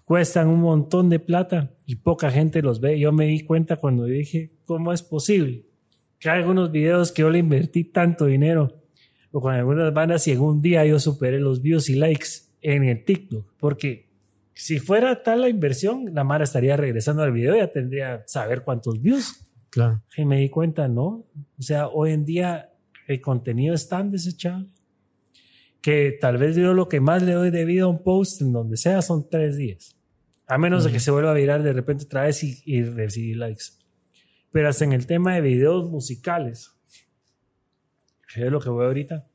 Cuestan 0.05 0.49
un 0.49 0.61
montón 0.61 1.11
de 1.11 1.21
plata 1.21 1.75
y 1.85 1.97
poca 1.97 2.31
gente 2.31 2.63
los 2.63 2.81
ve. 2.81 2.99
Yo 2.99 3.13
me 3.13 3.27
di 3.27 3.45
cuenta 3.45 3.77
cuando 3.77 4.05
dije, 4.05 4.53
¿cómo 4.65 4.95
es 4.95 5.03
posible? 5.03 5.67
Que 6.19 6.31
hay 6.31 6.41
algunos 6.41 6.73
videos 6.73 7.13
que 7.13 7.21
yo 7.21 7.31
le 7.31 7.41
invertí 7.41 7.85
tanto 7.85 8.25
dinero 8.25 8.79
o 9.31 9.41
con 9.41 9.55
algunas 9.55 9.93
bandas 9.93 10.27
y 10.27 10.33
en 10.33 10.41
un 10.41 10.63
día 10.63 10.87
yo 10.87 10.99
superé 10.99 11.39
los 11.39 11.61
views 11.61 11.91
y 11.91 11.95
likes 11.95 12.48
en 12.63 12.85
el 12.85 13.05
TikTok. 13.05 13.45
Porque 13.59 14.09
si 14.55 14.79
fuera 14.79 15.23
tal 15.23 15.43
la 15.43 15.49
inversión, 15.49 16.07
la 16.13 16.25
Mara 16.25 16.45
estaría 16.45 16.77
regresando 16.77 17.23
al 17.23 17.33
video 17.33 17.55
y 17.55 17.59
ya 17.59 17.71
tendría 17.71 18.25
saber 18.27 18.63
cuántos 18.63 19.01
views. 19.01 19.45
Claro. 19.71 20.03
Y 20.17 20.25
me 20.25 20.39
di 20.39 20.51
cuenta, 20.51 20.89
no. 20.89 21.27
O 21.59 21.63
sea, 21.63 21.89
hoy 21.89 22.13
en 22.13 22.25
día 22.25 22.73
el 23.07 23.21
contenido 23.21 23.75
es 23.75 23.89
tan 23.89 24.11
desechable 24.11 24.69
que 25.81 26.19
tal 26.21 26.39
vez 26.39 26.57
yo 26.57 26.75
lo 26.75 26.89
que 26.89 27.01
más 27.01 27.23
le 27.23 27.33
doy 27.33 27.51
de 27.51 27.65
vida 27.65 27.85
a 27.85 27.87
un 27.87 28.03
post 28.03 28.43
en 28.43 28.53
donde 28.53 28.77
sea 28.77 29.01
son 29.01 29.29
tres 29.29 29.57
días. 29.57 29.97
A 30.47 30.59
menos 30.59 30.85
de 30.85 30.91
que 30.91 30.99
se 30.99 31.11
vuelva 31.11 31.31
a 31.31 31.35
virar 31.35 31.63
de 31.63 31.73
repente 31.73 32.05
otra 32.05 32.23
vez 32.23 32.43
y, 32.43 32.61
y 32.65 32.83
recibir 32.83 33.37
likes. 33.37 33.65
Pero 34.51 34.69
hasta 34.69 34.85
en 34.85 34.93
el 34.93 35.07
tema 35.07 35.35
de 35.35 35.43
videos 35.43 35.89
musicales, 35.91 36.73
que 38.35 38.47
es 38.47 38.51
lo 38.51 38.61
que 38.61 38.71
voy 38.71 38.87
ahorita. 38.87 39.28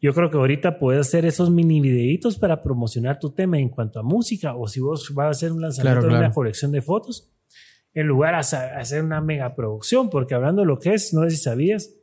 Yo 0.00 0.14
creo 0.14 0.30
que 0.30 0.36
ahorita 0.36 0.78
puedes 0.78 1.06
hacer 1.06 1.24
esos 1.24 1.50
mini 1.50 1.80
videitos 1.80 2.38
para 2.38 2.62
promocionar 2.62 3.18
tu 3.18 3.30
tema 3.30 3.58
en 3.58 3.68
cuanto 3.68 3.98
a 3.98 4.02
música 4.02 4.54
o 4.54 4.68
si 4.68 4.80
vos 4.80 5.12
vas 5.12 5.26
a 5.26 5.30
hacer 5.30 5.52
un 5.52 5.60
lanzamiento 5.60 6.06
de 6.06 6.14
una 6.14 6.30
colección 6.30 6.70
de 6.70 6.82
fotos, 6.82 7.32
en 7.94 8.06
lugar 8.06 8.34
de 8.34 8.56
hacer 8.56 9.02
una 9.02 9.20
mega 9.20 9.56
producción, 9.56 10.08
porque 10.08 10.34
hablando 10.34 10.62
de 10.62 10.66
lo 10.66 10.78
que 10.78 10.94
es, 10.94 11.12
no 11.12 11.24
sé 11.24 11.30
si 11.30 11.36
sabías, 11.38 11.94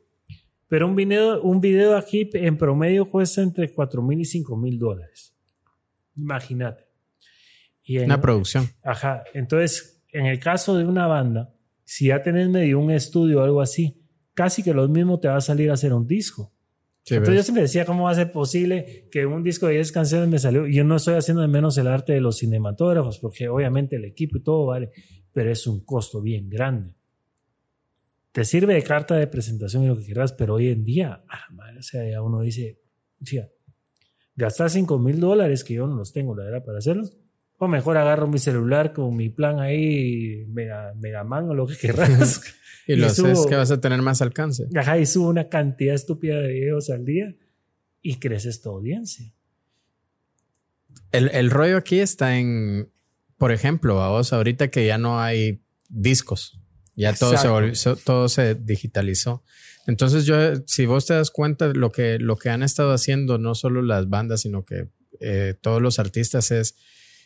pero 0.68 0.88
un 0.88 0.96
video, 0.96 1.42
un 1.42 1.62
video 1.62 1.96
aquí 1.96 2.30
en 2.34 2.58
promedio 2.58 3.10
cuesta 3.10 3.42
entre 3.42 3.72
4 3.72 4.02
mil 4.02 4.20
y 4.20 4.26
5 4.26 4.58
mil 4.58 4.78
dólares. 4.78 5.34
Imagínate. 6.18 6.86
una 7.88 8.20
producción. 8.20 8.68
Ajá. 8.84 9.24
Entonces, 9.34 10.04
en 10.12 10.26
el 10.26 10.40
caso 10.40 10.76
de 10.76 10.86
una 10.86 11.08
banda, 11.08 11.54
si 11.84 12.08
ya 12.08 12.24
tenés 12.24 12.50
medio 12.50 12.80
un 12.80 12.92
estudio 12.92 13.40
o 13.40 13.44
algo 13.44 13.62
así, 13.62 14.02
casi 14.34 14.64
que 14.64 14.74
lo 14.74 14.88
mismo 14.88 15.20
te 15.20 15.28
va 15.28 15.38
a 15.38 15.42
salir 15.42 15.70
a 15.70 15.76
hacer 15.76 15.94
un 15.94 16.08
disco. 16.08 16.55
Entonces 17.08 17.36
yo 17.36 17.44
siempre 17.44 17.62
decía, 17.64 17.86
¿cómo 17.86 18.06
va 18.06 18.12
a 18.12 18.16
ser 18.16 18.32
posible 18.32 19.08
que 19.12 19.26
un 19.26 19.44
disco 19.44 19.68
de 19.68 19.76
10 19.76 19.92
canciones 19.92 20.28
me 20.28 20.40
salió? 20.40 20.66
Yo 20.66 20.84
no 20.84 20.96
estoy 20.96 21.14
haciendo 21.16 21.42
de 21.42 21.48
menos 21.48 21.78
el 21.78 21.88
arte 21.88 22.14
de 22.14 22.22
los 22.22 22.40
cinematógrafos, 22.40 23.20
porque 23.20 23.48
obviamente 23.48 23.98
el 23.98 24.06
equipo 24.06 24.38
y 24.38 24.44
todo 24.44 24.66
vale, 24.66 24.92
pero 25.32 25.52
es 25.52 25.68
un 25.68 25.86
costo 25.86 26.22
bien 26.22 26.50
grande 26.50 26.96
te 28.36 28.44
sirve 28.44 28.74
de 28.74 28.84
carta 28.84 29.16
de 29.16 29.28
presentación 29.28 29.84
y 29.84 29.88
lo 29.88 29.98
que 29.98 30.04
quieras, 30.04 30.34
pero 30.34 30.56
hoy 30.56 30.68
en 30.68 30.84
día, 30.84 31.24
o 31.80 31.82
sea, 31.82 32.06
ya 32.06 32.22
uno 32.22 32.42
dice, 32.42 32.82
tía, 33.24 33.50
gastar 34.36 34.70
5 34.70 35.00
mil 35.00 35.22
dólares 35.22 35.64
que 35.64 35.76
yo 35.76 35.88
no 35.88 35.96
los 35.96 36.12
tengo, 36.12 36.36
la 36.36 36.44
verdad, 36.44 36.66
para 36.66 36.80
hacerlos, 36.80 37.16
o 37.58 37.70
mejor 37.70 37.96
agarro 37.96 38.28
mi 38.28 38.38
celular 38.38 38.92
con 38.92 39.16
mi 39.16 39.30
plan 39.30 39.62
ahí, 39.62 40.44
mega, 40.50 40.94
mega 40.96 41.24
man 41.24 41.50
o 41.50 41.54
lo 41.54 41.66
que 41.66 41.76
quieras. 41.80 42.42
Y, 42.88 42.96
lo 42.96 43.08
haces 43.08 43.46
que 43.48 43.56
vas 43.56 43.72
a 43.72 43.82
tener 43.82 44.02
más 44.02 44.22
alcance. 44.22 44.68
Ajá, 44.76 44.98
y 44.98 45.06
subo 45.06 45.30
una 45.30 45.50
cantidad 45.50 45.96
estúpida 45.96 46.40
de 46.40 46.50
videos 46.50 46.90
al 46.90 47.06
día 47.06 47.36
y 48.02 48.20
creces 48.20 48.62
tu 48.62 48.70
audiencia. 48.70 49.34
El, 51.12 51.30
el 51.34 51.50
rollo 51.50 51.78
aquí 51.78 52.00
está 52.00 52.38
en, 52.38 52.92
por 53.38 53.52
ejemplo, 53.52 54.02
a 54.02 54.10
vos 54.10 54.34
ahorita 54.34 54.70
que 54.70 54.86
ya 54.86 54.98
no 54.98 55.20
hay 55.20 55.62
discos. 55.90 56.60
Ya 56.96 57.14
todo 57.14 57.36
se, 57.74 57.96
todo 57.98 58.30
se 58.30 58.56
digitalizó. 58.56 59.44
Entonces 59.88 60.26
yo, 60.26 60.36
si 60.66 60.86
vos 60.86 61.06
te 61.06 61.14
das 61.14 61.30
cuenta, 61.30 61.68
lo 61.68 61.92
que, 61.92 62.18
lo 62.20 62.38
que 62.38 62.50
han 62.50 62.64
estado 62.64 62.94
haciendo, 62.94 63.38
no 63.38 63.54
solo 63.54 63.82
las 63.82 64.10
bandas, 64.10 64.42
sino 64.42 64.64
que 64.64 64.88
eh, 65.20 65.56
todos 65.60 65.82
los 65.82 66.00
artistas 66.00 66.52
es, 66.52 66.76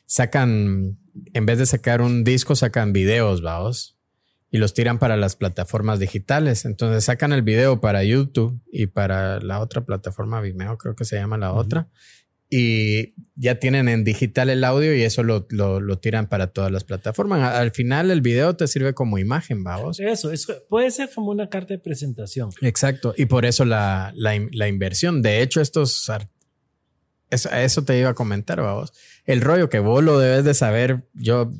sacan, 0.06 0.98
en 1.34 1.46
vez 1.46 1.60
de 1.60 1.66
sacar 1.66 2.02
un 2.02 2.24
disco, 2.24 2.56
sacan 2.56 2.94
videos, 2.94 3.42
vamos, 3.42 3.99
y 4.52 4.58
los 4.58 4.74
tiran 4.74 5.00
para 5.00 5.18
las 5.18 5.36
plataformas 5.36 6.00
digitales. 6.00 6.66
Entonces 6.66 7.04
sacan 7.04 7.34
el 7.34 7.42
video 7.42 7.82
para 7.82 8.04
YouTube 8.04 8.62
y 8.72 8.88
para 8.88 9.40
la 9.40 9.60
otra 9.60 9.86
plataforma 9.86 10.42
Vimeo, 10.42 10.78
creo 10.78 10.96
que 10.96 11.06
se 11.06 11.18
llama 11.18 11.38
la 11.38 11.54
otra 11.54 11.90
y 12.50 13.14
ya 13.36 13.60
tienen 13.60 13.88
en 13.88 14.04
digital 14.04 14.50
el 14.50 14.64
audio 14.64 14.96
y 14.96 15.04
eso 15.04 15.22
lo, 15.22 15.46
lo, 15.52 15.98
tiran 16.00 16.28
para 16.28 16.48
todas 16.48 16.72
las 16.72 16.84
plataformas. 16.84 17.54
Al 17.54 17.72
final 17.72 18.10
el 18.10 18.22
video 18.22 18.56
te 18.56 18.68
sirve 18.68 18.96
como 18.96 19.20
imagen, 19.20 19.64
vamos. 19.64 20.00
Eso, 20.00 20.32
puede 20.68 20.90
ser 20.90 21.10
como 21.14 21.30
una 21.30 21.48
carta 21.50 21.76
de 21.76 21.80
presentación. 21.80 22.50
Exacto, 22.62 23.14
y 23.16 23.26
por 23.26 23.46
eso 23.46 23.66
la, 23.66 24.12
la, 24.16 24.68
inversión. 24.68 25.22
De 25.22 25.42
hecho, 25.42 25.62
estos... 25.62 26.12
Eso, 27.30 27.52
eso 27.52 27.84
te 27.84 28.00
iba 28.00 28.10
a 28.10 28.16
comentar, 28.16 28.60
vamos. 28.60 28.92
El 29.26 29.42
rollo 29.42 29.70
que 29.70 29.78
vos 29.78 30.04
lo 30.04 30.18
debes 30.18 30.44
de 30.44 30.56
saber, 30.56 31.04
yo 31.14 31.52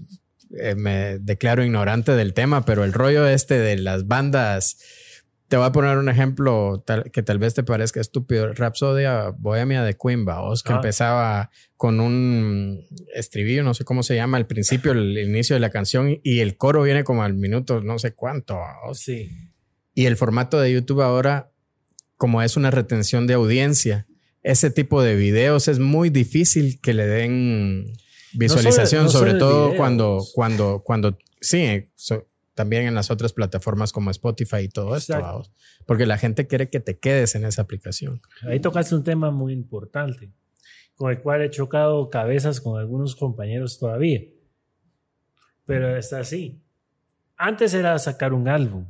eh, 0.58 0.76
me 0.76 1.20
declaro 1.20 1.64
ignorante 1.64 2.14
del 2.14 2.34
tema, 2.34 2.66
pero 2.66 2.84
el 2.84 2.94
rollo 2.94 3.28
este 3.28 3.60
de 3.60 3.78
las 3.78 4.08
bandas 4.08 4.78
te 5.50 5.58
voy 5.58 5.66
a 5.66 5.72
poner 5.72 5.98
un 5.98 6.10
ejemplo 6.10 6.84
que 7.12 7.24
tal 7.24 7.40
vez 7.40 7.56
te 7.56 7.64
parezca 7.64 8.00
estúpido. 8.00 8.54
Rapsodia 8.54 9.30
Bohemia 9.36 9.84
de 9.84 9.98
Queen, 9.98 10.24
vos, 10.24 10.62
que 10.62 10.74
ah. 10.74 10.76
empezaba 10.76 11.50
con 11.76 12.00
un 12.00 12.86
estribillo, 13.16 13.64
no 13.64 13.74
sé 13.74 13.84
cómo 13.84 14.04
se 14.04 14.16
llama, 14.16 14.38
al 14.38 14.46
principio, 14.46 14.92
el, 14.92 15.18
inicio 15.18 15.56
de 15.56 15.60
la 15.60 15.72
canción, 15.72 16.20
y 16.24 16.42
el 16.42 16.56
coro 16.56 16.84
viene 16.84 17.04
como 17.04 17.24
al 17.24 17.34
minuto, 17.34 17.82
no 17.82 17.98
sé 17.98 18.14
cuánto. 18.14 18.60
Sí. 18.94 19.32
Y 19.96 20.06
el 20.06 20.18
formato 20.18 20.60
de 20.60 20.72
YouTube 20.72 21.02
ahora, 21.02 21.52
como 22.16 22.44
es 22.44 22.56
una 22.56 22.70
retención 22.70 23.26
de 23.26 23.34
audiencia, 23.34 24.06
ese 24.44 24.70
tipo 24.70 25.02
de 25.02 25.16
videos 25.16 25.68
es 25.68 25.80
muy 25.80 26.12
difícil 26.12 26.80
que 26.80 26.94
le 26.94 27.08
den 27.08 27.98
visualización, 28.34 29.10
sobre, 29.10 29.36
todo 29.36 29.76
cuando, 29.76 30.24
cuando, 30.34 30.82
cuando, 30.84 31.18
sí, 31.42 31.86
también 32.54 32.88
en 32.88 32.96
las 32.96 33.10
otras 33.10 33.34
plataformas 33.34 33.92
como 33.92 34.12
Spotify 34.12 34.58
y 34.64 34.68
todo 34.70 34.96
esto, 34.96 35.44
porque 35.86 36.06
la 36.06 36.18
gente 36.18 36.46
quiere 36.46 36.70
que 36.70 36.80
te 36.80 37.00
quedes 37.00 37.36
en 37.36 37.46
esa 37.46 37.62
aplicación. 37.62 38.22
Ahí 38.44 38.60
tocaste 38.60 38.96
un 38.96 39.04
tema 39.04 39.32
muy 39.32 39.54
importante, 39.54 40.34
con 40.96 41.12
el 41.12 41.22
cual 41.22 41.42
he 41.42 41.50
chocado 41.50 42.10
cabezas 42.10 42.60
con 42.60 42.78
algunos 42.78 43.16
compañeros 43.16 43.80
todavía, 43.80 44.22
pero 45.66 45.96
está 45.96 46.20
así. 46.20 46.62
Antes 47.38 47.74
era 47.74 47.98
sacar 47.98 48.34
un 48.34 48.50
álbum, 48.50 48.88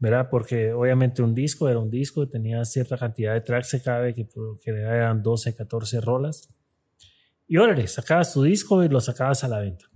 ¿verdad? 0.00 0.28
Porque 0.28 0.72
obviamente 0.72 1.22
un 1.22 1.34
disco 1.34 1.68
era 1.68 1.78
un 1.78 1.90
disco, 1.90 2.28
tenía 2.28 2.64
cierta 2.64 2.98
cantidad 2.98 3.34
de 3.34 3.40
tracks, 3.40 3.68
se 3.68 3.82
cabe 3.82 4.14
que 4.14 4.24
por 4.24 4.58
eran 4.66 5.22
12, 5.22 5.54
14 5.54 6.00
rolas. 6.00 6.48
Y 7.48 7.56
órale, 7.56 7.88
sacabas 7.88 8.32
tu 8.32 8.42
disco 8.42 8.84
y 8.84 8.88
lo 8.88 9.00
sacabas 9.00 9.42
a 9.42 9.48
la 9.48 9.58
venta. 9.58 9.86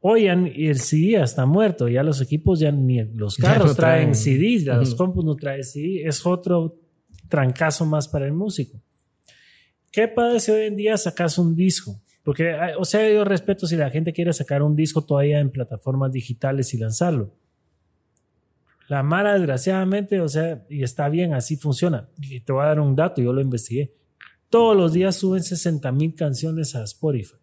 Hoy 0.00 0.26
el 0.26 0.78
CD 0.78 1.20
está 1.22 1.46
muerto, 1.46 1.88
ya 1.88 2.02
los 2.02 2.20
equipos 2.20 2.58
ya 2.58 2.72
ni 2.72 3.04
los 3.04 3.36
carros 3.36 3.76
traen, 3.76 4.14
CDs, 4.14 4.64
los 4.64 4.94
compus 4.94 5.24
no 5.24 5.36
traen 5.36 5.64
CD, 5.64 6.06
es 6.06 6.24
otro 6.24 6.78
trancazo 7.28 7.84
más 7.84 8.08
para 8.08 8.24
el 8.24 8.32
músico. 8.32 8.80
¿Qué 9.90 10.08
pasa 10.08 10.38
si 10.40 10.52
hoy 10.52 10.66
en 10.66 10.76
día 10.76 10.96
sacas 10.96 11.38
un 11.38 11.54
disco? 11.54 12.00
Porque, 12.22 12.54
o 12.78 12.84
sea, 12.84 13.08
yo 13.10 13.24
respeto 13.24 13.66
si 13.66 13.76
la 13.76 13.90
gente 13.90 14.12
quiere 14.12 14.32
sacar 14.32 14.62
un 14.62 14.74
disco 14.74 15.04
todavía 15.04 15.40
en 15.40 15.50
plataformas 15.50 16.12
digitales 16.12 16.72
y 16.74 16.78
lanzarlo. 16.78 17.34
La 18.88 19.02
Mara, 19.02 19.34
desgraciadamente, 19.34 20.20
o 20.20 20.28
sea, 20.28 20.64
y 20.68 20.82
está 20.82 21.08
bien, 21.08 21.34
así 21.34 21.56
funciona. 21.56 22.08
Y 22.20 22.40
te 22.40 22.52
voy 22.52 22.62
a 22.62 22.66
dar 22.66 22.80
un 22.80 22.94
dato, 22.94 23.20
yo 23.20 23.32
lo 23.32 23.40
investigué. 23.40 23.92
Todos 24.48 24.76
los 24.76 24.92
días 24.92 25.16
suben 25.16 25.42
60 25.42 25.90
mil 25.92 26.14
canciones 26.14 26.74
a 26.74 26.84
Spotify. 26.84 27.36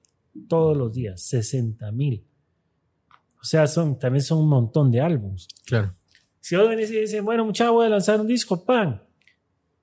Todos 0.47 0.75
los 0.75 0.93
días, 0.93 1.21
60 1.21 1.91
mil. 1.91 2.25
O 3.41 3.45
sea, 3.45 3.67
son, 3.67 3.99
también 3.99 4.23
son 4.23 4.39
un 4.39 4.49
montón 4.49 4.89
de 4.89 5.01
álbumes. 5.01 5.47
Claro. 5.65 5.95
Si 6.39 6.55
hoy 6.55 6.69
venís 6.69 6.91
y 6.91 6.99
dicen, 7.01 7.25
bueno, 7.25 7.45
muchachos, 7.45 7.73
voy 7.73 7.85
a 7.85 7.89
lanzar 7.89 8.19
un 8.19 8.27
disco, 8.27 8.65
pan. 8.65 9.03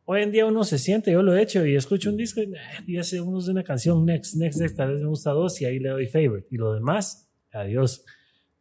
Hoy 0.05 0.23
en 0.23 0.33
día 0.33 0.47
uno 0.47 0.65
se 0.65 0.79
siente, 0.79 1.13
yo 1.13 1.23
lo 1.23 1.37
he 1.37 1.43
hecho 1.43 1.65
y 1.65 1.77
escucho 1.77 2.11
un 2.11 2.17
disco 2.17 2.41
y, 2.87 2.97
hace 2.97 3.21
uno 3.21 3.41
de 3.41 3.51
una 3.51 3.63
canción, 3.63 4.05
next, 4.05 4.35
next, 4.35 4.59
next, 4.59 4.77
tal 4.77 4.89
vez 4.89 5.01
me 5.01 5.07
gusta 5.07 5.31
dos 5.31 5.61
y 5.61 5.67
ahí 5.67 5.79
le 5.79 5.91
doy 5.91 6.07
favorite. 6.07 6.49
Y 6.51 6.57
lo 6.57 6.73
demás, 6.73 7.31
adiós. 7.53 8.05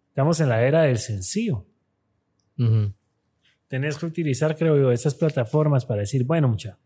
Estamos 0.09 0.39
en 0.41 0.49
la 0.49 0.61
era 0.61 0.83
del 0.83 0.97
sencillo. 0.97 1.65
Tenés 3.67 3.97
que 3.97 4.05
utilizar, 4.05 4.57
creo 4.57 4.77
yo, 4.77 4.91
esas 4.91 5.15
plataformas 5.15 5.85
para 5.85 6.01
decir, 6.01 6.25
bueno, 6.25 6.49
muchachos, 6.49 6.79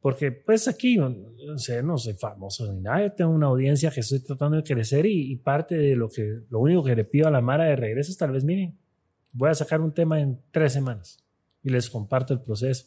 porque 0.00 0.30
pues 0.30 0.68
aquí, 0.68 0.96
no 0.96 1.58
sé, 1.58 1.82
no 1.82 1.98
soy 1.98 2.14
famoso 2.14 2.72
ni 2.72 2.80
nada, 2.80 3.14
tengo 3.14 3.32
una 3.32 3.46
audiencia 3.46 3.90
que 3.90 4.00
estoy 4.00 4.20
tratando 4.20 4.56
de 4.56 4.62
crecer 4.62 5.06
y, 5.06 5.34
parte 5.36 5.76
de 5.76 5.96
lo 5.96 6.08
que, 6.08 6.42
lo 6.50 6.60
único 6.60 6.84
que 6.84 6.94
le 6.94 7.04
pido 7.04 7.26
a 7.26 7.30
la 7.30 7.40
Mara 7.40 7.64
de 7.64 7.76
regreso 7.76 8.12
es 8.12 8.16
tal 8.16 8.30
vez, 8.30 8.44
miren, 8.44 8.78
voy 9.32 9.50
a 9.50 9.54
sacar 9.54 9.80
un 9.80 9.92
tema 9.92 10.20
en 10.20 10.40
tres 10.52 10.72
semanas 10.72 11.24
y 11.62 11.70
les 11.70 11.90
comparto 11.90 12.32
el 12.32 12.40
proceso. 12.40 12.86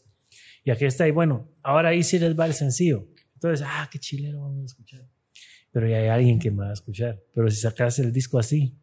Y 0.64 0.72
aquí 0.72 0.86
está, 0.86 1.08
y 1.08 1.12
bueno, 1.12 1.50
ahora 1.64 1.90
ahí 1.90 2.04
sí 2.04 2.20
les 2.20 2.38
va 2.40 2.46
el 2.46 2.54
sencillo. 2.54 3.08
Entonces, 3.34 3.66
ah, 3.68 3.90
qué 3.92 4.00
chilero 4.00 4.42
vamos 4.42 4.62
a 4.62 4.66
escuchar. 4.66 5.06
Pero 5.72 5.88
ya 5.88 5.98
hay 5.98 6.08
alguien 6.08 6.38
que 6.38 6.52
me 6.52 6.64
va 6.64 6.70
a 6.70 6.74
escuchar. 6.74 7.20
Pero 7.34 7.50
si 7.50 7.58
sacas 7.58 7.98
el 8.00 8.14
disco 8.14 8.38
así. 8.38 8.78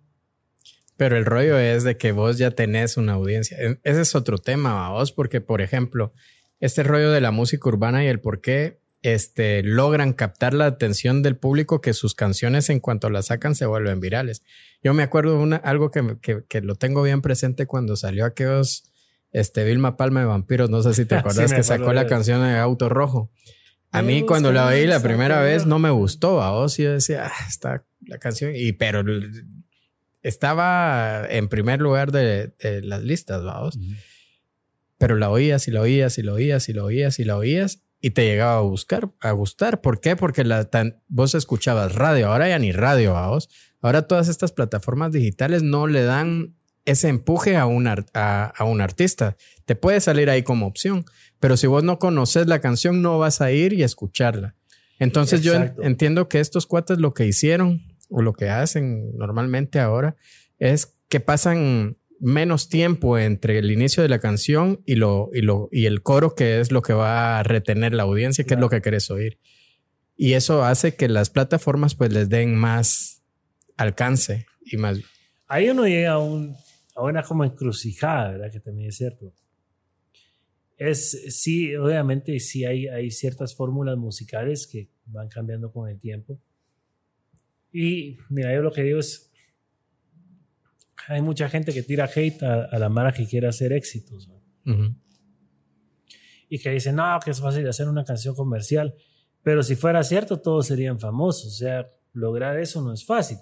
Pero 0.96 1.16
el 1.16 1.24
rollo 1.24 1.56
es 1.58 1.84
de 1.84 1.96
que 1.96 2.10
vos 2.10 2.38
ya 2.38 2.50
tenés 2.50 2.96
una 2.96 3.12
audiencia. 3.12 3.56
E, 3.58 3.78
ese 3.84 4.00
es 4.00 4.14
otro 4.16 4.38
tema, 4.38 4.90
vos, 4.90 5.12
porque, 5.12 5.40
por 5.40 5.60
ejemplo, 5.60 6.12
este 6.60 6.82
rollo 6.82 7.10
de 7.10 7.20
la 7.20 7.30
música 7.30 7.68
urbana 7.68 8.04
y 8.04 8.08
el 8.08 8.20
por 8.20 8.40
qué 8.40 8.80
este, 9.02 9.62
logran 9.62 10.12
captar 10.12 10.54
la 10.54 10.66
atención 10.66 11.22
del 11.22 11.36
público 11.36 11.80
que 11.80 11.94
sus 11.94 12.14
canciones 12.14 12.68
en 12.68 12.80
cuanto 12.80 13.10
las 13.10 13.26
sacan 13.26 13.54
se 13.54 13.66
vuelven 13.66 14.00
virales. 14.00 14.42
Yo 14.82 14.92
me 14.92 15.02
acuerdo 15.02 15.36
de 15.36 15.38
una, 15.38 15.56
algo 15.56 15.90
que, 15.90 16.16
que, 16.20 16.44
que, 16.48 16.60
lo 16.60 16.74
tengo 16.74 17.02
bien 17.02 17.22
presente 17.22 17.66
cuando 17.66 17.96
salió 17.96 18.24
aquellos 18.24 18.90
este, 19.30 19.64
Vilma 19.64 19.96
Palma 19.96 20.20
de 20.20 20.26
Vampiros, 20.26 20.70
no 20.70 20.82
sé 20.82 20.94
si 20.94 21.04
te 21.04 21.14
acuerdas 21.16 21.52
que 21.52 21.62
sacó 21.62 21.92
la 21.92 22.06
canción 22.06 22.42
de 22.42 22.58
Auto 22.58 22.88
Rojo. 22.88 23.30
A 23.90 24.02
mí 24.02 24.22
cuando 24.26 24.52
la 24.52 24.66
oí 24.66 24.86
la 24.86 25.00
primera 25.00 25.40
vez 25.40 25.64
no 25.64 25.78
me 25.78 25.90
gustó, 25.90 26.42
a 26.42 26.50
vos 26.50 26.76
yo 26.76 26.92
decía, 26.92 27.26
ah, 27.26 27.46
está 27.48 27.86
la 28.06 28.18
canción, 28.18 28.52
y 28.54 28.72
pero 28.72 29.02
estaba 30.22 31.26
en 31.28 31.48
primer 31.48 31.80
lugar 31.80 32.12
de, 32.12 32.52
las 32.82 33.02
listas, 33.02 33.42
vamos 33.44 33.78
pero 34.98 35.16
la 35.16 35.30
oías 35.30 35.68
y 35.68 35.70
la 35.70 35.80
oías 35.80 36.18
y 36.18 36.22
la 36.22 36.32
oías 36.32 36.68
y 36.68 36.72
la 36.72 36.84
oías 36.84 37.18
y 37.18 37.24
la 37.24 37.36
oías 37.36 37.82
y 38.00 38.10
te 38.10 38.24
llegaba 38.24 38.58
a 38.58 38.62
buscar, 38.62 39.10
a 39.20 39.32
gustar. 39.32 39.80
¿Por 39.80 40.00
qué? 40.00 40.16
Porque 40.16 40.44
la 40.44 40.68
vos 41.08 41.34
escuchabas 41.34 41.94
radio, 41.94 42.28
ahora 42.28 42.48
ya 42.48 42.58
ni 42.58 42.72
radio 42.72 43.16
a 43.16 43.28
vos. 43.28 43.48
Ahora 43.80 44.02
todas 44.02 44.28
estas 44.28 44.52
plataformas 44.52 45.12
digitales 45.12 45.62
no 45.62 45.86
le 45.86 46.02
dan 46.02 46.54
ese 46.84 47.08
empuje 47.08 47.56
a 47.56 47.66
un, 47.66 47.86
a, 47.86 48.64
un 48.64 48.80
artista. 48.80 49.36
Te 49.66 49.76
puede 49.76 50.00
salir 50.00 50.30
ahí 50.30 50.42
como 50.42 50.66
opción, 50.66 51.04
pero 51.38 51.56
si 51.56 51.66
vos 51.66 51.84
no 51.84 51.98
conoces 51.98 52.46
la 52.46 52.60
canción 52.60 53.02
no 53.02 53.18
vas 53.18 53.40
a 53.40 53.52
ir 53.52 53.72
y 53.72 53.82
escucharla. 53.82 54.56
Entonces 54.98 55.42
yo 55.42 55.52
entiendo 55.54 56.28
que 56.28 56.40
estos 56.40 56.66
cuates 56.66 56.98
lo 56.98 57.12
que 57.12 57.26
hicieron 57.26 57.82
o 58.10 58.22
lo 58.22 58.32
que 58.32 58.48
hacen 58.48 59.16
normalmente 59.16 59.78
ahora 59.78 60.16
es 60.58 60.94
que 61.08 61.20
pasan 61.20 61.97
menos 62.20 62.68
tiempo 62.68 63.18
entre 63.18 63.58
el 63.58 63.70
inicio 63.70 64.02
de 64.02 64.08
la 64.08 64.18
canción 64.18 64.82
y, 64.86 64.96
lo, 64.96 65.30
y, 65.32 65.42
lo, 65.42 65.68
y 65.70 65.86
el 65.86 66.02
coro, 66.02 66.34
que 66.34 66.60
es 66.60 66.72
lo 66.72 66.82
que 66.82 66.92
va 66.92 67.38
a 67.38 67.42
retener 67.42 67.94
la 67.94 68.04
audiencia, 68.04 68.44
que 68.44 68.54
es 68.54 68.60
lo 68.60 68.68
que 68.68 68.82
querés 68.82 69.10
oír. 69.10 69.38
Y 70.16 70.32
eso 70.32 70.64
hace 70.64 70.96
que 70.96 71.08
las 71.08 71.30
plataformas 71.30 71.94
pues 71.94 72.12
les 72.12 72.28
den 72.28 72.56
más 72.56 73.22
alcance 73.76 74.46
y 74.64 74.76
más... 74.76 74.98
Ahí 75.46 75.70
uno 75.70 75.86
llega 75.86 76.12
a, 76.12 76.18
un, 76.18 76.56
a 76.94 77.02
una 77.02 77.22
como 77.22 77.44
encrucijada, 77.44 78.32
¿verdad? 78.32 78.52
Que 78.52 78.60
también 78.60 78.88
es 78.88 78.96
cierto. 78.96 79.32
Es, 80.76 81.10
sí, 81.40 81.74
obviamente 81.76 82.38
sí 82.40 82.64
hay, 82.64 82.88
hay 82.88 83.10
ciertas 83.10 83.54
fórmulas 83.54 83.96
musicales 83.96 84.66
que 84.66 84.88
van 85.06 85.28
cambiando 85.28 85.70
con 85.70 85.88
el 85.88 85.98
tiempo. 85.98 86.40
Y 87.72 88.18
mira, 88.28 88.54
yo 88.54 88.62
lo 88.62 88.72
que 88.72 88.82
digo 88.82 88.98
es, 88.98 89.27
hay 91.08 91.22
mucha 91.22 91.48
gente 91.48 91.72
que 91.72 91.82
tira 91.82 92.08
hate 92.14 92.42
a, 92.42 92.78
la 92.78 92.88
mara 92.88 93.12
que 93.12 93.26
quiere 93.26 93.48
hacer 93.48 93.72
éxitos. 93.72 94.28
Y 96.50 96.58
que 96.58 96.70
dice, 96.70 96.92
no, 96.92 97.18
que 97.24 97.30
es 97.30 97.40
fácil 97.40 97.66
hacer 97.66 97.88
una 97.88 98.04
canción 98.04 98.34
comercial. 98.34 98.94
Pero 99.42 99.62
si 99.62 99.76
fuera 99.76 100.02
cierto, 100.02 100.40
todos 100.40 100.66
serían 100.66 101.00
famosos. 101.00 101.54
O 101.54 101.56
sea, 101.56 101.88
lograr 102.12 102.58
eso 102.58 102.82
no 102.82 102.92
es 102.92 103.04
fácil. 103.04 103.38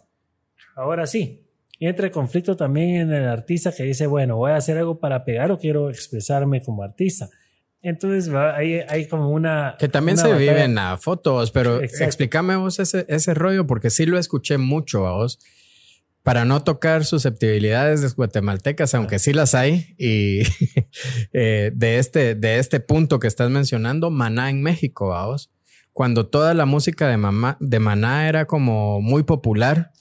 Ahora 0.77 1.07
sí, 1.07 1.45
entra 1.81 2.07
el 2.07 2.13
conflicto 2.13 2.57
también 2.57 2.97
en 2.97 3.13
el 3.13 3.29
artista 3.29 3.73
que 3.73 3.83
dice, 3.83 4.07
bueno, 4.07 4.37
voy 4.37 4.53
a 4.53 4.57
hacer 4.57 4.79
algo 4.79 5.01
para 5.01 5.25
pegar 5.25 5.51
o 5.51 5.59
quiero 5.59 5.91
expresarme 5.91 6.63
como 6.63 6.83
artista. 6.83 7.29
Entonces 7.83 8.33
hay, 8.33 8.81
hay 8.89 9.07
como 9.07 9.31
una... 9.31 9.77
Que 9.79 9.89
también 9.89 10.17
se 10.17 10.33
viven 10.35 10.79
a 10.79 10.97
fotos, 10.97 11.51
pero 11.51 11.81
explícame 11.81 12.57
vos 12.57 12.79
ese, 12.79 13.07
ese 13.09 13.35
rollo 13.35 13.67
porque 13.67 13.91
sí 13.91 14.07
lo 14.07 14.19
escuché 14.19 14.59
mucho 14.59 15.07
a 15.07 15.13
vos 15.13 15.39
para 16.27 16.45
no 16.45 16.65
tocar 16.65 17.05
susceptibilidades 17.05 18.03
de 18.03 18.09
guatemaltecas, 18.09 18.97
aunque 18.97 19.21
sí 19.21 19.33
las 19.33 19.55
hay, 19.55 19.95
y 19.97 20.41
eh, 21.33 21.71
de, 21.73 21.99
este, 22.01 22.35
de 22.35 22.59
este 22.59 22.81
punto 22.81 23.21
que 23.21 23.29
estás 23.29 23.49
mencionando, 23.49 24.11
Maná 24.11 24.51
en 24.51 24.61
México, 24.61 25.07
vamos, 25.11 25.53
cuando 25.93 26.27
toda 26.27 26.53
la 26.55 26.67
música 26.67 27.07
de, 27.07 27.17
mamá, 27.17 27.57
de 27.61 27.79
Maná 27.79 28.29
era 28.29 28.47
como 28.47 29.01
muy 29.01 29.23
popular, 29.23 29.93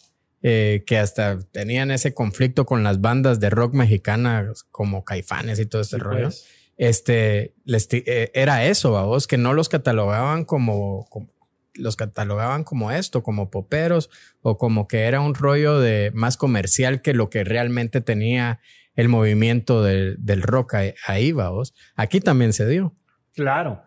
eh, 0.42 0.84
que 0.88 0.98
hasta 0.98 1.38
tenían 1.52 1.92
ese 1.92 2.16
conflicto 2.16 2.66
con 2.66 2.82
las 2.82 3.02
bandas 3.02 3.40
de 3.40 3.52
rock 3.52 3.76
mexicanas 3.76 4.64
como 4.72 5.04
Caifanes 5.04 5.60
y 5.60 5.68
todo 5.68 5.84
este 5.84 6.00
rollo. 6.00 6.30
Pues. 6.30 6.48
Este 6.76 7.54
eh, 7.68 8.32
era 8.34 8.66
eso, 8.66 8.94
vamos, 8.94 9.28
que 9.28 9.38
no 9.38 9.54
los 9.54 9.70
catalogaban 9.70 10.44
como, 10.44 11.06
como 11.12 11.28
los 11.76 11.96
catalogaban 11.96 12.64
como 12.64 12.92
esto, 12.92 13.24
como 13.24 13.50
poperos 13.50 14.10
o 14.42 14.58
como 14.58 14.88
que 14.88 15.02
era 15.02 15.22
un 15.22 15.36
rollo 15.36 15.80
de 15.80 16.12
más 16.14 16.38
comercial 16.38 17.02
que 17.02 17.14
lo 17.14 17.30
que 17.30 17.44
realmente 17.44 18.02
tenía 18.02 18.60
el 18.96 19.10
movimiento 19.10 19.84
del, 19.84 20.42
rock 20.42 20.76
ahí, 21.06 21.32
vamos. 21.32 21.74
Aquí 21.96 22.22
también 22.22 22.54
se 22.54 22.68
dio. 22.68 22.96
Claro. 23.34 23.84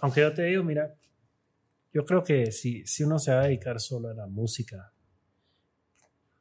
Aunque 0.00 0.20
yo 0.20 0.32
te 0.32 0.44
digo, 0.44 0.62
mira, 0.62 0.94
yo 1.92 2.04
creo 2.04 2.22
que 2.22 2.52
si, 2.52 2.86
si 2.86 3.02
uno 3.02 3.18
se 3.18 3.32
va 3.32 3.40
a 3.40 3.44
dedicar 3.44 3.80
solo 3.80 4.10
a 4.10 4.14
la 4.14 4.26
música, 4.26 4.92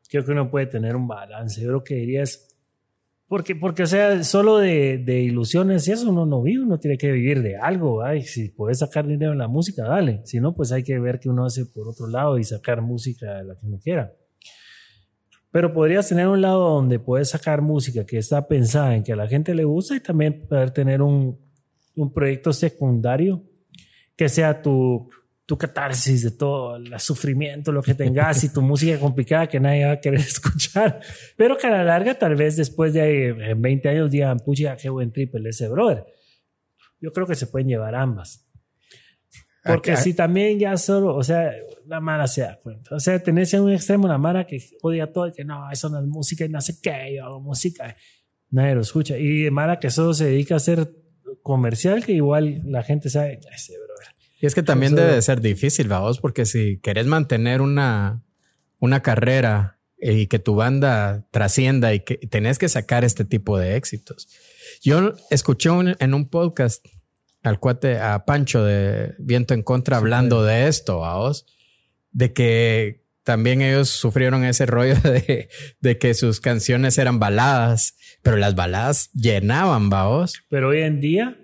creo 0.09 0.25
que 0.25 0.31
uno 0.31 0.49
puede 0.49 0.67
tener 0.67 0.95
un 0.95 1.07
balance. 1.07 1.61
Yo 1.61 1.71
lo 1.71 1.83
que 1.83 1.95
diría 1.95 2.23
es, 2.23 2.48
porque, 3.29 3.55
porque, 3.55 3.83
o 3.83 3.87
sea, 3.87 4.23
solo 4.23 4.57
de, 4.57 4.97
de, 4.97 5.21
ilusiones 5.21 5.87
y 5.87 5.91
eso 5.91 6.09
uno 6.09 6.25
no 6.25 6.41
vive, 6.41 6.63
uno 6.63 6.79
tiene 6.79 6.97
que 6.97 7.11
vivir 7.11 7.43
de 7.43 7.57
algo. 7.57 8.01
Ay, 8.01 8.23
si 8.23 8.49
puedes 8.49 8.79
sacar 8.79 9.05
dinero 9.05 9.33
en 9.33 9.37
la 9.37 9.47
música, 9.47 9.83
dale. 9.83 10.21
Si 10.25 10.39
no, 10.39 10.55
pues 10.55 10.71
hay 10.71 10.81
que 10.81 10.97
ver 10.97 11.19
qué 11.19 11.29
uno 11.29 11.45
hace 11.45 11.67
por 11.67 11.87
otro 11.87 12.07
lado 12.07 12.39
y 12.39 12.43
sacar 12.43 12.81
música 12.81 13.35
de 13.35 13.43
la 13.43 13.55
que 13.55 13.67
uno 13.67 13.79
quiera. 13.79 14.11
Pero 15.51 15.71
podrías 15.71 16.09
tener 16.09 16.27
un 16.27 16.41
lado 16.41 16.69
donde 16.69 16.97
puedes 16.97 17.29
sacar 17.29 17.61
música 17.61 18.03
que 18.03 18.17
está 18.17 18.47
pensada 18.47 18.95
en 18.95 19.03
que 19.03 19.13
a 19.13 19.15
la 19.15 19.27
gente 19.27 19.53
le 19.53 19.63
gusta 19.63 19.95
y 19.95 19.99
también 19.99 20.47
poder 20.47 20.71
tener 20.71 21.03
un, 21.03 21.39
un 21.95 22.11
proyecto 22.11 22.51
secundario 22.51 23.43
que 24.15 24.27
sea 24.27 24.63
tu, 24.63 25.07
tu 25.49 25.57
catarsis 25.57 26.21
de 26.21 26.29
todo 26.29 26.75
el 26.75 26.99
sufrimiento, 26.99 27.71
lo 27.71 27.81
que 27.81 27.95
tengas 27.95 28.43
y 28.43 28.53
tu 28.53 28.61
música 28.61 28.99
complicada 28.99 29.47
que 29.47 29.59
nadie 29.59 29.83
va 29.83 29.93
a 29.93 29.99
querer 29.99 30.19
escuchar. 30.19 31.01
Pero 31.35 31.57
que 31.57 31.65
a 31.65 31.71
la 31.71 31.83
larga, 31.83 32.13
tal 32.13 32.35
vez 32.35 32.55
después 32.55 32.93
de 32.93 33.55
20 33.57 33.89
años 33.89 34.11
digan, 34.11 34.37
pucha, 34.41 34.77
qué 34.77 34.89
buen 34.89 35.11
triple 35.11 35.49
ese 35.49 35.67
brother. 35.67 36.05
Yo 37.01 37.11
creo 37.11 37.25
que 37.25 37.33
se 37.33 37.47
pueden 37.47 37.67
llevar 37.67 37.95
ambas. 37.95 38.47
Porque 39.63 39.97
si 39.97 40.13
también 40.13 40.59
ya 40.59 40.77
solo, 40.77 41.15
o 41.15 41.23
sea, 41.23 41.51
la 41.87 41.99
mara 41.99 42.27
se 42.27 42.41
da 42.41 42.59
cuenta. 42.61 42.93
O 42.93 42.99
sea, 42.99 43.17
tenés 43.17 43.51
en 43.55 43.61
un 43.61 43.71
extremo 43.71 44.07
la 44.07 44.19
mara 44.19 44.45
que 44.45 44.63
odia 44.83 45.11
todo, 45.11 45.33
que 45.33 45.43
no, 45.45 45.71
eso 45.71 45.89
no 45.89 45.99
es 45.99 46.05
música 46.05 46.45
y 46.45 46.49
no 46.49 46.61
sé 46.61 46.79
qué, 46.79 47.15
yo 47.15 47.25
hago 47.25 47.41
música. 47.41 47.95
Nadie 48.51 48.75
lo 48.75 48.81
escucha. 48.81 49.17
Y 49.17 49.49
mara 49.49 49.79
que 49.79 49.89
solo 49.89 50.13
se 50.13 50.25
dedica 50.25 50.53
a 50.53 50.57
hacer 50.57 50.91
comercial, 51.41 52.05
que 52.05 52.11
igual 52.11 52.61
la 52.65 52.83
gente 52.83 53.09
sabe, 53.09 53.39
ese 53.51 53.73
brother. 53.73 53.88
Y 54.41 54.45
es 54.45 54.55
que 54.55 54.63
también 54.63 54.95
debe 54.95 55.21
ser 55.21 55.41
difícil, 55.41 55.87
vamos, 55.89 56.19
porque 56.19 56.45
si 56.45 56.79
querés 56.79 57.07
mantener 57.07 57.61
una, 57.61 58.23
una 58.79 59.01
carrera 59.01 59.79
y 60.01 60.27
que 60.27 60.39
tu 60.39 60.55
banda 60.55 61.27
trascienda 61.31 61.93
y 61.93 62.01
que 62.01 62.15
tenés 62.15 62.57
que 62.57 62.69
sacar 62.69 63.03
este 63.03 63.25
tipo 63.25 63.57
de 63.57 63.75
éxitos. 63.75 64.29
Yo 64.81 65.13
escuché 65.29 65.69
en 65.99 66.13
un 66.13 66.29
podcast 66.29 66.85
al 67.43 67.59
cuate, 67.59 67.99
a 67.99 68.25
Pancho 68.25 68.63
de 68.63 69.13
Viento 69.19 69.53
en 69.53 69.63
Contra 69.63 69.97
hablando 69.97 70.43
de 70.43 70.67
esto, 70.67 70.99
vos, 70.99 71.45
de 72.11 72.31
que 72.33 73.03
también 73.23 73.61
ellos 73.61 73.89
sufrieron 73.89 74.43
ese 74.45 74.65
rollo 74.65 74.95
de, 75.03 75.49
de, 75.79 75.97
que 75.97 76.13
sus 76.13 76.39
canciones 76.39 76.97
eran 76.97 77.19
baladas, 77.19 77.95
pero 78.21 78.37
las 78.37 78.55
baladas 78.55 79.11
llenaban, 79.13 79.89
vos. 79.89 80.41
Pero 80.49 80.69
hoy 80.69 80.81
en 80.81 81.01
día 81.01 81.38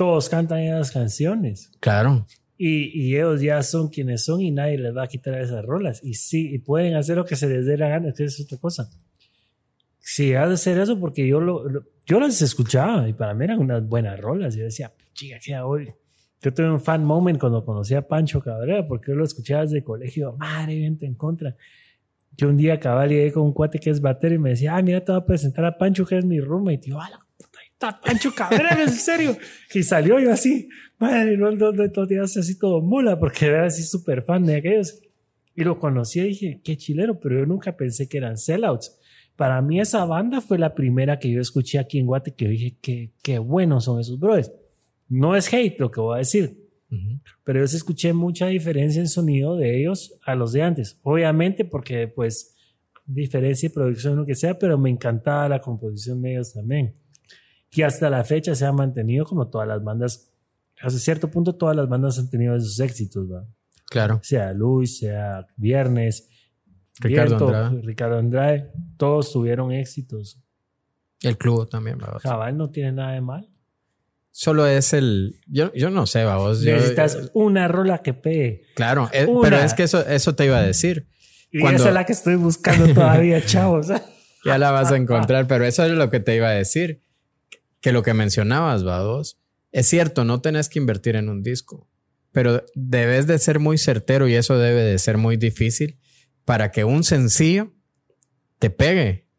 todos 0.00 0.30
cantan 0.30 0.60
esas 0.60 0.92
canciones. 0.92 1.70
Claro. 1.78 2.26
Y, 2.56 2.84
y, 2.98 3.16
ellos 3.16 3.42
ya 3.42 3.62
son 3.62 3.88
quienes 3.88 4.24
son 4.24 4.40
y 4.40 4.50
nadie 4.50 4.78
les 4.78 4.96
va 4.96 5.02
a 5.02 5.08
quitar 5.08 5.38
esas 5.38 5.62
rolas. 5.62 6.00
Y 6.02 6.14
sí, 6.14 6.54
y 6.54 6.58
pueden 6.58 6.94
hacer 6.94 7.18
lo 7.18 7.26
que 7.26 7.36
se 7.36 7.46
les 7.50 7.66
dé 7.66 7.76
la 7.76 7.90
gana, 7.90 8.14
que 8.14 8.24
es 8.24 8.40
otra 8.40 8.56
cosa. 8.56 8.88
Sí, 9.98 10.32
has 10.32 10.48
de 10.48 10.54
hacer 10.54 10.78
eso 10.78 10.98
porque 10.98 11.28
yo, 11.28 11.42
lo, 11.42 11.64
yo 12.06 12.18
las 12.18 12.40
escuchaba 12.40 13.06
y 13.10 13.12
para 13.12 13.34
mí 13.34 13.44
eran 13.44 13.58
unas 13.58 13.86
buenas 13.86 14.18
rolas. 14.18 14.54
Yo 14.54 14.64
decía, 14.64 14.90
chica, 15.12 15.36
¿qué 15.44 15.58
hoy? 15.58 15.92
Yo 16.40 16.54
tuve 16.54 16.70
un 16.70 16.80
fan 16.80 17.04
moment 17.04 17.38
cuando 17.38 17.62
conocí 17.62 17.94
a 17.94 18.00
Pancho 18.00 18.40
Cabrera 18.40 18.86
porque 18.86 19.12
yo 19.12 19.16
lo 19.16 19.24
escuchaba 19.24 19.64
desde 19.64 19.78
el 19.78 19.84
colegio. 19.84 20.34
Madre, 20.38 20.80
vente 20.80 21.04
en 21.04 21.14
contra. 21.14 21.54
Yo 22.38 22.48
un 22.48 22.56
día 22.56 22.80
cabal 22.80 23.10
llegué 23.10 23.32
con 23.32 23.42
un 23.42 23.52
cuate 23.52 23.78
que 23.78 23.90
es 23.90 24.00
batero 24.00 24.34
y 24.34 24.38
me 24.38 24.48
decía, 24.48 24.76
ah, 24.76 24.80
mira, 24.80 25.04
te 25.04 25.12
voy 25.12 25.20
a 25.20 25.26
presentar 25.26 25.66
a 25.66 25.76
Pancho 25.76 26.06
que 26.06 26.16
es 26.16 26.24
mi 26.24 26.40
roommate. 26.40 26.86
Y 26.86 26.88
yo, 26.88 26.98
ah, 26.98 27.10
Pancho 27.80 28.34
Cabrera, 28.34 28.82
en 28.82 28.90
serio. 28.90 29.36
Y 29.72 29.82
salió 29.82 30.18
yo 30.20 30.32
así, 30.32 30.68
madre, 30.98 31.36
no, 31.36 31.50
no, 31.50 31.72
no, 31.72 31.84
no 31.86 32.22
así 32.22 32.58
todo 32.58 32.82
mula 32.82 33.18
porque 33.18 33.46
era 33.46 33.66
así 33.66 33.82
súper 33.82 34.22
fan 34.22 34.44
de 34.44 34.56
aquellos. 34.56 35.00
Y 35.56 35.64
lo 35.64 35.78
conocí 35.78 36.20
y 36.20 36.24
dije, 36.24 36.60
qué 36.62 36.76
chilero, 36.76 37.18
pero 37.18 37.40
yo 37.40 37.46
nunca 37.46 37.76
pensé 37.76 38.08
que 38.08 38.18
eran 38.18 38.38
sellouts. 38.38 38.96
Para 39.36 39.62
mí 39.62 39.80
esa 39.80 40.04
banda 40.04 40.40
fue 40.40 40.58
la 40.58 40.74
primera 40.74 41.18
que 41.18 41.30
yo 41.30 41.40
escuché 41.40 41.78
aquí 41.78 41.98
en 41.98 42.06
Guate 42.06 42.34
que 42.34 42.44
yo 42.44 42.50
dije, 42.50 42.76
qué, 42.80 43.12
qué 43.22 43.38
buenos 43.38 43.84
son 43.84 43.98
esos 43.98 44.18
brothers. 44.18 44.52
No 45.08 45.34
es 45.34 45.52
hate 45.52 45.80
lo 45.80 45.90
que 45.90 46.00
voy 46.00 46.16
a 46.16 46.18
decir, 46.18 46.68
pero 47.44 47.60
yo 47.60 47.64
escuché 47.64 48.12
mucha 48.12 48.46
diferencia 48.46 49.00
en 49.00 49.08
sonido 49.08 49.56
de 49.56 49.80
ellos 49.80 50.18
a 50.24 50.34
los 50.34 50.52
de 50.52 50.62
antes. 50.62 50.98
Obviamente 51.02 51.64
porque 51.64 52.06
pues 52.08 52.54
diferencia 53.06 53.68
de 53.68 53.74
producción 53.74 54.16
lo 54.16 54.26
que 54.26 54.34
sea, 54.34 54.58
pero 54.58 54.78
me 54.78 54.90
encantaba 54.90 55.48
la 55.48 55.60
composición 55.60 56.20
de 56.22 56.32
ellos 56.32 56.52
también. 56.52 56.94
Que 57.70 57.84
hasta 57.84 58.10
la 58.10 58.24
fecha 58.24 58.54
se 58.54 58.66
ha 58.66 58.72
mantenido 58.72 59.24
como 59.24 59.48
todas 59.48 59.68
las 59.68 59.82
bandas. 59.82 60.30
Hasta 60.80 60.98
cierto 60.98 61.30
punto 61.30 61.54
todas 61.54 61.76
las 61.76 61.88
bandas 61.88 62.18
han 62.18 62.30
tenido 62.30 62.56
esos 62.56 62.80
éxitos, 62.80 63.30
¿va? 63.30 63.46
Claro. 63.88 64.20
Sea 64.22 64.52
Luis, 64.52 64.98
sea 64.98 65.46
Viernes, 65.56 66.28
Ricardo 67.00 67.46
Andrade. 67.46 67.82
Ricardo 67.82 68.18
Andrade, 68.18 68.70
todos 68.96 69.32
tuvieron 69.32 69.72
éxitos. 69.72 70.40
El 71.22 71.36
club 71.36 71.68
también, 71.68 71.98
¿va? 71.98 72.18
Cabal 72.22 72.56
no 72.56 72.70
tiene 72.70 72.92
nada 72.92 73.12
de 73.12 73.20
mal. 73.20 73.48
Solo 74.30 74.66
es 74.66 74.92
el. 74.92 75.40
Yo, 75.46 75.72
yo 75.74 75.90
no 75.90 76.06
sé, 76.06 76.24
vos. 76.24 76.62
Necesitas 76.62 77.30
una 77.34 77.68
rola 77.68 77.98
que 77.98 78.14
pegue. 78.14 78.62
Claro, 78.74 79.10
eh, 79.12 79.26
pero 79.42 79.56
es 79.56 79.74
que 79.74 79.82
eso, 79.82 80.06
eso 80.06 80.34
te 80.34 80.46
iba 80.46 80.58
a 80.58 80.62
decir. 80.62 81.08
Y 81.50 81.66
esa 81.66 81.88
es 81.88 81.94
la 81.94 82.06
que 82.06 82.12
estoy 82.12 82.36
buscando 82.36 82.92
todavía, 82.94 83.44
chavos. 83.44 83.88
ya 84.44 84.56
la 84.56 84.70
vas 84.70 84.92
a 84.92 84.96
encontrar, 84.96 85.46
pero 85.48 85.64
eso 85.64 85.84
es 85.84 85.90
lo 85.90 86.10
que 86.10 86.20
te 86.20 86.36
iba 86.36 86.48
a 86.48 86.52
decir. 86.52 87.02
Que 87.80 87.92
lo 87.92 88.02
que 88.02 88.14
mencionabas, 88.14 88.84
vos. 88.84 89.38
Es 89.72 89.86
cierto, 89.86 90.24
no 90.24 90.40
tenés 90.40 90.68
que 90.68 90.78
invertir 90.78 91.16
en 91.16 91.28
un 91.28 91.42
disco, 91.42 91.88
pero 92.32 92.64
debes 92.74 93.26
de 93.26 93.38
ser 93.38 93.58
muy 93.58 93.78
certero 93.78 94.28
y 94.28 94.34
eso 94.34 94.58
debe 94.58 94.82
de 94.82 94.98
ser 94.98 95.16
muy 95.16 95.36
difícil 95.36 95.98
para 96.44 96.72
que 96.72 96.84
un 96.84 97.04
sencillo 97.04 97.72
te 98.58 98.70
pegue 98.70 99.30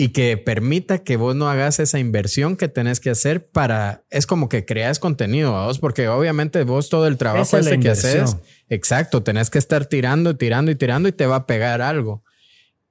y 0.00 0.10
que 0.10 0.36
permita 0.36 0.98
que 0.98 1.16
vos 1.16 1.34
no 1.34 1.50
hagas 1.50 1.80
esa 1.80 1.98
inversión 1.98 2.56
que 2.56 2.68
tenés 2.68 3.00
que 3.00 3.10
hacer 3.10 3.50
para, 3.50 4.04
es 4.10 4.28
como 4.28 4.48
que 4.48 4.64
creas 4.64 5.00
contenido, 5.00 5.50
vos, 5.50 5.80
porque 5.80 6.06
obviamente 6.06 6.62
vos 6.62 6.88
todo 6.88 7.08
el 7.08 7.16
trabajo 7.16 7.58
este 7.58 7.80
que 7.80 7.90
haces, 7.90 8.36
exacto, 8.68 9.24
tenés 9.24 9.50
que 9.50 9.58
estar 9.58 9.86
tirando, 9.86 10.36
tirando 10.36 10.70
y 10.70 10.76
tirando 10.76 11.08
y 11.08 11.12
te 11.12 11.26
va 11.26 11.34
a 11.34 11.46
pegar 11.46 11.82
algo. 11.82 12.22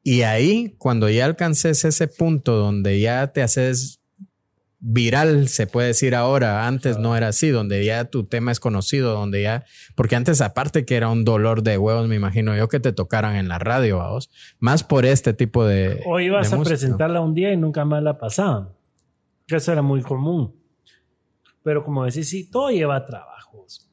Y 0.04 0.24
ahí, 0.24 0.76
cuando 0.78 1.10
ya 1.10 1.24
alcances 1.24 1.86
ese 1.86 2.10
punto 2.10 2.58
donde 2.58 3.00
ya 3.00 3.28
te 3.32 3.42
haces 3.42 4.02
viral, 4.80 5.48
se 5.48 5.68
puede 5.68 5.88
decir 5.88 6.16
ahora. 6.16 6.68
Antes 6.68 6.98
no 6.98 7.16
era 7.16 7.30
así, 7.30 7.50
donde 7.50 7.84
ya 7.84 8.06
tu 8.06 8.26
tema 8.26 8.52
es 8.52 8.60
conocido, 8.60 9.14
donde 9.14 9.42
ya, 9.42 9.66
porque 9.96 10.16
antes 10.16 10.42
aparte 10.42 10.86
que 10.86 10.96
era 10.96 11.10
un 11.10 11.26
dolor 11.26 11.64
de 11.64 11.78
huevos, 11.78 12.08
me 12.08 12.16
imagino 12.16 12.56
yo 12.56 12.68
que 12.68 12.80
te 12.80 12.94
tocaran 12.94 13.36
en 13.36 13.48
la 13.48 13.60
radio, 13.60 13.98
vos, 13.98 14.30
más 14.60 14.84
por 14.84 15.06
este 15.06 15.34
tipo 15.34 15.66
de. 15.66 16.02
O 16.06 16.20
ibas 16.20 16.54
a 16.54 16.62
presentarla 16.62 17.22
un 17.22 17.34
día 17.34 17.52
y 17.52 17.58
nunca 17.58 17.86
más 17.86 18.04
la 18.04 18.18
pasaban. 18.18 18.70
Eso 19.48 19.72
era 19.72 19.82
muy 19.82 20.02
común. 20.02 20.56
Pero 21.64 21.84
como 21.84 22.06
decís, 22.06 22.30
sí, 22.30 22.50
todo 22.50 22.70
lleva 22.70 23.06
trabajos. 23.06 23.90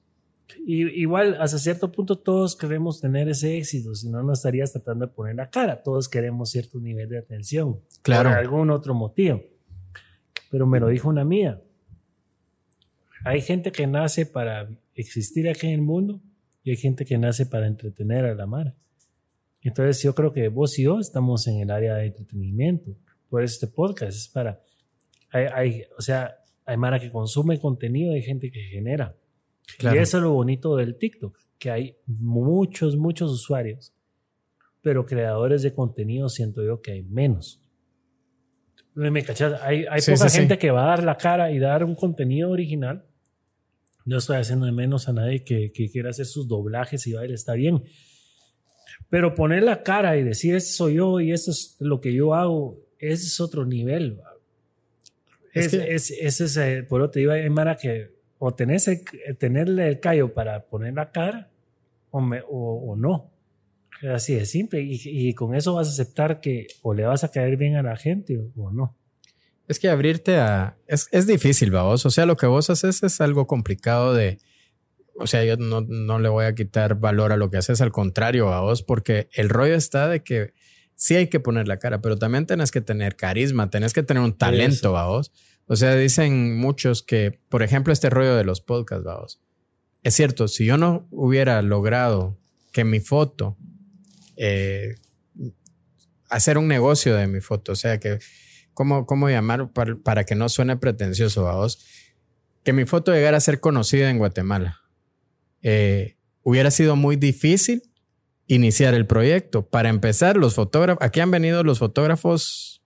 Y, 0.67 1.01
igual, 1.01 1.37
hasta 1.41 1.59
cierto 1.59 1.93
punto, 1.93 2.17
todos 2.17 2.57
queremos 2.57 3.01
tener 3.01 3.29
ese 3.29 3.57
éxito, 3.57 3.95
si 3.95 4.09
no, 4.09 4.23
no 4.23 4.33
estarías 4.33 4.73
tratando 4.73 5.07
de 5.07 5.13
poner 5.13 5.35
la 5.35 5.51
cara. 5.51 5.83
Todos 5.83 6.09
queremos 6.09 6.51
cierto 6.51 6.79
nivel 6.79 7.09
de 7.09 7.19
atención. 7.19 7.81
Claro. 8.03 8.31
Por 8.31 8.39
algún 8.39 8.71
otro 8.71 8.95
motivo 8.95 9.43
pero 10.55 10.69
me 10.69 10.79
lo 10.79 10.87
dijo 10.87 11.09
una 11.09 11.25
mía. 11.25 11.61
Hay 13.25 13.41
gente 13.41 13.73
que 13.73 13.89
nace 13.89 14.25
para 14.25 14.71
existir 14.95 15.49
aquí 15.49 15.67
en 15.67 15.73
el 15.73 15.83
mundo 15.83 16.21
y 16.63 16.71
hay 16.71 16.77
gente 16.77 17.05
que 17.05 17.19
nace 17.19 17.45
para 17.45 17.67
entretener 17.67 18.25
a 18.25 18.37
la 18.37 18.47
mar. 18.47 18.77
Entonces 19.63 20.01
yo 20.01 20.15
creo 20.15 20.33
que 20.33 20.47
vos 20.47 20.79
y 20.79 20.85
yo 20.85 21.01
estamos 21.01 21.49
en 21.49 21.59
el 21.59 21.73
área 21.73 21.97
de 21.97 22.07
entretenimiento. 22.07 22.97
Por 23.29 23.43
este 23.43 23.67
podcast 23.67 24.17
es 24.17 24.29
para, 24.29 24.63
hay, 25.33 25.83
o 25.99 26.03
sea, 26.03 26.37
hay 26.65 26.77
mara 26.77 27.01
que 27.01 27.11
consume 27.11 27.59
contenido, 27.59 28.15
hay 28.15 28.23
gente 28.23 28.53
que 28.53 28.63
genera. 28.63 29.17
Y 29.81 29.87
eso 29.99 30.19
es 30.19 30.23
lo 30.23 30.35
bonito 30.35 30.77
del 30.77 30.99
TikTok, 30.99 31.37
que 31.59 31.73
hay 31.73 31.97
muchos, 32.07 32.97
muchos 32.97 33.33
usuarios, 33.33 33.93
pero 34.83 35.05
creadores 35.05 35.63
de 35.63 35.75
contenido 35.75 36.29
siento 36.29 36.63
yo 36.63 36.81
que 36.81 36.93
hay 36.93 37.03
menos. 37.03 37.64
Me 38.95 39.25
cachas, 39.25 39.61
hay, 39.63 39.87
hay 39.91 40.01
poca 40.03 40.29
gente 40.29 40.57
que 40.57 40.71
va 40.71 40.85
a 40.85 40.89
dar 40.89 41.03
la 41.03 41.17
cara 41.17 41.51
y 41.51 41.59
dar 41.59 41.85
un 41.85 41.95
contenido 41.95 42.51
original. 42.51 43.05
No 44.05 44.19
estoy 44.19 44.37
haciendo 44.37 44.67
de 44.67 44.73
menos 44.73 45.09
a 45.09 45.13
nadie 45.13 45.43
que, 45.43 45.73
que 45.73 45.91
quiera 45.91 46.11
hacer 46.11 46.27
sus 46.27 46.47
doblajes 46.47 47.07
y 47.07 47.15
bailes, 47.15 47.41
está 47.41 47.55
bien. 47.55 47.83
Pero 49.09 49.35
poner 49.35 49.63
la 49.63 49.83
cara 49.83 50.17
y 50.17 50.23
decir, 50.23 50.55
este 50.55 50.73
soy 50.73 50.95
yo 50.95 51.21
y 51.21 51.33
esto 51.33 51.51
es 51.51 51.77
lo 51.81 52.01
que 52.01 52.13
yo 52.13 52.35
hago, 52.35 52.79
ese 52.99 53.27
es 53.27 53.41
otro 53.41 53.67
nivel. 53.67 54.21
Es, 55.53 55.73
es, 55.73 56.11
es, 56.11 56.41
ese, 56.41 56.83
por 56.83 57.01
eso 57.01 57.11
te 57.11 57.21
digo, 57.21 57.33
Mara, 57.51 57.77
que 57.77 58.13
o 58.39 58.55
tenés 58.55 58.91
tenerle 59.39 59.89
el 59.89 60.01
callo 60.01 60.35
para 60.35 60.65
poner 60.67 60.95
la 60.95 61.11
cara 61.11 61.51
o, 62.11 62.21
me, 62.21 62.43
o, 62.43 62.93
o 62.93 62.97
no. 62.97 63.34
Así 64.03 64.35
de 64.35 64.47
simple. 64.47 64.83
Y, 64.83 65.35
con 65.35 65.55
eso 65.55 65.75
vas 65.75 65.89
a 65.89 65.91
aceptar 65.91 66.41
que 66.41 66.67
o 66.83 66.95
le 66.95 67.05
vas 67.05 67.25
a 67.25 67.31
caer 67.31 67.57
bien 67.57 67.77
a 67.77 67.83
la 67.83 67.97
gente 67.97 68.39
o, 68.57 68.71
no. 68.71 68.97
Es 69.67 69.79
que 69.79 69.89
abrirte 69.89 70.37
a... 70.37 70.77
Es, 70.87 71.09
es 71.11 71.27
difícil, 71.27 71.71
vos. 71.71 72.05
O 72.05 72.11
sea, 72.11 72.27
lo 72.27 72.37
que 72.37 72.47
vos 72.47 72.69
haces 72.71 73.03
es 73.03 73.21
algo 73.21 73.47
complicado 73.47 74.13
de... 74.13 74.39
O 75.17 75.27
sea, 75.27 75.45
yo 75.45 75.57
no, 75.57 75.81
no 75.81 76.19
le 76.19 76.29
voy 76.29 76.45
a 76.45 76.55
quitar 76.55 76.97
valor 76.97 77.33
a 77.33 77.37
lo 77.37 77.49
que 77.49 77.57
haces, 77.57 77.81
al 77.81 77.93
contrario, 77.93 78.53
a 78.53 78.61
vos, 78.61 78.83
porque 78.83 79.29
el 79.33 79.49
rollo 79.49 79.75
está 79.75 80.09
de 80.09 80.25
que 80.25 80.53
sí 80.97 81.15
hay 81.15 81.29
que 81.29 81.41
poner 81.41 81.69
la 81.69 81.79
cara, 81.79 82.01
pero 82.01 82.19
también 82.19 82.47
tenés 82.47 82.71
que 82.71 82.81
tener 82.81 83.17
carisma, 83.17 83.71
tenés 83.71 83.93
que 83.93 84.03
tener 84.03 84.23
un 84.23 84.37
talento, 84.37 84.97
a 84.97 85.07
vos. 85.07 85.33
O 85.67 85.77
sea, 85.77 85.95
dicen 85.95 86.59
muchos 86.59 87.03
que, 87.03 87.39
por 87.49 87.63
ejemplo, 87.63 87.93
este 87.93 88.11
rollo 88.11 88.37
de 88.37 88.45
los 88.45 88.61
podcasts, 88.61 89.05
vos. 89.05 89.41
Es 90.03 90.15
cierto, 90.15 90.49
si 90.49 90.67
yo 90.67 90.77
no 90.77 91.07
hubiera 91.11 91.63
logrado 91.63 92.37
que 92.73 92.85
mi 92.85 93.01
foto 93.01 93.57
eh, 94.37 94.97
hacer 96.29 96.59
un 96.59 96.69
negocio 96.69 97.15
de 97.17 97.27
mi 97.27 97.41
foto. 97.41 97.73
O 97.73 97.77
sea, 97.77 97.99
que, 97.99 98.19
¿cómo, 98.73 99.07
cómo 99.07 99.29
llamar 99.29 99.71
para, 99.73 100.25
que 100.25 100.35
no 100.35 100.49
suene 100.49 100.77
pretencioso 100.77 101.49
a 101.49 101.57
vos? 101.57 101.85
Que 102.63 102.73
mi 102.73 102.85
foto 102.85 103.13
llegara 103.13 103.37
a 103.37 103.41
ser 103.41 103.61
conocida 103.61 104.11
en 104.11 104.19
Guatemala. 104.19 104.81
Eh, 105.63 106.17
hubiera 106.43 106.71
sido 106.71 106.97
muy 106.97 107.17
difícil 107.17 107.83
iniciar 108.47 108.95
el 108.95 109.07
proyecto. 109.07 109.69
Para 109.69 109.89
empezar, 109.89 110.37
los 110.37 110.55
fotógrafos, 110.55 111.03
aquí 111.05 111.21
han 111.21 111.31
venido 111.31 111.63
los 111.63 111.79
fotógrafos 111.79 112.83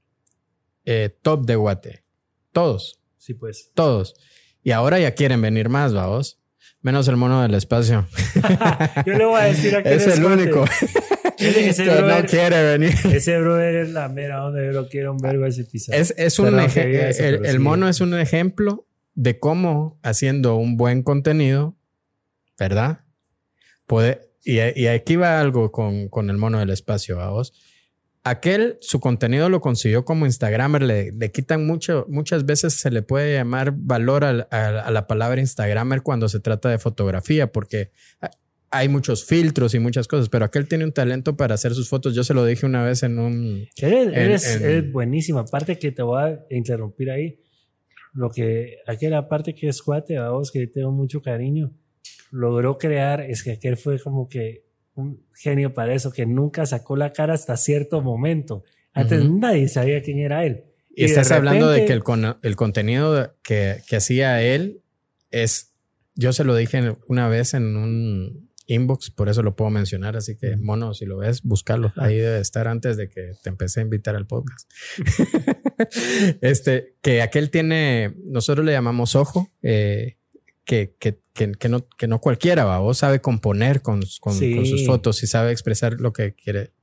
eh, 0.84 1.16
top 1.22 1.46
de 1.46 1.56
Guate. 1.56 2.04
Todos. 2.52 3.00
Sí, 3.18 3.34
pues. 3.34 3.70
Todos. 3.74 4.14
Y 4.62 4.72
ahora 4.72 4.98
ya 4.98 5.14
quieren 5.14 5.40
venir 5.40 5.68
más, 5.68 5.92
vamos. 5.92 6.40
Menos 6.88 7.06
el 7.06 7.18
mono 7.18 7.42
del 7.42 7.52
espacio. 7.52 8.08
Yo 9.06 9.12
le 9.12 9.26
voy 9.26 9.38
a 9.38 9.44
decir 9.44 9.76
a 9.76 9.82
que 9.82 9.94
es 9.94 10.06
el 10.06 10.24
único. 10.24 10.64
Ese, 11.38 11.84
brother, 11.84 12.22
no 12.22 12.26
quiere 12.26 12.62
venir. 12.64 12.94
ese 13.12 13.38
brother 13.38 13.74
es 13.74 13.90
la 13.90 14.08
mera 14.08 14.46
onda. 14.46 14.64
Yo 14.64 14.72
lo 14.72 14.88
quiero 14.88 15.14
ver 15.18 15.36
ese 15.44 15.60
episodio. 15.60 16.00
Es, 16.00 16.14
es 16.16 16.38
un 16.38 16.58
el, 16.58 17.20
el 17.44 17.52
sí. 17.52 17.58
mono 17.58 17.90
es 17.90 18.00
un 18.00 18.18
ejemplo 18.18 18.86
de 19.14 19.38
cómo 19.38 20.00
haciendo 20.02 20.56
un 20.56 20.78
buen 20.78 21.02
contenido, 21.02 21.76
¿verdad? 22.58 23.00
Puede, 23.86 24.32
y, 24.42 24.60
y 24.80 24.86
aquí 24.86 25.16
va 25.16 25.38
algo 25.38 25.70
con, 25.70 26.08
con 26.08 26.30
el 26.30 26.38
mono 26.38 26.58
del 26.58 26.70
espacio, 26.70 27.18
vamos. 27.18 27.52
Aquel, 28.28 28.76
su 28.80 29.00
contenido 29.00 29.48
lo 29.48 29.60
consiguió 29.60 30.04
como 30.04 30.26
Instagramer, 30.26 30.82
le, 30.82 31.12
le 31.12 31.30
quitan 31.30 31.66
mucho, 31.66 32.04
muchas 32.08 32.44
veces 32.44 32.74
se 32.74 32.90
le 32.90 33.02
puede 33.02 33.34
llamar 33.34 33.72
valor 33.76 34.24
al- 34.24 34.48
a, 34.50 34.80
a 34.80 34.90
la 34.90 35.06
palabra 35.06 35.40
Instagramer 35.40 36.02
cuando 36.02 36.28
se 36.28 36.40
trata 36.40 36.68
de 36.68 36.78
fotografía, 36.78 37.50
porque 37.52 37.90
hay 38.70 38.88
muchos 38.90 39.24
filtros 39.24 39.74
y 39.74 39.78
muchas 39.78 40.06
cosas, 40.08 40.28
pero 40.28 40.44
aquel 40.44 40.68
tiene 40.68 40.84
un 40.84 40.92
talento 40.92 41.36
para 41.36 41.54
hacer 41.54 41.72
sus 41.74 41.88
fotos. 41.88 42.14
Yo 42.14 42.22
se 42.22 42.34
lo 42.34 42.44
dije 42.44 42.66
una 42.66 42.82
vez 42.84 43.02
en 43.02 43.18
un, 43.18 43.66
Eres, 43.78 44.08
en- 44.08 44.14
eres, 44.14 44.56
en- 44.56 44.62
eres 44.64 44.92
buenísimo. 44.92 45.38
Aparte 45.38 45.78
que 45.78 45.90
te 45.92 46.02
voy 46.02 46.20
a 46.22 46.38
interrumpir 46.50 47.10
ahí. 47.10 47.38
Lo 48.12 48.30
que 48.30 48.76
aquella 48.86 49.26
parte 49.28 49.54
que 49.54 49.68
es 49.68 49.80
cuate, 49.80 50.18
a 50.18 50.30
vos 50.30 50.50
que 50.50 50.66
tengo 50.66 50.90
mucho 50.92 51.22
cariño, 51.22 51.72
logró 52.30 52.76
crear 52.76 53.22
es 53.22 53.42
que 53.42 53.52
aquel 53.52 53.76
fue 53.78 53.98
como 54.00 54.28
que 54.28 54.64
un 55.00 55.24
genio 55.34 55.74
para 55.74 55.94
eso, 55.94 56.12
que 56.12 56.26
nunca 56.26 56.66
sacó 56.66 56.96
la 56.96 57.12
cara 57.12 57.34
hasta 57.34 57.56
cierto 57.56 58.02
momento. 58.02 58.64
Antes 58.92 59.28
nadie 59.30 59.68
sabía 59.68 60.02
quién 60.02 60.18
era 60.18 60.44
él. 60.44 60.64
Y, 60.90 61.02
de 61.02 61.06
estás 61.08 61.30
hablando 61.30 61.70
de 61.70 61.84
que 61.84 61.92
el, 61.92 62.02
con- 62.02 62.36
el 62.42 62.56
contenido 62.56 63.36
que, 63.42 63.76
que 63.88 63.96
hacía 63.96 64.42
él 64.42 64.82
es, 65.30 65.72
yo 66.14 66.32
se 66.32 66.42
lo 66.44 66.56
dije 66.56 66.96
una 67.06 67.28
vez 67.28 67.54
en 67.54 67.76
un 67.76 68.48
inbox, 68.66 69.10
por 69.10 69.28
eso 69.28 69.42
lo 69.42 69.56
puedo 69.56 69.70
mencionar, 69.70 70.16
así 70.16 70.36
que 70.36 70.56
mono, 70.56 70.92
si 70.92 71.06
lo 71.06 71.16
ves, 71.18 71.42
búscalo. 71.42 71.92
Ahí 71.96 72.16
debe 72.18 72.40
estar 72.40 72.68
antes 72.68 72.96
de 72.96 73.08
que 73.08 73.32
te 73.42 73.48
empecé 73.48 73.80
a 73.80 73.82
invitar 73.84 74.14
al 74.14 74.26
podcast. 74.26 74.70
este, 76.42 76.96
que 77.00 77.22
aquel 77.22 77.50
tiene, 77.50 78.14
nosotros 78.24 78.66
le 78.66 78.72
llamamos 78.72 79.16
ojo, 79.16 79.50
eh, 79.62 80.17
que, 80.68 80.94
que, 81.00 81.18
que, 81.32 81.52
que 81.52 81.68
no, 81.70 81.88
que 81.88 82.06
no 82.06 82.20
cualquiera, 82.20 82.64
va, 82.66 82.78
vos 82.78 82.98
sabe 82.98 83.22
componer 83.22 83.80
con, 83.80 84.02
con, 84.20 84.34
Sí. 84.34 84.54
con 84.54 84.66
sus 84.66 84.84
fotos 84.84 85.22
y 85.22 85.26
sabe 85.26 85.50
expresar 85.50 85.94
lo 85.94 86.12
que 86.12 86.34
quiere 86.34 86.74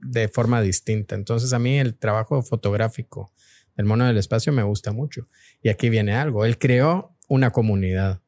de 0.00 0.26
forma 0.28 0.60
distinta. 0.60 1.14
Entonces 1.14 1.52
a 1.52 1.60
mí 1.60 1.78
el 1.78 1.94
trabajo 1.96 2.42
fotográfico 2.42 3.32
del 3.76 3.86
mono 3.86 4.04
del 4.04 4.16
espacio 4.16 4.52
me 4.52 4.64
gusta 4.64 4.90
mucho. 4.90 5.28
Y 5.62 5.68
aquí 5.68 5.90
viene 5.90 6.14
algo. 6.16 6.44
Él 6.44 6.58
creó 6.58 7.16
una 7.28 7.50
comunidad. 7.50 8.20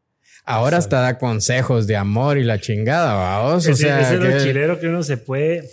Ahora 0.44 0.76
hasta 0.78 1.00
da 1.00 1.18
consejos 1.18 1.88
de 1.88 1.96
amor 1.96 2.38
y 2.38 2.44
la 2.44 2.60
chingada, 2.60 3.14
vamos. 3.14 3.66
O 3.66 3.74
sea, 3.74 4.00
ese 4.02 4.14
es 4.14 4.20
lo 4.20 4.28
que- 4.28 4.38
chilero 4.44 4.78
que 4.78 4.86
uno 4.86 5.02
se 5.02 5.16
puede. 5.16 5.68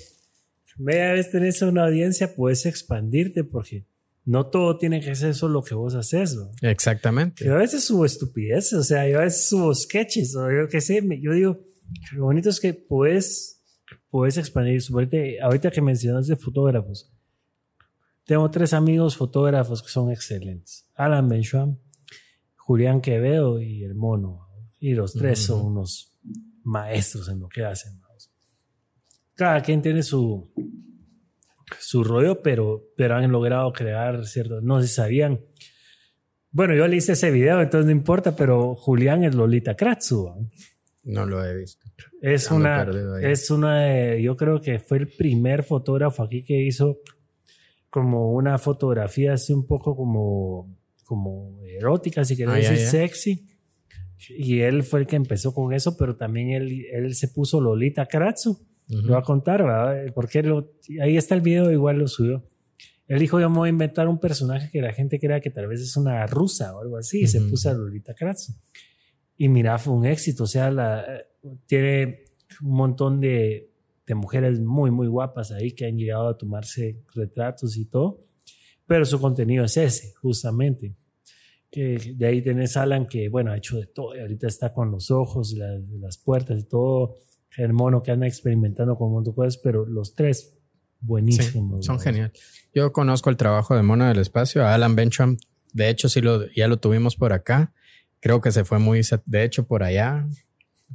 Media 0.78 1.12
vez 1.14 1.30
tenés 1.30 1.62
una 1.62 1.86
audiencia, 1.86 2.34
puedes 2.34 2.66
expandirte 2.66 3.44
porque 3.44 3.86
no 4.26 4.48
todo 4.48 4.78
tiene 4.78 5.02
que 5.02 5.16
ser 5.16 5.32
eso 5.32 5.48
lo 5.50 5.64
que 5.64 5.76
vos 5.76 5.96
haces. 5.96 6.36
¿no? 6.36 6.52
exactamente. 6.62 7.46
Yo 7.46 7.56
a 7.56 7.60
veces 7.60 7.84
subo 7.84 8.06
estupideces, 8.06 8.74
o 8.74 8.84
sea, 8.84 9.08
yo 9.08 9.20
a 9.20 9.24
veces 9.24 9.48
subo 9.48 9.74
sketches, 9.74 10.36
o 10.36 10.50
yo 10.50 10.68
qué 10.70 10.82
sé, 10.82 11.04
yo 11.22 11.34
digo, 11.34 11.60
lo 12.14 12.26
bonito 12.26 12.50
es 12.50 12.60
que 12.60 12.74
puedes, 12.74 13.62
puedes 14.10 14.38
expandir. 14.38 14.82
Suponete, 14.82 15.42
ahorita 15.42 15.72
que 15.72 15.82
mencionas 15.82 16.28
de 16.28 16.36
fotógrafos, 16.36 17.12
tengo 18.26 18.50
tres 18.50 18.74
amigos 18.74 19.18
fotógrafos 19.18 19.84
que 19.84 19.90
son 19.90 20.12
excelentes. 20.12 20.88
Alan 20.96 21.28
Bencham, 21.28 21.78
Julián 22.56 23.02
Quevedo 23.02 23.62
y 23.62 23.84
el 23.84 23.96
Mono. 23.96 24.48
Y 24.80 24.94
los 24.94 25.14
tres 25.14 25.40
son 25.40 25.66
unos 25.66 26.14
maestros 26.64 27.30
en 27.30 27.40
lo 27.40 27.48
que 27.48 27.64
hacen. 27.64 28.04
Cada 29.36 29.62
quien 29.62 29.82
tiene 29.82 30.04
su, 30.04 30.52
su 31.80 32.04
rollo, 32.04 32.42
pero, 32.42 32.84
pero 32.96 33.16
han 33.16 33.32
logrado 33.32 33.72
crear 33.74 34.26
cierto. 34.26 34.62
No 34.62 34.82
se 34.82 34.88
sabían. 34.88 35.42
Bueno, 36.52 36.76
yo 36.76 36.88
le 36.88 36.98
hice 36.98 37.14
ese 37.14 37.32
video, 37.32 37.62
entonces 37.62 37.86
no 37.86 37.92
importa, 37.92 38.36
pero 38.36 38.76
Julián 38.76 39.24
es 39.24 39.34
Lolita 39.34 39.76
Kratzu. 39.76 40.50
No 41.04 41.26
lo 41.26 41.44
he 41.44 41.58
visto. 41.58 41.86
Es 42.22 42.50
Ando 42.52 42.62
una, 42.62 43.22
es 43.22 43.50
una, 43.50 44.16
yo 44.18 44.38
creo 44.38 44.62
que 44.62 44.80
fue 44.80 45.00
el 45.00 45.08
primer 45.08 45.64
fotógrafo 45.64 46.24
aquí 46.24 46.44
que 46.44 46.62
hizo 46.64 47.00
como 47.90 48.32
una 48.34 48.58
fotografía 48.58 49.34
así 49.34 49.52
un 49.52 49.66
poco 49.68 49.96
como, 49.96 50.78
como 51.04 51.60
erótica, 51.66 52.24
si 52.24 52.38
querés 52.38 52.54
Ah, 52.54 52.60
ya, 52.60 52.70
decir 52.72 52.86
ya. 52.86 52.92
sexy. 52.92 53.48
Y 54.30 54.60
él 54.62 54.84
fue 54.84 55.02
el 55.02 55.08
que 55.08 55.18
empezó 55.18 55.54
con 55.54 55.74
eso, 55.74 55.98
pero 55.98 56.16
también 56.16 56.52
él, 56.52 56.86
él 56.92 57.14
se 57.16 57.28
puso 57.28 57.60
Lolita 57.60 58.06
Kratzu. 58.06 58.58
Lo 59.02 59.14
va 59.14 59.20
a 59.20 59.24
contar, 59.24 59.64
¿verdad? 59.64 60.06
Porque 60.14 60.44
lo- 60.44 60.72
ahí 61.02 61.18
está 61.18 61.36
el 61.36 61.42
video, 61.42 61.72
igual 61.72 61.98
lo 62.00 62.08
subió. 62.08 62.44
Él 63.08 63.20
dijo, 63.20 63.40
yo 63.40 63.50
me 63.50 63.58
voy 63.58 63.68
a 63.68 63.72
inventar 63.72 64.08
un 64.08 64.20
personaje 64.20 64.70
que 64.72 64.82
la 64.82 64.94
gente 64.94 65.20
crea 65.20 65.40
que 65.42 65.50
tal 65.50 65.68
vez 65.68 65.82
es 65.82 65.98
una 65.98 66.26
rusa 66.26 66.76
o 66.76 66.82
algo 66.82 66.98
así. 66.98 67.22
Y 67.24 67.28
se 67.28 67.40
puso 67.50 67.70
a 67.70 67.74
Lolita 67.74 68.14
Kratzu. 68.14 68.54
Y 69.38 69.50
mira, 69.50 69.78
fue 69.78 69.94
un 69.94 70.06
éxito. 70.06 70.44
O 70.46 70.48
sea, 70.48 70.72
la, 70.72 71.06
tiene 71.68 72.26
un 72.62 72.72
montón 72.76 73.20
de, 73.20 73.72
de 74.08 74.16
mujeres 74.16 74.60
muy, 74.60 74.90
muy 74.92 75.08
guapas 75.08 75.52
ahí 75.52 75.74
que 75.74 75.86
han 75.86 75.98
llegado 75.98 76.28
a 76.30 76.38
tomarse 76.38 77.02
retratos 77.14 77.76
y 77.78 77.86
todo. 77.86 78.22
Pero 78.88 79.06
su 79.06 79.20
contenido 79.20 79.66
es 79.66 79.76
ese, 79.78 80.14
justamente. 80.22 80.96
Que 81.72 82.14
de 82.16 82.26
ahí 82.28 82.42
tenés 82.42 82.78
Alan 82.78 83.08
que, 83.08 83.28
bueno, 83.30 83.52
ha 83.52 83.58
hecho 83.58 83.78
de 83.78 83.88
todo. 83.88 84.16
Y 84.16 84.20
ahorita 84.20 84.48
está 84.48 84.72
con 84.74 84.92
los 84.92 85.10
ojos, 85.12 85.54
las 85.54 86.18
puertas 86.18 86.60
y 86.60 86.64
todo. 86.64 87.16
El 87.58 87.74
mono 87.74 88.02
que 88.02 88.12
anda 88.12 88.28
experimentando 88.28 88.96
con 88.96 89.08
un 89.10 89.14
montón 89.16 89.34
de 89.34 89.36
cosas. 89.36 89.58
Pero 89.58 89.86
los 89.86 90.16
tres, 90.16 90.56
buenísimos. 91.00 91.82
Sí, 91.82 91.88
son 91.88 92.00
geniales. 92.00 92.34
Yo 92.74 92.92
conozco 92.92 93.30
el 93.30 93.38
trabajo 93.38 93.76
de 93.76 93.84
Mono 93.84 94.08
del 94.08 94.18
Espacio, 94.20 94.66
a 94.66 94.74
Alan 94.74 94.96
Bencham. 94.96 95.38
De 95.74 95.90
hecho, 95.90 96.10
sí 96.10 96.22
lo, 96.22 96.48
ya 96.52 96.68
lo 96.68 96.78
tuvimos 96.78 97.16
por 97.16 97.34
acá. 97.34 97.72
Creo 98.20 98.42
que 98.42 98.52
se 98.52 98.64
fue 98.64 98.80
muy, 98.80 99.02
de 99.26 99.44
hecho, 99.44 99.68
por 99.68 99.84
allá. 99.84 100.26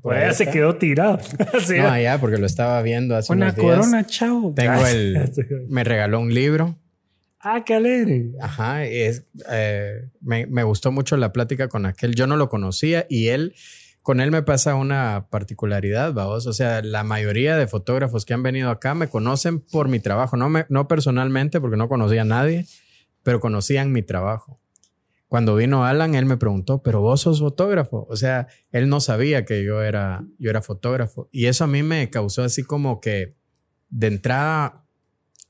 Por 0.01 0.15
allá 0.15 0.33
se 0.33 0.49
quedó 0.51 0.77
tirado. 0.77 1.19
Sí, 1.67 1.77
No, 1.77 1.89
allá, 1.89 2.19
porque 2.21 2.39
lo 2.39 2.47
estaba 2.47 2.81
viendo 2.83 3.17
hace 3.17 3.33
una 3.33 3.47
unos 3.47 3.57
días. 3.57 3.77
corona, 3.79 4.07
chao. 4.07 4.53
Tengo 4.55 4.87
el, 4.87 5.33
me 5.69 5.85
regaló 5.85 6.21
un 6.21 6.33
libro. 6.33 6.77
Ah, 7.41 7.63
qué 7.65 7.75
alegre. 7.75 8.31
Ajá, 8.41 8.85
es, 8.85 9.25
eh, 9.51 10.09
me, 10.21 10.47
me 10.47 10.63
gustó 10.65 10.91
mucho 10.91 11.17
la 11.17 11.33
plática 11.33 11.69
con 11.69 11.87
aquel. 11.87 12.15
Yo 12.15 12.27
no 12.27 12.37
lo 12.37 12.49
conocía 12.49 13.07
y 13.09 13.29
él, 13.29 13.55
con 14.09 14.21
él 14.23 14.31
me 14.31 14.43
pasa 14.43 14.75
una 14.75 15.27
particularidad, 15.29 16.15
vamos. 16.15 16.47
O 16.47 16.55
sea, 16.55 16.81
la 16.81 17.05
mayoría 17.05 17.59
de 17.59 17.67
fotógrafos 17.67 18.25
que 18.25 18.33
han 18.33 18.43
venido 18.43 18.71
acá 18.71 18.95
me 18.95 19.11
conocen 19.11 19.61
por 19.61 19.89
mi 19.89 20.01
trabajo, 20.01 20.39
no, 20.39 20.49
me, 20.49 20.65
no 20.71 20.89
personalmente, 20.89 21.61
porque 21.61 21.77
no 21.77 21.91
conocía 21.91 22.23
a 22.23 22.25
nadie, 22.25 22.65
pero 23.23 23.39
conocían 23.39 23.93
mi 23.93 24.01
trabajo. 24.03 24.63
Cuando 25.27 25.55
vino 25.57 25.85
Alan, 25.85 26.15
él 26.15 26.25
me 26.25 26.39
preguntó, 26.39 26.83
pero 26.83 27.03
vos 27.03 27.21
sos 27.21 27.41
fotógrafo. 27.41 28.07
O 28.09 28.17
sea, 28.17 28.47
él 28.73 28.89
no 28.89 29.03
sabía 29.03 29.45
que 29.45 29.63
yo 29.63 29.83
era, 29.83 30.25
yo 30.39 30.49
era 30.49 30.63
fotógrafo. 30.63 31.29
Y 31.31 31.45
eso 31.45 31.65
a 31.65 31.67
mí 31.67 31.83
me 31.83 32.09
causó 32.09 32.45
así 32.45 32.63
como 32.63 33.03
que 33.03 33.37
de 33.91 34.07
entrada 34.07 34.87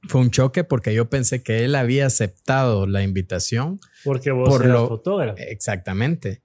fue 0.08 0.20
un 0.20 0.32
choque 0.32 0.64
porque 0.64 0.92
yo 0.94 1.08
pensé 1.08 1.44
que 1.44 1.64
él 1.64 1.76
había 1.76 2.06
aceptado 2.06 2.88
la 2.88 3.04
invitación. 3.04 3.78
Porque 4.02 4.32
vos 4.32 4.48
Por 4.48 4.64
eras 4.64 4.80
lo- 4.80 4.88
fotógrafo. 4.88 5.38
Exactamente. 5.38 6.42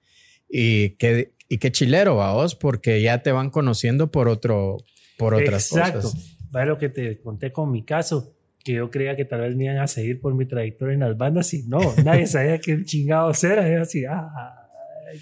Y 0.48 0.92
qué, 0.98 1.34
y 1.54 1.58
qué 1.60 1.72
chilero, 1.72 2.22
a 2.24 2.34
vos, 2.34 2.56
porque 2.56 3.02
ya 3.02 3.22
te 3.22 3.32
van 3.32 3.50
conociendo 3.52 4.10
por 4.12 4.28
otro, 4.28 4.78
por 5.18 5.36
otras 5.36 5.72
Exacto. 5.72 6.02
cosas. 6.02 6.38
Va 6.56 6.66
lo 6.66 6.78
que 6.78 6.90
te 6.90 7.20
conté 7.20 7.52
con 7.52 7.72
mi 7.72 7.84
caso, 7.84 8.36
que 8.64 8.74
yo 8.74 8.90
creía 8.90 9.16
que 9.16 9.26
tal 9.26 9.42
vez 9.42 9.56
me 9.56 9.66
iban 9.66 9.78
a 9.78 9.88
seguir 9.88 10.20
por 10.20 10.34
mi 10.34 10.46
trayectoria 10.48 10.94
en 10.94 11.02
las 11.02 11.18
bandas 11.18 11.54
y 11.54 11.64
no, 11.68 11.80
nadie 12.04 12.26
sabía 12.28 12.60
qué 12.60 12.84
chingados 12.86 13.44
era. 13.44 13.68
Era 13.68 13.84
así, 13.84 14.04
ah, 14.06 14.30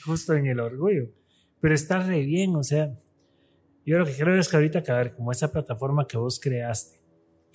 justo 0.05 0.33
en 0.33 0.45
el 0.47 0.59
orgullo. 0.59 1.09
Pero 1.59 1.75
está 1.75 1.99
re 2.01 2.21
bien, 2.21 2.55
o 2.55 2.63
sea, 2.63 2.91
yo 3.85 3.97
lo 3.99 4.05
que 4.05 4.13
creo 4.13 4.39
es 4.39 4.47
que 4.47 4.55
ahorita 4.55 4.83
que 4.83 4.91
a 4.91 4.95
ver, 4.95 5.13
como 5.13 5.31
esa 5.31 5.51
plataforma 5.51 6.07
que 6.07 6.17
vos 6.17 6.39
creaste, 6.39 6.99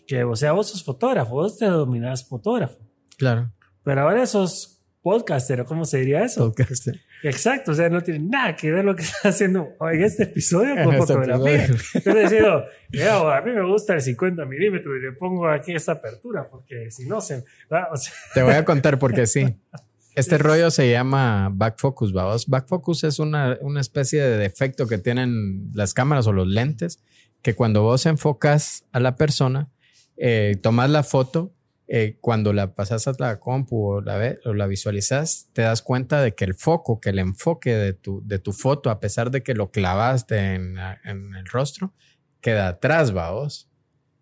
que 0.07 0.23
o 0.24 0.36
sea, 0.36 0.53
vos 0.53 0.69
sos 0.69 0.85
fotógrafo, 0.85 1.31
vos 1.35 1.59
te 1.59 1.65
dominás 1.66 2.28
fotógrafo, 2.28 2.78
Claro. 3.16 3.51
pero 3.82 4.03
ahora 4.03 4.27
sos 4.27 4.81
podcaster, 5.03 5.61
¿o 5.61 5.65
¿cómo 5.65 5.85
se 5.85 5.98
diría 5.98 6.24
eso? 6.24 6.47
Podcast. 6.48 6.89
Exacto, 7.22 7.72
o 7.72 7.74
sea, 7.74 7.88
no 7.88 8.02
tiene 8.02 8.20
nada 8.20 8.55
que 8.55 8.70
ver 8.70 8.84
lo 8.84 8.94
que 8.94 9.02
está 9.05 9.30
haciendo 9.30 9.74
en 9.80 10.02
este 10.02 10.24
episodio 10.24 10.74
con 10.74 10.94
En 10.94 11.01
este 11.01 11.14
fotografía. 11.14 11.64
episodio. 11.64 12.64
A 13.32 13.40
mí 13.43 13.52
me 13.52 13.62
gusta 13.64 13.94
el 13.94 14.02
50 14.02 14.44
milímetros 14.47 14.97
y 14.98 15.02
le 15.02 15.12
pongo 15.12 15.48
aquí 15.48 15.74
esta 15.74 15.93
apertura 15.93 16.47
porque 16.48 16.90
si 16.90 17.06
no 17.06 17.20
se... 17.20 17.44
¿verdad? 17.70 17.88
O 17.93 17.97
sea, 17.97 18.12
Te 18.34 18.43
voy 18.43 18.55
a 18.55 18.64
contar 18.64 18.98
porque 18.98 19.26
sí. 19.26 19.47
Este 20.14 20.38
rollo 20.38 20.70
se 20.70 20.90
llama 20.90 21.51
back 21.52 21.74
focus, 21.78 22.12
vamos. 22.12 22.47
Back 22.47 22.68
focus 22.68 23.05
es 23.05 23.18
una, 23.18 23.59
una 23.60 23.80
especie 23.80 24.22
de 24.22 24.38
defecto 24.38 24.86
que 24.86 24.97
tienen 24.97 25.68
las 25.74 25.93
cámaras 25.93 26.26
o 26.26 26.32
los 26.32 26.47
lentes, 26.48 27.01
que 27.43 27.55
cuando 27.55 27.82
vos 27.82 28.06
enfocas 28.06 28.84
a 28.93 29.01
la 29.01 29.16
persona, 29.16 29.68
eh, 30.16 30.56
tomas 30.62 30.88
la 30.88 31.02
foto, 31.02 31.52
eh, 31.89 32.19
cuando 32.21 32.53
la 32.53 32.75
pasas 32.75 33.07
a 33.09 33.13
la 33.19 33.39
compu 33.39 33.93
o 33.93 34.01
la, 34.01 34.17
ve- 34.17 34.39
o 34.45 34.55
la 34.55 34.67
visualizas, 34.67 35.49
te 35.53 35.63
das 35.63 35.83
cuenta 35.83 36.21
de 36.21 36.35
que 36.35 36.45
el 36.45 36.55
foco, 36.55 37.01
que 37.01 37.11
el 37.11 37.19
enfoque 37.21 37.75
de 37.75 37.93
tu, 37.93 38.23
de 38.27 38.39
tu 38.39 38.53
foto, 38.53 38.91
a 38.91 38.99
pesar 39.01 39.31
de 39.31 39.43
que 39.43 39.55
lo 39.55 39.71
clavaste 39.71 40.55
en, 40.55 40.77
en 41.05 41.35
el 41.35 41.47
rostro, 41.47 41.93
queda 42.41 42.69
atrás, 42.69 43.13
vamos. 43.13 43.69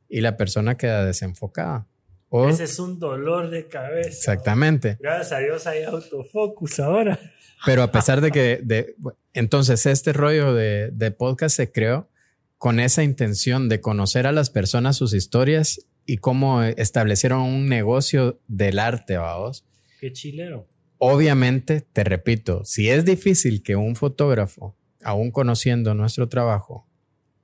Y 0.09 0.21
la 0.21 0.37
persona 0.37 0.77
queda 0.77 1.05
desenfocada. 1.05 1.87
O, 2.29 2.49
Ese 2.49 2.65
es 2.65 2.79
un 2.79 2.99
dolor 2.99 3.49
de 3.51 3.69
cabeza. 3.69 4.09
exactamente. 4.09 4.97
Gracias 5.01 5.33
a 5.33 5.39
Dios 5.39 5.67
hay 5.67 5.85
autofocus 5.85 6.81
ahora. 6.81 7.19
Pero 7.65 7.83
a 7.83 7.91
pesar 7.93 8.21
de 8.21 8.31
que, 8.31 8.61
de, 8.63 8.95
entonces 9.33 9.87
este 9.87 10.13
rollo 10.13 10.53
de, 10.53 10.91
de 10.93 11.11
podcast 11.13 11.57
se 11.57 11.73
creó 11.73 12.11
con 12.59 12.79
esa 12.81 13.03
intención 13.03 13.69
de 13.71 13.81
conocer 13.81 14.27
a 14.27 14.33
las 14.33 14.51
personas, 14.51 14.97
sus 14.97 15.15
historias 15.15 15.81
y 16.07 16.19
cómo 16.19 16.63
establecieron 16.63 17.41
un 17.43 17.69
negocio 17.69 18.41
del 18.49 18.79
arte, 18.79 19.17
vamos. 19.17 19.65
Qué 20.01 20.13
chilero. 20.13 20.69
Obviamente, 20.99 21.81
te 21.93 22.05
repito, 22.05 22.65
si 22.65 22.89
es 22.89 23.05
difícil 23.05 23.63
que 23.63 23.77
un 23.77 23.97
fotógrafo, 23.97 24.77
aún 25.03 25.31
conociendo 25.31 25.95
nuestro 25.95 26.29
trabajo, 26.29 26.87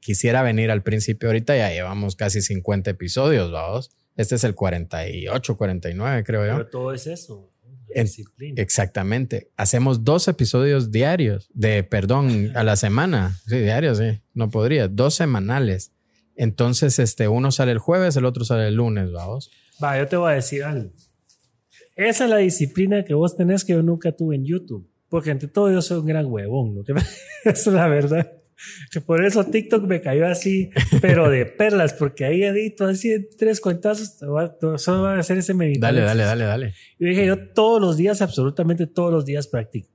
quisiera 0.01 0.43
venir 0.43 0.71
al 0.71 0.83
principio, 0.83 1.29
ahorita 1.29 1.57
ya 1.57 1.71
llevamos 1.71 2.17
casi 2.17 2.41
50 2.43 2.91
episodios, 2.91 3.51
vamos. 3.53 3.91
Este 4.17 4.35
es 4.35 4.45
el 4.45 4.55
48, 4.55 5.57
49, 5.57 6.25
creo 6.25 6.47
yo. 6.47 6.53
Pero 6.53 6.67
todo 6.69 6.95
es 6.95 7.07
eso. 7.07 7.51
En- 7.93 8.05
disciplina. 8.07 8.63
Exactamente. 8.63 9.51
Hacemos 9.57 10.05
dos 10.05 10.29
episodios 10.29 10.91
diarios, 10.93 11.51
de, 11.53 11.83
perdón, 11.83 12.53
a 12.55 12.63
la 12.63 12.77
semana. 12.77 13.37
Sí, 13.47 13.59
diarios, 13.59 13.99
sí. 13.99 14.21
No 14.33 14.49
podría. 14.51 14.89
Dos 14.89 15.15
semanales. 15.15 15.93
Entonces, 16.41 16.99
este, 16.99 17.29
uno 17.29 17.53
sale 17.53 17.71
el 17.73 17.79
jueves, 17.79 18.17
el 18.17 18.25
otro 18.25 18.47
sale 18.47 18.69
el 18.69 18.77
lunes, 18.77 19.13
vamos. 19.13 19.51
Va, 19.83 19.99
yo 19.99 20.09
te 20.09 20.17
voy 20.17 20.33
a 20.33 20.37
decir 20.37 20.65
algo. 20.65 20.91
Esa 21.97 22.25
es 22.25 22.31
la 22.31 22.39
disciplina 22.39 23.05
que 23.05 23.13
vos 23.13 23.37
tenés 23.37 23.63
que 23.63 23.75
yo 23.75 23.83
nunca 23.83 24.13
tuve 24.13 24.37
en 24.37 24.47
YouTube. 24.47 24.89
Porque 25.11 25.33
ante 25.33 25.49
todo 25.49 25.71
yo 25.71 25.83
soy 25.83 25.99
un 25.99 26.07
gran 26.07 26.25
huevón. 26.25 26.83
Esa 27.45 27.71
es 27.71 27.77
la 27.77 27.89
verdad. 27.89 28.33
Que 28.91 29.03
por 29.03 29.23
eso 29.23 29.45
TikTok 29.45 29.85
me 29.85 30.01
cayó 30.01 30.27
así, 30.27 30.71
pero 31.03 31.29
de 31.29 31.45
perlas, 31.45 31.93
porque 31.93 32.25
ahí 32.25 32.43
edito 32.43 32.87
así 32.87 33.29
tres 33.37 33.61
cuentazos, 33.61 34.17
solo 34.19 35.01
voy 35.01 35.11
a 35.11 35.19
hacer 35.19 35.37
ese 35.37 35.53
meditado. 35.53 35.93
Dale, 35.95 36.07
dale, 36.07 36.23
dale, 36.25 36.45
dale. 36.45 36.75
Y 36.99 37.05
dije, 37.05 37.27
yo 37.27 37.49
todos 37.53 37.83
los 37.83 37.99
días, 37.99 38.23
absolutamente 38.23 38.87
todos 38.87 39.13
los 39.13 39.27
días 39.27 39.47
practico. 39.47 39.91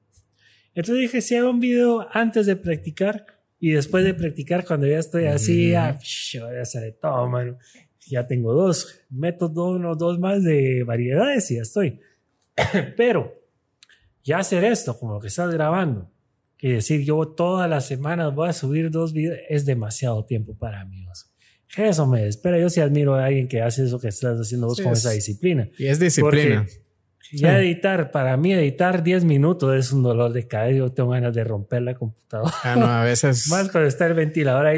Entonces 0.75 1.01
dije, 1.01 1.21
si 1.21 1.35
hago 1.35 1.49
un 1.49 1.59
video 1.59 2.07
antes 2.11 2.45
de 2.45 2.55
practicar 2.55 3.34
y 3.59 3.71
después 3.71 4.03
de 4.03 4.13
practicar, 4.13 4.65
cuando 4.65 4.85
ya 4.87 4.99
estoy 4.99 5.25
así, 5.25 5.73
psh, 5.73 6.37
ya 6.39 6.65
sale 6.65 6.91
todo, 6.93 7.29
mano. 7.29 7.57
Ya 8.07 8.27
tengo 8.27 8.53
dos, 8.53 8.99
meto 9.09 9.49
dos, 9.49 9.77
unos 9.77 9.97
dos 9.97 10.19
más 10.19 10.43
de 10.43 10.83
variedades 10.83 11.49
y 11.51 11.55
ya 11.55 11.61
estoy. 11.63 11.99
Pero 12.97 13.33
ya 14.23 14.37
hacer 14.39 14.63
esto, 14.63 14.97
como 14.99 15.19
que 15.19 15.27
estás 15.27 15.51
grabando, 15.51 16.11
y 16.59 16.69
decir, 16.71 17.01
yo 17.03 17.27
todas 17.27 17.69
las 17.69 17.85
semanas 17.87 18.33
voy 18.33 18.49
a 18.49 18.53
subir 18.53 18.89
dos 18.91 19.13
videos, 19.13 19.39
es 19.49 19.65
demasiado 19.65 20.23
tiempo 20.25 20.55
para 20.55 20.85
mí. 20.85 21.05
Eso 21.77 22.07
me 22.07 22.25
espera. 22.27 22.57
Yo 22.59 22.69
sí 22.69 22.79
admiro 22.79 23.15
a 23.15 23.25
alguien 23.25 23.47
que 23.49 23.61
hace 23.61 23.83
eso 23.83 23.99
que 23.99 24.07
estás 24.07 24.39
haciendo 24.39 24.67
vos 24.67 24.77
Sí, 24.77 24.83
con 24.83 24.93
es- 24.93 24.99
esa 24.99 25.11
disciplina. 25.11 25.67
Y 25.77 25.87
es 25.87 25.99
disciplina. 25.99 26.63
Porque 26.63 26.84
ya 27.31 27.57
editar, 27.59 28.11
para 28.11 28.37
mí 28.37 28.53
editar 28.53 29.03
10 29.03 29.23
minutos 29.25 29.75
es 29.75 29.91
un 29.91 30.03
dolor 30.03 30.33
de 30.33 30.47
cabeza. 30.47 30.77
Yo 30.77 30.91
tengo 30.91 31.09
ganas 31.09 31.33
de 31.33 31.43
romper 31.43 31.81
la 31.81 31.93
computadora. 31.95 32.53
Ah, 32.63 32.75
no, 32.75 32.85
a 32.85 33.03
veces. 33.03 33.47
Más 33.49 33.69
cuando 33.69 33.87
está 33.87 34.05
el 34.07 34.13
ventilador 34.13 34.65
ahí. 34.65 34.77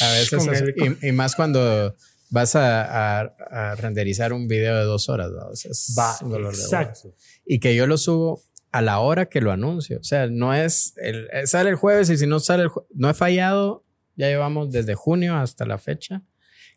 a 0.00 0.12
veces 0.12 0.46
el- 0.46 0.74
y, 1.02 1.08
y 1.08 1.12
más 1.12 1.34
cuando 1.34 1.94
vas 2.30 2.56
a, 2.56 3.20
a- 3.20 3.34
a 3.50 3.74
renderizar 3.76 4.32
un 4.32 4.48
video 4.48 4.76
de 4.78 4.84
dos 4.84 5.08
horas, 5.08 5.30
vamos. 5.34 5.64
Es 5.64 5.94
Va, 5.98 6.16
un 6.22 6.30
dolor 6.30 6.54
de 6.56 6.62
exacto. 6.62 7.14
y 7.44 7.58
que 7.60 7.74
yo 7.74 7.86
lo 7.86 7.98
subo 7.98 8.42
a 8.72 8.80
la 8.80 9.00
hora 9.00 9.26
que 9.26 9.40
lo 9.42 9.52
anuncio. 9.52 9.98
O 10.00 10.04
sea, 10.04 10.26
no 10.28 10.54
es, 10.54 10.94
el, 10.96 11.28
eh, 11.32 11.46
sale 11.46 11.68
el 11.70 11.76
jueves 11.76 12.08
y 12.10 12.16
si 12.16 12.26
no 12.26 12.40
sale 12.40 12.64
el 12.64 12.70
no 12.94 13.10
he 13.10 13.14
fallado, 13.14 13.84
ya 14.16 14.28
llevamos 14.28 14.72
desde 14.72 14.94
junio 14.94 15.36
hasta 15.36 15.66
la 15.66 15.78
fecha. 15.78 16.22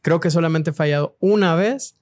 Creo 0.01 0.19
que 0.19 0.29
solamente 0.29 0.69
he 0.71 0.73
fallado 0.73 1.15
una 1.19 1.55
vez 1.55 1.95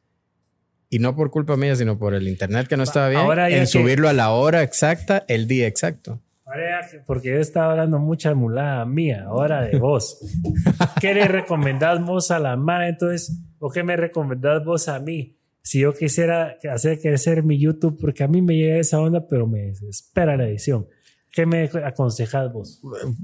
y 0.94 1.00
no 1.00 1.16
por 1.16 1.32
culpa 1.32 1.58
mía, 1.58 1.76
sino 1.76 1.98
por 1.98 2.14
el 2.14 2.28
internet 2.28 2.68
que 2.68 2.78
no 2.78 2.84
estaba 2.84 3.10
bien, 3.10 3.22
ahora 3.22 3.50
en 3.50 3.62
que- 3.62 3.66
subirlo 3.66 4.10
a 4.10 4.14
la 4.14 4.30
hora 4.30 4.62
exacta, 4.62 5.26
el 5.28 5.48
día 5.48 5.66
exacto. 5.66 6.22
Ahora 6.46 6.88
porque 7.08 7.30
yo 7.30 7.38
estaba 7.38 7.72
hablando 7.72 7.98
mucha 7.98 8.36
mulada 8.36 8.86
mía, 8.86 9.24
ahora 9.26 9.64
de 9.64 9.80
vos. 9.80 10.20
¿Qué 11.02 11.16
le 11.16 11.28
recomendás 11.28 12.06
vos 12.06 12.30
a 12.30 12.38
la 12.38 12.56
mara 12.58 12.90
entonces? 12.90 13.40
¿O 13.58 13.72
qué 13.72 13.82
me 13.82 13.98
recomendás 13.98 14.64
vos 14.64 14.88
a 14.88 15.00
mí? 15.00 15.36
Si 15.64 15.80
yo 15.80 15.94
quisiera 15.94 16.58
hacer 16.72 17.00
crecer 17.00 17.42
mi 17.42 17.58
YouTube, 17.60 17.98
porque 18.00 18.24
a 18.24 18.28
mí 18.28 18.44
me 18.44 18.56
llega 18.56 18.78
esa 18.78 19.00
onda, 19.00 19.28
pero 19.28 19.48
me 19.48 19.62
desespera 19.62 20.38
la 20.38 20.46
edición. 20.46 20.86
¿Qué 21.32 21.48
me 21.48 21.64
aconsejás 21.84 22.54
vos? 22.54 22.82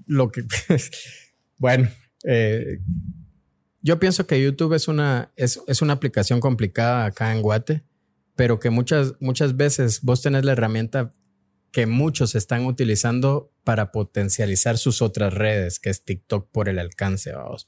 Lo 0.07 0.31
que, 0.31 0.41
bueno, 1.59 1.87
eh, 2.23 2.79
yo 3.81 3.99
pienso 3.99 4.27
que 4.27 4.41
YouTube 4.41 4.73
es 4.73 4.87
una, 4.87 5.31
es, 5.35 5.61
es 5.67 5.81
una 5.81 5.93
aplicación 5.93 6.39
complicada 6.39 7.05
acá 7.05 7.31
en 7.33 7.41
Guate, 7.41 7.83
pero 8.35 8.59
que 8.59 8.69
muchas, 8.69 9.13
muchas 9.19 9.57
veces 9.57 10.01
vos 10.01 10.21
tenés 10.21 10.45
la 10.45 10.53
herramienta 10.53 11.11
que 11.71 11.85
muchos 11.85 12.35
están 12.35 12.65
utilizando 12.65 13.51
para 13.63 13.91
potencializar 13.91 14.77
sus 14.77 15.01
otras 15.01 15.33
redes, 15.33 15.79
que 15.79 15.89
es 15.89 16.03
TikTok 16.03 16.49
por 16.51 16.67
el 16.67 16.79
alcance, 16.79 17.31
vamos. 17.31 17.67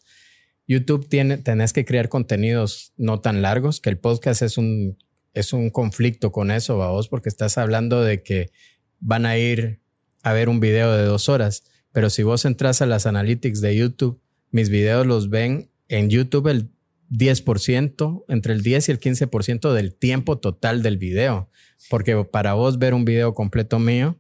YouTube 0.68 1.08
tiene, 1.08 1.38
tenés 1.38 1.74
que 1.74 1.86
crear 1.86 2.10
contenidos 2.10 2.94
no 2.98 3.20
tan 3.20 3.42
largos, 3.42 3.80
que 3.80 3.90
el 3.90 3.98
podcast 3.98 4.42
es 4.42 4.58
un, 4.58 4.98
es 5.34 5.54
un 5.54 5.70
conflicto 5.70 6.32
con 6.32 6.52
eso, 6.52 6.78
vamos, 6.78 7.08
porque 7.08 7.30
estás 7.30 7.58
hablando 7.58 8.02
de 8.02 8.24
que 8.24 8.52
van 9.00 9.26
a 9.26 9.38
ir 9.38 9.82
a 10.24 10.34
ver 10.34 10.50
un 10.50 10.60
video 10.60 10.96
de 10.96 11.04
dos 11.04 11.30
horas, 11.30 11.64
pero 11.92 12.10
si 12.10 12.24
vos 12.24 12.46
entras 12.46 12.82
a 12.82 12.86
las 12.86 13.06
analytics 13.06 13.62
de 13.62 13.76
YouTube, 13.76 14.22
mis 14.52 14.70
videos 14.70 15.06
los 15.06 15.30
ven 15.30 15.71
en 15.92 16.10
YouTube 16.10 16.48
el 16.48 16.70
10%, 17.12 18.24
entre 18.30 18.54
el 18.54 18.62
10 18.62 18.88
y 18.90 18.92
el 18.92 19.00
15% 19.00 19.74
del 19.74 19.94
tiempo 19.94 20.40
total 20.40 20.82
del 20.82 20.98
video. 20.98 21.50
Porque 21.90 22.24
para 22.24 22.54
vos 22.54 22.80
ver 22.80 22.94
un 22.94 23.06
video 23.06 23.34
completo 23.34 23.80
mío, 23.80 24.18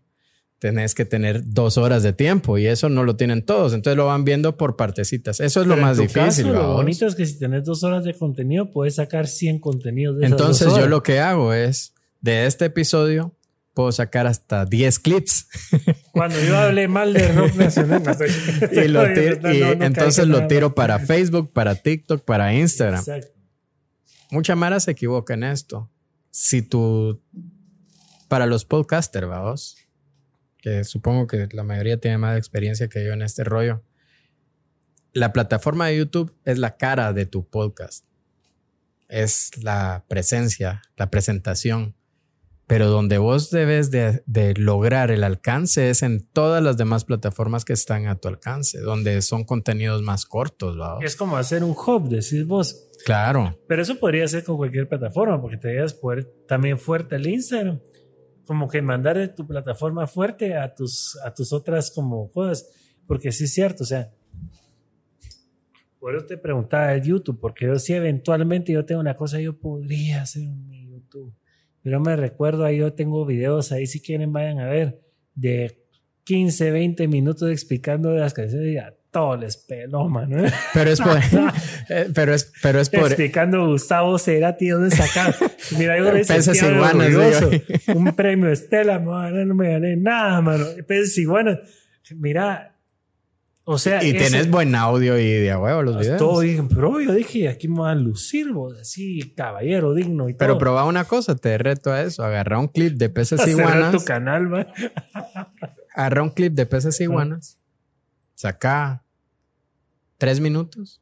tenés 0.60 0.94
que 0.94 1.06
tener 1.06 1.42
dos 1.46 1.78
horas 1.78 2.04
de 2.04 2.14
tiempo 2.14 2.58
y 2.58 2.68
eso 2.68 2.90
no 2.90 3.04
lo 3.04 3.16
tienen 3.16 3.44
todos. 3.46 3.74
Entonces 3.74 3.98
lo 3.98 4.08
van 4.08 4.26
viendo 4.26 4.58
por 4.58 4.76
partecitas. 4.76 5.40
Eso 5.40 5.62
es 5.62 5.68
lo 5.68 5.76
Pero 5.76 5.82
en 5.82 5.88
más 5.88 5.98
tu 5.98 6.04
difícil. 6.04 6.22
caso, 6.22 6.54
lo 6.54 6.74
bonito 6.74 7.08
es 7.08 7.16
que 7.16 7.26
si 7.26 7.40
tenés 7.40 7.64
dos 7.64 7.84
horas 7.84 8.04
de 8.04 8.14
contenido, 8.14 8.70
puedes 8.70 8.96
sacar 8.96 9.28
100 9.28 9.60
contenidos 9.60 10.18
de 10.18 10.26
esas 10.26 10.40
Entonces 10.40 10.66
dos 10.68 10.74
yo 10.76 10.80
horas. 10.82 10.90
lo 10.90 11.04
que 11.04 11.20
hago 11.20 11.54
es, 11.54 11.94
de 12.20 12.46
este 12.46 12.66
episodio, 12.66 13.34
puedo 13.74 13.92
sacar 13.92 14.28
hasta 14.28 14.66
10 14.66 15.00
clips 15.00 15.48
Cuando 16.12 16.40
yo 16.44 16.58
hablé 16.58 16.88
mal 16.88 17.14
de 17.14 17.32
rock 17.32 17.56
nacional, 17.56 18.04
estoy- 18.06 18.30
y, 18.84 18.88
lo 18.90 19.06
estoy- 19.06 19.24
tiro- 19.38 19.42
no, 19.42 19.54
y 19.54 19.60
no, 19.60 19.76
no 19.76 19.86
entonces 19.86 20.28
lo 20.28 20.48
tiro 20.48 20.76
para 20.76 21.00
Facebook, 21.00 21.52
para 21.54 21.76
TikTok, 21.76 22.24
para 22.26 22.54
Instagram. 22.54 23.00
Exacto. 23.00 23.32
Mucha 24.30 24.56
Mara 24.56 24.80
se 24.80 24.92
equivoca 24.92 25.34
en 25.34 25.44
esto. 25.44 25.90
Si 26.30 26.62
tú, 26.62 27.22
para 28.28 28.46
los 28.46 28.64
podcasters, 28.66 29.28
vamos, 29.28 29.78
que 30.58 30.84
supongo 30.86 31.28
que 31.28 31.48
la 31.52 31.64
mayoría 31.64 31.98
tiene 32.00 32.18
más 32.18 32.38
experiencia 32.38 32.88
que 32.88 33.04
yo 33.06 33.12
en 33.14 33.22
este 33.24 33.44
rollo, 33.44 33.84
la 35.14 35.34
plataforma 35.34 35.88
de 35.88 35.98
YouTube 35.98 36.34
es 36.46 36.58
la 36.58 36.78
cara 36.78 37.12
de 37.12 37.26
tu 37.26 37.46
podcast. 37.50 38.06
Es 39.10 39.52
la 39.62 40.06
presencia, 40.08 40.82
la 40.96 41.10
presentación. 41.10 41.96
Pero 42.72 42.88
donde 42.88 43.18
vos 43.18 43.50
debes 43.52 43.92
de, 43.92 44.24
de 44.26 44.54
lograr 44.54 45.12
el 45.12 45.26
alcance 45.26 45.90
es 45.90 46.04
en 46.04 46.26
todas 46.26 46.64
las 46.64 46.78
demás 46.78 47.04
plataformas 47.04 47.66
que 47.66 47.74
están 47.74 48.08
a 48.08 48.16
tu 48.16 48.30
alcance, 48.30 48.80
donde 48.80 49.22
son 49.22 49.44
contenidos 49.44 50.02
más 50.04 50.26
cortos. 50.26 50.78
Es 51.02 51.18
como 51.18 51.36
hacer 51.36 51.66
un 51.66 51.72
hub, 51.72 52.08
decís 52.08 52.46
vos. 52.48 52.88
Claro. 53.04 53.60
Pero 53.68 53.82
eso 53.82 54.00
podría 54.00 54.26
ser 54.26 54.46
con 54.46 54.56
cualquier 54.56 54.88
plataforma, 54.88 55.42
porque 55.42 55.58
te 55.58 55.68
debes 55.68 55.94
poder 55.94 56.24
también 56.48 56.80
fuerte 56.80 57.18
el 57.18 57.28
Instagram. 57.28 57.82
Como 58.46 58.70
que 58.70 58.82
mandar 58.82 59.18
de 59.18 59.28
tu 59.28 59.46
plataforma 59.46 60.08
fuerte 60.08 60.56
a 60.56 60.74
tus, 60.74 61.20
a 61.26 61.34
tus 61.34 61.52
otras 61.52 61.92
como 61.92 62.32
cosas. 62.32 62.70
Porque 63.06 63.34
sí 63.34 63.44
es 63.44 63.54
cierto, 63.54 63.84
o 63.84 63.86
sea. 63.86 64.14
Por 66.00 66.16
eso 66.16 66.26
te 66.26 66.38
preguntaba 66.38 66.88
de 66.94 67.02
YouTube, 67.02 67.38
porque 67.38 67.66
yo 67.66 67.78
sí 67.78 67.92
eventualmente 67.92 68.72
yo 68.72 68.86
tengo 68.86 69.02
una 69.02 69.18
cosa, 69.18 69.42
yo 69.42 69.60
podría 69.60 70.22
hacer 70.22 70.44
YouTube. 70.44 70.81
Pero 71.84 72.00
me 72.00 72.16
recuerdo 72.16 72.66
ahí, 72.66 72.78
yo 72.78 72.94
tengo 72.94 73.26
videos 73.26 73.72
ahí, 73.72 73.88
si 73.88 74.02
quieren 74.02 74.32
vayan 74.32 74.60
a 74.60 74.68
ver, 74.68 75.02
de 75.36 75.82
15, 76.26 76.72
20 76.72 77.08
minutos 77.08 77.50
explicando 77.50 78.12
las 78.12 78.34
canciones. 78.34 78.70
Y 78.70 78.74
ya, 78.76 78.94
todo 79.12 79.36
les 79.36 79.58
peló, 79.58 80.08
mano. 80.08 80.44
Pero 80.74 80.90
es 80.92 81.02
por. 81.02 81.18
eh, 81.90 82.10
pero 82.14 82.34
es, 82.34 82.52
pero 82.62 82.80
es 82.80 82.90
por. 82.90 83.08
Explicando 83.08 83.68
Gustavo 83.68 84.18
Cerati 84.18 84.70
dónde 84.70 84.96
sacar. 84.96 85.36
Mira, 85.78 85.98
yo 85.98 86.12
le. 86.14 86.24
Un 87.96 88.16
premio 88.16 88.50
Estela, 88.50 89.00
mano, 89.00 89.44
no 89.46 89.56
me 89.56 89.72
gané 89.72 89.98
nada, 89.98 90.42
mano. 90.42 90.66
Peces 90.88 91.18
iguanas. 91.18 91.60
Mira, 92.16 92.71
o 93.66 93.78
sea. 93.78 94.04
Y 94.04 94.10
ese- 94.12 94.30
tenés 94.30 94.50
buen 94.50 94.74
audio 94.76 95.18
y 95.20 95.26
de 95.26 95.52
a 95.52 95.60
huevo 95.60 95.82
los 95.84 95.98
videos. 96.00 96.18
Todo 96.18 96.40
dije, 96.42 96.64
pero 96.70 97.00
yo 97.02 97.14
dije, 97.14 97.48
aquí 97.50 97.68
me 97.68 97.80
van 97.82 97.98
a 97.98 98.02
lucir, 98.02 98.52
vos, 98.54 98.78
así, 98.80 99.34
caballero 99.36 99.94
digno 99.94 100.30
y 100.30 100.34
Pero 100.34 100.54
todo. 100.54 100.60
probá 100.60 100.86
una 100.86 101.06
cosa, 101.06 101.36
te 101.36 101.58
reto 101.58 101.92
a 101.92 102.02
eso. 102.02 102.24
Agarra 102.24 102.60
un 102.60 102.68
clip 102.68 102.96
de 102.98 103.10
peces 103.10 103.46
iguanas. 103.48 103.92
tu 103.92 104.04
canal, 104.04 104.48
man. 104.48 104.68
Agarra 105.94 106.24
un 106.24 106.30
clip 106.32 106.54
de 106.54 106.66
peces 106.66 107.00
iguanas. 107.02 107.60
Saca 108.36 109.04
tres 110.18 110.40
minutos. 110.40 111.02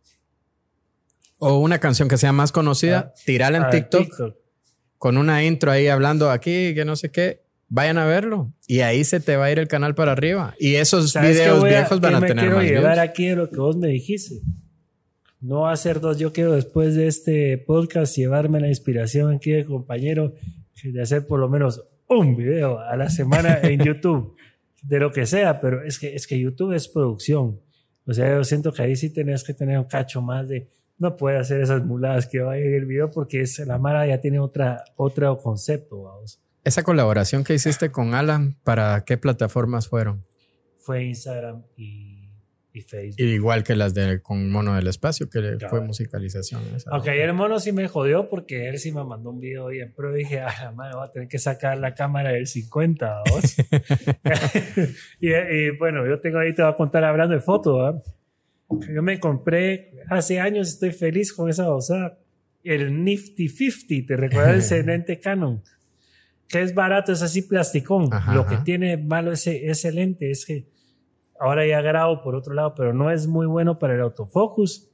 O 1.38 1.60
una 1.60 1.80
canción 1.80 2.10
que 2.10 2.18
sea 2.18 2.34
más 2.34 2.52
conocida. 2.52 3.14
Tirala 3.26 3.58
en 3.60 3.64
Ah, 3.66 3.70
TikTok, 3.70 4.36
con 4.98 5.18
una 5.18 5.44
intro 5.46 5.72
ahí 5.72 5.88
hablando 5.88 6.30
aquí, 6.32 6.74
que 6.76 6.84
no 6.84 6.98
sé 6.98 7.12
qué. 7.12 7.42
Vayan 7.70 7.98
a 8.00 8.06
verlo. 8.06 8.52
Y 8.68 8.80
ahí 8.80 9.04
se 9.04 9.20
te 9.20 9.38
va 9.38 9.46
a 9.46 9.52
ir 9.52 9.60
el 9.60 9.68
canal 9.68 9.94
para 9.96 10.12
arriba. 10.12 10.56
Y 10.60 10.76
esos 10.76 11.12
¿Sabes 11.12 11.38
qué 11.38 11.44
videos 11.44 11.60
voy 11.60 11.70
a- 11.70 11.80
viejos 11.80 12.00
van 12.02 12.16
a 12.16 12.20
me 12.20 12.28
tener 12.28 12.44
quiero 12.46 12.58
más 12.58 12.66
llevar 12.66 12.94
views. 12.96 13.10
aquí 13.10 13.28
de 13.28 13.36
lo 13.36 13.50
que 13.50 13.58
vos 13.58 13.78
me 13.78 13.88
dijiste. 13.90 14.36
No 15.42 15.62
va 15.62 15.72
a 15.72 15.78
ser 15.78 16.00
dos. 16.00 16.18
Yo 16.18 16.34
quiero 16.34 16.54
después 16.54 16.96
de 16.96 17.08
este 17.08 17.58
podcast 17.60 18.16
llevarme 18.18 18.60
la 18.60 18.68
inspiración 18.68 19.34
aquí 19.34 19.52
de 19.52 19.66
compañero 19.66 20.34
de 20.84 21.02
hacer 21.02 21.26
por 21.28 21.40
lo 21.40 21.48
menos 21.50 21.84
un 22.08 22.36
video 22.36 22.80
a 22.80 22.96
la 22.98 23.10
semana 23.10 23.60
en 23.62 23.80
YouTube. 23.86 24.36
De 24.82 25.00
lo 25.00 25.12
que 25.12 25.26
sea, 25.26 25.60
pero 25.60 25.84
es 25.84 26.00
que, 26.00 26.16
es 26.16 26.26
que 26.26 26.40
YouTube 26.40 26.74
es 26.74 26.88
producción. 26.88 27.60
O 28.06 28.14
sea, 28.14 28.30
yo 28.30 28.44
siento 28.46 28.72
que 28.74 28.82
ahí 28.82 28.96
sí 28.96 29.10
tenés 29.12 29.44
que 29.44 29.54
tener 29.54 29.78
un 29.78 29.84
cacho 29.86 30.22
más 30.22 30.48
de... 30.48 30.70
No 30.98 31.16
puede 31.16 31.38
hacer 31.38 31.62
esas 31.62 31.86
muladas 31.86 32.28
que 32.28 32.40
va 32.40 32.58
en 32.58 32.74
el 32.74 32.86
video 32.86 33.12
porque 33.12 33.42
es, 33.42 33.60
la 33.60 33.78
Mara 33.78 34.08
ya 34.08 34.20
tiene 34.20 34.40
otra, 34.40 34.84
otro 34.96 35.38
concepto, 35.38 36.02
vamos. 36.04 36.40
Esa 36.70 36.84
colaboración 36.84 37.44
que 37.44 37.56
hiciste 37.56 37.92
con 37.92 38.14
Alan, 38.14 38.56
¿para 38.64 39.04
qué 39.04 39.18
plataformas 39.18 39.88
fueron? 39.88 40.22
Fue 40.78 41.04
Instagram 41.04 41.64
y, 41.76 42.30
y 42.72 42.82
Facebook. 42.82 43.20
Igual 43.20 43.64
que 43.64 43.76
las 43.76 43.96
de 43.96 44.22
con 44.22 44.52
Mono 44.52 44.76
del 44.76 44.86
Espacio, 44.86 45.28
que 45.32 45.58
Cabal. 45.58 45.68
fue 45.68 45.82
musicalización. 45.82 46.62
Aunque 46.92 47.10
ayer 47.10 47.30
el 47.30 47.34
mono 47.34 47.60
sí 47.60 47.72
me 47.72 47.88
jodió 47.88 48.30
porque 48.30 48.70
él 48.70 48.78
sí 48.78 48.92
me 48.92 49.04
mandó 49.04 49.32
un 49.32 49.40
video 49.40 49.70
bien, 49.70 49.96
pero 49.98 50.14
dije, 50.14 50.42
a 50.42 50.66
la 50.66 50.72
madre, 50.72 50.94
voy 50.94 51.08
a 51.08 51.12
tener 51.12 51.28
que 51.28 51.40
sacar 51.40 51.76
la 51.80 51.96
cámara 51.96 52.34
del 52.34 52.46
50, 52.46 53.24
¿vos? 53.32 53.56
y, 55.20 55.34
y, 55.34 55.72
bueno, 55.72 56.08
yo 56.08 56.22
tengo 56.22 56.38
ahí, 56.38 56.54
te 56.54 56.62
voy 56.62 56.72
a 56.72 56.76
contar 56.76 57.04
hablando 57.04 57.34
de 57.34 57.42
fotos. 57.42 57.96
Yo 58.94 59.02
me 59.02 59.20
compré 59.20 60.04
hace 60.08 60.40
años, 60.40 60.70
estoy 60.70 60.92
feliz 60.92 61.34
con 61.34 61.50
esa 61.50 61.66
cosa, 61.66 62.20
el 62.64 63.04
Nifty 63.04 63.50
50, 63.50 64.08
¿te 64.08 64.18
recuerdas 64.18 64.58
ese 64.66 64.84
lente 64.84 65.20
Canon? 65.20 65.64
Que 66.50 66.62
es 66.62 66.74
barato, 66.74 67.12
es 67.12 67.22
así 67.22 67.44
plasticón. 67.44 68.12
Ajá, 68.12 68.34
Lo 68.34 68.46
que 68.46 68.56
ajá. 68.56 68.64
tiene 68.64 68.98
malo 68.98 69.32
ese, 69.32 69.70
ese 69.70 69.92
lente 69.92 70.32
es 70.32 70.46
que 70.46 70.68
ahora 71.40 71.66
ya 71.66 71.82
grabo 71.82 72.22
por 72.22 72.36
otro 72.36 72.54
lado, 72.54 72.76
pero 72.76 72.94
no 72.94 73.12
es 73.12 73.28
muy 73.28 73.48
bueno 73.48 73.80
para 73.80 73.96
el 73.96 74.02
autofocus 74.02 74.90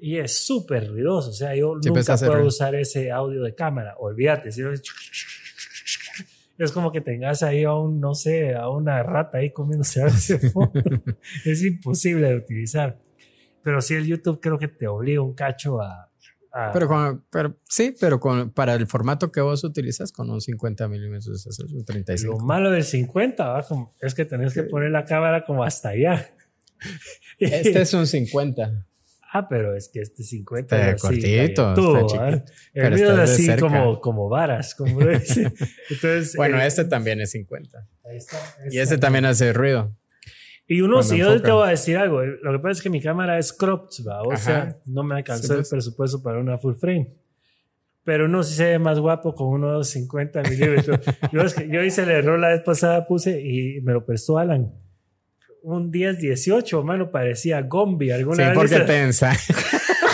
y 0.00 0.18
es 0.18 0.44
súper 0.44 0.88
ruidoso. 0.88 1.30
O 1.30 1.32
sea, 1.32 1.54
yo 1.54 1.72
pues, 1.72 1.86
nunca 1.86 2.16
puedo 2.16 2.32
ruido. 2.34 2.48
usar 2.48 2.74
ese 2.74 3.10
audio 3.10 3.42
de 3.42 3.54
cámara. 3.54 3.94
Olvídate. 3.98 4.52
si 4.52 4.62
no 4.62 4.72
es, 4.72 4.82
es 6.58 6.72
como 6.72 6.92
que 6.92 7.00
tengas 7.00 7.42
ahí 7.42 7.64
a 7.64 7.74
un, 7.74 8.00
no 8.00 8.14
sé, 8.14 8.54
a 8.54 8.68
una 8.68 9.02
rata 9.02 9.38
ahí 9.38 9.52
comiéndose 9.52 10.02
algo 10.02 10.16
de 10.16 10.50
fondo. 10.50 10.72
es 11.44 11.62
imposible 11.64 12.28
de 12.28 12.36
utilizar. 12.36 12.98
Pero 13.62 13.80
sí, 13.80 13.94
el 13.94 14.06
YouTube 14.06 14.40
creo 14.40 14.58
que 14.58 14.68
te 14.68 14.86
obliga 14.86 15.22
un 15.22 15.34
cacho 15.34 15.80
a. 15.80 16.05
a- 16.56 16.72
Pero, 16.72 16.88
con, 16.88 17.24
pero 17.30 17.56
sí, 17.68 17.94
pero 18.00 18.18
con, 18.18 18.50
para 18.50 18.74
el 18.74 18.86
formato 18.86 19.30
que 19.30 19.40
vos 19.40 19.62
utilizas, 19.64 20.10
con 20.12 20.30
un 20.30 20.40
50 20.40 20.88
milímetros, 20.88 21.46
es 21.46 21.58
un 21.60 21.78
lo 21.78 21.84
35. 21.84 22.38
malo 22.40 22.70
del 22.70 22.84
50 22.84 23.46
¿va? 23.46 23.62
Como- 23.62 23.94
es 24.00 24.14
que 24.14 24.24
tenés 24.24 24.54
que 24.54 24.62
poner 24.62 24.90
la 24.90 25.04
cámara 25.04 25.44
como 25.44 25.62
hasta 25.64 25.90
allá. 25.90 26.30
Este 27.38 27.80
es 27.82 27.92
un 27.94 28.06
50. 28.06 28.84
Ah, 29.32 29.48
pero 29.48 29.74
es 29.76 29.88
que 29.88 30.00
este 30.00 30.22
50 30.22 30.76
Está 30.76 30.88
es 30.90 30.94
así, 30.94 31.02
cortito, 31.02 31.64
galletudo, 31.74 31.96
está 32.06 32.06
chiquito. 32.40 32.52
El 32.74 32.94
mío 32.94 33.10
está 33.10 33.24
es 33.24 33.30
así 33.30 33.44
cerca. 33.46 33.60
como, 33.60 34.00
como 34.00 34.28
varas, 34.28 34.74
como 34.74 35.00
lo. 35.02 35.12
Entonces, 35.12 36.34
Bueno, 36.36 36.58
eh, 36.60 36.66
este 36.66 36.84
también 36.84 37.20
es 37.20 37.30
50. 37.32 37.86
ahí 38.08 38.16
está, 38.16 38.36
ahí 38.62 38.68
Y 38.70 38.78
este 38.78 38.96
también 38.98 39.24
hace 39.26 39.52
ruido. 39.52 39.94
Y 40.68 40.80
uno, 40.80 41.02
si 41.02 41.18
yo 41.18 41.40
te 41.40 41.50
voy 41.52 41.66
a 41.68 41.70
decir 41.70 41.96
algo, 41.96 42.22
lo 42.24 42.52
que 42.52 42.58
pasa 42.58 42.72
es 42.72 42.82
que 42.82 42.90
mi 42.90 43.00
cámara 43.00 43.38
es 43.38 43.52
cropped, 43.52 44.04
¿va? 44.04 44.22
o 44.22 44.32
Ajá. 44.32 44.42
sea, 44.42 44.76
no 44.86 45.04
me 45.04 45.14
alcanzó 45.14 45.44
Sí, 45.46 45.52
el 45.52 45.58
pues. 45.58 45.68
presupuesto 45.70 46.22
para 46.22 46.38
una 46.40 46.58
full 46.58 46.74
frame. 46.74 47.08
Pero 48.02 48.24
uno 48.26 48.42
sí 48.42 48.54
se 48.54 48.64
ve 48.64 48.78
más 48.78 48.98
guapo 48.98 49.34
con 49.34 49.48
unos 49.48 49.88
50 49.88 50.42
milímetros. 50.42 51.00
yo, 51.70 51.82
hice 51.82 52.02
el 52.02 52.10
error 52.10 52.38
la 52.38 52.48
vez 52.48 52.62
pasada, 52.62 53.04
puse 53.06 53.40
y 53.40 53.80
me 53.82 53.92
lo 53.92 54.04
prestó 54.04 54.38
Alan. 54.38 54.72
Un 55.62 55.92
10-18, 55.92 56.82
mano, 56.84 57.10
parecía 57.10 57.60
Gombi. 57.62 58.06
Sí, 58.06 58.12
Alguna 58.12 58.44
vez 58.48 58.54
porque 58.54 58.74
hice- 58.76 58.84
te 58.84 59.04
ensa- 59.08 59.36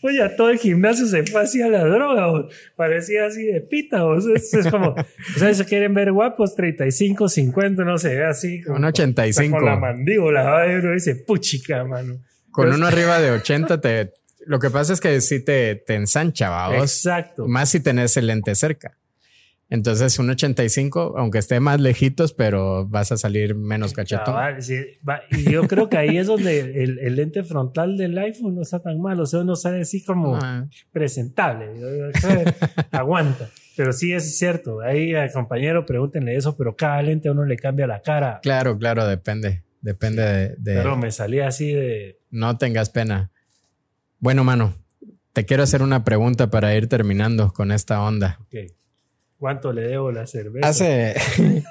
Pues 0.00 0.16
ya 0.16 0.36
todo 0.36 0.50
el 0.50 0.58
gimnasio 0.58 1.06
se 1.06 1.24
fue 1.24 1.42
hacia 1.42 1.68
la 1.68 1.84
droga, 1.84 2.48
parecía 2.76 3.26
así 3.26 3.44
de 3.44 3.60
pita, 3.60 4.02
vos. 4.04 4.26
Es, 4.26 4.52
es 4.54 4.66
como, 4.68 4.90
o 5.36 5.38
sea, 5.38 5.52
se 5.54 5.64
quieren 5.64 5.94
ver 5.94 6.12
guapos, 6.12 6.54
35, 6.54 7.28
50, 7.28 7.84
no 7.84 7.96
ve 7.96 8.24
así. 8.24 8.62
Un 8.66 8.84
85. 8.84 9.56
Con 9.56 9.64
la 9.64 9.76
mandíbula, 9.76 10.42
¿va? 10.44 10.66
y 10.72 10.74
uno 10.76 10.92
dice, 10.92 11.16
puchica, 11.16 11.84
mano. 11.84 12.18
Con 12.50 12.64
Pero- 12.66 12.76
uno 12.76 12.86
arriba 12.86 13.20
de 13.20 13.30
80 13.32 13.80
te... 13.80 14.12
Lo 14.46 14.58
que 14.58 14.70
pasa 14.70 14.94
es 14.94 15.00
que 15.00 15.20
sí 15.20 15.44
te, 15.44 15.74
te 15.86 15.94
ensancha, 15.94 16.48
vamos. 16.48 16.78
Exacto. 16.82 17.46
Más 17.46 17.68
si 17.68 17.80
tenés 17.80 18.16
el 18.16 18.28
lente 18.28 18.54
cerca. 18.54 18.96
Entonces, 19.70 20.18
un 20.18 20.30
85, 20.30 21.14
aunque 21.18 21.38
esté 21.38 21.60
más 21.60 21.78
lejitos, 21.78 22.32
pero 22.32 22.86
vas 22.88 23.12
a 23.12 23.18
salir 23.18 23.54
menos 23.54 23.92
cachetón. 23.92 24.24
Cabal, 24.24 24.62
sí, 24.62 24.76
va, 25.06 25.20
y 25.30 25.50
yo 25.50 25.68
creo 25.68 25.90
que 25.90 25.98
ahí 25.98 26.16
es 26.16 26.26
donde 26.26 26.60
el, 26.82 26.98
el 27.00 27.16
lente 27.16 27.44
frontal 27.44 27.98
del 27.98 28.16
iPhone 28.16 28.54
no 28.54 28.62
está 28.62 28.80
tan 28.80 28.98
mal. 29.00 29.20
O 29.20 29.26
sea, 29.26 29.40
uno 29.40 29.56
sale 29.56 29.82
así 29.82 30.02
como 30.02 30.36
Ah, 30.36 30.66
presentable. 30.90 31.66
Yo 31.78 31.90
digo, 31.92 32.06
"Eh, 32.06 32.44
Aguanta. 32.92 33.50
Pero 33.76 33.92
sí 33.92 34.12
es 34.12 34.38
cierto. 34.38 34.80
Ahí 34.80 35.14
al 35.14 35.30
compañero 35.30 35.84
pregúntenle 35.86 36.34
eso, 36.34 36.56
pero 36.56 36.74
cada 36.74 37.00
lente 37.02 37.28
a 37.28 37.32
uno 37.32 37.44
le 37.44 37.56
cambia 37.56 37.86
la 37.86 38.00
cara. 38.00 38.40
claro, 38.42 38.76
claro, 38.78 39.06
depende. 39.06 39.62
Depende 39.82 40.22
de, 40.22 40.48
de- 40.58 40.74
Pero 40.82 40.96
me 40.96 41.12
salía 41.12 41.46
así 41.46 41.72
de. 41.72 42.18
No 42.30 42.56
tengas 42.58 42.90
pena. 42.90 43.30
Bueno, 44.18 44.42
mano, 44.44 44.74
te 45.32 45.44
quiero 45.44 45.62
hacer 45.62 45.82
una 45.82 46.02
pregunta 46.04 46.50
para 46.50 46.74
ir 46.74 46.88
terminando 46.88 47.52
con 47.52 47.70
esta 47.70 48.02
onda. 48.02 48.38
ok, 48.40 48.72
¿Cuánto 49.38 49.72
le 49.72 49.82
debo 49.82 50.10
la 50.12 50.26
cerveza? 50.26 50.68
Hace. 50.68 51.14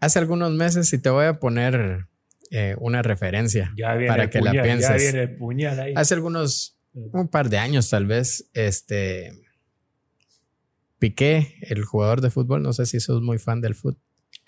hace 0.00 0.18
algunos 0.18 0.52
meses, 0.52 0.92
y 0.92 0.98
te 0.98 1.10
voy 1.10 1.24
a 1.26 1.38
poner 1.40 2.06
eh, 2.50 2.76
una 2.78 3.02
referencia 3.02 3.72
ya 3.76 3.94
viene 3.94 4.08
para 4.08 4.24
el 4.24 4.30
que 4.30 4.38
puñal, 4.38 4.54
la 4.56 4.62
Ya 4.62 4.64
pienses. 4.64 5.02
viene 5.02 5.22
el 5.22 5.34
puñal 5.36 5.80
ahí. 5.80 5.94
Hace 5.96 6.14
algunos, 6.14 6.76
un 6.92 7.28
par 7.28 7.48
de 7.48 7.58
años 7.58 7.88
tal 7.90 8.06
vez, 8.06 8.48
este. 8.54 9.32
Piqué, 10.98 11.56
el 11.62 11.84
jugador 11.84 12.20
de 12.22 12.30
fútbol, 12.30 12.62
no 12.62 12.72
sé 12.72 12.86
si 12.86 13.00
sos 13.00 13.20
muy 13.20 13.38
fan 13.38 13.60
del 13.60 13.74
fútbol. 13.74 13.98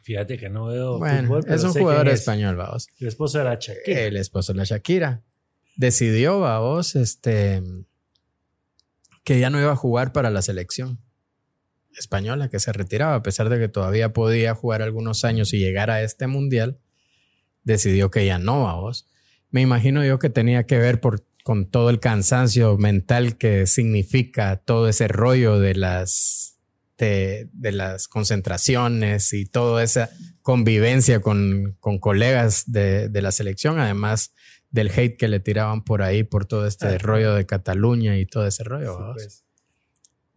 Fíjate 0.03 0.39
que 0.39 0.49
no 0.49 0.67
veo 0.67 0.99
Bueno, 0.99 1.29
fútbol, 1.29 1.43
pero 1.45 1.55
es 1.57 1.65
un 1.65 1.73
sé 1.75 1.81
jugador 1.81 2.09
es. 2.09 2.21
español, 2.21 2.57
vamos. 2.57 2.89
El 2.99 3.09
esposo 3.09 3.39
de 3.39 3.45
la 3.45 3.57
Shakira. 3.61 4.01
El 4.01 4.17
esposo 4.17 4.53
de 4.53 4.59
la 4.59 4.65
Shakira. 4.65 5.23
Decidió, 5.77 6.41
vamos, 6.41 6.97
este. 6.97 7.63
Que 9.29 9.39
ya 9.39 9.51
no 9.51 9.61
iba 9.61 9.73
a 9.73 9.77
jugar 9.77 10.15
para 10.15 10.31
la 10.31 10.41
selección 10.41 11.03
española, 11.95 12.49
que 12.49 12.61
se 12.61 12.73
retiraba, 12.73 13.15
a 13.17 13.23
pesar 13.23 13.51
de 13.51 13.59
que 13.59 13.69
todavía 13.69 14.15
podía 14.15 14.55
jugar 14.55 14.81
algunos 14.81 15.23
años 15.23 15.53
y 15.53 15.59
llegar 15.59 15.91
a 15.91 16.01
este 16.01 16.27
mundial, 16.27 16.79
decidió 17.63 18.11
que 18.11 18.25
ya 18.25 18.39
no, 18.39 18.65
vamos. 18.65 19.07
Me 19.51 19.61
imagino 19.61 20.03
yo 20.03 20.19
que 20.19 20.31
tenía 20.31 20.65
que 20.65 20.79
ver 20.79 21.03
con 21.45 21.69
todo 21.69 21.91
el 21.91 22.01
cansancio 22.01 22.79
mental 22.79 23.37
que 23.37 23.67
significa 23.67 24.57
todo 24.57 24.89
ese 24.89 25.09
rollo 25.09 25.59
de 25.59 25.75
las, 25.75 26.57
de, 26.97 27.51
de 27.53 27.73
las 27.73 28.09
concentraciones 28.09 29.35
y 29.35 29.45
toda 29.45 29.85
esa 29.85 30.09
convivencia 30.41 31.21
con, 31.21 31.77
con 31.81 31.99
colegas 31.99 32.73
de, 32.73 33.11
de 33.11 33.21
la 33.21 33.33
selección, 33.33 33.79
además 33.79 34.33
del 34.71 34.91
hate 34.91 35.17
que 35.17 35.29
le 35.29 35.41
tiraban 35.41 35.83
por 35.83 36.03
ahí 36.03 36.25
por 36.25 36.47
todo 36.47 36.67
este 36.67 36.99
rollo 36.99 37.35
de 37.35 37.47
Cataluña 37.47 38.19
y 38.19 38.27
todo 38.27 38.47
ese 38.47 38.65
rollo. 38.65 38.93
Sí, 38.93 39.01
¿vamos? 39.01 39.15
pues. 39.17 39.45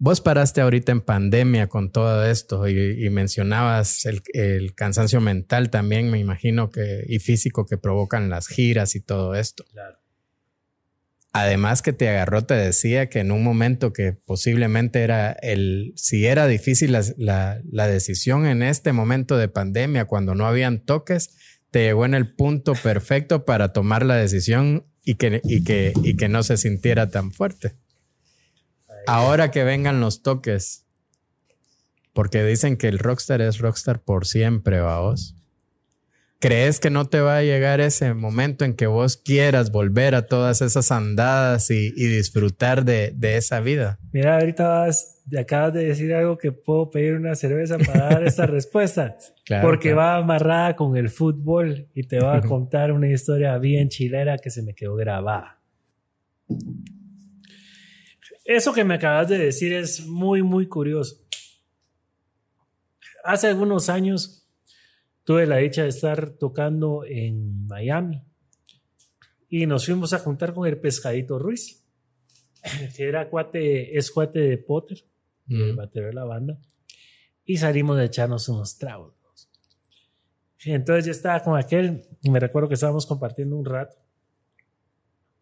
Vos 0.04 0.20
paraste 0.20 0.62
ahorita 0.62 0.92
en 0.92 1.02
pandemia 1.02 1.68
con 1.68 1.92
todo 1.92 2.26
esto 2.26 2.68
y, 2.68 3.06
y 3.06 3.10
mencionabas 3.12 4.08
el, 4.08 4.24
el 4.34 4.74
cansancio 4.74 5.22
mental 5.22 5.70
también, 5.70 6.10
me 6.10 6.18
imagino 6.18 6.72
que, 6.72 7.04
y 7.08 7.20
físico 7.20 7.68
que 7.68 7.78
provocan 7.78 8.28
las 8.28 8.48
giras 8.48 8.96
y 8.96 9.02
todo 9.02 9.36
esto. 9.36 9.64
Claro. 9.72 10.00
Además 11.34 11.84
que 11.84 11.94
te 11.94 12.10
agarró, 12.10 12.44
te 12.44 12.56
decía 12.56 13.10
que 13.10 13.20
en 13.20 13.32
un 13.32 13.44
momento 13.44 13.94
que 13.94 14.12
posiblemente 14.12 15.04
era 15.04 15.32
el, 15.34 15.94
si 15.96 16.26
era 16.26 16.48
difícil 16.48 16.94
la, 16.94 17.04
la, 17.18 17.62
la 17.70 17.88
decisión 17.88 18.48
en 18.48 18.64
este 18.64 18.94
momento 18.94 19.38
de 19.38 19.50
pandemia, 19.50 20.06
cuando 20.06 20.34
no 20.34 20.48
habían 20.48 20.84
toques, 20.84 21.38
te 21.72 21.84
llegó 21.84 22.06
en 22.06 22.14
el 22.14 22.34
punto 22.34 22.74
perfecto 22.74 23.46
para 23.46 23.74
tomar 23.74 24.06
la 24.06 24.16
decisión 24.16 24.86
y 25.04 25.16
que, 25.16 25.42
y 25.44 25.64
que, 25.64 25.94
y 26.04 26.16
que 26.16 26.30
no 26.30 26.44
se 26.44 26.58
sintiera 26.58 27.10
tan 27.10 27.32
fuerte. 27.32 27.76
Ahora 29.08 29.50
que 29.50 29.64
vengan 29.64 30.00
los 30.00 30.22
toques, 30.22 30.86
porque 32.14 32.44
dicen 32.44 32.78
que 32.78 32.88
el 32.88 33.00
rockstar 33.00 33.42
es 33.42 33.58
rockstar 33.58 34.02
por 34.02 34.28
siempre, 34.28 34.82
vos. 34.82 35.36
¿Crees 36.40 36.80
que 36.80 36.90
no 36.90 37.06
te 37.06 37.22
va 37.22 37.38
a 37.38 37.44
llegar 37.44 37.82
ese 37.82 38.16
momento 38.16 38.66
en 38.66 38.76
que 38.76 38.88
vos 38.88 39.16
quieras 39.16 39.72
volver 39.72 40.16
a 40.16 40.26
todas 40.26 40.62
esas 40.62 40.92
andadas 40.92 41.70
y, 41.70 41.92
disfrutar 41.92 42.84
de, 42.84 43.16
esa 43.22 43.60
vida? 43.60 44.00
Mira, 44.12 44.40
ahorita 44.40 44.68
vas, 44.68 45.21
acabas 45.40 45.74
de 45.74 45.86
decir 45.86 46.14
algo 46.14 46.38
que 46.38 46.52
puedo 46.52 46.90
pedir 46.90 47.14
una 47.14 47.36
cerveza 47.36 47.78
para 47.78 48.10
dar 48.10 48.24
esta 48.24 48.46
respuesta. 48.48 49.18
porque 49.62 49.94
va 49.94 50.18
amarrada 50.18 50.76
con 50.76 50.98
el 50.98 51.10
fútbol 51.10 51.90
y 51.94 52.04
te 52.04 52.20
va 52.20 52.38
a 52.38 52.42
contar 52.42 52.92
una 52.92 53.10
historia 53.10 53.58
bien 53.58 53.90
chilera 53.90 54.38
que 54.38 54.50
se 54.50 54.62
me 54.62 54.74
quedó 54.74 54.96
grabada. 54.96 55.62
Eso 58.44 58.74
que 58.74 58.84
me 58.84 58.96
acabas 58.96 59.30
de 59.30 59.38
decir 59.38 59.72
es 59.74 60.06
muy, 60.06 60.44
muy 60.44 60.68
curioso. 60.68 61.22
Hace 63.24 63.48
algunos 63.48 63.88
años 63.90 64.48
tuve 65.24 65.46
la 65.46 65.58
dicha 65.58 65.84
de 65.84 65.90
estar 65.90 66.32
tocando 66.32 67.06
en 67.06 67.68
Miami 67.68 68.24
y 69.48 69.66
nos 69.66 69.86
fuimos 69.86 70.14
a 70.14 70.20
juntar 70.20 70.54
con 70.54 70.68
el 70.68 70.80
Pescadito 70.80 71.38
Ruiz, 71.38 71.84
que 72.96 73.08
era 73.08 73.30
cuate, 73.30 73.98
es 73.98 74.10
cuate 74.10 74.40
de 74.40 74.58
Potter, 74.58 75.06
el 75.56 75.76
batero 75.76 76.08
de 76.08 76.14
la 76.14 76.24
banda, 76.24 76.60
y 77.46 77.58
salimos 77.58 77.98
de 77.98 78.06
echarnos 78.06 78.48
unos 78.50 78.78
tragos. 78.78 79.14
Entonces 80.64 81.06
yo 81.06 81.12
estaba 81.12 81.44
con 81.44 81.58
aquel, 81.58 82.08
y 82.22 82.30
me 82.30 82.40
recuerdo 82.40 82.70
que 82.70 82.76
estábamos 82.76 83.06
compartiendo 83.06 83.58
un 83.58 83.66
rato, 83.66 83.98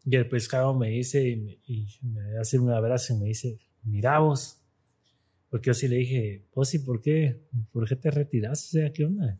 y 0.06 0.16
el 0.16 0.28
pescado 0.28 0.74
me 0.74 0.90
dice, 0.90 1.28
y 1.28 1.88
me, 2.02 2.38
hace 2.40 2.58
un 2.58 2.72
abrazo 2.72 3.14
y 3.14 3.18
me 3.18 3.26
dice, 3.26 3.60
mira 3.84 4.20
vos, 4.20 4.60
porque 5.50 5.68
yo 5.68 5.74
sí 5.74 5.88
le 5.88 5.98
dije, 5.98 6.46
pues 6.52 6.70
sí, 6.70 6.80
¿por 6.80 7.02
qué? 7.02 7.42
¿Por 7.72 7.88
qué 7.88 7.96
te 7.96 8.12
retiraste? 8.12 8.66
O 8.66 8.82
sea, 8.82 8.94
¿qué 8.94 9.06
onda? 9.06 9.40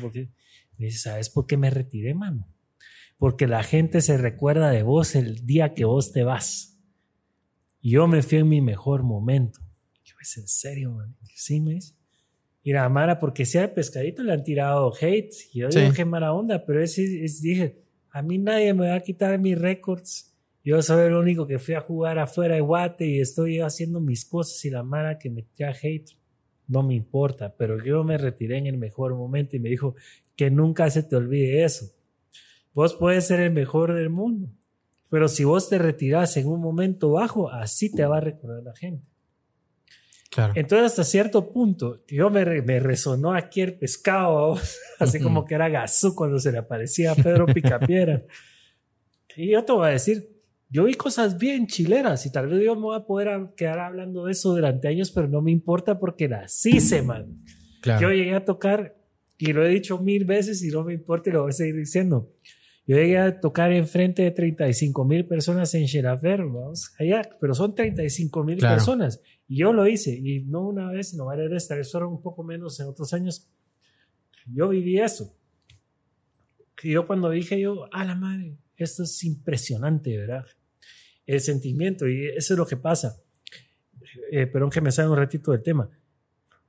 ¿Por 0.00 0.12
qué? 0.12 0.30
Me 0.76 0.86
dice, 0.86 0.98
¿sabes 0.98 1.28
por 1.30 1.46
qué 1.46 1.56
me 1.56 1.70
retiré, 1.70 2.14
mano? 2.14 2.48
Porque 3.18 3.46
la 3.46 3.62
gente 3.62 4.00
se 4.00 4.16
recuerda 4.16 4.70
de 4.70 4.82
vos 4.82 5.14
el 5.14 5.44
día 5.44 5.74
que 5.74 5.84
vos 5.84 6.12
te 6.12 6.22
vas. 6.22 6.78
Yo 7.82 8.06
me 8.06 8.22
fui 8.22 8.38
en 8.38 8.48
mi 8.48 8.60
mejor 8.60 9.02
momento. 9.02 9.60
Yo, 10.18 10.22
¿es 10.22 10.36
en 10.36 10.48
serio, 10.48 10.92
man? 10.92 11.16
Sí, 11.34 11.60
me 11.60 11.74
dice. 11.74 11.94
Mira, 12.64 12.88
Mara, 12.88 13.18
porque 13.18 13.46
sea 13.46 13.62
de 13.62 13.68
pescadito 13.68 14.22
le 14.22 14.32
han 14.32 14.42
tirado 14.42 14.92
hate. 15.00 15.34
Y 15.52 15.60
yo 15.60 15.68
digo, 15.68 15.92
qué 15.94 16.04
mala 16.04 16.32
onda, 16.32 16.66
pero 16.66 16.82
es, 16.82 16.98
es, 16.98 17.40
dije, 17.40 17.82
a 18.10 18.22
mí 18.22 18.38
nadie 18.38 18.74
me 18.74 18.88
va 18.88 18.96
a 18.96 19.00
quitar 19.00 19.38
mis 19.38 19.58
récords 19.58 20.28
yo 20.68 20.82
soy 20.82 21.06
el 21.06 21.14
único 21.14 21.46
que 21.46 21.58
fui 21.58 21.72
a 21.72 21.80
jugar 21.80 22.18
afuera 22.18 22.56
de 22.56 22.60
Guate 22.60 23.06
y 23.06 23.20
estoy 23.20 23.60
haciendo 23.60 24.00
mis 24.00 24.26
cosas 24.26 24.62
y 24.66 24.68
la 24.68 24.82
mara 24.82 25.18
que 25.18 25.30
me 25.30 25.40
tira 25.42 25.70
hate 25.70 26.10
no 26.66 26.82
me 26.82 26.94
importa, 26.94 27.54
pero 27.56 27.82
yo 27.82 28.04
me 28.04 28.18
retiré 28.18 28.58
en 28.58 28.66
el 28.66 28.76
mejor 28.76 29.14
momento 29.14 29.56
y 29.56 29.60
me 29.60 29.70
dijo 29.70 29.94
que 30.36 30.50
nunca 30.50 30.90
se 30.90 31.02
te 31.02 31.16
olvide 31.16 31.64
eso. 31.64 31.86
Vos 32.74 32.94
puedes 32.94 33.26
ser 33.26 33.40
el 33.40 33.50
mejor 33.50 33.94
del 33.94 34.10
mundo, 34.10 34.50
pero 35.08 35.28
si 35.28 35.44
vos 35.44 35.70
te 35.70 35.78
retirás 35.78 36.36
en 36.36 36.46
un 36.46 36.60
momento 36.60 37.12
bajo, 37.12 37.48
así 37.50 37.90
te 37.90 38.04
va 38.04 38.18
a 38.18 38.20
recordar 38.20 38.62
la 38.62 38.74
gente. 38.74 39.06
Claro. 40.30 40.52
Entonces, 40.56 40.86
hasta 40.86 41.04
cierto 41.04 41.50
punto, 41.50 42.04
yo 42.06 42.28
me, 42.28 42.44
me 42.62 42.80
resonó 42.80 43.32
aquí 43.32 43.62
el 43.62 43.78
pescado, 43.78 44.58
así 44.98 45.20
como 45.20 45.44
que 45.44 45.54
era 45.54 45.68
Gazú 45.68 46.14
cuando 46.14 46.38
se 46.38 46.52
le 46.52 46.58
aparecía 46.58 47.12
a 47.12 47.14
Pedro 47.14 47.46
Picapiera. 47.46 48.22
y 49.36 49.50
yo 49.50 49.64
te 49.64 49.72
voy 49.72 49.88
a 49.88 49.92
decir, 49.92 50.28
yo 50.70 50.84
vi 50.84 50.94
cosas 50.94 51.38
bien 51.38 51.66
chileras 51.66 52.26
y 52.26 52.32
tal 52.32 52.48
vez 52.48 52.62
yo 52.62 52.74
me 52.74 52.82
voy 52.82 52.96
a 52.96 53.06
poder 53.06 53.54
quedar 53.56 53.78
hablando 53.78 54.26
de 54.26 54.32
eso 54.32 54.50
durante 54.50 54.88
años, 54.88 55.10
pero 55.10 55.28
no 55.28 55.40
me 55.40 55.50
importa 55.50 55.98
porque 55.98 56.28
nací, 56.28 56.80
se 56.80 57.00
man. 57.02 57.42
Yo 58.00 58.10
llegué 58.10 58.34
a 58.34 58.44
tocar, 58.44 58.96
y 59.38 59.52
lo 59.52 59.64
he 59.64 59.68
dicho 59.68 59.98
mil 59.98 60.24
veces 60.24 60.62
y 60.62 60.68
no 60.68 60.84
me 60.84 60.92
importa 60.92 61.30
y 61.30 61.32
lo 61.32 61.42
voy 61.42 61.50
a 61.50 61.52
seguir 61.52 61.76
diciendo. 61.76 62.30
Yo 62.86 62.96
llegué 62.96 63.18
a 63.18 63.40
tocar 63.40 63.70
enfrente 63.70 64.22
de 64.22 64.30
35 64.30 65.04
mil 65.04 65.26
personas 65.26 65.72
en 65.74 65.86
Xerafer, 65.86 66.44
vamos, 66.44 66.92
allá, 66.98 67.22
pero 67.40 67.54
son 67.54 67.74
35 67.74 68.44
mil 68.44 68.58
personas. 68.58 69.20
Y 69.48 69.58
yo 69.58 69.72
lo 69.72 69.88
hice, 69.88 70.14
y 70.14 70.44
no 70.44 70.68
una 70.68 70.90
vez, 70.90 71.14
no 71.14 71.24
varias 71.24 71.50
veces, 71.50 71.68
tal 71.68 71.78
vez 71.78 71.90
fueron 71.90 72.12
un 72.12 72.22
poco 72.22 72.44
menos 72.44 72.78
en 72.80 72.86
otros 72.86 73.12
años. 73.14 73.48
Yo 74.46 74.68
viví 74.68 74.98
eso. 74.98 75.34
Y 76.82 76.92
yo 76.92 77.06
cuando 77.06 77.30
dije 77.30 77.60
yo, 77.60 77.88
a 77.92 78.04
la 78.04 78.14
madre, 78.14 78.58
esto 78.76 79.02
es 79.02 79.24
impresionante, 79.24 80.16
¿verdad? 80.16 80.44
el 81.28 81.40
sentimiento 81.40 82.08
y 82.08 82.26
eso 82.26 82.54
es 82.54 82.58
lo 82.58 82.66
que 82.66 82.78
pasa. 82.78 83.20
Eh, 84.32 84.46
perdón 84.46 84.70
que 84.70 84.80
me 84.80 84.90
salga 84.90 85.12
un 85.12 85.18
ratito 85.18 85.52
del 85.52 85.62
tema. 85.62 85.88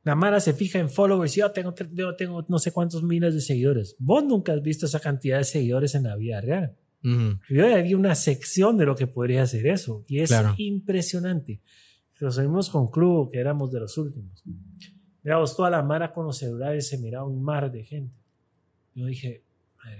La 0.03 0.15
Mara 0.15 0.39
se 0.39 0.53
fija 0.53 0.80
en 0.80 0.89
followers 0.89 1.35
y 1.38 1.39
yo 1.39 1.51
tengo, 1.51 1.73
yo 1.93 2.15
tengo 2.15 2.45
no 2.47 2.60
sé 2.60 2.72
cuántos 2.72 3.01
miles 3.01 3.34
de 3.34 3.41
seguidores. 3.41 3.95
Vos 3.99 4.23
nunca 4.26 4.53
has 4.53 4.61
visto 4.61 4.85
esa 4.85 4.99
cantidad 4.99 5.38
de 5.38 5.45
seguidores 5.45 5.95
en 5.95 6.03
la 6.03 6.15
vida 6.15 6.41
real. 6.41 6.76
Yo 7.01 7.65
había 7.73 7.95
una 7.95 8.14
sección 8.14 8.77
de 8.77 8.85
lo 8.85 8.97
que 8.97 9.07
podría 9.07 9.43
hacer 9.43 9.65
eso 9.68 10.03
y 10.06 10.19
es 10.19 10.34
impresionante. 10.57 11.61
Lo 12.20 12.32
seguimos 12.32 12.70
con 12.70 12.90
Club, 12.90 13.32
que 13.32 13.40
éramos 13.40 13.72
de 13.72 13.80
los 13.80 13.98
últimos. 13.98 14.44
Miramos 15.24 15.56
toda 15.56 15.70
la 15.70 15.82
Mara 15.82 16.12
con 16.12 16.26
los 16.26 16.38
celulares, 16.38 16.88
se 16.88 16.98
miraba 16.98 17.26
un 17.26 17.41
mar 17.41 17.72
de 17.72 17.84
gente. 17.84 18.16
Yo 18.94 19.06
dije, 19.06 19.44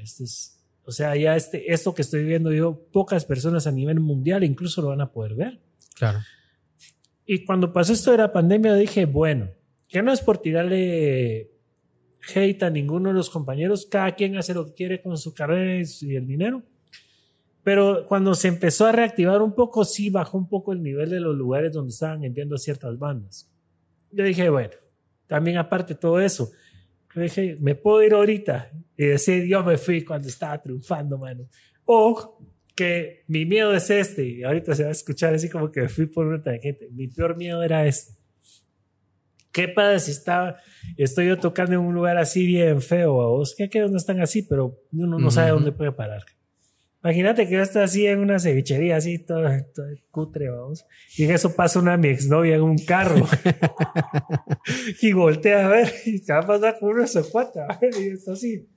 este 0.02 0.24
es 0.24 0.60
o 0.90 0.92
sea, 0.92 1.16
ya 1.16 1.36
este, 1.36 1.72
esto 1.72 1.94
que 1.94 2.02
estoy 2.02 2.24
viendo 2.24 2.52
yo, 2.52 2.88
pocas 2.92 3.24
personas 3.24 3.68
a 3.68 3.72
nivel 3.72 4.00
mundial 4.00 4.44
incluso 4.44 4.82
lo 4.82 4.88
van 4.88 5.02
a 5.02 5.12
poder 5.12 5.36
ver. 5.36 5.60
Claro. 5.94 6.18
Y 7.28 7.46
cuando 7.46 7.72
pasó 7.72 7.94
esto 7.94 8.10
de 8.10 8.18
la 8.18 8.32
pandemia, 8.32 8.74
dije, 8.74 9.06
bueno, 9.06 9.52
que 9.88 10.02
no 10.02 10.12
es 10.12 10.22
por 10.22 10.40
tirarle 10.40 11.52
hate 12.34 12.64
a 12.64 12.72
ninguno 12.72 13.10
de 13.10 13.16
los 13.16 13.30
compañeros, 13.30 13.86
cada 13.86 14.16
quien 14.16 14.36
hace 14.36 14.56
lo 14.56 14.66
que 14.66 14.74
quiere 14.74 15.00
con 15.00 15.16
su 15.20 15.32
carrera 15.32 15.80
y 16.02 16.16
el 16.16 16.26
dinero. 16.26 16.64
Pero 17.64 18.06
cuando 18.08 18.34
se 18.36 18.48
empezó 18.48 18.86
a 18.86 18.92
reactivar 18.92 19.42
un 19.42 19.54
poco, 19.54 19.86
sí 19.86 20.10
bajó 20.10 20.38
un 20.38 20.48
poco 20.48 20.74
el 20.74 20.82
nivel 20.82 21.10
de 21.10 21.20
los 21.20 21.36
lugares 21.36 21.72
donde 21.72 21.92
estaban 21.92 22.24
enviando 22.24 22.58
ciertas 22.58 22.98
bandas. 22.98 23.50
Yo 24.12 24.24
dije, 24.24 24.50
bueno, 24.50 24.74
también 25.28 25.58
aparte 25.58 25.94
de 25.94 26.00
todo 26.00 26.20
eso, 26.20 26.52
dije, 27.16 27.58
me 27.60 27.76
puedo 27.76 28.02
ir 28.04 28.14
ahorita 28.14 28.72
y 28.98 29.06
decir, 29.06 29.46
yo 29.46 29.64
me 29.64 29.78
fui 29.78 30.04
cuando 30.04 30.28
estaba 30.28 30.62
triunfando, 30.62 31.18
mano. 31.18 31.48
O 31.86 32.40
que 32.76 33.24
mi 33.28 33.46
miedo 33.46 33.74
es 33.74 33.90
este, 33.90 34.26
y 34.26 34.44
ahorita 34.44 34.74
se 34.74 34.84
va 34.84 34.90
a 34.90 34.94
escuchar 34.94 35.34
así 35.34 35.50
como 35.50 35.70
que 35.70 35.82
me 35.82 35.90
fui 35.90 36.06
por 36.06 36.26
una 36.26 36.42
tangente. 36.42 36.90
Mi 36.92 37.08
peor 37.08 37.36
miedo 37.36 37.62
era 37.62 37.86
este. 37.86 38.14
¿Qué 39.52 39.68
pasa 39.68 40.00
si 40.00 40.12
estaba, 40.12 40.58
estoy 40.96 41.28
yo 41.28 41.38
tocando 41.38 41.74
en 41.74 41.80
un 41.80 41.94
lugar 41.94 42.18
así 42.18 42.46
bien 42.46 42.82
feo 42.82 43.22
a 43.22 43.28
vos? 43.28 43.56
Que 43.56 43.66
aquí 43.66 43.80
no 43.80 43.98
están 43.98 44.22
así, 44.22 44.44
pero 44.44 44.80
uno 44.92 45.20
no 45.20 45.32
sabe 45.32 45.50
dónde 45.50 45.72
puede 45.72 45.92
parar. 45.92 46.24
Imagínate 47.02 47.48
que 47.48 47.54
yo 47.54 47.62
estoy 47.62 47.84
así 47.84 48.08
en 48.08 48.20
una 48.20 48.40
cevichería, 48.40 48.98
así 48.98 49.20
todo, 49.20 49.50
cutre, 50.12 50.50
vamos. 50.50 50.86
Y 51.16 51.24
en 51.24 51.32
eso 51.32 51.56
pasa 51.56 51.80
una 51.80 51.96
mi 51.96 52.10
exnovia 52.10 52.56
en 52.56 52.62
un 52.62 52.78
carro. 52.78 53.26
y 55.02 55.14
voltea 55.14 55.66
a 55.66 55.70
ver, 55.70 55.94
y 56.06 56.18
se 56.18 56.34
va 56.34 56.40
a 56.40 56.48
pasar 56.48 56.78
con 56.78 56.90
una 56.90 57.08
zapata. 57.08 57.80
y 57.82 58.10
está 58.10 58.34
así. 58.34 58.68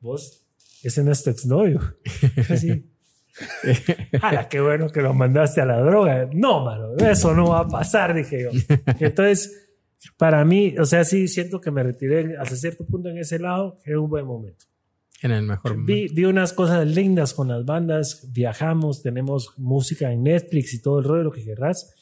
Vos, 0.00 0.42
ese 0.82 1.04
no 1.04 1.12
es 1.12 1.22
tu 1.22 1.28
exnovio. 1.30 1.80
Así. 2.48 2.88
¡Hala, 4.22 4.48
qué 4.48 4.60
bueno 4.60 4.88
que 4.88 5.02
lo 5.02 5.12
mandaste 5.12 5.60
a 5.60 5.66
la 5.66 5.80
droga! 5.80 6.28
No, 6.32 6.64
mano, 6.64 6.96
eso 6.96 7.34
no 7.34 7.50
va 7.50 7.60
a 7.60 7.68
pasar, 7.68 8.14
dije 8.14 8.44
yo. 8.44 8.50
Entonces, 8.98 9.68
para 10.16 10.44
mí, 10.44 10.74
o 10.78 10.84
sea, 10.84 11.04
sí 11.04 11.28
siento 11.28 11.60
que 11.60 11.70
me 11.70 11.82
retiré 11.82 12.36
hasta 12.38 12.56
cierto 12.56 12.86
punto 12.86 13.10
en 13.10 13.18
ese 13.18 13.38
lado, 13.38 13.76
que 13.84 13.92
es 13.92 13.96
un 13.96 14.08
buen 14.08 14.26
momento. 14.26 14.66
En 15.22 15.30
el 15.30 15.44
mejor 15.44 15.84
vi, 15.84 16.08
vi, 16.08 16.24
unas 16.24 16.52
cosas 16.52 16.86
lindas 16.86 17.32
con 17.32 17.48
las 17.48 17.64
bandas, 17.64 18.28
viajamos, 18.32 19.02
tenemos 19.02 19.54
música 19.56 20.12
en 20.12 20.24
Netflix 20.24 20.74
y 20.74 20.82
todo 20.82 20.98
el 20.98 21.04
rollo, 21.04 21.22
lo 21.24 21.30
que 21.30 21.44
querrás. 21.44 21.94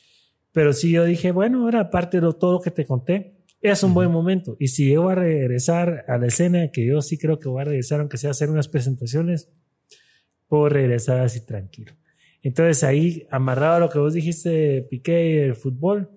Pero 0.52 0.72
sí 0.72 0.90
yo 0.90 1.04
dije, 1.04 1.30
bueno, 1.30 1.64
ahora 1.64 1.80
aparte 1.80 2.20
de 2.20 2.32
todo 2.32 2.52
lo 2.54 2.60
que 2.60 2.70
te 2.70 2.86
conté, 2.86 3.40
es 3.60 3.82
un 3.82 3.92
buen 3.92 4.10
momento. 4.10 4.56
Y 4.58 4.68
si 4.68 4.90
yo 4.90 5.02
voy 5.02 5.12
a 5.12 5.16
regresar 5.16 6.04
a 6.08 6.18
la 6.18 6.26
escena, 6.26 6.70
que 6.70 6.86
yo 6.86 7.02
sí 7.02 7.18
creo 7.18 7.38
que 7.38 7.48
voy 7.48 7.60
a 7.60 7.64
regresar, 7.66 8.00
aunque 8.00 8.16
sea 8.16 8.28
a 8.28 8.32
hacer 8.32 8.50
unas 8.50 8.68
presentaciones, 8.68 9.50
puedo 10.48 10.68
regresar 10.68 11.20
así 11.20 11.44
tranquilo. 11.44 11.92
Entonces 12.42 12.82
ahí, 12.84 13.26
amarrado 13.30 13.74
a 13.74 13.80
lo 13.80 13.90
que 13.90 13.98
vos 13.98 14.14
dijiste 14.14 14.86
Piqué 14.88 15.44
el 15.44 15.54
fútbol, 15.54 16.10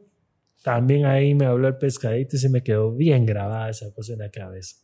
también 0.64 1.06
ahí 1.06 1.36
me 1.36 1.46
habló 1.46 1.68
el 1.68 1.78
pescadito 1.78 2.38
y 2.38 2.40
se 2.40 2.50
me 2.50 2.64
quedó 2.64 2.96
bien 2.96 3.26
grabada 3.26 3.70
esa 3.70 3.94
cosa 3.94 4.14
en 4.14 4.20
la 4.20 4.32
cabeza. 4.32 4.78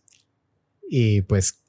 Y 0.89 1.21
pues 1.21 1.63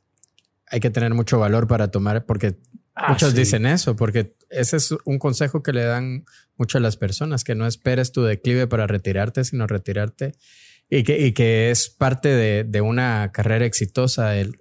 hay 0.70 0.80
que 0.80 0.90
tener 0.90 1.12
mucho 1.14 1.38
valor 1.38 1.66
para 1.66 1.90
tomar, 1.90 2.24
porque 2.26 2.56
ah, 2.94 3.10
muchos 3.10 3.34
dicen 3.34 3.66
eso, 3.66 3.96
porque 3.96 4.34
ese 4.50 4.76
es 4.76 4.94
un 5.04 5.18
consejo 5.18 5.62
que 5.62 5.72
le 5.72 5.84
dan 5.84 6.24
mucho 6.56 6.78
a 6.78 6.80
las 6.80 6.96
personas, 6.96 7.44
que 7.44 7.54
no 7.54 7.66
esperes 7.66 8.12
tu 8.12 8.22
declive 8.22 8.66
para 8.66 8.86
retirarte, 8.86 9.44
sino 9.44 9.66
retirarte 9.66 10.32
Y 10.88 11.02
que, 11.02 11.26
y 11.26 11.32
que 11.32 11.70
es 11.70 11.88
parte 11.88 12.28
de, 12.28 12.64
de 12.64 12.80
una 12.80 13.30
carrera 13.32 13.64
exitosa 13.64 14.36
el, 14.36 14.60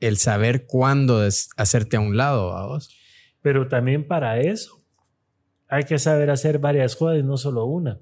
el 0.00 0.16
saber 0.16 0.66
cuándo 0.66 1.24
es 1.24 1.50
hacerte 1.56 1.96
a 1.96 2.00
un 2.00 2.16
lado, 2.16 2.50
vos. 2.68 2.90
Pero 3.40 3.68
también 3.68 4.06
para 4.06 4.40
eso 4.40 4.82
hay 5.68 5.84
que 5.84 5.98
saber 5.98 6.30
hacer 6.30 6.58
varias 6.58 6.96
cosas 6.96 7.20
y 7.20 7.22
no 7.22 7.36
solo 7.36 7.66
una. 7.66 8.00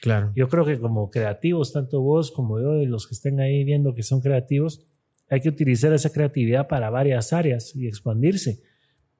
Claro. 0.00 0.32
Yo 0.34 0.48
creo 0.48 0.64
que 0.64 0.78
como 0.78 1.10
creativos, 1.10 1.72
tanto 1.72 2.00
vos 2.00 2.30
como 2.30 2.60
yo 2.60 2.76
y 2.76 2.86
los 2.86 3.06
que 3.06 3.14
estén 3.14 3.40
ahí 3.40 3.64
viendo 3.64 3.94
que 3.94 4.02
son 4.02 4.20
creativos, 4.20 4.89
hay 5.30 5.40
que 5.40 5.48
utilizar 5.48 5.92
esa 5.92 6.10
creatividad 6.12 6.66
para 6.66 6.90
varias 6.90 7.32
áreas 7.32 7.74
y 7.76 7.86
expandirse. 7.86 8.60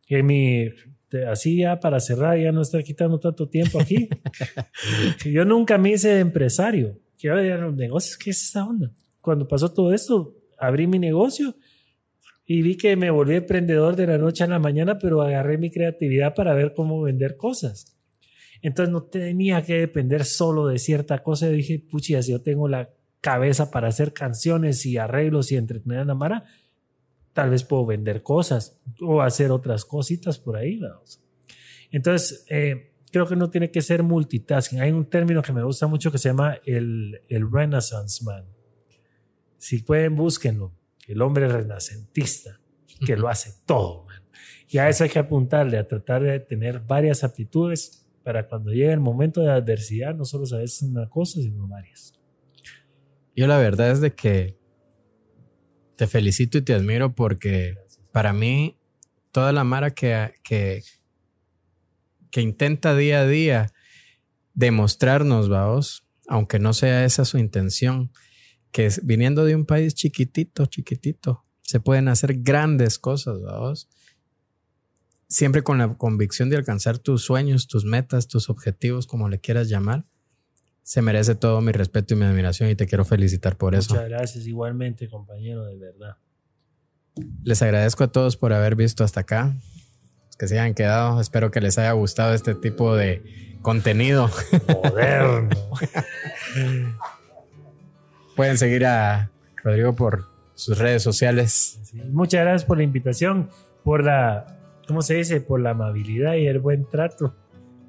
Que 0.07 0.24
mi, 0.24 0.66
así 1.28 1.59
ya 1.59 1.78
para 1.78 2.01
cerrar, 2.01 2.37
ya 2.37 2.51
no 2.51 2.62
estar 2.62 2.82
quitando 2.82 3.20
tanto 3.20 3.49
tiempo 3.49 3.81
aquí. 3.81 4.09
yo 5.24 5.45
nunca 5.45 5.78
me 5.78 5.93
hice 5.93 6.19
empresario. 6.19 6.99
Quiero 7.16 7.37
ver 7.37 7.61
los 7.61 7.77
negocios, 7.77 8.19
¿qué 8.19 8.31
es 8.31 8.43
esa 8.43 8.66
onda? 8.66 8.93
Cuando 9.20 9.47
pasó 9.47 9.73
todo 9.73 9.95
esto, 9.95 10.35
abrí 10.59 10.89
mi 10.89 10.99
negocio 10.99 11.55
y 12.45 12.62
vi 12.62 12.77
que 12.77 12.97
me 12.97 13.11
volví 13.11 13.37
emprendedor 13.37 13.95
de 13.95 14.09
la 14.09 14.19
noche 14.19 14.43
a 14.43 14.49
la 14.49 14.59
mañana, 14.59 14.99
pero 14.99 15.23
agarré 15.23 15.59
mi 15.59 15.70
creatividad 15.70 16.35
para 16.35 16.55
ver 16.55 16.73
cómo 16.74 17.01
vender 17.03 17.37
cosas. 17.37 17.97
Entonces 18.62 18.93
no 18.93 19.05
tenía 19.05 19.62
que 19.62 19.74
depender 19.74 20.24
solo 20.24 20.66
de 20.66 20.78
cierta 20.81 21.23
cosa. 21.23 21.49
Y 21.49 21.57
dije, 21.57 21.87
puchi, 21.89 22.20
si 22.20 22.32
yo 22.32 22.43
tengo 22.43 22.69
la 22.69 22.91
cabeza 23.21 23.71
para 23.71 23.89
hacer 23.89 24.13
canciones 24.13 24.87
y 24.87 24.97
arreglos 24.97 25.53
y 25.53 25.57
entretener 25.57 25.99
a 25.99 26.05
la 26.05 26.15
Mara, 26.15 26.45
tal 27.33 27.51
vez 27.51 27.65
puedo 27.65 27.87
vender 27.87 28.23
cosas 28.23 28.81
o 29.01 29.23
hacer 29.23 29.51
otras 29.51 29.85
cositas 29.85 30.39
por 30.39 30.57
ahí. 30.57 30.79
Vamos. 30.79 31.21
Entonces, 31.91 32.45
eh, 32.49 32.93
creo 33.11 33.27
que 33.27 33.37
no 33.37 33.51
tiene 33.51 33.71
que 33.71 33.83
ser 33.83 34.03
multitasking. 34.03 34.81
Hay 34.81 34.93
un 34.93 35.05
término 35.05 35.43
que 35.43 35.53
me 35.53 35.63
gusta 35.63 35.87
mucho 35.87 36.11
que 36.11 36.19
se 36.19 36.29
llama 36.29 36.59
el, 36.65 37.23
el 37.29 37.51
Renaissance 37.51 38.25
Man. 38.25 38.45
Si 39.59 39.79
pueden, 39.83 40.17
búsquenlo. 40.17 40.73
El 41.07 41.23
hombre 41.23 41.49
renacentista, 41.49 42.61
que 43.05 43.17
lo 43.17 43.29
hace 43.29 43.53
todo, 43.67 44.05
man. 44.05 44.23
Y 44.69 44.79
a 44.79 44.89
eso 44.89 45.03
hay 45.03 45.11
que 45.11 45.19
apuntarle, 45.19 45.79
a 45.79 45.89
tratar 45.89 46.23
de 46.23 46.39
tener 46.39 46.81
varias 46.81 47.25
aptitudes 47.25 48.07
para 48.23 48.47
cuando 48.47 48.71
llegue 48.71 48.93
el 48.93 49.01
momento 49.01 49.41
de 49.41 49.51
adversidad, 49.51 50.15
no 50.15 50.25
solo 50.25 50.47
sabes 50.47 50.81
una 50.83 51.09
cosa, 51.09 51.41
sino 51.41 51.67
varias. 51.67 52.20
Yo 53.41 53.47
la 53.47 53.57
verdad 53.57 53.91
es 53.91 54.03
de 54.03 54.15
que 54.15 54.59
te 55.97 56.07
felicito 56.07 56.59
y 56.59 56.61
te 56.61 56.75
admiro 56.75 57.15
porque 57.15 57.75
para 58.12 58.35
mí 58.35 58.77
toda 59.33 59.51
la 59.53 59.65
Mara 59.65 59.93
que, 59.93 60.35
que, 60.45 60.83
que 62.31 62.43
intenta 62.43 62.95
día 62.95 63.21
a 63.21 63.27
día 63.27 63.73
demostrarnos, 64.53 65.49
vamos, 65.49 66.07
aunque 66.29 66.59
no 66.59 66.75
sea 66.75 67.07
esa 67.07 67.25
su 67.25 67.39
intención, 67.39 68.12
que 68.73 68.91
viniendo 69.05 69.47
de 69.47 69.57
un 69.57 69.65
país 69.65 69.95
chiquitito, 69.95 70.67
chiquitito, 70.67 71.47
se 71.62 71.81
pueden 71.81 72.09
hacer 72.09 72.43
grandes 72.43 72.99
cosas, 72.99 73.41
vamos. 73.41 73.89
Siempre 75.29 75.62
con 75.62 75.79
la 75.79 75.97
convicción 75.97 76.51
de 76.51 76.59
alcanzar 76.59 76.99
tus 76.99 77.23
sueños, 77.23 77.69
tus 77.69 77.87
metas, 77.87 78.29
tus 78.29 78.51
objetivos, 78.51 79.07
como 79.07 79.31
le 79.31 79.41
quieras 79.41 79.71
llamar. 79.71 80.05
Se 80.82 81.02
merece 81.02 81.35
todo 81.35 81.61
mi 81.61 81.73
respeto 81.73 82.15
y 82.15 82.16
mi 82.16 82.24
admiración 82.24 82.69
y 82.70 82.74
te 82.74 82.86
quiero 82.86 83.05
felicitar 83.05 83.57
por 83.57 83.74
eso. 83.74 83.94
Muchas 83.94 84.09
gracias, 84.09 84.47
igualmente, 84.47 85.09
compañero, 85.09 85.65
de 85.65 85.77
verdad. 85.77 86.16
Les 87.43 87.62
agradezco 87.62 88.05
a 88.05 88.09
todos 88.09 88.36
por 88.36 88.52
haber 88.52 88.77
visto 88.77 89.05
hasta 89.05 89.20
acá. 89.20 89.55
Que 90.39 90.48
se 90.48 90.59
hayan 90.59 90.74
quedado. 90.74 91.20
Espero 91.20 91.51
que 91.51 91.61
les 91.61 91.77
haya 91.78 91.93
gustado 91.93 92.32
este 92.32 92.55
tipo 92.55 92.97
de 92.97 93.57
contenido. 93.61 94.31
Moderno. 94.82 95.51
Pueden 98.36 98.57
seguir 98.57 98.86
a 98.86 99.31
Rodrigo 99.62 99.94
por 99.94 100.31
sus 100.55 100.78
redes 100.78 101.02
sociales. 101.02 101.78
Sí, 101.82 102.01
muchas 102.11 102.40
gracias 102.40 102.65
por 102.65 102.78
la 102.78 102.85
invitación, 102.85 103.51
por 103.85 104.02
la, 104.02 104.59
¿cómo 104.86 105.02
se 105.02 105.15
dice? 105.15 105.40
Por 105.40 105.61
la 105.61 105.70
amabilidad 105.70 106.35
y 106.35 106.47
el 106.47 106.59
buen 106.59 106.89
trato 106.89 107.35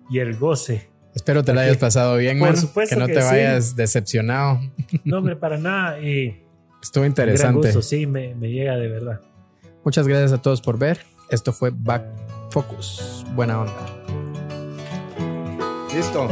y 0.10 0.20
el 0.20 0.36
goce. 0.36 0.91
Espero 1.16 1.44
te 1.44 1.54
la 1.54 1.62
hayas 1.62 1.78
pasado 1.78 2.16
bien, 2.18 2.40
Por 2.40 2.50
man. 2.50 2.58
supuesto 2.58 2.96
Que 2.96 3.00
no 3.02 3.08
que 3.08 3.14
te 3.14 3.22
sí. 3.22 3.28
vayas 3.28 3.76
decepcionado. 3.76 4.60
No, 5.04 5.18
hombre, 5.18 5.36
para 5.36 5.58
nada. 5.60 6.00
Y 6.00 6.42
Estuvo 6.82 7.04
un 7.04 7.14
gran 7.14 7.28
interesante. 7.30 7.68
gusto, 7.68 7.82
sí, 7.82 8.06
me, 8.08 8.34
me 8.36 8.50
llega 8.50 8.78
de 8.78 8.88
verdad. 8.88 9.22
Muchas 9.84 10.08
gracias 10.08 10.32
a 10.32 10.42
todos 10.42 10.62
por 10.62 10.78
ver. 10.80 11.00
Esto 11.30 11.52
fue 11.54 11.72
Back 11.74 12.04
Focus. 12.50 13.26
Buena 13.36 13.62
onda. 13.62 13.74
Listo. 15.94 16.28